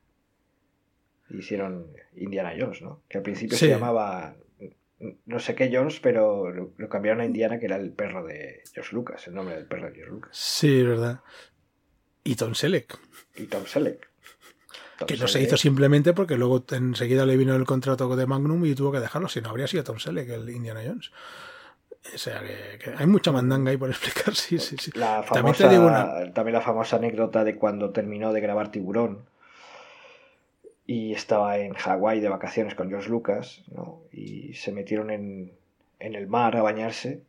hicieron 1.30 1.86
Indiana 2.16 2.52
Jones, 2.58 2.82
¿no? 2.82 3.00
Que 3.08 3.18
al 3.18 3.22
principio 3.22 3.56
se 3.56 3.68
llamaba 3.68 4.34
no 4.98 5.38
sé 5.38 5.54
qué 5.54 5.70
Jones, 5.72 6.00
pero 6.00 6.50
lo, 6.50 6.88
cambiaron 6.88 7.20
a 7.20 7.26
Indiana, 7.26 7.58
que 7.58 7.66
era 7.66 7.76
el 7.76 7.92
perro 7.92 8.24
de 8.24 8.62
George 8.72 8.94
Lucas, 8.94 9.26
el 9.26 9.34
nombre 9.34 9.54
del 9.54 9.66
perro 9.66 9.88
de 9.88 9.94
George 9.94 10.10
Lucas. 10.10 10.30
Sí, 10.32 10.82
verdad. 10.82 11.20
Y 12.24 12.34
Tom 12.34 12.54
Selleck. 12.54 12.98
Y 13.36 13.44
Tom 13.44 13.66
Selleck. 13.66 14.08
que 15.06 15.16
no 15.16 15.28
se 15.28 15.42
hizo 15.42 15.56
simplemente 15.56 16.14
porque 16.14 16.36
luego 16.36 16.64
enseguida 16.70 17.26
le 17.26 17.36
vino 17.36 17.54
el 17.54 17.64
contrato 17.64 18.16
de 18.16 18.26
Magnum 18.26 18.64
y 18.64 18.74
tuvo 18.74 18.92
que 18.92 19.00
dejarlo, 19.00 19.28
si 19.28 19.40
no 19.40 19.50
habría 19.50 19.66
sido 19.66 19.84
Tom 19.84 19.98
Selleck 19.98 20.30
el 20.30 20.48
Indiana 20.48 20.80
Jones. 20.84 21.10
O 22.14 22.18
sea, 22.18 22.40
que, 22.40 22.94
hay 22.96 23.06
mucha 23.06 23.32
mandanga 23.32 23.70
ahí 23.72 23.76
por 23.76 23.90
explicar, 23.90 24.34
sí, 24.34 24.58
sí, 24.58 24.76
sí. 24.78 24.92
también, 24.92 26.32
también 26.32 26.54
la 26.54 26.60
famosa 26.60 26.96
anécdota 26.96 27.44
de 27.44 27.56
cuando 27.56 27.90
terminó 27.90 28.32
de 28.32 28.40
grabar 28.40 28.70
Tiburón 28.70 29.26
y 30.86 31.12
estaba 31.12 31.58
en 31.58 31.74
Hawái 31.74 32.20
de 32.20 32.28
vacaciones 32.28 32.74
con 32.74 32.88
George 32.88 33.08
Lucas, 33.08 33.62
¿no? 33.74 34.02
Y 34.12 34.54
se 34.54 34.72
metieron 34.72 35.10
en, 35.10 35.52
en 35.98 36.14
el 36.14 36.26
mar 36.28 36.56
a 36.56 36.62
bañarse 36.62 37.22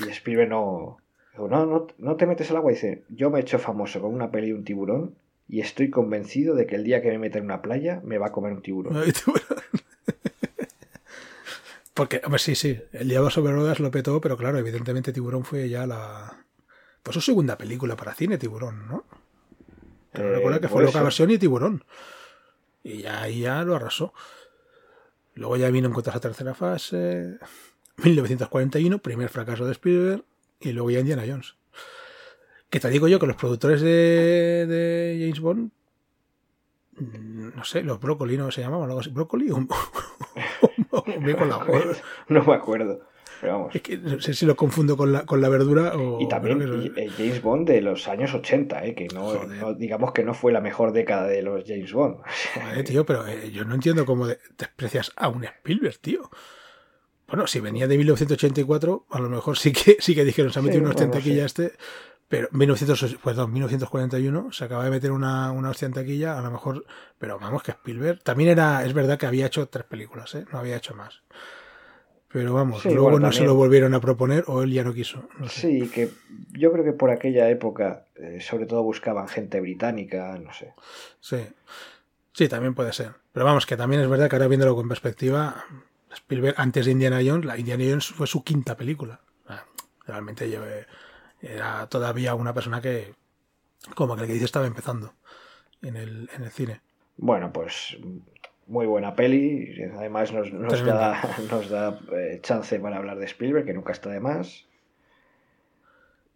y 0.00 0.08
Spielberg 0.08 0.48
no, 0.48 0.98
no, 1.36 1.48
no, 1.66 1.86
no 1.98 2.16
te 2.16 2.26
metes 2.26 2.50
al 2.50 2.56
agua. 2.56 2.72
dice, 2.72 3.04
yo 3.08 3.30
me 3.30 3.38
he 3.38 3.42
hecho 3.42 3.58
famoso 3.58 4.00
con 4.00 4.14
una 4.14 4.30
peli 4.30 4.48
de 4.48 4.54
un 4.54 4.64
tiburón 4.64 5.14
y 5.48 5.60
estoy 5.60 5.90
convencido 5.90 6.54
de 6.54 6.66
que 6.66 6.76
el 6.76 6.84
día 6.84 7.02
que 7.02 7.10
me 7.10 7.18
meta 7.18 7.38
en 7.38 7.44
una 7.44 7.60
playa 7.60 8.00
me 8.04 8.18
va 8.18 8.28
a 8.28 8.32
comer 8.32 8.52
un 8.52 8.62
tiburón. 8.62 8.96
Porque, 11.92 12.20
hombre, 12.24 12.40
sí, 12.40 12.56
sí, 12.56 12.80
el 12.92 13.08
Diablo 13.08 13.30
sobre 13.30 13.52
Rodas 13.52 13.78
lo 13.78 13.92
petó, 13.92 14.20
pero 14.20 14.36
claro, 14.36 14.58
evidentemente 14.58 15.12
Tiburón 15.12 15.44
fue 15.44 15.68
ya 15.68 15.86
la... 15.86 16.44
Pues 17.04 17.14
su 17.14 17.20
segunda 17.20 17.56
película 17.56 17.94
para 17.94 18.14
cine, 18.14 18.36
Tiburón, 18.36 18.88
¿no? 18.88 19.04
Pero 20.10 20.30
eh, 20.30 20.36
recuerda 20.36 20.60
que 20.60 20.68
fue 20.68 20.82
loca 20.82 21.02
versión 21.02 21.30
y 21.30 21.38
Tiburón. 21.38 21.84
Y 22.84 23.02
ya 23.02 23.26
ya 23.28 23.64
lo 23.64 23.74
arrasó. 23.74 24.12
Luego 25.34 25.56
ya 25.56 25.70
vino 25.70 25.88
en 25.88 25.94
cuenta 25.94 26.12
la 26.12 26.20
tercera 26.20 26.54
fase. 26.54 27.38
1941, 27.96 28.98
primer 28.98 29.28
fracaso 29.28 29.66
de 29.66 29.72
Spielberg. 29.72 30.24
Y 30.60 30.72
luego 30.72 30.90
ya 30.90 31.00
Indiana 31.00 31.24
Jones. 31.26 31.56
Que 32.70 32.78
te 32.80 32.88
digo 32.90 33.08
yo 33.08 33.18
que 33.18 33.26
los 33.26 33.36
productores 33.36 33.80
de, 33.80 34.66
de 34.66 35.16
James 35.20 35.40
Bond. 35.40 35.70
Mm, 36.98 37.56
no 37.56 37.64
sé, 37.64 37.82
los 37.82 38.00
Broccoli, 38.00 38.36
¿no 38.36 38.50
se 38.50 38.60
llamaban? 38.60 38.88
¿Algo 38.88 39.00
así? 39.00 39.10
¿Broccoli? 39.10 39.50
¿O, 39.50 39.58
no 42.28 42.44
me 42.44 42.54
acuerdo. 42.54 43.06
Es 43.72 43.82
que 43.82 43.98
no 43.98 44.20
sé 44.20 44.34
si 44.34 44.46
lo 44.46 44.56
confundo 44.56 44.96
con 44.96 45.12
la, 45.12 45.24
con 45.24 45.40
la 45.40 45.48
verdura 45.48 45.94
o... 45.96 46.20
Y 46.20 46.28
también 46.28 46.60
James 47.16 47.42
Bond 47.42 47.68
de 47.68 47.80
los 47.80 48.08
años 48.08 48.34
80, 48.34 48.84
¿eh? 48.86 48.94
que 48.94 49.08
no, 49.08 49.74
digamos 49.74 50.12
que 50.12 50.24
no 50.24 50.34
fue 50.34 50.52
la 50.52 50.60
mejor 50.60 50.92
década 50.92 51.26
de 51.26 51.42
los 51.42 51.64
James 51.66 51.92
Bond. 51.92 52.18
Joder, 52.54 52.84
tío, 52.84 53.04
pero 53.06 53.26
eh, 53.26 53.50
yo 53.50 53.64
no 53.64 53.74
entiendo 53.74 54.06
cómo 54.06 54.26
desprecias 54.26 55.12
a 55.16 55.28
un 55.28 55.44
Spielberg, 55.44 55.98
tío. 55.98 56.30
Bueno, 57.26 57.46
si 57.46 57.60
venía 57.60 57.88
de 57.88 57.96
1984, 57.96 59.06
a 59.10 59.18
lo 59.18 59.28
mejor 59.28 59.56
sí 59.58 59.72
que, 59.72 59.96
sí 60.00 60.14
que 60.14 60.24
dijeron, 60.24 60.52
se 60.52 60.58
ha 60.58 60.62
metido 60.62 60.82
unos 60.82 60.94
bueno, 60.94 61.44
este, 61.44 61.72
Pero 62.28 62.48
1900, 62.52 63.16
perdón, 63.16 63.52
1941 63.52 64.52
se 64.52 64.64
acaba 64.64 64.84
de 64.84 64.90
meter 64.90 65.10
una, 65.10 65.50
una 65.50 65.70
hostia 65.70 65.86
en 65.86 65.92
taquilla, 65.94 66.38
a 66.38 66.42
lo 66.42 66.50
mejor, 66.50 66.84
pero 67.18 67.38
vamos 67.38 67.62
que 67.62 67.70
Spielberg 67.72 68.22
también 68.22 68.50
era, 68.50 68.84
es 68.84 68.92
verdad 68.92 69.18
que 69.18 69.26
había 69.26 69.46
hecho 69.46 69.66
tres 69.68 69.84
películas, 69.84 70.34
¿eh? 70.34 70.44
no 70.52 70.58
había 70.58 70.76
hecho 70.76 70.94
más. 70.94 71.22
Pero 72.34 72.52
vamos, 72.52 72.82
Sí, 72.82 72.88
luego 72.88 73.10
bueno, 73.10 73.28
no 73.28 73.32
se 73.32 73.44
lo 73.44 73.54
volvieron 73.54 73.94
a 73.94 74.00
proponer 74.00 74.42
o 74.48 74.64
él 74.64 74.72
ya 74.72 74.82
no 74.82 74.92
quiso. 74.92 75.28
no 75.38 75.48
sé. 75.48 75.60
Sí, 75.60 75.88
que 75.88 76.10
yo 76.50 76.72
creo 76.72 76.82
que 76.84 76.92
por 76.92 77.10
aquella 77.10 77.48
época, 77.48 78.06
eh, 78.16 78.40
sobre 78.40 78.66
todo 78.66 78.82
buscaban 78.82 79.28
gente 79.28 79.60
británica, 79.60 80.36
no 80.42 80.52
sé. 80.52 80.74
Sí. 81.20 81.46
Sí, 82.32 82.48
también 82.48 82.74
puede 82.74 82.92
ser. 82.92 83.12
Pero 83.30 83.46
vamos, 83.46 83.66
que 83.66 83.76
también 83.76 84.02
es 84.02 84.08
verdad 84.08 84.28
que 84.28 84.34
ahora 84.34 84.48
viéndolo 84.48 84.74
con 84.74 84.88
perspectiva, 84.88 85.64
Spielberg 86.12 86.56
antes 86.58 86.86
de 86.86 86.90
Indiana 86.90 87.20
Jones, 87.24 87.44
la 87.44 87.56
Indiana 87.56 87.84
Jones 87.86 88.08
fue 88.08 88.26
su 88.26 88.42
quinta 88.42 88.76
película. 88.76 89.20
Realmente 90.04 90.50
yo, 90.50 90.66
eh, 90.66 90.86
era 91.40 91.86
todavía 91.86 92.34
una 92.34 92.52
persona 92.52 92.80
que, 92.80 93.14
como 93.94 94.16
que 94.16 94.22
el 94.22 94.26
que 94.26 94.32
dice, 94.32 94.46
estaba 94.46 94.66
empezando 94.66 95.14
en 95.82 95.94
el, 95.96 96.28
en 96.34 96.42
el 96.42 96.50
cine. 96.50 96.80
Bueno, 97.16 97.52
pues 97.52 97.96
muy 98.66 98.86
buena 98.86 99.14
peli. 99.14 99.74
Además 99.96 100.32
nos, 100.32 100.52
nos 100.52 100.84
da, 100.84 101.20
nos 101.50 101.68
da 101.68 102.00
eh, 102.12 102.40
chance 102.42 102.78
para 102.80 102.96
hablar 102.96 103.18
de 103.18 103.26
Spielberg, 103.26 103.66
que 103.66 103.74
nunca 103.74 103.92
está 103.92 104.10
de 104.10 104.20
más. 104.20 104.66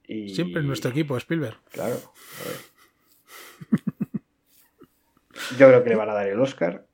Y, 0.07 0.31
Siempre 0.31 0.61
en 0.61 0.67
nuestro 0.67 0.91
equipo, 0.91 1.17
Spielberg. 1.17 1.59
Claro. 1.71 1.97
Yo 5.59 5.69
creo 5.69 5.83
que 5.83 5.91
le 5.91 5.97
van 5.97 6.11
a 6.11 6.15
dar 6.15 6.29
el 6.29 6.41
Oscar. 6.41 6.87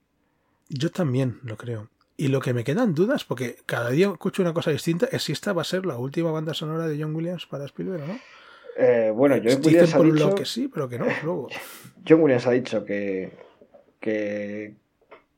Yo 0.69 0.91
también 0.91 1.39
lo 1.43 1.57
creo. 1.57 1.89
Y 2.17 2.29
lo 2.29 2.41
que 2.41 2.55
me 2.55 2.63
quedan 2.63 2.95
dudas, 2.95 3.25
porque 3.25 3.57
cada 3.67 3.91
día 3.91 4.09
escucho 4.09 4.43
una 4.43 4.55
cosa 4.55 4.71
distinta, 4.71 5.09
es 5.11 5.25
si 5.25 5.33
esta 5.33 5.53
va 5.53 5.63
a 5.63 5.65
ser 5.65 5.85
la 5.85 5.97
última 5.97 6.31
banda 6.31 6.55
sonora 6.55 6.87
de 6.87 7.01
John 7.01 7.15
Williams 7.15 7.47
para 7.47 7.65
Spielberg 7.65 8.03
o 8.05 8.07
no. 8.07 8.19
Eh, 8.77 9.11
bueno, 9.15 9.37
John 9.37 9.61
Dicen 9.61 9.65
Williams, 9.65 9.95
ha 9.95 9.97
por 9.97 10.07
un 10.07 10.13
dicho, 10.13 10.25
lado 10.25 10.37
que 10.37 10.45
sí, 10.45 10.69
pero 10.69 10.89
que 10.89 10.99
no, 10.99 11.07
luego. 11.23 11.49
John 12.09 12.21
Williams 12.21 12.47
ha 12.47 12.53
dicho 12.53 12.85
que, 12.85 13.33
que, 14.01 14.75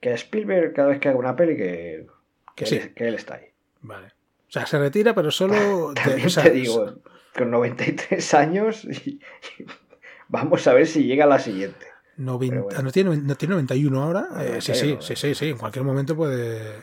que 0.00 0.12
Spielberg 0.14 0.72
cada 0.74 0.88
vez 0.88 1.00
que 1.00 1.08
haga 1.08 1.18
una 1.18 1.36
peli 1.36 1.56
que, 1.56 2.06
Que 2.54 2.66
sí. 2.66 2.76
él, 2.76 2.94
que 2.94 3.08
él 3.08 3.14
está 3.14 3.34
ahí. 3.36 3.46
Vale. 3.82 4.08
O 4.48 4.50
sea, 4.50 4.66
se 4.66 4.78
retira, 4.78 5.14
pero 5.14 5.30
solo. 5.30 5.54
de- 5.94 6.00
También 6.00 6.26
o 6.26 6.30
sea, 6.30 6.42
te 6.44 6.50
digo, 6.52 6.94
con 7.36 7.50
93 7.50 8.34
años 8.34 8.84
y- 8.84 9.20
y 9.58 9.66
vamos 10.28 10.66
a 10.66 10.72
ver 10.74 10.86
si 10.86 11.04
llega 11.04 11.24
a 11.24 11.28
la 11.28 11.38
siguiente. 11.38 11.86
90, 12.16 12.50
Pero 12.54 12.64
bueno. 12.64 12.82
no, 12.82 12.90
tiene, 12.92 13.16
no 13.16 13.34
tiene 13.36 13.54
91 13.54 14.02
ahora. 14.02 14.26
Ah, 14.30 14.44
Eh, 14.44 14.60
sí, 14.62 14.72
sí, 14.74 14.80
sí, 14.80 14.94
no, 14.94 15.02
sí, 15.02 15.16
sí, 15.16 15.34
sí. 15.34 15.48
En 15.50 15.58
cualquier 15.58 15.84
momento 15.84 16.16
puede. 16.16 16.82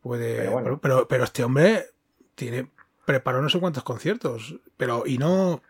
puede 0.00 0.36
Pero 0.38 0.50
bueno. 0.52 0.80
pero, 0.80 1.06
pero 1.08 1.24
este 1.24 1.44
hombre 1.44 1.86
tiene 2.34 2.70
preparó 3.04 3.42
no 3.42 3.48
sé 3.50 3.60
cuántos 3.60 3.82
conciertos. 3.84 4.56
Pero, 4.76 5.02
y 5.06 5.18
no. 5.18 5.62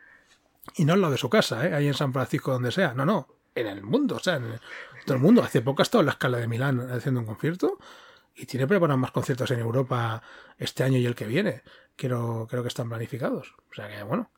Y 0.77 0.85
no 0.85 0.95
en 0.95 1.01
lo 1.01 1.11
de 1.11 1.17
su 1.19 1.29
casa, 1.31 1.67
¿eh? 1.67 1.75
ahí 1.75 1.87
en 1.87 1.95
San 1.95 2.13
Francisco, 2.13 2.53
donde 2.53 2.71
sea. 2.73 2.93
No, 2.95 3.05
no. 3.05 3.29
En 3.55 3.67
el 3.69 3.83
mundo, 3.83 4.17
o 4.17 4.19
sea, 4.21 4.37
en 4.37 4.45
todo 5.07 5.17
el 5.17 5.23
mundo. 5.23 5.43
Hace 5.43 5.63
poco 5.63 5.81
ha 5.81 5.85
estado 5.85 6.01
en 6.03 6.07
la 6.07 6.13
escala 6.13 6.39
de 6.39 6.47
Milán 6.49 6.91
haciendo 6.91 7.21
un 7.21 7.27
concierto. 7.27 7.79
Y 8.35 8.45
tiene 8.45 8.67
preparado 8.67 8.99
más 8.99 9.13
conciertos 9.13 9.51
en 9.51 9.61
Europa 9.61 10.23
este 10.59 10.85
año 10.85 10.99
y 10.99 11.07
el 11.07 11.15
que 11.15 11.25
viene. 11.27 11.63
Creo, 11.97 12.47
creo 12.51 12.61
que 12.63 12.69
están 12.69 12.89
planificados. 12.91 13.55
O 13.71 13.75
sea 13.75 13.89
que, 13.89 14.03
bueno. 14.03 14.31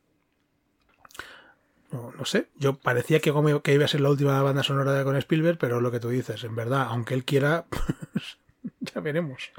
No, 1.90 2.12
no 2.12 2.24
sé, 2.26 2.48
yo 2.56 2.78
parecía 2.78 3.18
que, 3.18 3.32
como- 3.32 3.62
que 3.62 3.72
iba 3.72 3.86
a 3.86 3.88
ser 3.88 4.02
la 4.02 4.10
última 4.10 4.40
banda 4.42 4.62
sonora 4.62 5.02
con 5.04 5.16
Spielberg, 5.16 5.56
pero 5.58 5.80
lo 5.80 5.90
que 5.90 6.00
tú 6.00 6.10
dices, 6.10 6.44
en 6.44 6.54
verdad, 6.54 6.86
aunque 6.90 7.14
él 7.14 7.24
quiera, 7.24 7.64
pues, 8.12 8.38
ya 8.80 9.00
veremos. 9.00 9.50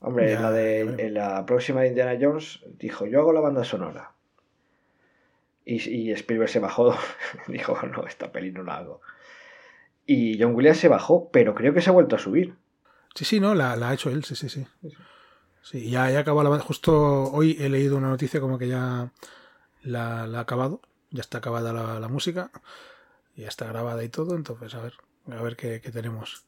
Hombre, 0.00 0.30
Ya, 0.30 0.36
en 0.36 0.42
la, 0.42 0.50
de, 0.50 0.80
en 0.80 1.14
la 1.14 1.44
próxima 1.44 1.82
de 1.82 1.88
Indiana 1.88 2.16
Jones 2.20 2.60
dijo, 2.78 3.04
yo 3.06 3.20
hago 3.20 3.32
la 3.32 3.40
banda 3.40 3.64
sonora. 3.64 4.12
Y, 5.64 5.76
y 5.90 6.12
Spielberg 6.12 6.48
se 6.50 6.58
bajó, 6.60 6.96
dijo, 7.48 7.78
no, 7.86 8.06
esta 8.06 8.32
peli 8.32 8.50
no 8.50 8.62
la 8.62 8.78
hago. 8.78 9.02
Y 10.10 10.40
John 10.42 10.54
Williams 10.54 10.78
se 10.78 10.88
bajó, 10.88 11.28
pero 11.30 11.54
creo 11.54 11.74
que 11.74 11.82
se 11.82 11.90
ha 11.90 11.92
vuelto 11.92 12.16
a 12.16 12.18
subir. 12.18 12.54
Sí, 13.14 13.26
sí, 13.26 13.40
no, 13.40 13.54
la, 13.54 13.76
la 13.76 13.90
ha 13.90 13.94
hecho 13.94 14.08
él, 14.08 14.24
sí, 14.24 14.34
sí, 14.34 14.48
sí. 14.48 14.66
Sí, 15.62 15.90
ya, 15.90 16.10
ya 16.10 16.20
acabó 16.20 16.42
la 16.42 16.48
banda. 16.48 16.64
Justo 16.64 17.24
hoy 17.30 17.58
he 17.60 17.68
leído 17.68 17.98
una 17.98 18.08
noticia 18.08 18.40
como 18.40 18.58
que 18.58 18.68
ya 18.68 19.12
la, 19.82 20.26
la 20.26 20.38
ha 20.38 20.40
acabado, 20.40 20.80
ya 21.10 21.20
está 21.20 21.38
acabada 21.38 21.74
la, 21.74 22.00
la 22.00 22.08
música, 22.08 22.50
ya 23.36 23.48
está 23.48 23.66
grabada 23.66 24.02
y 24.02 24.08
todo, 24.08 24.34
entonces 24.34 24.74
a 24.74 24.80
ver, 24.82 24.94
a 25.30 25.42
ver 25.42 25.56
qué, 25.56 25.82
qué 25.82 25.90
tenemos. 25.90 26.46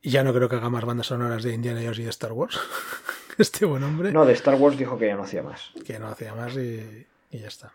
Y 0.00 0.10
ya 0.10 0.22
no 0.22 0.32
creo 0.32 0.48
que 0.48 0.54
haga 0.54 0.70
más 0.70 0.84
bandas 0.84 1.08
sonoras 1.08 1.42
de 1.42 1.54
Indiana 1.54 1.80
Jones 1.82 1.98
y 1.98 2.04
de 2.04 2.10
Star 2.10 2.32
Wars. 2.32 2.56
este 3.38 3.66
buen 3.66 3.82
hombre. 3.82 4.12
No, 4.12 4.24
de 4.24 4.32
Star 4.34 4.54
Wars 4.54 4.78
dijo 4.78 4.96
que 4.96 5.08
ya 5.08 5.16
no 5.16 5.24
hacía 5.24 5.42
más. 5.42 5.72
que 5.84 5.98
no 5.98 6.06
hacía 6.06 6.34
más 6.36 6.54
y, 6.56 7.04
y 7.32 7.38
ya 7.40 7.48
está. 7.48 7.72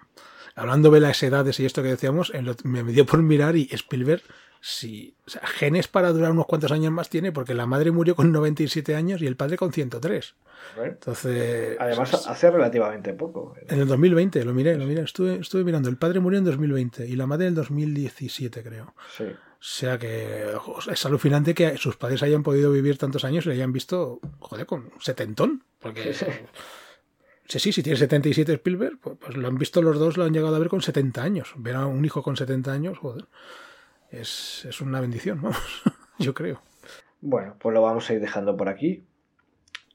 Hablando 0.56 0.90
de 0.90 1.02
las 1.02 1.22
edades 1.22 1.60
y 1.60 1.66
esto 1.66 1.82
que 1.84 1.90
decíamos, 1.90 2.32
lo- 2.34 2.56
me 2.64 2.84
dio 2.84 3.06
por 3.06 3.22
mirar 3.22 3.58
y 3.58 3.68
Spielberg, 3.72 4.22
si, 4.64 5.16
o 5.26 5.30
sea, 5.30 5.42
genes 5.46 5.88
para 5.88 6.12
durar 6.12 6.32
unos 6.32 6.46
cuantos 6.46 6.72
años 6.72 6.92
más 6.92 7.10
tiene, 7.10 7.32
porque 7.32 7.56
la 7.56 7.66
madre 7.66 7.90
murió 7.90 8.16
con 8.16 8.32
97 8.32 8.96
años 8.96 9.22
y 9.22 9.26
el 9.28 9.36
padre 9.36 9.58
con 9.58 9.74
103. 9.74 10.36
¿eh? 10.78 10.82
Entonces, 10.86 11.78
Además, 11.80 12.28
hace 12.28 12.52
relativamente 12.52 13.14
poco. 13.14 13.56
en 13.68 13.80
el 13.80 13.88
2020, 13.88 14.46
lo 14.46 14.54
miré, 14.54 14.78
lo 14.78 14.86
miré, 14.86 15.02
estuve, 15.02 15.40
estuve 15.40 15.64
mirando, 15.64 15.90
el 15.90 15.98
padre 15.98 16.20
murió 16.20 16.38
en 16.38 16.46
2020 16.46 17.08
y 17.08 17.16
la 17.16 17.26
madre 17.26 17.48
en 17.48 17.56
2017, 17.56 18.62
creo. 18.64 18.94
Sí. 19.18 19.24
O 19.24 19.64
sea 19.64 19.98
que 19.98 20.46
es 20.92 21.06
alucinante 21.06 21.54
que 21.54 21.78
sus 21.78 21.96
padres 21.96 22.22
hayan 22.24 22.44
podido 22.44 22.72
vivir 22.72 22.98
tantos 22.98 23.26
años 23.26 23.46
y 23.46 23.50
le 23.50 23.56
hayan 23.56 23.74
visto, 23.74 24.20
joder, 24.40 24.66
con 24.68 24.92
setentón. 25.00 25.64
Porque 25.80 26.14
Sí, 26.14 26.26
sí. 26.26 26.32
Sí, 27.48 27.60
sí, 27.60 27.72
si 27.74 27.84
tiene 27.84 27.98
77 28.00 28.54
Spielberg, 28.54 29.00
pues, 29.02 29.18
pues 29.20 29.36
lo 29.36 29.48
han 29.48 29.58
visto 29.58 29.82
los 29.82 30.00
dos, 30.00 30.16
lo 30.18 30.24
han 30.24 30.34
llegado 30.34 30.56
a 30.56 30.60
ver 30.60 30.70
con 30.70 30.82
70 30.82 31.22
años. 31.22 31.52
Ver 31.58 31.76
a 31.76 31.86
un 31.86 32.06
hijo 32.06 32.24
con 32.24 32.38
70 32.38 32.72
años, 32.72 32.98
joder, 32.98 33.26
es, 34.12 34.66
es 34.66 34.82
una 34.82 35.00
bendición, 35.02 35.40
vamos, 35.42 35.58
yo 36.20 36.34
creo. 36.34 36.62
Bueno, 37.22 37.56
pues 37.60 37.74
lo 37.74 37.82
vamos 37.82 38.10
a 38.10 38.14
ir 38.14 38.20
dejando 38.20 38.56
por 38.58 38.68
aquí. 38.70 39.04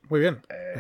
Muy 0.09 0.21
bien. 0.21 0.41
Eh, 0.49 0.79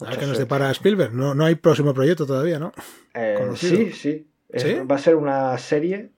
A 0.00 0.10
ver 0.10 0.18
qué 0.18 0.26
nos 0.26 0.38
depara 0.38 0.70
Spielberg. 0.70 1.12
No, 1.12 1.34
no 1.34 1.44
hay 1.44 1.56
próximo 1.56 1.92
proyecto 1.92 2.26
todavía, 2.26 2.58
¿no? 2.58 2.72
Eh, 3.14 3.50
sí, 3.56 3.90
sí. 3.92 4.26
Es- 4.48 4.62
¿Sí? 4.62 4.74
Va 4.88 4.96
a 4.96 4.98
ser 4.98 5.16
una 5.16 5.56
serie 5.58 6.10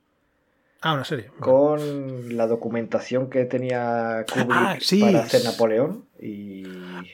Ah, 0.83 0.93
una 0.95 1.05
serie. 1.05 1.31
con 1.41 2.37
la 2.37 2.47
documentación 2.47 3.31
que 3.31 3.45
tenía 3.47 4.27
Kubrick 4.31 4.51
Ah, 4.53 4.77
sí. 4.81 5.01
para 5.01 5.21
hacer 5.21 5.43
Napoleón 5.45 6.05
y 6.21 6.63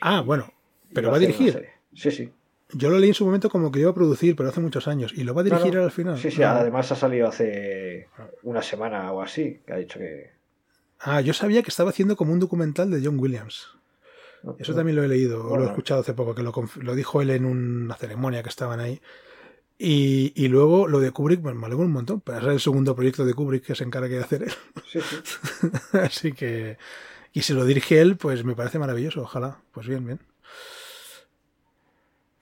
Ah, 0.00 0.22
bueno, 0.22 0.52
pero 0.92 1.10
va 1.10 1.16
a 1.18 1.20
dirigir. 1.20 1.68
Sí, 1.94 2.10
sí. 2.10 2.32
Yo 2.74 2.90
lo 2.90 2.98
leí 2.98 3.08
en 3.10 3.14
su 3.14 3.24
momento 3.24 3.48
como 3.50 3.70
que 3.70 3.80
iba 3.80 3.90
a 3.90 3.94
producir, 3.94 4.36
pero 4.36 4.48
hace 4.48 4.60
muchos 4.60 4.86
años. 4.88 5.12
¿Y 5.16 5.24
lo 5.24 5.34
va 5.34 5.40
a 5.40 5.44
dirigir 5.44 5.76
al 5.78 5.90
final? 5.90 6.18
Sí, 6.18 6.30
sí, 6.30 6.42
Ah. 6.42 6.58
además 6.60 6.90
ha 6.92 6.96
salido 6.96 7.28
hace 7.28 8.08
una 8.42 8.62
semana 8.62 9.10
o 9.12 9.22
así, 9.22 9.60
que 9.66 9.72
ha 9.72 9.76
dicho 9.76 9.98
que... 9.98 10.30
Ah, 11.00 11.20
yo 11.20 11.32
sabía 11.32 11.62
que 11.62 11.70
estaba 11.70 11.90
haciendo 11.90 12.16
como 12.16 12.32
un 12.32 12.38
documental 12.40 12.90
de 12.90 13.00
John 13.04 13.18
Williams. 13.18 13.68
no, 14.42 14.56
Eso 14.58 14.72
no. 14.72 14.76
también 14.76 14.96
lo 14.96 15.02
he 15.04 15.08
leído, 15.08 15.40
o 15.40 15.42
lo 15.44 15.48
Bueno. 15.48 15.64
he 15.64 15.68
escuchado 15.68 16.00
hace 16.00 16.14
poco, 16.14 16.34
que 16.34 16.42
lo, 16.42 16.94
dijo 16.94 17.22
él 17.22 17.30
en 17.30 17.44
una 17.44 17.94
ceremonia 17.96 18.42
que 18.42 18.48
estaban 18.50 18.80
ahí. 18.80 19.00
Y, 19.78 20.32
y 20.36 20.48
luego 20.48 20.86
lo 20.88 21.00
de 21.00 21.10
Kubrick, 21.10 21.40
pues 21.40 21.54
me 21.54 21.64
alegro 21.66 21.84
un 21.86 21.92
montón, 21.92 22.20
para 22.20 22.40
ser 22.40 22.50
el 22.50 22.60
segundo 22.60 22.94
proyecto 22.94 23.24
de 23.24 23.32
Kubrick 23.32 23.64
que 23.64 23.74
se 23.74 23.84
encargue 23.84 24.16
de 24.16 24.22
hacer 24.24 24.42
él. 24.42 24.52
Sí, 24.86 25.00
sí. 25.00 25.68
Así 25.92 26.32
que. 26.32 26.76
Y 27.32 27.42
si 27.42 27.54
lo 27.54 27.64
dirige 27.64 28.00
él, 28.00 28.16
pues 28.16 28.44
me 28.44 28.54
parece 28.54 28.78
maravilloso, 28.78 29.22
ojalá. 29.22 29.58
Pues 29.72 29.86
bien, 29.86 30.04
bien. 30.04 30.20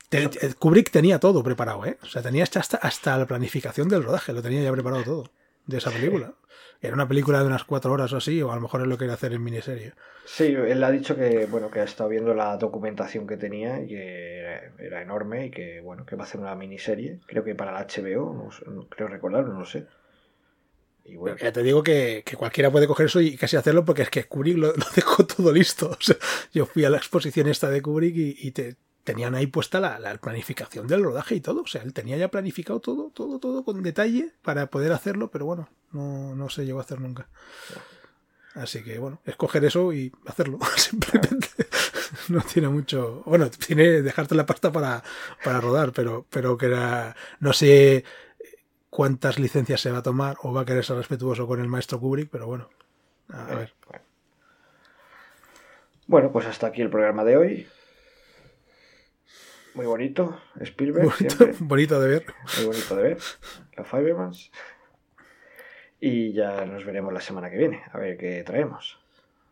Te- 0.09 0.29
te- 0.29 0.55
Kubrick 0.55 0.91
tenía 0.91 1.19
todo 1.19 1.43
preparado, 1.43 1.85
¿eh? 1.87 1.99
O 2.03 2.07
sea, 2.07 2.23
tenía 2.23 2.45
hasta, 2.45 2.61
hasta, 2.79 3.19
la 3.19 3.27
planificación 3.27 3.89
del 3.89 4.05
rodaje, 4.05 4.33
lo 4.33 4.43
tenía 4.43 4.63
ya 4.63 4.73
preparado 4.73 5.05
todo 5.05 5.25
de 5.67 5.79
esa 5.79 5.91
película. 5.91 6.35
Era 6.81 6.95
una 6.95 7.09
película 7.09 7.41
de 7.41 7.47
unas 7.47 7.65
cuatro 7.65 7.93
horas 7.93 8.13
o 8.13 8.17
así, 8.19 8.41
o 8.41 8.51
a 8.53 8.55
lo 8.55 8.61
mejor 8.63 8.81
es 8.83 8.87
lo 8.87 8.95
que 8.97 9.01
quería 9.01 9.15
hacer 9.15 9.33
en 9.33 9.43
miniserie. 9.43 9.93
Sí, 10.25 10.45
él 10.47 10.83
ha 10.85 10.91
dicho 10.91 11.17
que, 11.17 11.47
bueno, 11.47 11.71
que 11.71 11.81
ha 11.81 11.85
estado 11.85 12.09
viendo 12.11 12.35
la 12.35 12.57
documentación 12.57 13.27
que 13.27 13.37
tenía 13.37 13.81
y 13.83 13.89
que 13.89 14.39
era, 14.39 14.73
era 14.79 15.03
enorme 15.03 15.47
y 15.47 15.51
que, 15.51 15.81
bueno, 15.81 16.07
que 16.07 16.17
va 16.17 16.25
a 16.25 16.27
hacer 16.27 16.41
una 16.41 16.55
miniserie, 16.55 17.21
creo 17.27 17.45
que 17.45 17.55
para 17.55 17.73
la 17.73 17.81
HBO, 17.81 18.51
no, 18.67 18.89
creo 18.89 19.09
recordar, 19.09 19.47
no 19.47 19.59
lo 19.61 19.67
sé. 19.67 19.87
Y 21.05 21.17
bueno, 21.17 21.37
Ya 21.39 21.53
te 21.53 21.63
digo 21.63 21.83
que, 21.83 22.23
que 22.25 22.37
cualquiera 22.37 22.71
puede 22.71 22.87
coger 22.87 23.07
eso 23.07 23.21
y 23.21 23.37
casi 23.37 23.57
hacerlo 23.57 23.85
porque 23.85 24.03
es 24.03 24.11
que 24.11 24.25
Kubrick 24.25 24.59
lo, 24.59 24.67
lo 24.77 24.85
dejó 24.95 25.27
todo 25.27 25.53
listo. 25.53 25.91
O 25.91 26.01
sea, 26.01 26.17
yo 26.53 26.67
fui 26.67 26.85
a 26.85 26.91
la 26.91 26.99
exposición 26.99 27.49
esta 27.49 27.71
de 27.71 27.81
Kubrick 27.83 28.15
y, 28.17 28.37
y 28.47 28.51
te, 28.53 28.77
tenían 29.09 29.35
ahí 29.35 29.47
puesta 29.47 29.81
la, 29.81 29.99
la 29.99 30.15
planificación 30.19 30.87
del 30.87 31.03
rodaje 31.03 31.35
y 31.35 31.41
todo. 31.41 31.63
O 31.63 31.67
sea, 31.67 31.81
él 31.81 31.95
tenía 31.95 32.19
ya 32.19 32.29
planificado 32.29 32.79
todo, 32.79 33.09
todo, 33.09 33.39
todo 33.39 33.65
con 33.65 33.83
detalle 33.83 34.33
para 34.43 34.67
poder 34.67 34.93
hacerlo, 34.93 35.31
pero 35.31 35.47
bueno, 35.47 35.71
no, 35.93 36.35
no 36.35 36.51
se 36.51 36.67
llegó 36.67 36.79
a 36.79 36.83
hacer 36.83 37.01
nunca. 37.01 37.27
Así 38.55 38.85
que 38.85 38.99
bueno, 38.99 39.23
escoger 39.25 39.65
eso 39.65 39.95
y 39.95 40.13
hacerlo. 40.27 40.59
Simplemente 40.77 41.49
no 42.29 42.43
tiene 42.43 42.69
mucho. 42.69 43.23
Bueno, 43.25 43.49
tiene 43.49 44.03
dejarte 44.03 44.35
la 44.35 44.45
pasta 44.45 44.71
para, 44.71 45.03
para 45.43 45.59
rodar, 45.63 45.93
pero, 45.93 46.27
pero 46.29 46.59
que 46.59 46.67
era. 46.67 47.17
No 47.41 47.55
sé 47.55 48.05
cuántas 48.91 49.39
licencias 49.39 49.81
se 49.81 49.91
va 49.91 49.99
a 49.99 50.03
tomar 50.03 50.37
o 50.43 50.53
va 50.53 50.63
a 50.63 50.65
querer 50.67 50.85
ser 50.85 50.97
respetuoso 50.97 51.47
con 51.47 51.61
el 51.61 51.69
maestro 51.69 51.99
Kubrick, 51.99 52.29
pero 52.29 52.47
bueno. 52.47 52.69
A, 53.31 53.47
a 53.47 53.55
ver. 53.55 53.73
bueno. 53.89 54.05
Bueno, 56.07 56.31
pues 56.31 56.45
hasta 56.45 56.67
aquí 56.67 56.83
el 56.83 56.91
programa 56.91 57.25
de 57.25 57.37
hoy. 57.39 57.69
Muy 59.79 59.87
bonito. 59.87 60.41
Spielberg. 60.61 61.05
Bonito, 61.05 61.37
siempre. 61.37 61.55
bonito 61.61 62.01
de 62.01 62.09
ver. 62.09 62.27
Muy 62.57 62.67
bonito 62.67 62.97
de 62.97 63.03
ver. 63.05 63.19
Los 63.77 63.87
Fibermans. 63.89 64.51
Y 66.01 66.33
ya 66.33 66.65
nos 66.65 66.85
veremos 66.85 67.13
la 67.15 67.21
semana 67.21 67.49
que 67.49 67.59
viene. 67.59 67.85
A 67.93 67.99
ver 67.99 68.19
qué 68.19 68.43
traemos. 68.43 68.99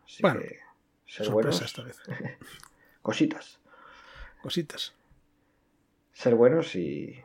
Así 0.05 0.21
Bueno, 0.21 0.41
que. 0.41 0.59
Ser 1.05 1.29
buenos. 1.29 1.61
esta 1.61 1.81
vez. 1.81 2.01
Cositas. 3.01 3.61
Cositas. 4.41 4.93
Ser 6.11 6.35
buenos 6.35 6.75
y. 6.75 7.23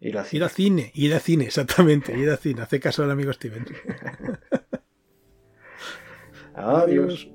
Ir 0.00 0.18
al 0.18 0.24
Ir 0.24 0.28
cine. 0.28 0.44
al 0.44 0.50
cine, 0.50 0.90
ir 0.94 1.14
al 1.14 1.20
cine, 1.22 1.44
exactamente, 1.46 2.14
ir 2.14 2.28
al 2.28 2.36
cine. 2.36 2.60
Hace 2.60 2.78
caso 2.78 3.04
al 3.04 3.10
amigo 3.10 3.32
Steven. 3.32 3.64
Adiós. 6.54 7.30